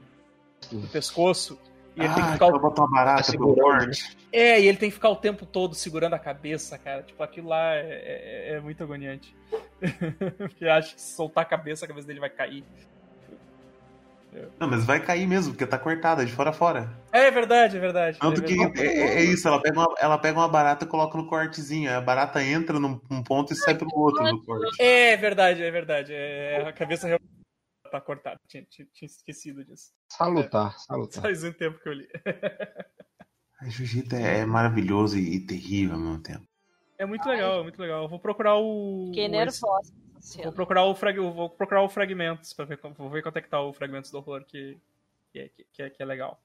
do 0.71 0.88
pescoço. 0.89 1.59
E 1.98 2.02
ele 2.03 2.14
tem 2.14 2.24
que 2.24 2.30
Ah, 2.30 2.34
ficar 2.34 2.48
uma 2.48 2.88
barata 2.91 3.24
segurando, 3.24 3.86
corte. 3.86 4.18
é, 4.32 4.61
e 4.61 4.68
ele 4.68 4.78
tem 4.78 4.90
que 4.90 4.94
ficar 4.95 5.10
o 5.10 5.15
tempo 5.15 5.48
todo 5.48 5.74
segurando 5.74 6.14
a 6.14 6.19
cabeça, 6.19 6.78
cara. 6.78 7.02
Tipo, 7.02 7.24
aquilo 7.24 7.48
lá 7.49 7.74
é, 7.74 7.82
é- 7.82 8.53
é 8.53 8.60
muito 8.60 8.84
agoniante. 8.84 9.36
Porque 10.38 10.65
acha 10.68 10.94
que 10.94 11.02
se 11.02 11.15
soltar 11.15 11.41
a 11.44 11.48
cabeça, 11.48 11.86
a 11.86 11.88
cabeça 11.88 12.06
dele 12.06 12.19
vai 12.19 12.30
cair. 12.30 12.64
Não, 14.60 14.69
mas 14.69 14.86
vai 14.86 14.99
cair 14.99 15.26
mesmo, 15.26 15.53
porque 15.53 15.65
tá 15.65 15.80
cortada 15.80 16.24
de 16.24 16.32
fora 16.32 16.52
a 16.52 16.53
fora. 16.53 16.91
É 17.11 17.32
verdade, 17.32 17.78
é 17.78 17.80
verdade. 17.80 18.19
Tanto 18.19 18.41
é 18.41 18.44
que 18.45 18.56
verdade. 18.56 18.82
é, 18.88 19.15
é 19.15 19.24
isso, 19.24 19.48
ela 19.48 19.60
pega, 19.60 19.80
uma, 19.80 19.95
ela 19.98 20.18
pega 20.19 20.38
uma 20.38 20.48
barata 20.48 20.86
e 20.86 20.88
coloca 20.88 21.18
no 21.18 21.26
cortezinho. 21.28 21.91
A 21.95 21.99
barata 22.02 22.44
entra 22.44 22.80
num, 22.80 22.99
num 23.10 23.24
ponto 23.24 23.53
e 23.53 23.56
sai 23.56 23.74
pelo 23.76 23.90
outro 23.95 24.24
do 24.28 24.44
corte. 24.44 24.80
É 24.80 25.18
verdade, 25.18 25.64
é 25.64 25.72
verdade. 25.72 26.14
É, 26.14 26.65
a 26.68 26.74
cabeça 26.74 27.07
realmente 27.07 27.26
tá 27.88 27.99
cortada. 28.01 28.39
Tinha, 28.47 28.64
tinha- 28.69 28.88
tinha 28.93 29.07
esquecido 29.07 29.64
disso. 29.65 29.91
Salutar, 30.11 30.77
salutar. 30.80 31.22
Faz 31.23 31.43
um 31.43 31.51
tempo 31.53 31.80
que 31.80 31.89
eu 31.89 31.93
li. 31.93 32.07
A 33.59 33.68
Jiu-Jitsu 33.69 34.15
é, 34.15 34.39
é 34.41 34.45
maravilhoso 34.45 35.18
e, 35.18 35.35
e 35.38 35.39
terrível 35.45 35.95
ao 35.95 35.99
mesmo 36.01 36.22
tempo. 36.22 36.43
É 36.99 37.05
muito 37.05 37.27
legal, 37.27 37.59
é 37.59 37.64
muito 37.64 37.81
legal. 37.81 38.03
Eu 38.03 38.09
vou 38.09 38.19
procurar 38.19 38.55
o. 38.55 39.07
Fiquei 39.07 39.27
nervosa. 39.27 39.93
Vou 40.43 40.51
procurar 40.51 40.84
o 40.84 40.93
frag... 40.95 41.18
Vou 41.19 41.49
procurar 41.49 41.81
o 41.84 41.89
fragmentos 41.89 42.53
para 42.53 42.65
ver 42.65 42.77
como- 42.77 42.93
vou 42.95 43.09
ver 43.09 43.22
quanto 43.23 43.38
é 43.38 43.41
que 43.41 43.49
tá 43.49 43.59
o 43.61 43.73
fragmentos 43.73 44.11
do 44.11 44.18
horror 44.18 44.43
que 44.45 44.77
que 45.31 45.39
é, 45.39 45.49
que 45.73 45.81
é, 45.84 45.89
que 45.89 46.01
é 46.01 46.05
legal. 46.05 46.39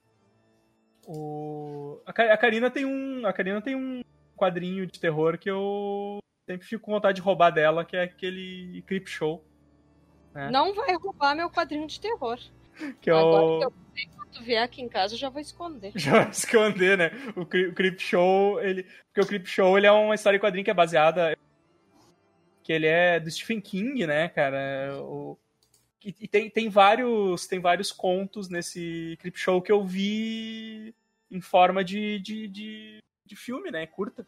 O 1.07 2.01
a 2.07 2.37
Karina 2.37 2.71
tem 2.71 2.85
um 2.85 3.27
a 3.27 3.33
Karina 3.33 3.61
tem 3.61 3.75
um 3.75 4.03
quadrinho 4.37 4.87
de 4.87 5.01
terror 5.01 5.37
que 5.39 5.51
eu 5.51 6.19
sempre 6.49 6.67
fico 6.67 6.85
com 6.85 6.93
vontade 6.93 7.17
de 7.17 7.23
roubar 7.23 7.51
dela, 7.51 7.85
que 7.85 7.97
é 7.97 8.03
aquele 8.03 8.83
Creep 8.87 9.07
Show, 9.09 9.45
É. 10.35 10.51
Não 10.51 10.75
vai 10.75 10.95
roubar 10.95 11.35
meu 11.35 11.51
quadrinho 11.51 11.87
de 11.87 12.01
terror. 12.01 12.39
que 13.01 13.11
é 13.11 13.13
Agora 13.13 13.45
o 13.45 13.59
que 13.59 13.65
eu 13.65 13.73
quando 14.33 14.45
vier 14.45 14.63
aqui 14.63 14.81
em 14.81 14.89
casa, 14.89 15.15
eu 15.15 15.19
já 15.19 15.29
vou 15.29 15.41
esconder. 15.41 15.93
já 15.95 16.13
vai 16.13 16.31
esconder, 16.31 16.97
né? 16.97 17.11
O, 17.37 17.43
o 17.43 17.47
Creep 17.47 18.01
Show, 18.01 18.61
ele. 18.61 18.85
Porque 19.07 19.21
o 19.21 19.27
Creep 19.27 19.47
Show 19.47 19.77
ele 19.77 19.87
é 19.87 19.93
uma 19.93 20.15
história 20.15 20.39
em 20.39 20.41
quadrinho 20.41 20.65
que 20.65 20.71
é 20.71 20.75
baseada. 20.75 21.37
Que 22.63 22.73
ele 22.73 22.87
é 22.87 23.21
do 23.21 23.31
Stephen 23.31 23.61
King, 23.61 24.07
né, 24.07 24.29
cara? 24.29 24.99
O, 25.03 25.37
e, 26.05 26.27
tem, 26.27 26.51
tem 26.51 26.69
vários 26.69 27.47
tem 27.47 27.61
vários 27.61 27.93
contos 27.93 28.49
nesse 28.49 29.17
Creep 29.21 29.37
Show 29.37 29.63
que 29.63 29.71
eu 29.71 29.85
vi 29.85 30.95
em 31.31 31.41
forma 31.41 31.85
de, 31.85 32.19
de, 32.19 32.49
de, 32.49 32.99
de 33.25 33.37
filme, 33.37 33.71
né? 33.71 33.87
Curta. 33.87 34.27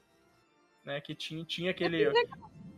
Né, 0.85 1.01
que 1.01 1.15
tinha, 1.15 1.43
tinha 1.47 1.71
aquele. 1.71 2.13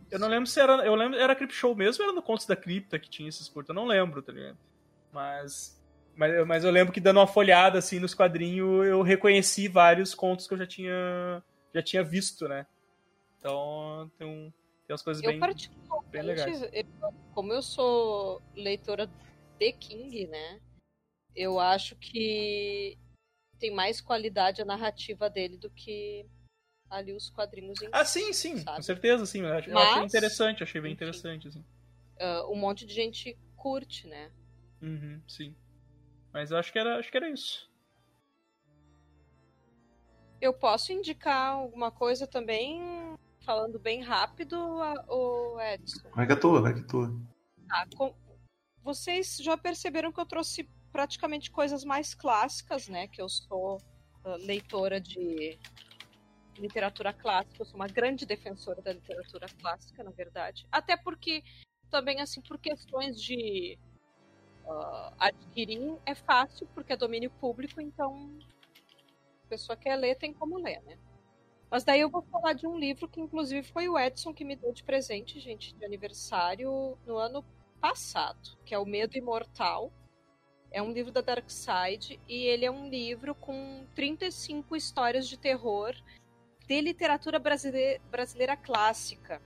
Eu 0.09 0.19
não 0.19 0.27
lembro 0.27 0.47
se 0.47 0.59
era. 0.59 0.85
Eu 0.85 0.95
lembro, 0.95 1.19
era 1.19 1.35
Creep 1.35 1.51
Show 1.51 1.75
mesmo 1.75 2.03
era 2.03 2.13
no 2.13 2.21
Contos 2.21 2.45
da 2.45 2.55
Cripta 2.55 2.97
que 2.97 3.09
tinha 3.09 3.27
esses 3.27 3.47
curtas? 3.49 3.69
Eu 3.69 3.81
não 3.81 3.85
lembro, 3.87 4.21
tá 4.21 4.31
ligado? 4.31 4.57
Mas. 5.11 5.75
Mas, 6.15 6.47
mas 6.47 6.63
eu 6.63 6.71
lembro 6.71 6.91
que 6.91 6.99
dando 6.99 7.19
uma 7.19 7.27
folhada 7.27 7.77
assim 7.77 7.99
nos 7.99 8.15
quadrinhos, 8.15 8.87
eu 8.87 9.03
reconheci 9.03 9.67
vários 9.67 10.15
contos 10.15 10.47
que 10.47 10.53
eu 10.55 10.57
já 10.57 10.65
tinha, 10.65 11.43
já 11.73 11.81
tinha 11.83 12.03
visto, 12.03 12.47
né? 12.47 12.65
Então 13.37 14.09
tem, 14.17 14.25
um, 14.27 14.51
tem 14.87 14.93
umas 14.93 15.03
coisas 15.03 15.21
Eu, 15.23 15.29
bem, 15.29 15.39
bem 16.09 16.21
legais. 16.23 16.63
eu- 16.73 17.13
como 17.35 17.53
eu 17.53 17.61
sou 17.61 18.41
leitora 18.55 19.07
de 19.59 19.71
King, 19.73 20.25
né? 20.25 20.59
Eu 21.35 21.59
acho 21.59 21.95
que 21.97 22.97
tem 23.59 23.69
mais 23.71 24.01
qualidade 24.01 24.59
a 24.59 24.65
narrativa 24.65 25.29
dele 25.29 25.55
do 25.55 25.69
que 25.69 26.25
ali 26.89 27.13
os 27.13 27.29
quadrinhos 27.29 27.81
em 27.81 27.89
Ah, 27.91 28.05
sim, 28.05 28.31
sim, 28.33 28.55
com 28.57 28.63
sabe? 28.63 28.83
certeza, 28.83 29.25
sim. 29.25 29.41
Eu 29.41 29.53
achei, 29.53 29.73
eu 29.73 29.77
achei 29.79 30.01
Mas, 30.01 30.13
interessante, 30.13 30.63
achei 30.63 30.81
bem 30.81 30.91
enfim. 30.91 31.03
interessante, 31.03 31.47
assim. 31.47 31.65
Ah, 32.19 32.47
um 32.49 32.55
monte 32.55 32.85
de 32.85 32.93
gente 32.93 33.37
curte, 33.55 34.07
né? 34.07 34.31
Uhum, 34.81 35.21
sim. 35.27 35.55
Mas 36.33 36.51
acho 36.51 36.71
que 36.71 36.79
era, 36.79 36.97
acho 36.99 37.09
que 37.09 37.17
era 37.17 37.29
isso. 37.29 37.69
Eu 40.39 40.53
posso 40.53 40.91
indicar 40.93 41.53
alguma 41.53 41.91
coisa 41.91 42.27
também, 42.27 42.79
falando 43.41 43.79
bem 43.79 44.03
rápido, 44.03 44.55
a- 44.55 45.05
o 45.09 45.59
Edson. 45.59 46.09
Vai 46.11 46.27
que 46.27 46.33
é 46.33 46.35
tua, 46.35 46.61
vai 46.61 46.73
que 46.73 46.81
é 46.81 46.83
tua. 46.83 47.11
Tá, 47.67 47.87
com- 47.95 48.15
Vocês 48.83 49.37
já 49.37 49.57
perceberam 49.57 50.11
que 50.13 50.19
eu 50.19 50.25
trouxe 50.25 50.69
praticamente 50.91 51.51
coisas 51.51 51.83
mais 51.83 52.13
clássicas, 52.13 52.87
né? 52.87 53.07
Que 53.07 53.21
eu 53.21 53.27
sou 53.27 53.81
ah, 54.23 54.35
leitora 54.37 55.01
de 55.01 55.57
literatura 56.59 57.13
clássica, 57.13 57.61
eu 57.61 57.65
sou 57.65 57.75
uma 57.75 57.87
grande 57.87 58.25
defensora 58.25 58.81
da 58.81 58.93
literatura 58.93 59.47
clássica, 59.59 60.03
na 60.03 60.11
verdade. 60.11 60.65
Até 60.71 60.95
porque 60.97 61.43
também 61.89 62.21
assim 62.21 62.41
por 62.41 62.57
questões 62.57 63.21
de 63.21 63.77
ah, 64.67 65.13
adquirir 65.19 65.97
é 66.05 66.13
fácil 66.13 66.67
porque 66.73 66.93
é 66.93 66.97
domínio 66.97 67.31
público, 67.31 67.79
então 67.79 68.37
a 69.45 69.47
pessoa 69.47 69.77
quer 69.77 69.95
ler 69.95 70.15
tem 70.15 70.33
como 70.33 70.57
ler, 70.57 70.81
né? 70.83 70.97
Mas 71.69 71.83
daí 71.83 71.99
eu 71.99 72.09
vou 72.09 72.21
falar 72.23 72.53
de 72.53 72.65
um 72.65 72.77
livro 72.77 73.07
que 73.07 73.19
inclusive 73.19 73.67
foi 73.67 73.89
o 73.89 73.99
Edson 73.99 74.33
que 74.33 74.45
me 74.45 74.55
deu 74.55 74.71
de 74.71 74.83
presente, 74.83 75.39
gente, 75.39 75.75
de 75.75 75.83
aniversário 75.83 76.97
no 77.05 77.17
ano 77.17 77.43
passado, 77.81 78.57
que 78.65 78.73
é 78.73 78.79
O 78.79 78.85
Medo 78.85 79.17
Imortal. 79.17 79.91
É 80.71 80.81
um 80.81 80.91
livro 80.91 81.11
da 81.11 81.21
Dark 81.21 81.49
Side 81.49 82.19
e 82.27 82.43
ele 82.43 82.65
é 82.65 82.71
um 82.71 82.89
livro 82.89 83.33
com 83.35 83.85
35 83.95 84.75
histórias 84.75 85.27
de 85.27 85.37
terror 85.37 85.95
de 86.67 86.81
literatura 86.81 87.39
brasileira, 87.39 88.01
brasileira 88.11 88.57
clássica. 88.57 89.41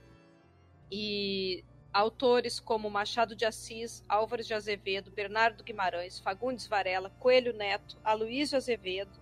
E 0.90 1.64
autores 1.92 2.58
como 2.58 2.90
Machado 2.90 3.36
de 3.36 3.44
Assis, 3.44 4.02
Álvares 4.08 4.46
de 4.46 4.54
Azevedo, 4.54 5.10
Bernardo 5.10 5.62
Guimarães, 5.62 6.18
Fagundes 6.18 6.66
Varela, 6.66 7.10
Coelho 7.18 7.52
Neto, 7.52 7.98
Aloysio 8.02 8.56
Azevedo, 8.56 9.20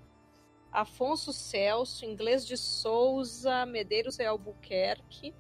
Afonso 0.72 1.32
Celso, 1.32 2.05
Inglês 2.05 2.47
de 2.47 2.56
Souza, 2.56 3.66
Medeiros 3.66 4.18
e 4.18 4.24
Albuquerque, 4.24 5.35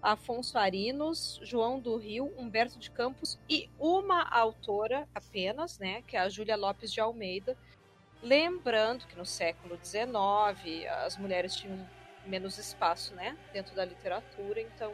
Afonso 0.00 0.56
Arinos, 0.56 1.40
João 1.42 1.78
do 1.78 1.96
Rio, 1.96 2.32
Humberto 2.38 2.78
de 2.78 2.90
Campos 2.90 3.38
e 3.48 3.68
uma 3.78 4.22
autora 4.22 5.06
apenas, 5.14 5.78
né, 5.78 6.02
que 6.02 6.16
é 6.16 6.20
a 6.20 6.28
Júlia 6.28 6.56
Lopes 6.56 6.92
de 6.92 7.00
Almeida. 7.00 7.56
Lembrando 8.22 9.06
que 9.06 9.16
no 9.16 9.24
século 9.24 9.78
XIX 9.82 10.86
as 11.04 11.16
mulheres 11.16 11.54
tinham 11.54 11.88
menos 12.26 12.58
espaço, 12.58 13.14
né, 13.14 13.36
dentro 13.52 13.74
da 13.74 13.84
literatura. 13.84 14.60
Então, 14.60 14.92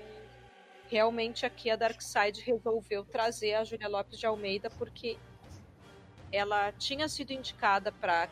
realmente 0.88 1.44
aqui 1.44 1.70
a 1.70 1.76
Dark 1.76 2.00
Side 2.00 2.40
resolveu 2.42 3.04
trazer 3.04 3.54
a 3.54 3.64
Julia 3.64 3.88
Lopes 3.88 4.18
de 4.18 4.26
Almeida 4.26 4.70
porque 4.70 5.18
ela 6.30 6.72
tinha 6.72 7.08
sido 7.08 7.32
indicada 7.32 7.90
para 7.90 8.28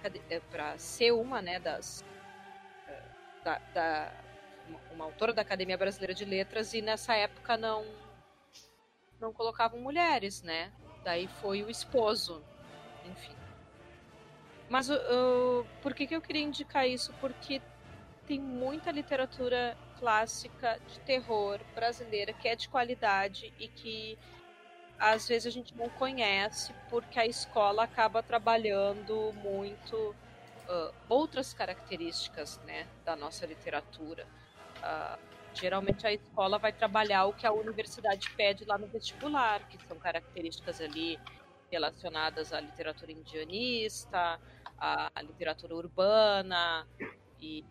para 0.50 0.78
ser 0.78 1.12
uma, 1.12 1.42
né, 1.42 1.58
das 1.58 2.04
da, 3.44 3.58
da 3.72 4.12
uma 4.92 5.04
autora 5.04 5.32
da 5.32 5.42
Academia 5.42 5.76
Brasileira 5.76 6.14
de 6.14 6.24
Letras 6.24 6.72
e 6.72 6.80
nessa 6.80 7.14
época 7.14 7.56
não 7.56 7.84
não 9.20 9.32
colocavam 9.32 9.80
mulheres, 9.80 10.42
né? 10.42 10.72
Daí 11.04 11.28
foi 11.40 11.62
o 11.62 11.70
esposo, 11.70 12.42
enfim. 13.04 13.34
Mas 14.68 14.88
uh, 14.88 15.66
por 15.82 15.94
que, 15.94 16.06
que 16.06 16.16
eu 16.16 16.20
queria 16.20 16.42
indicar 16.42 16.88
isso? 16.88 17.12
Porque 17.20 17.60
tem 18.26 18.40
muita 18.40 18.90
literatura 18.90 19.76
clássica 19.98 20.78
de 20.88 20.98
terror 21.00 21.60
brasileira 21.74 22.32
que 22.32 22.48
é 22.48 22.56
de 22.56 22.68
qualidade 22.68 23.52
e 23.58 23.68
que 23.68 24.18
às 24.98 25.28
vezes 25.28 25.46
a 25.46 25.50
gente 25.50 25.76
não 25.76 25.88
conhece 25.90 26.74
porque 26.88 27.18
a 27.18 27.26
escola 27.26 27.84
acaba 27.84 28.22
trabalhando 28.22 29.32
muito 29.42 30.14
uh, 30.68 30.94
outras 31.08 31.52
características 31.52 32.58
né, 32.64 32.86
da 33.04 33.14
nossa 33.14 33.44
literatura. 33.44 34.26
Uh, 34.78 35.18
geralmente 35.54 36.06
a 36.06 36.12
escola 36.12 36.58
vai 36.58 36.72
trabalhar 36.72 37.26
o 37.26 37.32
que 37.32 37.46
a 37.46 37.52
universidade 37.52 38.30
pede 38.30 38.64
lá 38.64 38.78
no 38.78 38.86
vestibular, 38.86 39.66
que 39.68 39.78
são 39.86 39.98
características 39.98 40.80
ali 40.80 41.18
relacionadas 41.74 42.52
à 42.52 42.60
literatura 42.60 43.10
indianista, 43.10 44.40
à 44.78 45.20
literatura 45.22 45.74
urbana 45.74 46.86
e, 47.40 47.64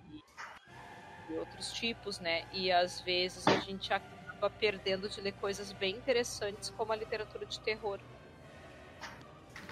e, 1.30 1.34
outros 1.38 1.72
tipos, 1.72 2.20
né? 2.20 2.46
E 2.52 2.72
às 2.72 3.02
vezes 3.02 3.48
a 3.48 3.60
gente 3.60 3.92
acaba 3.94 4.50
perdendo 4.50 5.10
de 5.10 5.22
ler 5.22 5.32
coisas 5.34 5.72
bem 5.72 5.96
interessantes 5.96 6.70
como 6.70 6.92
a 6.92 6.96
literatura 6.96 7.46
de 7.46 7.60
terror. 7.62 8.00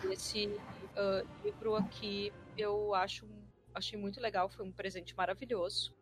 Esse 0.10 0.48
uh, 0.48 1.44
livro 1.44 1.76
aqui 1.76 2.34
eu 2.58 2.96
acho 2.96 3.28
achei 3.74 3.98
muito 3.98 4.20
legal, 4.20 4.50
foi 4.50 4.66
um 4.66 4.72
presente 4.72 5.16
maravilhoso. 5.16 5.94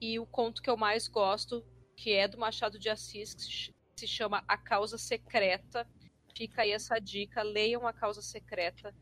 E 0.00 0.18
o 0.18 0.26
conto 0.26 0.62
que 0.62 0.70
eu 0.70 0.76
mais 0.76 1.08
gosto, 1.08 1.64
que 1.96 2.12
é 2.12 2.28
do 2.28 2.38
Machado 2.38 2.78
de 2.78 2.88
Assis, 2.88 3.34
que 3.34 3.74
se 3.96 4.06
chama 4.06 4.44
A 4.46 4.56
Causa 4.56 4.98
Secreta. 4.98 5.88
Fica 6.36 6.62
aí 6.62 6.72
essa 6.72 6.98
dica, 6.98 7.42
leiam 7.42 7.86
A 7.86 7.92
Causa 7.92 8.20
Secreta. 8.20 8.92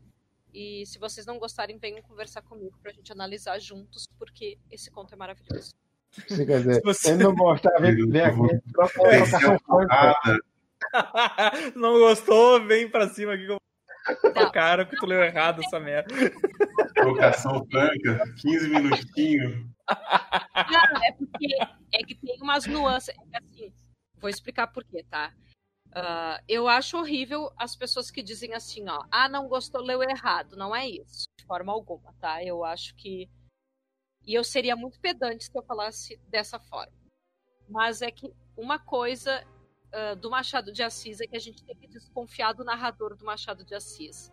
E 0.53 0.85
se 0.85 0.99
vocês 0.99 1.25
não 1.25 1.39
gostarem, 1.39 1.79
venham 1.79 2.03
conversar 2.03 2.43
comigo 2.43 2.77
pra 2.81 2.91
gente 2.91 3.11
analisar 3.11 3.57
juntos, 3.59 4.05
porque 4.19 4.59
esse 4.69 4.91
conto 4.91 5.13
é 5.13 5.15
maravilhoso. 5.17 5.73
Você 6.11 6.45
quer 6.45 6.59
dizer, 6.59 6.75
se 6.75 6.81
você 6.81 7.15
não 7.15 7.33
gostar, 7.33 7.75
vem, 7.79 7.95
vem 8.07 8.21
aqui, 8.21 8.37
Não 11.75 11.97
gostou, 11.97 12.63
vem 12.63 12.87
pra 12.87 13.09
cima 13.09 13.33
aqui. 13.33 13.47
Não. 13.47 13.57
Cara, 14.51 14.85
que 14.85 14.95
tu 14.95 15.07
leu 15.07 15.23
errado 15.23 15.63
essa 15.63 15.79
merda. 15.79 16.13
Trocação 16.93 17.65
franca, 17.65 18.23
15 18.41 18.69
minutinhos. 18.69 19.65
Não, 20.69 21.03
é 21.03 21.11
porque 21.17 21.47
é 21.93 22.03
que 22.03 22.13
tem 22.13 22.37
umas 22.41 22.67
nuances. 22.67 23.15
É 23.31 23.37
assim, 23.37 23.73
vou 24.19 24.29
explicar 24.29 24.67
por 24.67 24.83
quê, 24.83 25.03
tá? 25.09 25.33
Uh, 25.95 26.41
eu 26.47 26.67
acho 26.67 26.97
horrível 26.97 27.53
as 27.55 27.75
pessoas 27.75 28.09
que 28.09 28.23
dizem 28.23 28.53
assim, 28.53 28.89
ó, 28.89 29.05
ah, 29.11 29.29
não 29.29 29.47
gostou, 29.47 29.79
leu 29.79 30.01
errado. 30.01 30.55
Não 30.55 30.75
é 30.75 30.89
isso, 30.89 31.27
de 31.37 31.45
forma 31.45 31.71
alguma, 31.71 32.13
tá? 32.19 32.43
Eu 32.43 32.63
acho 32.63 32.95
que. 32.95 33.29
E 34.25 34.33
eu 34.33 34.43
seria 34.43 34.75
muito 34.75 34.99
pedante 34.99 35.45
se 35.45 35.51
eu 35.55 35.63
falasse 35.63 36.17
dessa 36.29 36.59
forma. 36.59 36.93
Mas 37.69 38.01
é 38.01 38.09
que 38.09 38.33
uma 38.57 38.79
coisa 38.79 39.45
uh, 39.93 40.15
do 40.15 40.31
Machado 40.31 40.71
de 40.71 40.81
Assis 40.81 41.21
é 41.21 41.27
que 41.27 41.35
a 41.35 41.39
gente 41.39 41.63
tem 41.63 41.75
que 41.75 41.87
desconfiar 41.87 42.53
do 42.53 42.63
narrador 42.63 43.15
do 43.15 43.25
Machado 43.25 43.63
de 43.63 43.75
Assis. 43.75 44.31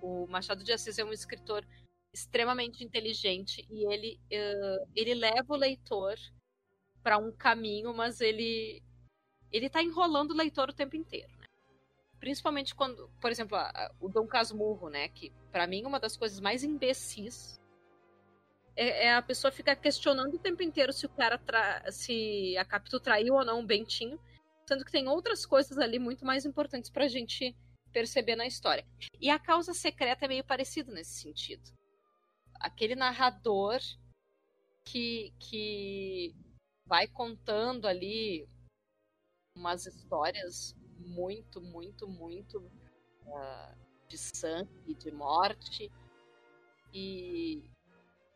O 0.00 0.26
Machado 0.28 0.64
de 0.64 0.72
Assis 0.72 0.98
é 0.98 1.04
um 1.04 1.12
escritor 1.12 1.66
extremamente 2.12 2.82
inteligente 2.82 3.66
e 3.70 3.92
ele, 3.92 4.20
uh, 4.32 4.88
ele 4.94 5.14
leva 5.14 5.52
o 5.52 5.56
leitor 5.56 6.14
para 7.02 7.18
um 7.18 7.30
caminho, 7.30 7.94
mas 7.94 8.20
ele 8.20 8.82
ele 9.56 9.70
tá 9.70 9.82
enrolando 9.82 10.32
o 10.32 10.36
leitor 10.36 10.68
o 10.68 10.74
tempo 10.74 10.96
inteiro, 10.96 11.32
né? 11.38 11.46
Principalmente 12.18 12.74
quando, 12.74 13.10
por 13.20 13.30
exemplo, 13.30 13.56
a, 13.56 13.68
a, 13.68 13.92
o 14.00 14.08
Dom 14.08 14.26
Casmurro, 14.26 14.88
né, 14.88 15.08
que 15.08 15.32
para 15.52 15.66
mim 15.66 15.84
uma 15.84 16.00
das 16.00 16.16
coisas 16.16 16.40
mais 16.40 16.64
imbecis 16.64 17.60
é, 18.74 19.06
é, 19.06 19.14
a 19.14 19.22
pessoa 19.22 19.50
ficar 19.50 19.76
questionando 19.76 20.34
o 20.34 20.38
tempo 20.38 20.62
inteiro 20.62 20.92
se 20.92 21.06
o 21.06 21.10
cara 21.10 21.40
se 21.90 22.56
a 22.58 22.64
Capitu 22.64 23.00
traiu 23.00 23.34
ou 23.34 23.44
não 23.44 23.60
o 23.60 23.66
Bentinho, 23.66 24.20
sendo 24.66 24.84
que 24.84 24.92
tem 24.92 25.08
outras 25.08 25.46
coisas 25.46 25.78
ali 25.78 25.98
muito 25.98 26.24
mais 26.24 26.44
importantes 26.44 26.90
pra 26.90 27.08
gente 27.08 27.56
perceber 27.92 28.36
na 28.36 28.46
história. 28.46 28.86
E 29.20 29.30
a 29.30 29.38
causa 29.38 29.72
secreta 29.72 30.24
é 30.24 30.28
meio 30.28 30.44
parecido 30.44 30.92
nesse 30.92 31.20
sentido 31.20 31.76
aquele 32.60 32.94
narrador 32.94 33.80
que, 34.84 35.32
que 35.38 36.34
vai 36.86 37.06
contando 37.06 37.86
ali 37.86 38.48
umas 39.56 39.86
histórias 39.86 40.76
muito, 40.98 41.60
muito, 41.60 42.08
muito 42.08 42.58
uh, 42.58 43.76
de 44.08 44.18
sangue, 44.18 44.94
de 44.94 45.10
morte. 45.10 45.90
E, 46.92 47.68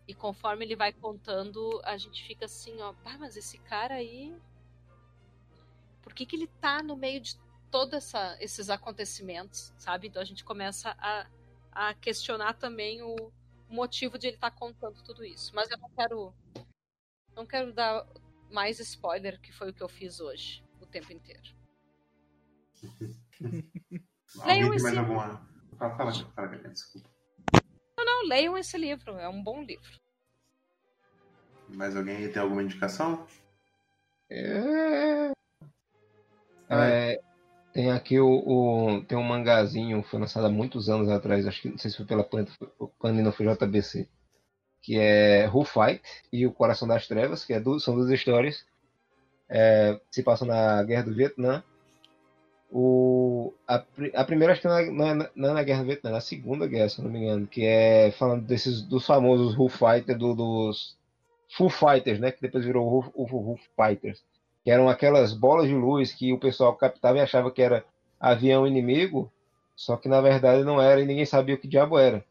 e 0.07 0.15
conforme 0.15 0.65
ele 0.65 0.77
vai 0.77 0.93
contando, 0.93 1.81
a 1.85 1.97
gente 1.97 2.25
fica 2.25 2.47
assim, 2.47 2.81
ó, 2.81 2.95
ah, 3.05 3.19
mas 3.19 3.37
esse 3.37 3.59
cara 3.59 3.95
aí. 3.95 4.35
Por 6.03 6.15
que, 6.15 6.27
que 6.27 6.35
ele 6.35 6.49
tá 6.61 6.83
no 6.83 6.97
meio 6.97 7.21
de 7.21 7.39
todos 7.71 8.13
esses 8.41 8.69
acontecimentos, 8.69 9.73
sabe? 9.79 10.09
Então 10.09 10.21
a 10.21 10.25
gente 10.25 10.45
começa 10.45 10.97
a, 10.99 11.27
a 11.71 11.95
questionar 11.95 12.55
também 12.55 13.03
o, 13.03 13.33
motivo 13.71 14.19
de 14.19 14.27
ele 14.27 14.37
estar 14.37 14.51
tá 14.51 14.57
contando 14.57 15.03
tudo 15.03 15.25
isso. 15.25 15.55
Mas 15.55 15.71
eu 15.71 15.79
não 15.79 15.89
quero. 15.91 16.35
Não 17.35 17.47
quero 17.47 17.73
dar 17.73 18.07
mais 18.51 18.81
spoiler, 18.81 19.41
que 19.41 19.53
foi 19.53 19.71
o 19.71 19.73
que 19.73 19.83
eu 19.83 19.89
fiz 19.89 20.21
hoje, 20.21 20.65
o 20.81 20.87
tempo 20.87 21.13
inteiro. 21.13 21.43
leiam 24.45 24.75
esse... 24.75 24.85
mais 24.85 24.99
alguma. 24.99 25.49
Fala, 25.79 25.97
fala, 25.97 26.13
fala, 26.13 26.49
desculpa. 26.69 27.09
Não, 27.97 28.05
não, 28.05 28.29
leiam 28.29 28.57
esse 28.57 28.77
livro, 28.77 29.19
é 29.19 29.29
um 29.29 29.43
bom 29.43 29.63
livro. 29.63 30.01
Mais 31.69 31.97
alguém 31.97 32.31
tem 32.31 32.43
alguma 32.43 32.63
indicação? 32.63 33.27
É... 34.31 35.33
É, 36.69 37.21
tem 37.73 37.91
aqui 37.91 38.21
o, 38.21 38.29
o, 38.29 39.05
tem 39.05 39.19
um 39.19 39.23
mangazinho, 39.23 40.03
foi 40.05 40.21
lançado 40.21 40.47
há 40.47 40.51
muitos 40.51 40.89
anos 40.89 41.09
atrás, 41.09 41.47
acho 41.47 41.63
que 41.63 41.69
não 41.69 41.79
sei 41.79 41.91
se 41.91 41.97
foi 41.97 42.07
pela 42.07 42.29
Panini 42.99 43.33
foi 43.33 43.47
JBC, 43.47 44.09
que 44.81 44.97
é 44.97 45.49
Who 45.49 45.65
Fight 45.65 46.03
e 46.33 46.47
o 46.47 46.53
Coração 46.53 46.87
das 46.87 47.09
Trevas, 47.09 47.45
que 47.45 47.53
é 47.53 47.61
do, 47.61 47.81
são 47.81 47.95
duas 47.95 48.11
histórias 48.11 48.65
é, 49.51 50.01
se 50.11 50.23
passam 50.23 50.49
na 50.49 50.83
Guerra 50.85 51.03
do 51.03 51.15
Vietnã. 51.15 51.63
O, 52.73 53.53
a, 53.67 53.85
a 54.15 54.25
primeira 54.25 54.53
acho 54.53 54.63
que 54.63 54.69
não 54.69 54.79
é, 54.79 54.85
é, 54.85 55.31
é 55.37 55.53
na 55.53 55.63
Guerra 55.63 55.81
do 55.81 55.87
Vietnã, 55.87 56.11
é 56.11 56.13
na 56.15 56.21
Segunda 56.21 56.67
Guerra, 56.67 56.89
se 56.89 57.03
não 57.03 57.11
me 57.11 57.19
engano, 57.19 57.47
que 57.47 57.65
é 57.65 58.13
falando 58.13 58.47
desses 58.47 58.81
dos 58.81 59.05
famosos 59.05 59.59
Who 59.59 59.69
Fighter, 59.69 60.17
do, 60.17 60.35
dos 60.35 60.97
Full 61.57 61.69
Fighters, 61.69 62.21
né, 62.21 62.31
que 62.31 62.41
depois 62.41 62.65
virou 62.65 63.05
o 63.15 63.25
Who 63.25 63.59
Fighters 63.77 64.23
que 64.63 64.71
eram 64.71 64.89
aquelas 64.89 65.33
bolas 65.33 65.69
de 65.69 65.75
luz 65.75 66.13
que 66.13 66.33
o 66.33 66.39
pessoal 66.39 66.75
captava 66.75 67.19
e 67.19 67.21
achava 67.21 67.51
que 67.51 67.63
era 67.63 67.85
avião 68.19 68.67
inimigo, 68.67 69.33
só 69.75 69.97
que 69.97 70.09
na 70.09 70.21
verdade 70.21 70.65
não 70.65 70.81
era 70.81 71.01
e 71.01 71.07
ninguém 71.07 71.25
sabia 71.25 71.55
o 71.55 71.59
que 71.59 71.69
diabo 71.69 71.99
era. 71.99 72.25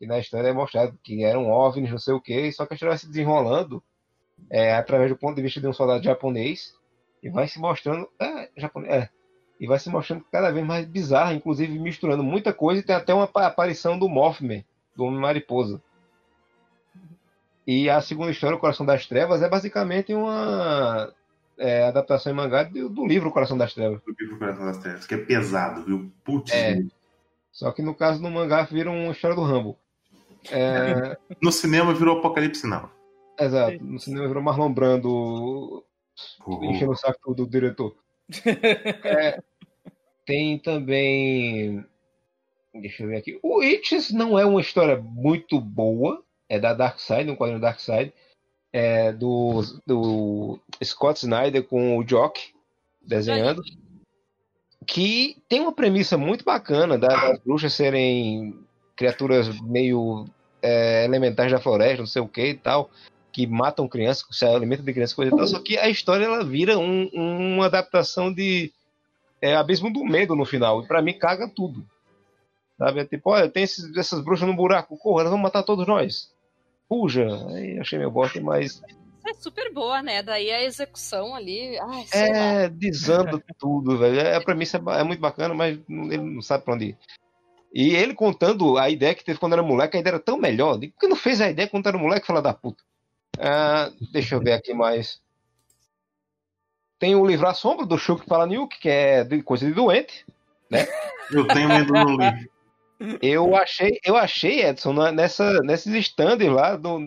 E 0.00 0.06
na 0.06 0.18
história 0.18 0.48
é 0.48 0.52
mostrado 0.52 0.98
que 1.02 1.22
eram 1.22 1.50
OVNIs, 1.50 1.90
não 1.90 1.98
sei 1.98 2.14
o 2.14 2.20
que, 2.20 2.50
só 2.52 2.66
que 2.66 2.72
a 2.72 2.74
história 2.74 2.90
vai 2.90 2.98
se 2.98 3.06
desenrolando 3.06 3.82
é, 4.48 4.74
através 4.74 5.10
do 5.10 5.16
ponto 5.16 5.36
de 5.36 5.42
vista 5.42 5.60
de 5.60 5.66
um 5.66 5.72
soldado 5.72 6.02
japonês 6.02 6.74
e 7.22 7.28
vai 7.28 7.48
se 7.48 7.58
mostrando. 7.58 8.08
É, 8.18 8.48
japonês, 8.56 8.92
é, 8.92 9.08
e 9.60 9.66
vai 9.66 9.78
se 9.78 9.90
mostrando 9.90 10.24
cada 10.32 10.50
vez 10.50 10.66
mais 10.66 10.86
bizarra, 10.86 11.34
inclusive 11.34 11.78
misturando 11.78 12.22
muita 12.22 12.52
coisa 12.52 12.80
e 12.80 12.82
tem 12.82 12.96
até 12.96 13.12
uma 13.12 13.24
aparição 13.24 13.98
do 13.98 14.08
Mothman, 14.08 14.64
do 14.96 15.04
Homem 15.04 15.20
Mariposa. 15.20 15.82
E 17.66 17.90
a 17.90 18.00
segunda 18.00 18.30
história, 18.30 18.56
O 18.56 18.60
Coração 18.60 18.86
das 18.86 19.06
Trevas, 19.06 19.42
é 19.42 19.48
basicamente 19.48 20.14
uma 20.14 21.12
é, 21.58 21.84
adaptação 21.84 22.32
em 22.32 22.34
mangá 22.34 22.64
do, 22.64 22.88
do, 22.88 23.06
livro 23.06 23.30
Coração 23.30 23.56
das 23.56 23.74
Trevas. 23.74 24.00
Do 24.02 24.16
livro 24.18 24.38
Coração 24.38 24.64
das 24.64 24.78
Trevas, 24.78 25.06
que 25.06 25.14
é 25.14 25.18
pesado, 25.18 25.84
viu? 25.84 26.10
Putz. 26.24 26.52
É. 26.52 26.82
Só 27.52 27.70
que 27.70 27.82
no 27.82 27.94
caso 27.94 28.22
do 28.22 28.30
mangá 28.30 28.62
vira 28.62 28.90
uma 28.90 29.12
história 29.12 29.36
do 29.36 29.42
Rambo. 29.42 29.76
É... 30.50 31.18
no 31.40 31.52
cinema 31.52 31.92
virou 31.92 32.18
Apocalipse 32.18 32.66
Now. 32.66 32.90
Exato, 33.40 33.82
no 33.82 33.98
cinema 33.98 34.28
virou 34.28 34.42
Marlon 34.42 34.72
Brando 34.72 35.84
uhum. 36.46 36.64
enchendo 36.64 36.92
o 36.92 36.96
saco 36.96 37.34
do 37.34 37.46
diretor. 37.46 37.96
é, 39.04 39.42
tem 40.26 40.58
também. 40.58 41.84
Deixa 42.74 43.02
eu 43.02 43.08
ver 43.08 43.16
aqui. 43.16 43.38
O 43.42 43.62
Itches 43.62 44.12
não 44.12 44.38
é 44.38 44.44
uma 44.44 44.60
história 44.60 44.96
muito 44.96 45.60
boa. 45.60 46.22
É 46.48 46.58
da 46.58 46.74
Dark 46.74 46.98
Side, 46.98 47.30
um 47.30 47.36
quadrinho 47.36 47.60
Dark 47.60 47.78
Side 47.78 48.12
é, 48.72 49.12
do, 49.12 49.62
do 49.86 50.58
Scott 50.82 51.18
Snyder 51.20 51.64
com 51.64 51.98
o 51.98 52.04
Jock 52.04 52.52
desenhando, 53.02 53.62
que 54.86 55.42
tem 55.48 55.60
uma 55.60 55.72
premissa 55.72 56.16
muito 56.16 56.44
bacana 56.44 56.98
da- 56.98 57.08
das 57.08 57.38
bruxas 57.40 57.72
serem 57.72 58.58
criaturas 58.96 59.48
meio 59.60 60.26
é, 60.62 61.04
elementares 61.04 61.52
da 61.52 61.60
floresta, 61.60 61.98
não 61.98 62.06
sei 62.06 62.22
o 62.22 62.28
que 62.28 62.48
e 62.48 62.54
tal, 62.54 62.90
que 63.32 63.46
matam 63.46 63.88
crianças, 63.88 64.24
se 64.30 64.44
alimentam 64.44 64.84
de 64.84 64.92
crianças, 64.92 65.14
coisa 65.14 65.32
e 65.32 65.36
tal. 65.36 65.46
Só 65.46 65.60
que 65.60 65.78
a 65.78 65.88
história 65.88 66.24
ela 66.24 66.44
vira 66.44 66.78
um- 66.78 67.08
uma 67.14 67.66
adaptação 67.66 68.32
de 68.32 68.72
é, 69.42 69.54
Abismo 69.56 69.90
do 69.92 70.04
Medo 70.04 70.36
no 70.36 70.44
final. 70.44 70.82
E 70.82 70.86
pra 70.86 71.00
mim 71.00 71.14
caga 71.18 71.48
tudo. 71.48 71.86
Sabe? 72.76 73.00
É 73.00 73.04
tipo, 73.04 73.30
olha, 73.30 73.48
tem 73.48 73.62
esses- 73.62 73.96
essas 73.96 74.22
bruxas 74.22 74.46
no 74.46 74.54
buraco, 74.54 74.96
corra, 74.98 75.20
elas 75.22 75.30
vão 75.30 75.40
matar 75.40 75.62
todos 75.62 75.86
nós. 75.86 76.30
Fuja. 76.88 77.26
Aí 77.48 77.78
achei 77.78 77.98
meio 77.98 78.10
bosta, 78.10 78.40
mas 78.40 78.82
É 79.26 79.34
super 79.34 79.72
boa, 79.72 80.02
né? 80.02 80.22
Daí 80.22 80.50
a 80.50 80.62
execução 80.64 81.34
ali. 81.34 81.78
Ai, 81.78 82.04
lá. 82.12 82.44
é 82.64 82.68
desanda 82.68 83.42
tudo, 83.58 83.96
velho. 83.98 84.18
É, 84.18 84.34
a 84.34 84.40
premissa 84.42 84.76
é 84.78 85.00
é 85.00 85.04
muito 85.04 85.20
bacana, 85.20 85.54
mas 85.54 85.78
ele 85.88 86.18
não 86.18 86.42
sabe 86.42 86.64
pra 86.64 86.74
onde 86.74 86.86
ir. 86.86 86.98
E 87.72 87.94
ele 87.94 88.12
contando 88.14 88.76
a 88.76 88.90
ideia 88.90 89.14
que 89.14 89.24
teve 89.24 89.38
quando 89.38 89.52
era 89.52 89.62
moleque, 89.62 89.96
a 89.96 90.00
ideia 90.00 90.14
era 90.14 90.20
tão 90.22 90.36
melhor. 90.36 90.78
Por 90.78 90.90
que 91.00 91.06
não 91.06 91.16
fez 91.16 91.40
a 91.40 91.48
ideia 91.50 91.68
quando 91.68 91.86
era 91.86 91.96
moleque, 91.96 92.26
fala 92.26 92.42
da 92.42 92.52
puta? 92.52 92.82
Ah, 93.40 93.90
deixa 94.12 94.34
eu 94.34 94.40
ver 94.40 94.52
aqui 94.52 94.74
mais. 94.74 95.20
Tem 96.98 97.14
o 97.14 97.26
livro 97.26 97.48
A 97.48 97.54
Sombra, 97.54 97.86
do 97.86 97.96
Chuck 97.96 98.26
Palahniuk, 98.26 98.78
que 98.78 98.88
é 98.88 99.24
de 99.24 99.42
coisa 99.42 99.66
de 99.66 99.72
doente. 99.72 100.26
Eu 101.32 101.46
tenho 101.46 101.68
medo 101.68 101.92
no 101.92 102.16
livro. 102.16 102.50
Eu 103.22 103.56
achei, 103.56 103.98
eu 104.04 104.16
achei, 104.16 104.62
Edson, 104.62 104.92
nessa, 105.12 105.60
nesses 105.62 105.94
stands 105.94 106.52
lá, 106.52 106.76
do, 106.76 107.00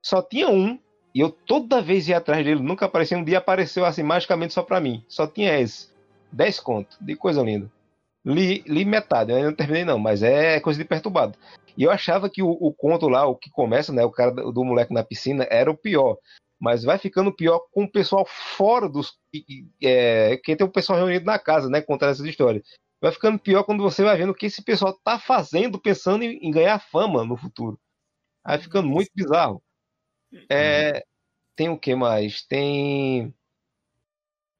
só 0.00 0.22
tinha 0.22 0.48
um. 0.48 0.78
E 1.14 1.20
eu 1.20 1.30
toda 1.30 1.82
vez 1.82 2.08
ia 2.08 2.18
atrás 2.18 2.44
dele, 2.44 2.62
nunca 2.62 2.86
aparecia. 2.86 3.18
Um 3.18 3.24
dia 3.24 3.38
apareceu 3.38 3.84
assim, 3.84 4.02
magicamente 4.02 4.54
só 4.54 4.62
pra 4.62 4.80
mim. 4.80 5.04
Só 5.08 5.26
tinha 5.26 5.58
esse. 5.58 5.88
10 6.32 6.60
conto, 6.60 6.96
de 7.00 7.16
coisa 7.16 7.42
linda. 7.42 7.70
Li, 8.24 8.62
li 8.66 8.84
metade, 8.84 9.30
eu 9.30 9.36
ainda 9.36 9.48
não 9.50 9.56
terminei 9.56 9.84
não, 9.84 9.98
mas 9.98 10.22
é 10.22 10.60
coisa 10.60 10.78
de 10.78 10.84
perturbado. 10.84 11.36
E 11.76 11.84
eu 11.84 11.90
achava 11.90 12.30
que 12.30 12.42
o, 12.42 12.50
o 12.50 12.72
conto 12.72 13.08
lá, 13.08 13.26
o 13.26 13.36
que 13.36 13.50
começa, 13.50 13.92
né, 13.92 14.04
o 14.04 14.10
cara 14.10 14.30
do, 14.30 14.52
do 14.52 14.64
moleque 14.64 14.94
na 14.94 15.04
piscina, 15.04 15.46
era 15.50 15.70
o 15.70 15.76
pior. 15.76 16.16
Mas 16.58 16.84
vai 16.84 16.98
ficando 16.98 17.34
pior 17.34 17.60
com 17.70 17.84
o 17.84 17.90
pessoal 17.90 18.24
fora 18.26 18.88
dos. 18.88 19.18
É, 19.82 20.38
que 20.38 20.56
tem 20.56 20.66
o 20.66 20.70
pessoal 20.70 20.98
reunido 20.98 21.26
na 21.26 21.38
casa, 21.38 21.68
né, 21.68 21.82
contando 21.82 22.10
essas 22.10 22.26
histórias 22.26 22.62
vai 23.00 23.12
ficando 23.12 23.38
pior 23.38 23.62
quando 23.64 23.82
você 23.82 24.02
vai 24.02 24.16
vendo 24.16 24.30
o 24.30 24.34
que 24.34 24.46
esse 24.46 24.62
pessoal 24.62 24.92
tá 25.04 25.18
fazendo 25.18 25.80
pensando 25.80 26.22
em, 26.24 26.38
em 26.42 26.50
ganhar 26.50 26.78
fama 26.78 27.24
no 27.24 27.36
futuro. 27.36 27.78
Aí 28.44 28.58
ficando 28.58 28.88
muito 28.88 29.10
bizarro. 29.14 29.62
É, 30.50 31.04
tem 31.54 31.68
o 31.68 31.78
que 31.78 31.94
mais? 31.94 32.42
Tem 32.42 33.34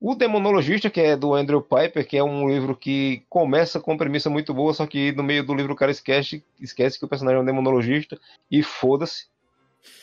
o 0.00 0.14
Demonologista, 0.14 0.90
que 0.90 1.00
é 1.00 1.16
do 1.16 1.34
Andrew 1.34 1.62
Piper, 1.62 2.06
que 2.06 2.16
é 2.16 2.22
um 2.22 2.48
livro 2.48 2.76
que 2.76 3.22
começa 3.28 3.80
com 3.80 3.96
premissa 3.96 4.28
muito 4.28 4.52
boa, 4.52 4.74
só 4.74 4.86
que 4.86 5.12
no 5.12 5.22
meio 5.22 5.44
do 5.44 5.54
livro 5.54 5.72
o 5.72 5.76
cara 5.76 5.90
esquece, 5.90 6.44
esquece 6.60 6.98
que 6.98 7.04
o 7.04 7.08
personagem 7.08 7.38
é 7.38 7.42
um 7.42 7.46
demonologista 7.46 8.18
e 8.50 8.62
foda-se. 8.62 9.26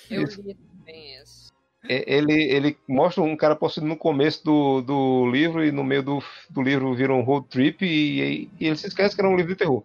Eu 0.10 0.24
li 0.24 0.56
também 0.56 1.22
isso. 1.22 1.54
É, 1.88 2.12
Ele, 2.12 2.34
ele 2.34 2.78
mostra 2.88 3.22
um 3.22 3.36
cara 3.36 3.56
possuído 3.56 3.88
no 3.88 3.98
começo 3.98 4.44
do, 4.44 4.82
do 4.82 5.30
livro 5.30 5.64
e 5.64 5.72
no 5.72 5.84
meio 5.84 6.02
do, 6.02 6.24
do 6.50 6.62
livro 6.62 6.94
vira 6.96 7.14
um 7.14 7.22
road 7.22 7.48
trip 7.50 7.86
e, 7.86 8.50
e 8.60 8.68
ele 8.68 8.78
se 8.78 8.88
esquece 8.88 9.14
que 9.14 9.22
era 9.22 9.30
um 9.30 9.36
livro 9.36 9.52
de 9.52 9.58
terror. 9.58 9.84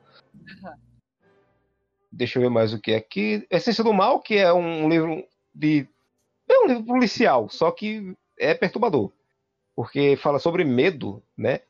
Deixa 2.11 2.39
eu 2.39 2.43
ver 2.43 2.51
mais 2.51 2.73
o 2.73 2.81
que 2.81 2.93
é 2.93 2.97
aqui. 2.97 3.47
Essência 3.51 3.85
do 3.85 3.93
Mal, 3.93 4.21
que 4.21 4.37
é 4.37 4.53
um 4.53 4.89
livro 4.89 5.25
de. 5.55 5.87
É 6.49 6.59
um 6.61 6.67
livro 6.67 6.85
policial, 6.85 7.49
só 7.51 7.71
que 7.71 8.15
é 8.39 8.55
perturbador. 8.55 9.13
Porque 9.79 10.17
fala 10.17 10.41
sobre 10.41 10.65
medo, 10.65 11.23
né? 11.37 11.61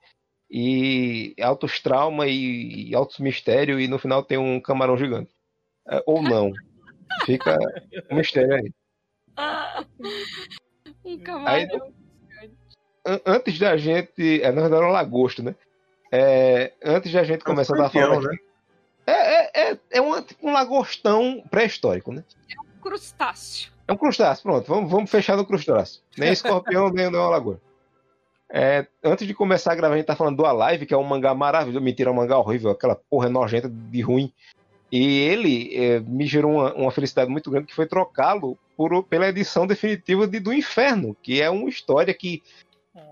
E 0.51 1.35
altos 1.43 1.79
traumas 1.79 2.31
e, 2.31 2.89
e 2.89 2.95
altos 2.95 3.19
mistérios, 3.19 3.83
e 3.83 3.87
no 3.87 3.99
final 3.99 4.23
tem 4.23 4.39
um 4.39 4.59
camarão 4.63 4.97
gigante. 4.97 5.31
É, 5.87 6.03
ou 6.07 6.23
não. 6.23 6.51
Fica 7.27 7.59
um 8.11 8.17
mistério 8.17 8.55
aí. 8.55 8.73
Um 11.05 11.19
camarão. 11.19 11.93
an- 13.05 13.21
antes 13.27 13.59
da 13.59 13.77
gente. 13.77 14.41
É, 14.43 14.51
na 14.53 14.63
verdade, 14.63 14.85
é 14.85 14.87
um 14.87 14.91
lagosto, 14.91 15.43
né? 15.43 15.55
É, 16.11 16.73
antes 16.83 17.13
da 17.13 17.23
gente 17.25 17.45
começar 17.45 17.75
a 17.75 17.79
dar 17.79 17.91
falando 17.91 18.27
aqui. 18.27 18.39
É, 19.07 19.13
é, 19.13 19.71
é, 19.73 19.79
é 19.91 20.01
um, 20.01 20.23
tipo 20.23 20.49
um 20.49 20.53
lagostão 20.55 21.45
pré-histórico, 21.51 22.11
né? 22.11 22.25
Crustáceo. 22.81 23.71
É 23.87 23.93
um 23.93 23.99
crustáceo, 23.99 24.45
pronto. 24.45 24.67
Vamos, 24.67 24.91
vamos 24.91 25.11
fechar 25.11 25.37
no 25.37 25.45
crustáceo. 25.45 26.01
Nem 26.17 26.33
escorpião, 26.33 26.89
nem, 26.89 27.11
nem 27.11 27.21
uma 27.21 27.29
lagoa. 27.29 27.61
É, 28.51 28.87
antes 29.05 29.27
de 29.27 29.35
começar 29.35 29.73
a 29.73 29.75
gravar, 29.75 29.95
a 29.95 29.97
gente 29.99 30.07
tá 30.07 30.17
falando 30.17 30.37
do 30.37 30.47
Alive, 30.47 30.87
que 30.87 30.95
é 30.95 30.97
um 30.97 31.05
mangá 31.05 31.35
maravilhoso. 31.35 31.85
Mentira, 31.85 32.11
é 32.11 32.13
um 32.13 32.17
mangá 32.17 32.39
horrível, 32.39 32.71
aquela 32.71 32.95
porra 32.95 33.29
nojenta 33.29 33.69
de 33.69 34.01
ruim. 34.01 34.33
E 34.91 35.21
ele 35.21 35.77
é, 35.77 36.01
me 36.01 36.27
gerou 36.27 36.53
uma, 36.53 36.73
uma 36.75 36.91
felicidade 36.91 37.31
muito 37.31 37.51
grande, 37.51 37.67
que 37.67 37.75
foi 37.75 37.87
trocá-lo 37.87 38.59
pela 39.11 39.29
edição 39.29 39.67
definitiva 39.67 40.27
de 40.27 40.41
Do 40.41 40.53
Inferno, 40.53 41.17
que 41.23 41.43
é 41.43 41.51
uma 41.51 41.69
história 41.69 42.15
que 42.15 42.43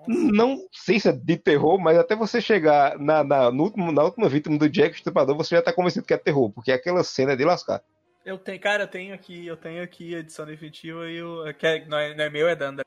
não 0.07 0.67
sei 0.73 0.99
se 0.99 1.09
é 1.09 1.13
de 1.13 1.37
terror, 1.37 1.79
mas 1.79 1.99
até 1.99 2.15
você 2.15 2.41
chegar 2.41 2.99
na, 2.99 3.23
na, 3.23 3.49
último, 3.49 3.93
na 3.93 4.03
última 4.03 4.29
vítima 4.29 4.59
do 4.59 4.69
Jack 4.69 4.97
Estripador, 4.97 5.37
você 5.37 5.57
já 5.57 5.63
tá 5.63 5.73
convencido 5.73 6.07
que 6.07 6.15
é 6.15 6.19
terror, 6.19 6.51
porque 6.51 6.73
aquela 6.73 7.03
cena 7.05 7.33
é 7.33 7.37
de 7.37 7.45
lascar. 7.45 7.83
Eu 8.25 8.39
tenho, 8.39 8.61
cara, 8.61 8.85
eu 8.85 8.89
tenho 8.89 9.15
aqui, 9.15 9.47
eu 9.47 9.57
tenho 9.57 9.83
aqui 9.83 10.15
a 10.15 10.19
edição 10.19 10.47
definitiva 10.47 11.09
e 11.09 11.23
o. 11.23 11.45
Que 11.55 11.67
é, 11.67 11.85
não, 11.87 11.97
é, 11.97 12.15
não 12.15 12.25
é 12.25 12.31
meu, 12.31 12.49
é 12.49 12.57
da 12.57 12.69
André. 12.69 12.85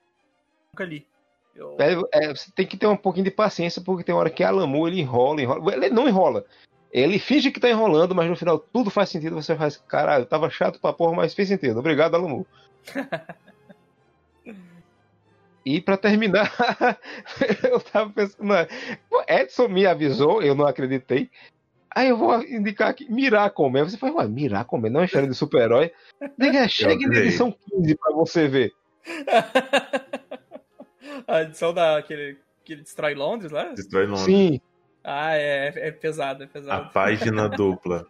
Nunca 0.74 0.84
li. 0.84 1.08
Eu- 1.60 1.76
É, 1.78 2.26
é, 2.26 2.30
você 2.30 2.50
tem 2.56 2.66
que 2.66 2.78
ter 2.78 2.88
um 2.88 2.96
pouquinho 2.96 3.26
de 3.26 3.32
paciência, 3.32 3.82
porque 3.82 4.04
tem 4.04 4.16
hora 4.16 4.30
que 4.30 4.44
a 4.44 4.50
Lamu 4.50 4.88
ele 4.88 5.02
enrola, 5.02 5.42
enrola. 5.42 5.74
Ele 5.74 5.90
não 5.90 6.08
enrola. 6.08 6.46
Ele 6.92 7.20
finge 7.20 7.52
que 7.52 7.60
tá 7.60 7.70
enrolando, 7.70 8.16
mas 8.16 8.30
no 8.30 8.36
final 8.36 8.58
tudo 8.58 8.90
faz 8.90 9.10
sentido. 9.10 9.36
Você 9.36 9.56
faz, 9.56 9.78
caralho, 9.78 10.26
tava 10.26 10.50
chato 10.50 10.80
pra 10.80 10.94
porra, 10.94 11.14
mas 11.16 11.34
fez 11.34 11.50
sentido. 11.50 11.80
Obrigado, 11.80 12.16
Alamu. 12.16 12.48
e 15.66 15.82
pra 15.82 15.98
terminar, 15.98 16.50
eu 17.70 17.80
tava 17.80 18.10
pensando, 18.10 18.54
Edson 19.28 19.68
me 19.68 19.86
avisou, 19.86 20.42
eu 20.42 20.56
não 20.56 20.66
acreditei. 20.66 21.30
Aí 21.94 22.10
eu 22.10 22.18
vou 22.18 22.42
indicar 22.44 22.90
aqui, 22.90 23.12
Miracoman. 23.12 23.84
Você 23.84 23.98
fala, 23.98 24.14
ué, 24.18 24.28
Miracoman 24.28 24.90
não 24.90 25.02
é 25.02 25.06
história 25.06 25.28
de 25.28 25.36
super-herói? 25.36 25.92
Nega, 26.38 26.68
Chegue 26.68 27.06
na 27.08 27.18
edição 27.18 27.52
15 27.52 27.96
pra 27.96 28.14
você 28.14 28.48
ver. 28.48 28.74
A 31.30 31.42
edição 31.44 31.74
daquele 31.74 32.38
que 32.64 32.74
ele 32.74 32.82
destrói 32.82 33.14
Londres 33.14 33.52
lá? 33.52 33.66
Destrói 33.74 34.06
Londres. 34.06 34.26
Sim, 34.26 34.62
Ah, 35.04 35.36
é, 35.36 35.68
é 35.88 35.92
pesado, 35.92 36.44
é 36.44 36.46
A 36.46 36.50
pesado. 36.50 36.90
página 36.92 37.48
dupla. 37.50 38.06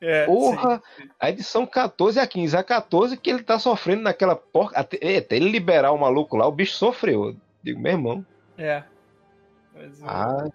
É, 0.00 0.26
Porra, 0.26 0.82
sim. 0.96 1.08
a 1.20 1.30
edição 1.30 1.64
14 1.64 2.18
a 2.18 2.26
15. 2.26 2.56
A 2.56 2.64
14 2.64 3.16
que 3.16 3.30
ele 3.30 3.42
tá 3.44 3.58
sofrendo 3.58 4.02
naquela 4.02 4.34
porca. 4.34 4.80
Até, 4.80 4.98
é, 5.00 5.18
até 5.18 5.36
ele 5.36 5.48
liberar 5.48 5.92
o 5.92 5.98
maluco 5.98 6.36
lá, 6.36 6.46
o 6.46 6.50
bicho 6.52 6.74
sofreu. 6.76 7.26
Eu 7.26 7.36
digo, 7.62 7.80
meu 7.80 7.92
irmão. 7.92 8.26
É. 8.58 8.82
Mas, 9.72 10.02
Ah, 10.02 10.48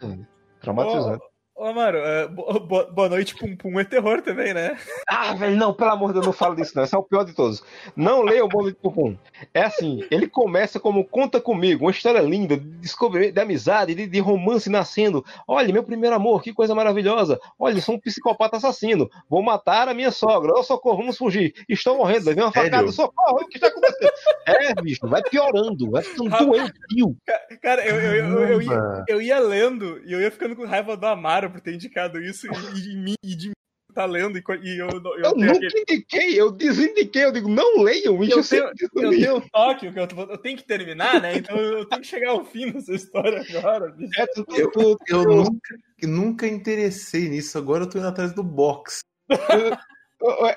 traumatizante. 0.60 1.24
Ô, 1.60 1.74
mano, 1.74 1.98
é, 1.98 2.28
bo- 2.28 2.60
bo- 2.60 2.86
boa 2.92 3.10
noite, 3.10 3.34
Pum 3.36 3.56
Pum 3.56 3.80
é 3.80 3.84
terror 3.84 4.22
também, 4.22 4.54
né? 4.54 4.78
Ah, 5.08 5.34
velho, 5.34 5.56
não, 5.56 5.74
pelo 5.74 5.90
amor 5.90 6.10
de 6.10 6.14
Deus, 6.14 6.26
não 6.28 6.34
fala 6.34 6.56
disso, 6.56 6.74
não. 6.76 6.84
Esse 6.84 6.94
é 6.94 6.98
o 7.00 7.04
pior 7.04 7.24
de 7.26 7.34
todos. 7.34 7.64
Não 7.96 8.22
leia 8.22 8.46
o 8.46 8.48
Bolo 8.48 8.70
de 8.70 8.76
Pupum. 8.78 9.18
É 9.56 9.64
assim, 9.64 10.06
ele 10.12 10.28
começa 10.28 10.80
como 10.80 11.04
Conta 11.04 11.42
Comigo, 11.42 11.86
uma 11.86 11.92
história 11.92 12.20
linda, 12.20 12.56
de 12.58 12.64
descobrimento, 12.78 13.34
de 13.34 13.42
amizade, 13.42 13.96
de, 13.96 14.06
de 14.06 14.20
romance 14.20 14.70
nascendo. 14.70 15.26
Olha, 15.48 15.74
meu 15.74 15.84
primeiro 15.84 16.16
amor, 16.16 16.44
que 16.44 16.54
coisa 16.54 16.76
maravilhosa. 16.76 17.40
Olha, 17.58 17.82
sou 17.82 17.96
um 17.96 18.00
psicopata 18.00 18.58
assassino. 18.58 19.10
Vou 19.28 19.42
matar 19.42 19.88
a 19.88 19.96
minha 19.96 20.12
sogra. 20.12 20.54
Ô, 20.54 20.62
socorro, 20.64 20.98
vamos 20.98 21.18
fugir. 21.18 21.56
Estou 21.68 21.98
morrendo, 21.98 22.26
vir 22.26 22.40
uma 22.40 22.52
Sério? 22.52 22.70
facada. 22.72 22.92
Socorro, 22.92 23.42
o 23.42 23.48
que 23.48 23.58
está 23.58 23.68
acontecendo? 23.70 24.12
É, 24.46 24.76
bicho, 24.82 25.08
vai 25.08 25.24
piorando, 25.24 25.90
vai 25.90 26.04
ficando 26.04 26.30
doentio. 26.30 27.18
Cara, 27.64 27.84
eu, 27.84 27.96
eu, 27.96 28.14
eu, 28.26 28.44
eu, 28.48 28.62
ia, 28.62 29.04
eu 29.08 29.22
ia 29.22 29.40
lendo 29.40 30.00
e 30.06 30.14
eu 30.14 30.22
ia 30.22 30.30
ficando 30.30 30.56
com 30.56 30.64
raiva 30.64 30.96
do 30.96 31.06
Amaro 31.08 31.47
por 31.50 31.62
ter 31.62 31.74
indicado 31.74 32.20
isso 32.22 32.48
e, 32.48 32.78
e 32.78 32.82
de 32.82 32.96
mim 32.98 33.16
e 33.24 33.36
de 33.36 33.48
mim 33.50 33.54
tá 33.94 34.06
lendo 34.06 34.38
e, 34.38 34.44
e 34.64 34.78
eu, 34.80 34.90
eu, 34.90 35.14
Eu 35.24 35.36
nunca 35.36 35.54
aquele- 35.54 35.82
indiquei, 35.90 36.40
eu 36.40 36.52
desindiquei, 36.52 37.24
eu 37.26 37.32
digo, 37.32 37.50
não 37.50 37.82
leiam, 37.82 38.16
bicho. 38.20 38.34
Eu 38.34 38.38
Eu 38.40 38.44
tenho, 38.44 38.64
eu 39.04 39.10
tenho 39.10 39.38
um 39.38 39.42
toque, 39.50 39.92
que 39.92 40.00
eu, 40.00 40.08
eu 40.30 40.38
tenho 40.38 40.56
que 40.58 40.64
terminar, 40.64 41.20
né? 41.20 41.38
Então 41.38 41.58
eu 41.58 41.84
tenho 41.86 42.02
que 42.02 42.08
chegar 42.08 42.30
ao 42.30 42.46
fim 42.46 42.72
dessa 42.72 42.94
história 42.94 43.44
agora. 43.58 43.96
É, 44.20 44.26
tu- 44.28 44.46
Eu, 44.56 44.70
tu- 44.72 44.98
eu 45.08 45.24
tu- 45.24 45.30
nunca, 45.36 45.78
nunca 46.04 46.48
interessei 46.48 47.28
nisso. 47.28 47.58
Agora 47.58 47.86
eu 47.86 47.90
tô 47.90 47.98
indo 47.98 48.08
atrás 48.08 48.32
do 48.34 48.44
box. 48.44 49.00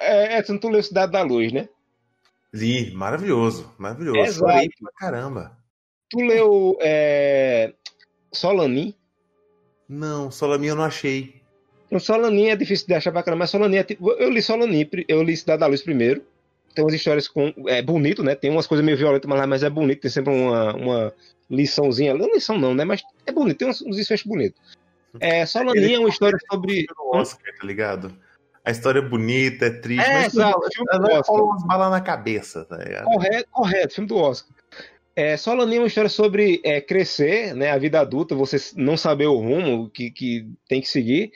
É, 0.00 0.38
Edson, 0.38 0.58
tu 0.58 0.68
leu 0.68 0.82
Cidade 0.82 1.12
da 1.12 1.22
Luz, 1.22 1.52
né? 1.52 1.68
Li, 2.52 2.90
maravilhoso, 2.92 3.72
maravilhoso. 3.78 4.18
Exato. 4.18 4.68
Pra 4.80 4.92
caramba. 4.98 5.56
Tu 6.10 6.18
leu 6.18 6.76
é, 6.80 7.72
Solanin? 8.32 8.94
Não, 9.92 10.30
Solamin 10.30 10.68
eu 10.68 10.76
não 10.76 10.84
achei. 10.84 11.34
O 11.90 11.98
Solanin 11.98 12.46
é 12.46 12.54
difícil 12.56 12.86
de 12.86 12.94
achar 12.94 13.10
bacana, 13.10 13.36
mas 13.36 13.50
Solanin 13.50 13.78
é 13.78 13.82
tipo. 13.82 14.12
Eu 14.12 14.30
li 14.30 14.40
Solanin, 14.40 14.84
pri- 14.84 15.04
eu 15.08 15.20
li 15.24 15.36
Cidade 15.36 15.58
da 15.58 15.66
Luz 15.66 15.82
primeiro. 15.82 16.22
tem 16.72 16.84
umas 16.84 16.94
histórias 16.94 17.26
com. 17.26 17.52
É 17.66 17.82
bonito, 17.82 18.22
né? 18.22 18.36
Tem 18.36 18.48
umas 18.50 18.68
coisas 18.68 18.84
meio 18.86 18.96
violentas, 18.96 19.28
mas, 19.28 19.44
mas 19.48 19.62
é 19.64 19.68
bonito, 19.68 20.00
tem 20.02 20.10
sempre 20.10 20.32
uma, 20.32 20.72
uma 20.76 21.12
liçãozinha. 21.50 22.14
Não 22.14 22.26
lição 22.32 22.56
não, 22.56 22.72
né? 22.74 22.84
Mas 22.84 23.02
é 23.26 23.32
bonito, 23.32 23.58
tem 23.58 23.68
uns, 23.68 23.82
uns 23.82 23.96
desfechos 23.96 24.24
bonitos. 24.26 24.60
É, 25.18 25.44
Solaninha 25.44 25.96
é 25.96 25.98
uma 25.98 26.08
história 26.08 26.38
sobre. 26.48 26.86
No 26.96 27.18
Oscar, 27.18 27.52
tá 27.60 27.66
ligado? 27.66 28.14
A 28.64 28.70
história 28.70 29.00
é 29.00 29.02
bonita, 29.02 29.64
é 29.66 29.70
triste, 29.70 30.06
É, 30.08 30.12
mas 30.22 30.34
exato, 30.34 30.60
filme 30.72 30.86
do 30.88 30.96
ela 31.10 31.18
Oscar. 31.20 31.34
rola 31.36 31.42
umas 31.50 31.64
balas 31.66 31.90
na 31.90 32.00
cabeça, 32.00 32.64
tá 32.66 32.76
ligado? 32.76 33.04
Correto, 33.06 33.48
correto, 33.50 33.94
filme 33.94 34.06
do 34.06 34.16
Oscar. 34.18 34.54
É, 35.14 35.36
Solaninha 35.36 35.78
é 35.78 35.80
uma 35.80 35.88
história 35.88 36.08
sobre 36.08 36.60
é, 36.64 36.80
crescer, 36.80 37.54
né? 37.54 37.70
A 37.70 37.78
vida 37.78 38.00
adulta, 38.00 38.34
você 38.34 38.56
não 38.76 38.96
saber 38.96 39.26
o 39.26 39.38
rumo 39.38 39.90
que, 39.90 40.10
que 40.10 40.46
tem 40.68 40.80
que 40.80 40.88
seguir. 40.88 41.32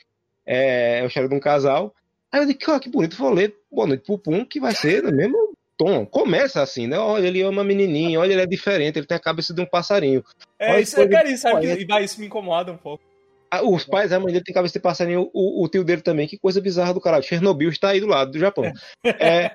É, 0.47 0.99
é 0.99 1.03
uma 1.03 1.09
história 1.09 1.29
de 1.29 1.35
um 1.35 1.41
casal. 1.41 1.95
Aí 2.31 2.41
eu 2.41 2.47
digo, 2.47 2.59
ó, 2.69 2.79
que 2.79 2.89
bonito, 2.89 3.17
vou 3.17 3.31
ler 3.31 3.55
Boa 3.71 3.87
Noite 3.87 4.05
Pupum, 4.05 4.45
que 4.45 4.61
vai 4.61 4.75
ser 4.75 5.03
no 5.03 5.13
mesmo 5.13 5.57
tom. 5.77 6.05
Começa 6.07 6.63
assim, 6.63 6.87
né? 6.87 6.99
Olha, 6.99 7.27
ele 7.27 7.43
ama 7.43 7.63
a 7.63 7.65
menininha, 7.65 8.19
olha, 8.19 8.33
ele 8.33 8.43
é 8.43 8.47
diferente, 8.47 8.99
ele 8.99 9.07
tem 9.07 9.17
a 9.17 9.21
cabeça 9.21 9.55
de 9.55 9.61
um 9.61 9.67
passarinho. 9.67 10.25
É, 10.59 10.73
Olha 10.73 10.81
isso, 10.81 11.01
é, 11.01 11.09
cara, 11.09 11.31
isso, 11.31 11.43
sabe 11.43 11.61
que, 11.61 11.83
e 11.83 11.85
vai, 11.85 12.05
isso 12.05 12.21
me 12.21 12.27
incomoda 12.27 12.73
um 12.73 12.77
pouco. 12.77 13.03
Ah, 13.51 13.63
Os 13.63 13.85
pais, 13.85 14.13
a 14.13 14.19
mãe 14.19 14.33
dele 14.33 14.45
tem 14.45 14.55
cabeça 14.55 14.73
de 14.73 14.83
passarinho, 14.83 15.31
o, 15.33 15.63
o 15.63 15.69
tio 15.69 15.85
dele 15.85 16.03
também. 16.03 16.27
Que 16.27 16.37
coisa 16.37 16.61
bizarra 16.61 16.93
do 16.93 17.01
caralho. 17.01 17.23
Chernobyl 17.23 17.69
está 17.69 17.91
aí 17.91 18.01
do 18.01 18.07
lado 18.07 18.33
do 18.33 18.39
Japão. 18.39 18.65
É, 19.05 19.53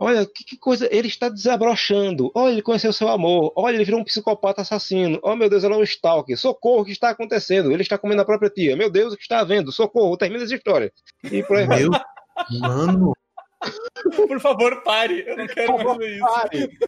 olha, 0.00 0.26
que, 0.26 0.42
que 0.44 0.56
coisa. 0.56 0.88
Ele 0.90 1.06
está 1.06 1.28
desabrochando. 1.28 2.32
Olha, 2.34 2.52
ele 2.52 2.62
conheceu 2.62 2.92
seu 2.92 3.08
amor. 3.08 3.52
Olha, 3.54 3.76
ele 3.76 3.84
virou 3.84 4.00
um 4.00 4.04
psicopata 4.04 4.62
assassino. 4.62 5.20
Oh, 5.22 5.36
meu 5.36 5.48
Deus, 5.48 5.62
ela 5.62 5.76
é 5.76 5.78
um 5.78 5.82
stalker. 5.82 6.36
Socorro, 6.36 6.82
o 6.82 6.84
que 6.84 6.92
está 6.92 7.10
acontecendo? 7.10 7.70
Ele 7.70 7.82
está 7.82 7.96
comendo 7.96 8.22
a 8.22 8.24
própria 8.24 8.50
tia. 8.50 8.76
Meu 8.76 8.90
Deus, 8.90 9.12
o 9.12 9.16
que 9.16 9.22
está 9.22 9.40
havendo? 9.40 9.70
Socorro, 9.70 10.16
termina 10.16 10.42
essa 10.42 10.54
história. 10.54 10.92
E 11.30 11.42
por 11.42 11.58
aí 11.58 11.66
vai. 11.66 11.82
Meu, 11.82 11.92
mano, 12.60 13.12
Por 14.16 14.40
favor, 14.40 14.82
pare. 14.82 15.24
Eu 15.26 15.36
não 15.36 15.46
quero 15.46 15.84
mais 15.84 15.98
ver 15.98 16.16
isso. 16.16 16.26
Pare. 16.26 16.78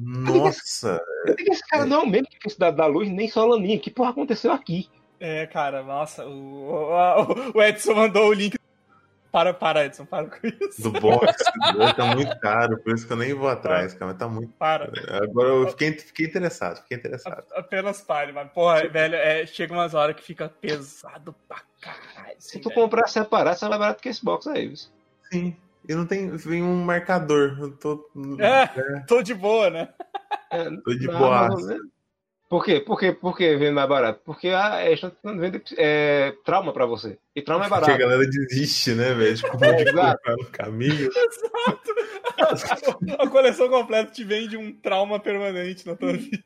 nossa. 0.00 1.00
Esse 1.38 1.66
cara 1.68 1.86
não 1.86 2.00
é 2.00 2.02
o 2.04 2.08
mesmo 2.08 2.28
que 2.28 2.46
a 2.46 2.50
Cidade 2.50 2.76
da 2.76 2.86
Luz, 2.86 3.08
nem 3.08 3.28
Solaninha. 3.28 3.78
Que 3.78 3.90
porra 3.90 4.10
aconteceu 4.10 4.52
aqui? 4.52 4.88
É, 5.18 5.46
cara, 5.46 5.82
nossa, 5.82 6.26
o, 6.26 6.72
o, 6.72 7.52
o 7.54 7.62
Edson 7.62 7.94
mandou 7.94 8.28
o 8.28 8.32
link. 8.32 8.58
Para, 9.30 9.54
para, 9.54 9.84
Edson, 9.84 10.04
para 10.04 10.26
com 10.26 10.46
isso. 10.46 10.82
Do 10.82 11.00
box, 11.00 11.32
tá 11.96 12.14
muito 12.14 12.38
caro, 12.40 12.78
por 12.78 12.94
isso 12.94 13.06
que 13.06 13.12
eu 13.12 13.16
nem 13.16 13.32
vou 13.32 13.48
atrás, 13.48 13.94
cara, 13.94 14.06
mas 14.06 14.18
tá 14.18 14.28
muito. 14.28 14.52
Para. 14.54 14.90
Agora 15.22 15.48
eu 15.50 15.68
fiquei, 15.68 15.92
fiquei 15.92 16.26
interessado, 16.26 16.78
fiquei 16.78 16.98
interessado. 16.98 17.44
Apenas 17.54 18.00
pare, 18.00 18.32
mas, 18.32 18.50
porra, 18.50 18.88
velho, 18.88 19.14
é, 19.14 19.46
chega 19.46 19.72
umas 19.72 19.94
horas 19.94 20.16
que 20.16 20.22
fica 20.22 20.48
pesado 20.48 21.34
pra 21.46 21.60
caralho. 21.80 22.34
Se 22.38 22.56
assim, 22.56 22.60
tu 22.60 22.68
velho. 22.70 22.80
comprar 22.80 23.06
separado, 23.08 23.58
sai 23.58 23.68
mais 23.68 23.80
barato 23.80 24.02
que 24.02 24.08
esse 24.08 24.24
box 24.24 24.48
aí. 24.48 24.68
viu? 24.68 24.76
Sim. 25.30 25.56
E 25.88 25.94
não 25.94 26.06
tem. 26.06 26.28
Vem 26.36 26.62
um 26.62 26.84
marcador. 26.84 27.56
Eu 27.58 27.72
tô. 27.72 28.10
É, 28.38 29.00
tô 29.06 29.22
de 29.22 29.34
boa, 29.34 29.70
né? 29.70 29.88
É, 30.50 30.64
Tô 30.84 30.94
de 30.94 31.06
não, 31.06 31.18
boa. 31.18 31.48
Por 32.50 32.64
quê? 32.64 32.80
Por 32.80 32.98
quê? 32.98 33.12
Por 33.12 33.36
que 33.36 33.56
vende 33.56 33.70
mais 33.70 33.88
barato? 33.88 34.20
Porque 34.24 34.48
a 34.48 34.84
eles 34.84 34.94
estão 34.94 35.10
tentando 35.10 35.40
vender 35.40 35.62
é, 35.78 36.34
trauma 36.44 36.72
pra 36.72 36.84
você. 36.84 37.16
E 37.36 37.42
trauma 37.42 37.66
é 37.66 37.68
Porque 37.68 37.84
a 37.84 37.86
barato. 37.86 38.00
galera 38.00 38.26
desiste, 38.28 38.92
né, 38.92 39.14
velho? 39.14 39.34
De 39.36 39.42
como 39.48 39.64
É, 39.64 39.82
exato. 39.82 40.30
no 40.36 40.46
caminho. 40.46 41.08
A 43.20 43.28
coleção 43.28 43.68
completa 43.68 44.10
te 44.10 44.24
vende 44.24 44.56
um 44.56 44.72
trauma 44.72 45.20
permanente 45.20 45.86
na 45.86 45.94
tua 45.94 46.12
vida. 46.14 46.42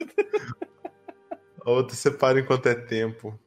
A 1.65 1.71
outra 1.71 1.97
separa 1.97 2.39
enquanto 2.39 2.67
é 2.69 2.75
tempo. 2.75 3.39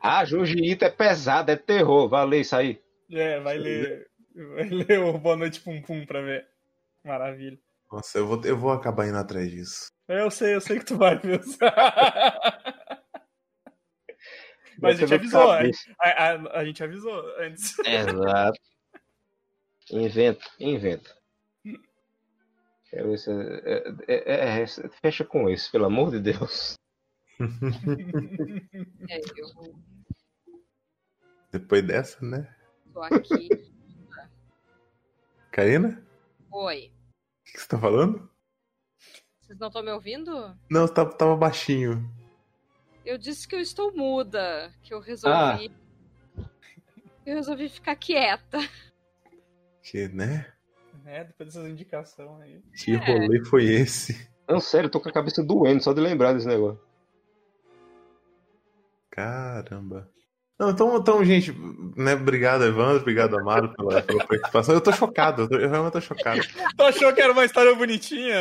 Ah, 0.00 0.24
Jiu-Jitsu 0.26 0.84
é 0.84 0.90
pesado, 0.90 1.50
é 1.50 1.56
terror. 1.56 2.06
Valeu 2.08 2.40
isso 2.40 2.54
aí. 2.54 2.78
É, 3.10 3.40
vai 3.40 3.56
ler, 3.56 4.08
vai 4.34 4.68
ler 4.68 4.98
o 5.00 5.16
Boa 5.18 5.36
Noite 5.36 5.60
Pum 5.60 5.80
Pum 5.80 6.04
pra 6.04 6.20
ver. 6.20 6.46
Maravilha. 7.04 7.58
Nossa, 7.92 8.16
eu 8.18 8.26
vou, 8.26 8.40
eu 8.42 8.56
vou 8.56 8.72
acabar 8.72 9.06
indo 9.06 9.18
atrás 9.18 9.50
disso. 9.50 9.88
Eu 10.08 10.30
sei, 10.30 10.54
eu 10.54 10.62
sei 10.62 10.78
que 10.78 10.86
tu 10.86 10.96
vai 10.96 11.20
mesmo. 11.22 11.58
Mas 14.80 14.96
a 14.96 15.00
gente 15.00 15.14
avisou, 15.14 15.50
a, 15.50 15.58
cabeça. 15.58 15.94
a, 16.00 16.08
a- 16.08 16.58
a 16.60 16.64
gente 16.64 16.82
avisou 16.82 17.38
antes. 17.38 17.78
Exato. 17.80 18.58
Inventa, 19.90 20.44
inventa. 20.58 21.14
Quero 22.88 23.16
se. 23.18 23.30
É, 23.30 23.84
é, 24.08 24.14
é, 24.58 24.62
é, 24.62 24.66
fecha 25.02 25.22
com 25.24 25.50
isso, 25.50 25.70
pelo 25.70 25.84
amor 25.84 26.10
de 26.10 26.20
Deus. 26.20 26.74
É, 29.08 29.20
eu 29.36 29.74
Depois 31.50 31.86
dessa, 31.86 32.24
né? 32.24 32.54
tô 32.94 33.02
aqui. 33.02 33.50
Karina? 35.50 36.02
Oi. 36.50 36.90
O 37.48 37.52
que 37.52 37.60
você 37.60 37.68
tá 37.68 37.78
falando? 37.78 38.30
Vocês 39.40 39.58
não 39.58 39.68
estão 39.68 39.82
me 39.82 39.90
ouvindo? 39.90 40.56
Não, 40.70 40.86
você 40.86 40.94
tava, 40.94 41.12
tava 41.12 41.36
baixinho. 41.36 42.10
Eu 43.04 43.18
disse 43.18 43.46
que 43.46 43.54
eu 43.54 43.60
estou 43.60 43.94
muda, 43.94 44.72
que 44.82 44.94
eu 44.94 45.00
resolvi. 45.00 45.70
Eu 47.26 47.36
resolvi 47.36 47.68
ficar 47.68 47.96
quieta. 47.96 48.58
Que, 49.82 50.08
né? 50.08 50.52
É, 51.04 51.24
depois 51.24 51.52
dessas 51.52 51.68
indicações 51.68 52.40
aí. 52.40 52.62
Que 52.76 52.94
rolê 52.94 53.44
foi 53.44 53.64
esse? 53.64 54.30
Não, 54.48 54.60
sério, 54.60 54.86
eu 54.86 54.90
tô 54.90 55.00
com 55.00 55.08
a 55.08 55.12
cabeça 55.12 55.42
doendo 55.42 55.82
só 55.82 55.92
de 55.92 56.00
lembrar 56.00 56.32
desse 56.32 56.46
negócio. 56.46 56.80
Caramba. 59.10 60.11
Não, 60.62 60.70
então, 60.70 60.96
então, 60.96 61.24
gente, 61.24 61.52
né? 61.96 62.14
Obrigado, 62.14 62.62
Evandro. 62.64 63.00
Obrigado, 63.00 63.36
Amaro, 63.36 63.74
pela, 63.74 64.00
pela 64.00 64.24
participação. 64.24 64.76
Eu 64.76 64.80
tô 64.80 64.92
chocado, 64.92 65.42
eu, 65.42 65.48
tô- 65.48 65.56
eu 65.56 65.68
realmente 65.68 65.92
tô 65.94 66.00
chocado. 66.00 66.40
Tu 66.78 66.82
achou 66.84 67.12
que 67.12 67.20
era 67.20 67.32
uma 67.32 67.44
história 67.44 67.74
bonitinha? 67.74 68.36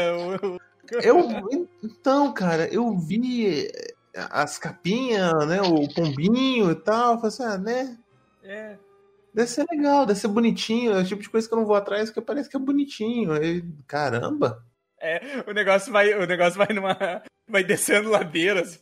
Eu, 1.01 1.17
então, 1.81 2.31
cara, 2.31 2.71
eu 2.71 2.95
vi 2.95 3.71
as 4.15 4.59
capinhas, 4.59 5.33
né? 5.47 5.63
O 5.63 5.91
pombinho 5.91 6.69
e 6.69 6.75
tal. 6.75 7.13
Eu 7.13 7.21
falei 7.21 7.27
assim, 7.29 7.43
ah, 7.43 7.57
né? 7.57 7.97
É. 8.43 8.77
Deve 9.33 9.49
ser 9.49 9.65
legal, 9.71 10.05
deve 10.05 10.19
ser 10.19 10.27
bonitinho. 10.27 10.91
É 10.91 10.99
o 10.99 11.05
tipo 11.05 11.23
de 11.23 11.29
coisa 11.29 11.47
que 11.47 11.53
eu 11.55 11.57
não 11.57 11.65
vou 11.65 11.75
atrás 11.75 12.11
porque 12.11 12.21
parece 12.21 12.47
que 12.51 12.55
é 12.55 12.59
bonitinho. 12.59 13.31
Aí, 13.31 13.63
caramba. 13.87 14.63
É, 14.99 15.43
o 15.47 15.53
negócio 15.53 15.91
vai, 15.91 16.13
o 16.13 16.27
negócio 16.27 16.59
vai 16.59 16.67
numa. 16.71 17.23
Vai 17.49 17.63
descendo 17.63 18.11
ladeiras. 18.11 18.79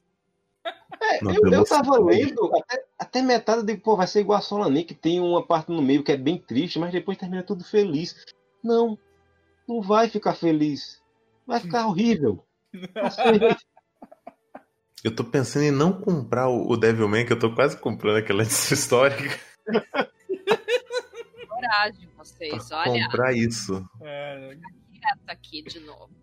É, 1.01 1.23
eu, 1.23 1.51
eu 1.51 1.63
tava 1.63 1.97
lendo, 1.99 2.51
até, 2.57 2.83
até 2.99 3.21
metade 3.21 3.59
eu 3.59 3.65
digo, 3.65 3.81
pô, 3.81 3.95
vai 3.95 4.05
ser 4.05 4.19
igual 4.19 4.38
a 4.38 4.41
Solanin, 4.41 4.84
que 4.84 4.93
tem 4.93 5.21
uma 5.21 5.45
parte 5.45 5.71
no 5.71 5.81
meio 5.81 6.03
que 6.03 6.11
é 6.11 6.17
bem 6.17 6.38
triste, 6.38 6.77
mas 6.77 6.91
depois 6.91 7.17
termina 7.17 7.41
tudo 7.41 7.63
feliz. 7.63 8.26
Não, 8.61 8.99
não 9.65 9.81
vai 9.81 10.09
ficar 10.09 10.35
feliz. 10.35 11.01
Vai 11.47 11.61
ficar 11.61 11.88
horrível. 11.88 12.45
Eu 15.01 15.15
tô 15.15 15.23
pensando 15.23 15.63
em 15.63 15.71
não 15.71 15.93
comprar 15.93 16.49
o 16.49 16.69
o 16.69 16.76
Devilman, 16.76 17.26
que 17.26 17.31
eu 17.31 17.39
tô 17.39 17.55
quase 17.55 17.80
comprando 17.80 18.17
aquela 18.17 18.43
histórica. 18.43 19.39
Coragem, 21.47 22.09
vocês. 22.17 22.67
Pra 22.67 22.80
Olha, 22.80 23.05
comprar 23.05 23.31
isso. 23.34 23.89
É, 24.01 24.57
quieta 24.91 25.31
aqui 25.31 25.61
de 25.61 25.80
novo. 25.80 26.18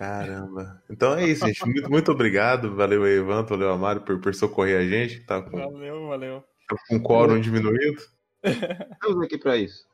Caramba. 0.00 0.82
Então 0.88 1.12
é 1.14 1.26
isso, 1.26 1.46
gente. 1.46 1.62
Muito, 1.66 1.90
muito 1.90 2.10
obrigado. 2.10 2.74
Valeu 2.74 3.04
aí, 3.04 3.18
Evandro, 3.18 3.50
valeu, 3.54 3.70
Amaro, 3.70 4.00
por, 4.00 4.18
por 4.18 4.34
socorrer 4.34 4.80
a 4.80 4.84
gente. 4.84 5.20
Tá 5.26 5.42
com, 5.42 5.58
valeu, 5.58 6.08
valeu. 6.08 6.42
tá 6.66 6.74
com 6.88 6.96
o 6.96 7.02
quórum 7.02 7.38
diminuído. 7.38 8.00
Estamos 8.42 9.22
aqui 9.22 9.36
pra 9.36 9.58
isso. 9.58 9.84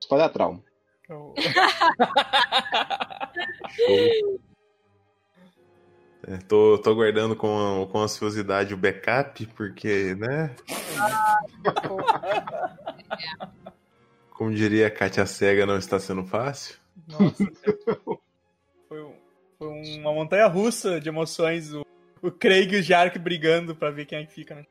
Espalhar 0.00 0.32
trauma. 0.32 0.62
Eu- 1.08 1.34
É, 6.24 6.36
tô, 6.36 6.78
tô 6.78 6.90
aguardando 6.90 7.34
com, 7.34 7.88
com 7.90 7.98
ansiosidade 7.98 8.72
o 8.72 8.76
backup, 8.76 9.44
porque, 9.56 10.14
né? 10.14 10.54
Como 14.30 14.54
diria 14.54 14.86
a 14.86 14.90
Katia 14.90 15.26
Cega, 15.26 15.66
não 15.66 15.76
está 15.78 15.98
sendo 15.98 16.24
fácil. 16.24 16.76
Nossa, 17.08 17.44
foi 19.62 19.98
uma 19.98 20.12
montanha 20.12 20.46
russa 20.46 21.00
de 21.00 21.08
emoções. 21.08 21.72
O, 21.72 21.86
o 22.20 22.30
Craig 22.30 22.72
e 22.72 22.80
o 22.80 22.82
Jark 22.82 23.18
brigando 23.18 23.76
pra 23.76 23.90
ver 23.90 24.06
quem 24.06 24.18
é 24.18 24.26
que 24.26 24.32
fica, 24.32 24.54
né? 24.56 24.66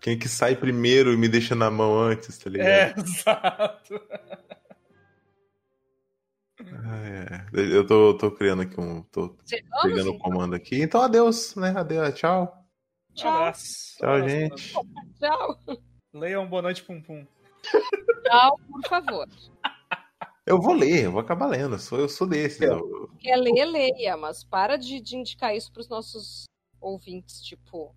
Quem 0.00 0.16
que 0.16 0.28
sai 0.28 0.54
primeiro 0.54 1.12
e 1.12 1.16
me 1.16 1.28
deixa 1.28 1.54
na 1.54 1.70
mão 1.70 1.98
antes, 1.98 2.38
tá 2.38 2.48
ligado? 2.48 2.68
É, 2.68 2.94
exato. 3.00 4.00
Ah, 6.60 6.98
é. 7.04 7.46
Eu 7.52 7.84
tô, 7.86 8.14
tô 8.16 8.30
criando 8.30 8.62
aqui 8.62 8.80
um. 8.80 9.02
Tô 9.02 9.36
pegando 9.82 10.12
o 10.12 10.18
comando 10.18 10.54
aqui. 10.54 10.80
Então, 10.80 11.02
adeus, 11.02 11.56
né? 11.56 11.74
Adeus, 11.76 12.14
tchau. 12.14 12.64
Tchau. 13.14 13.30
Abraço. 13.30 13.96
Tchau, 13.98 14.28
gente. 14.28 14.74
Tchau. 15.18 15.60
Leiam 16.14 16.46
Boa 16.46 16.62
Noite 16.62 16.82
Pum 16.82 17.00
Pum. 17.02 17.26
Tchau, 18.24 18.60
por 18.70 18.88
favor. 18.88 19.28
Eu 20.46 20.60
vou 20.60 20.72
ler, 20.74 21.04
eu 21.06 21.10
vou 21.12 21.20
acabar 21.20 21.46
lendo. 21.46 21.74
Eu 21.74 21.78
sou, 21.78 21.98
eu 21.98 22.08
sou 22.08 22.26
desses. 22.26 22.60
É. 22.62 22.66
eu- 22.68 23.10
Quer 23.18 23.36
ler, 23.36 23.64
leia, 23.64 24.16
mas 24.16 24.44
para 24.44 24.76
de, 24.76 25.00
de 25.00 25.16
indicar 25.16 25.54
isso 25.56 25.72
pros 25.72 25.88
nossos 25.88 26.44
ouvintes, 26.80 27.42
tipo, 27.42 27.92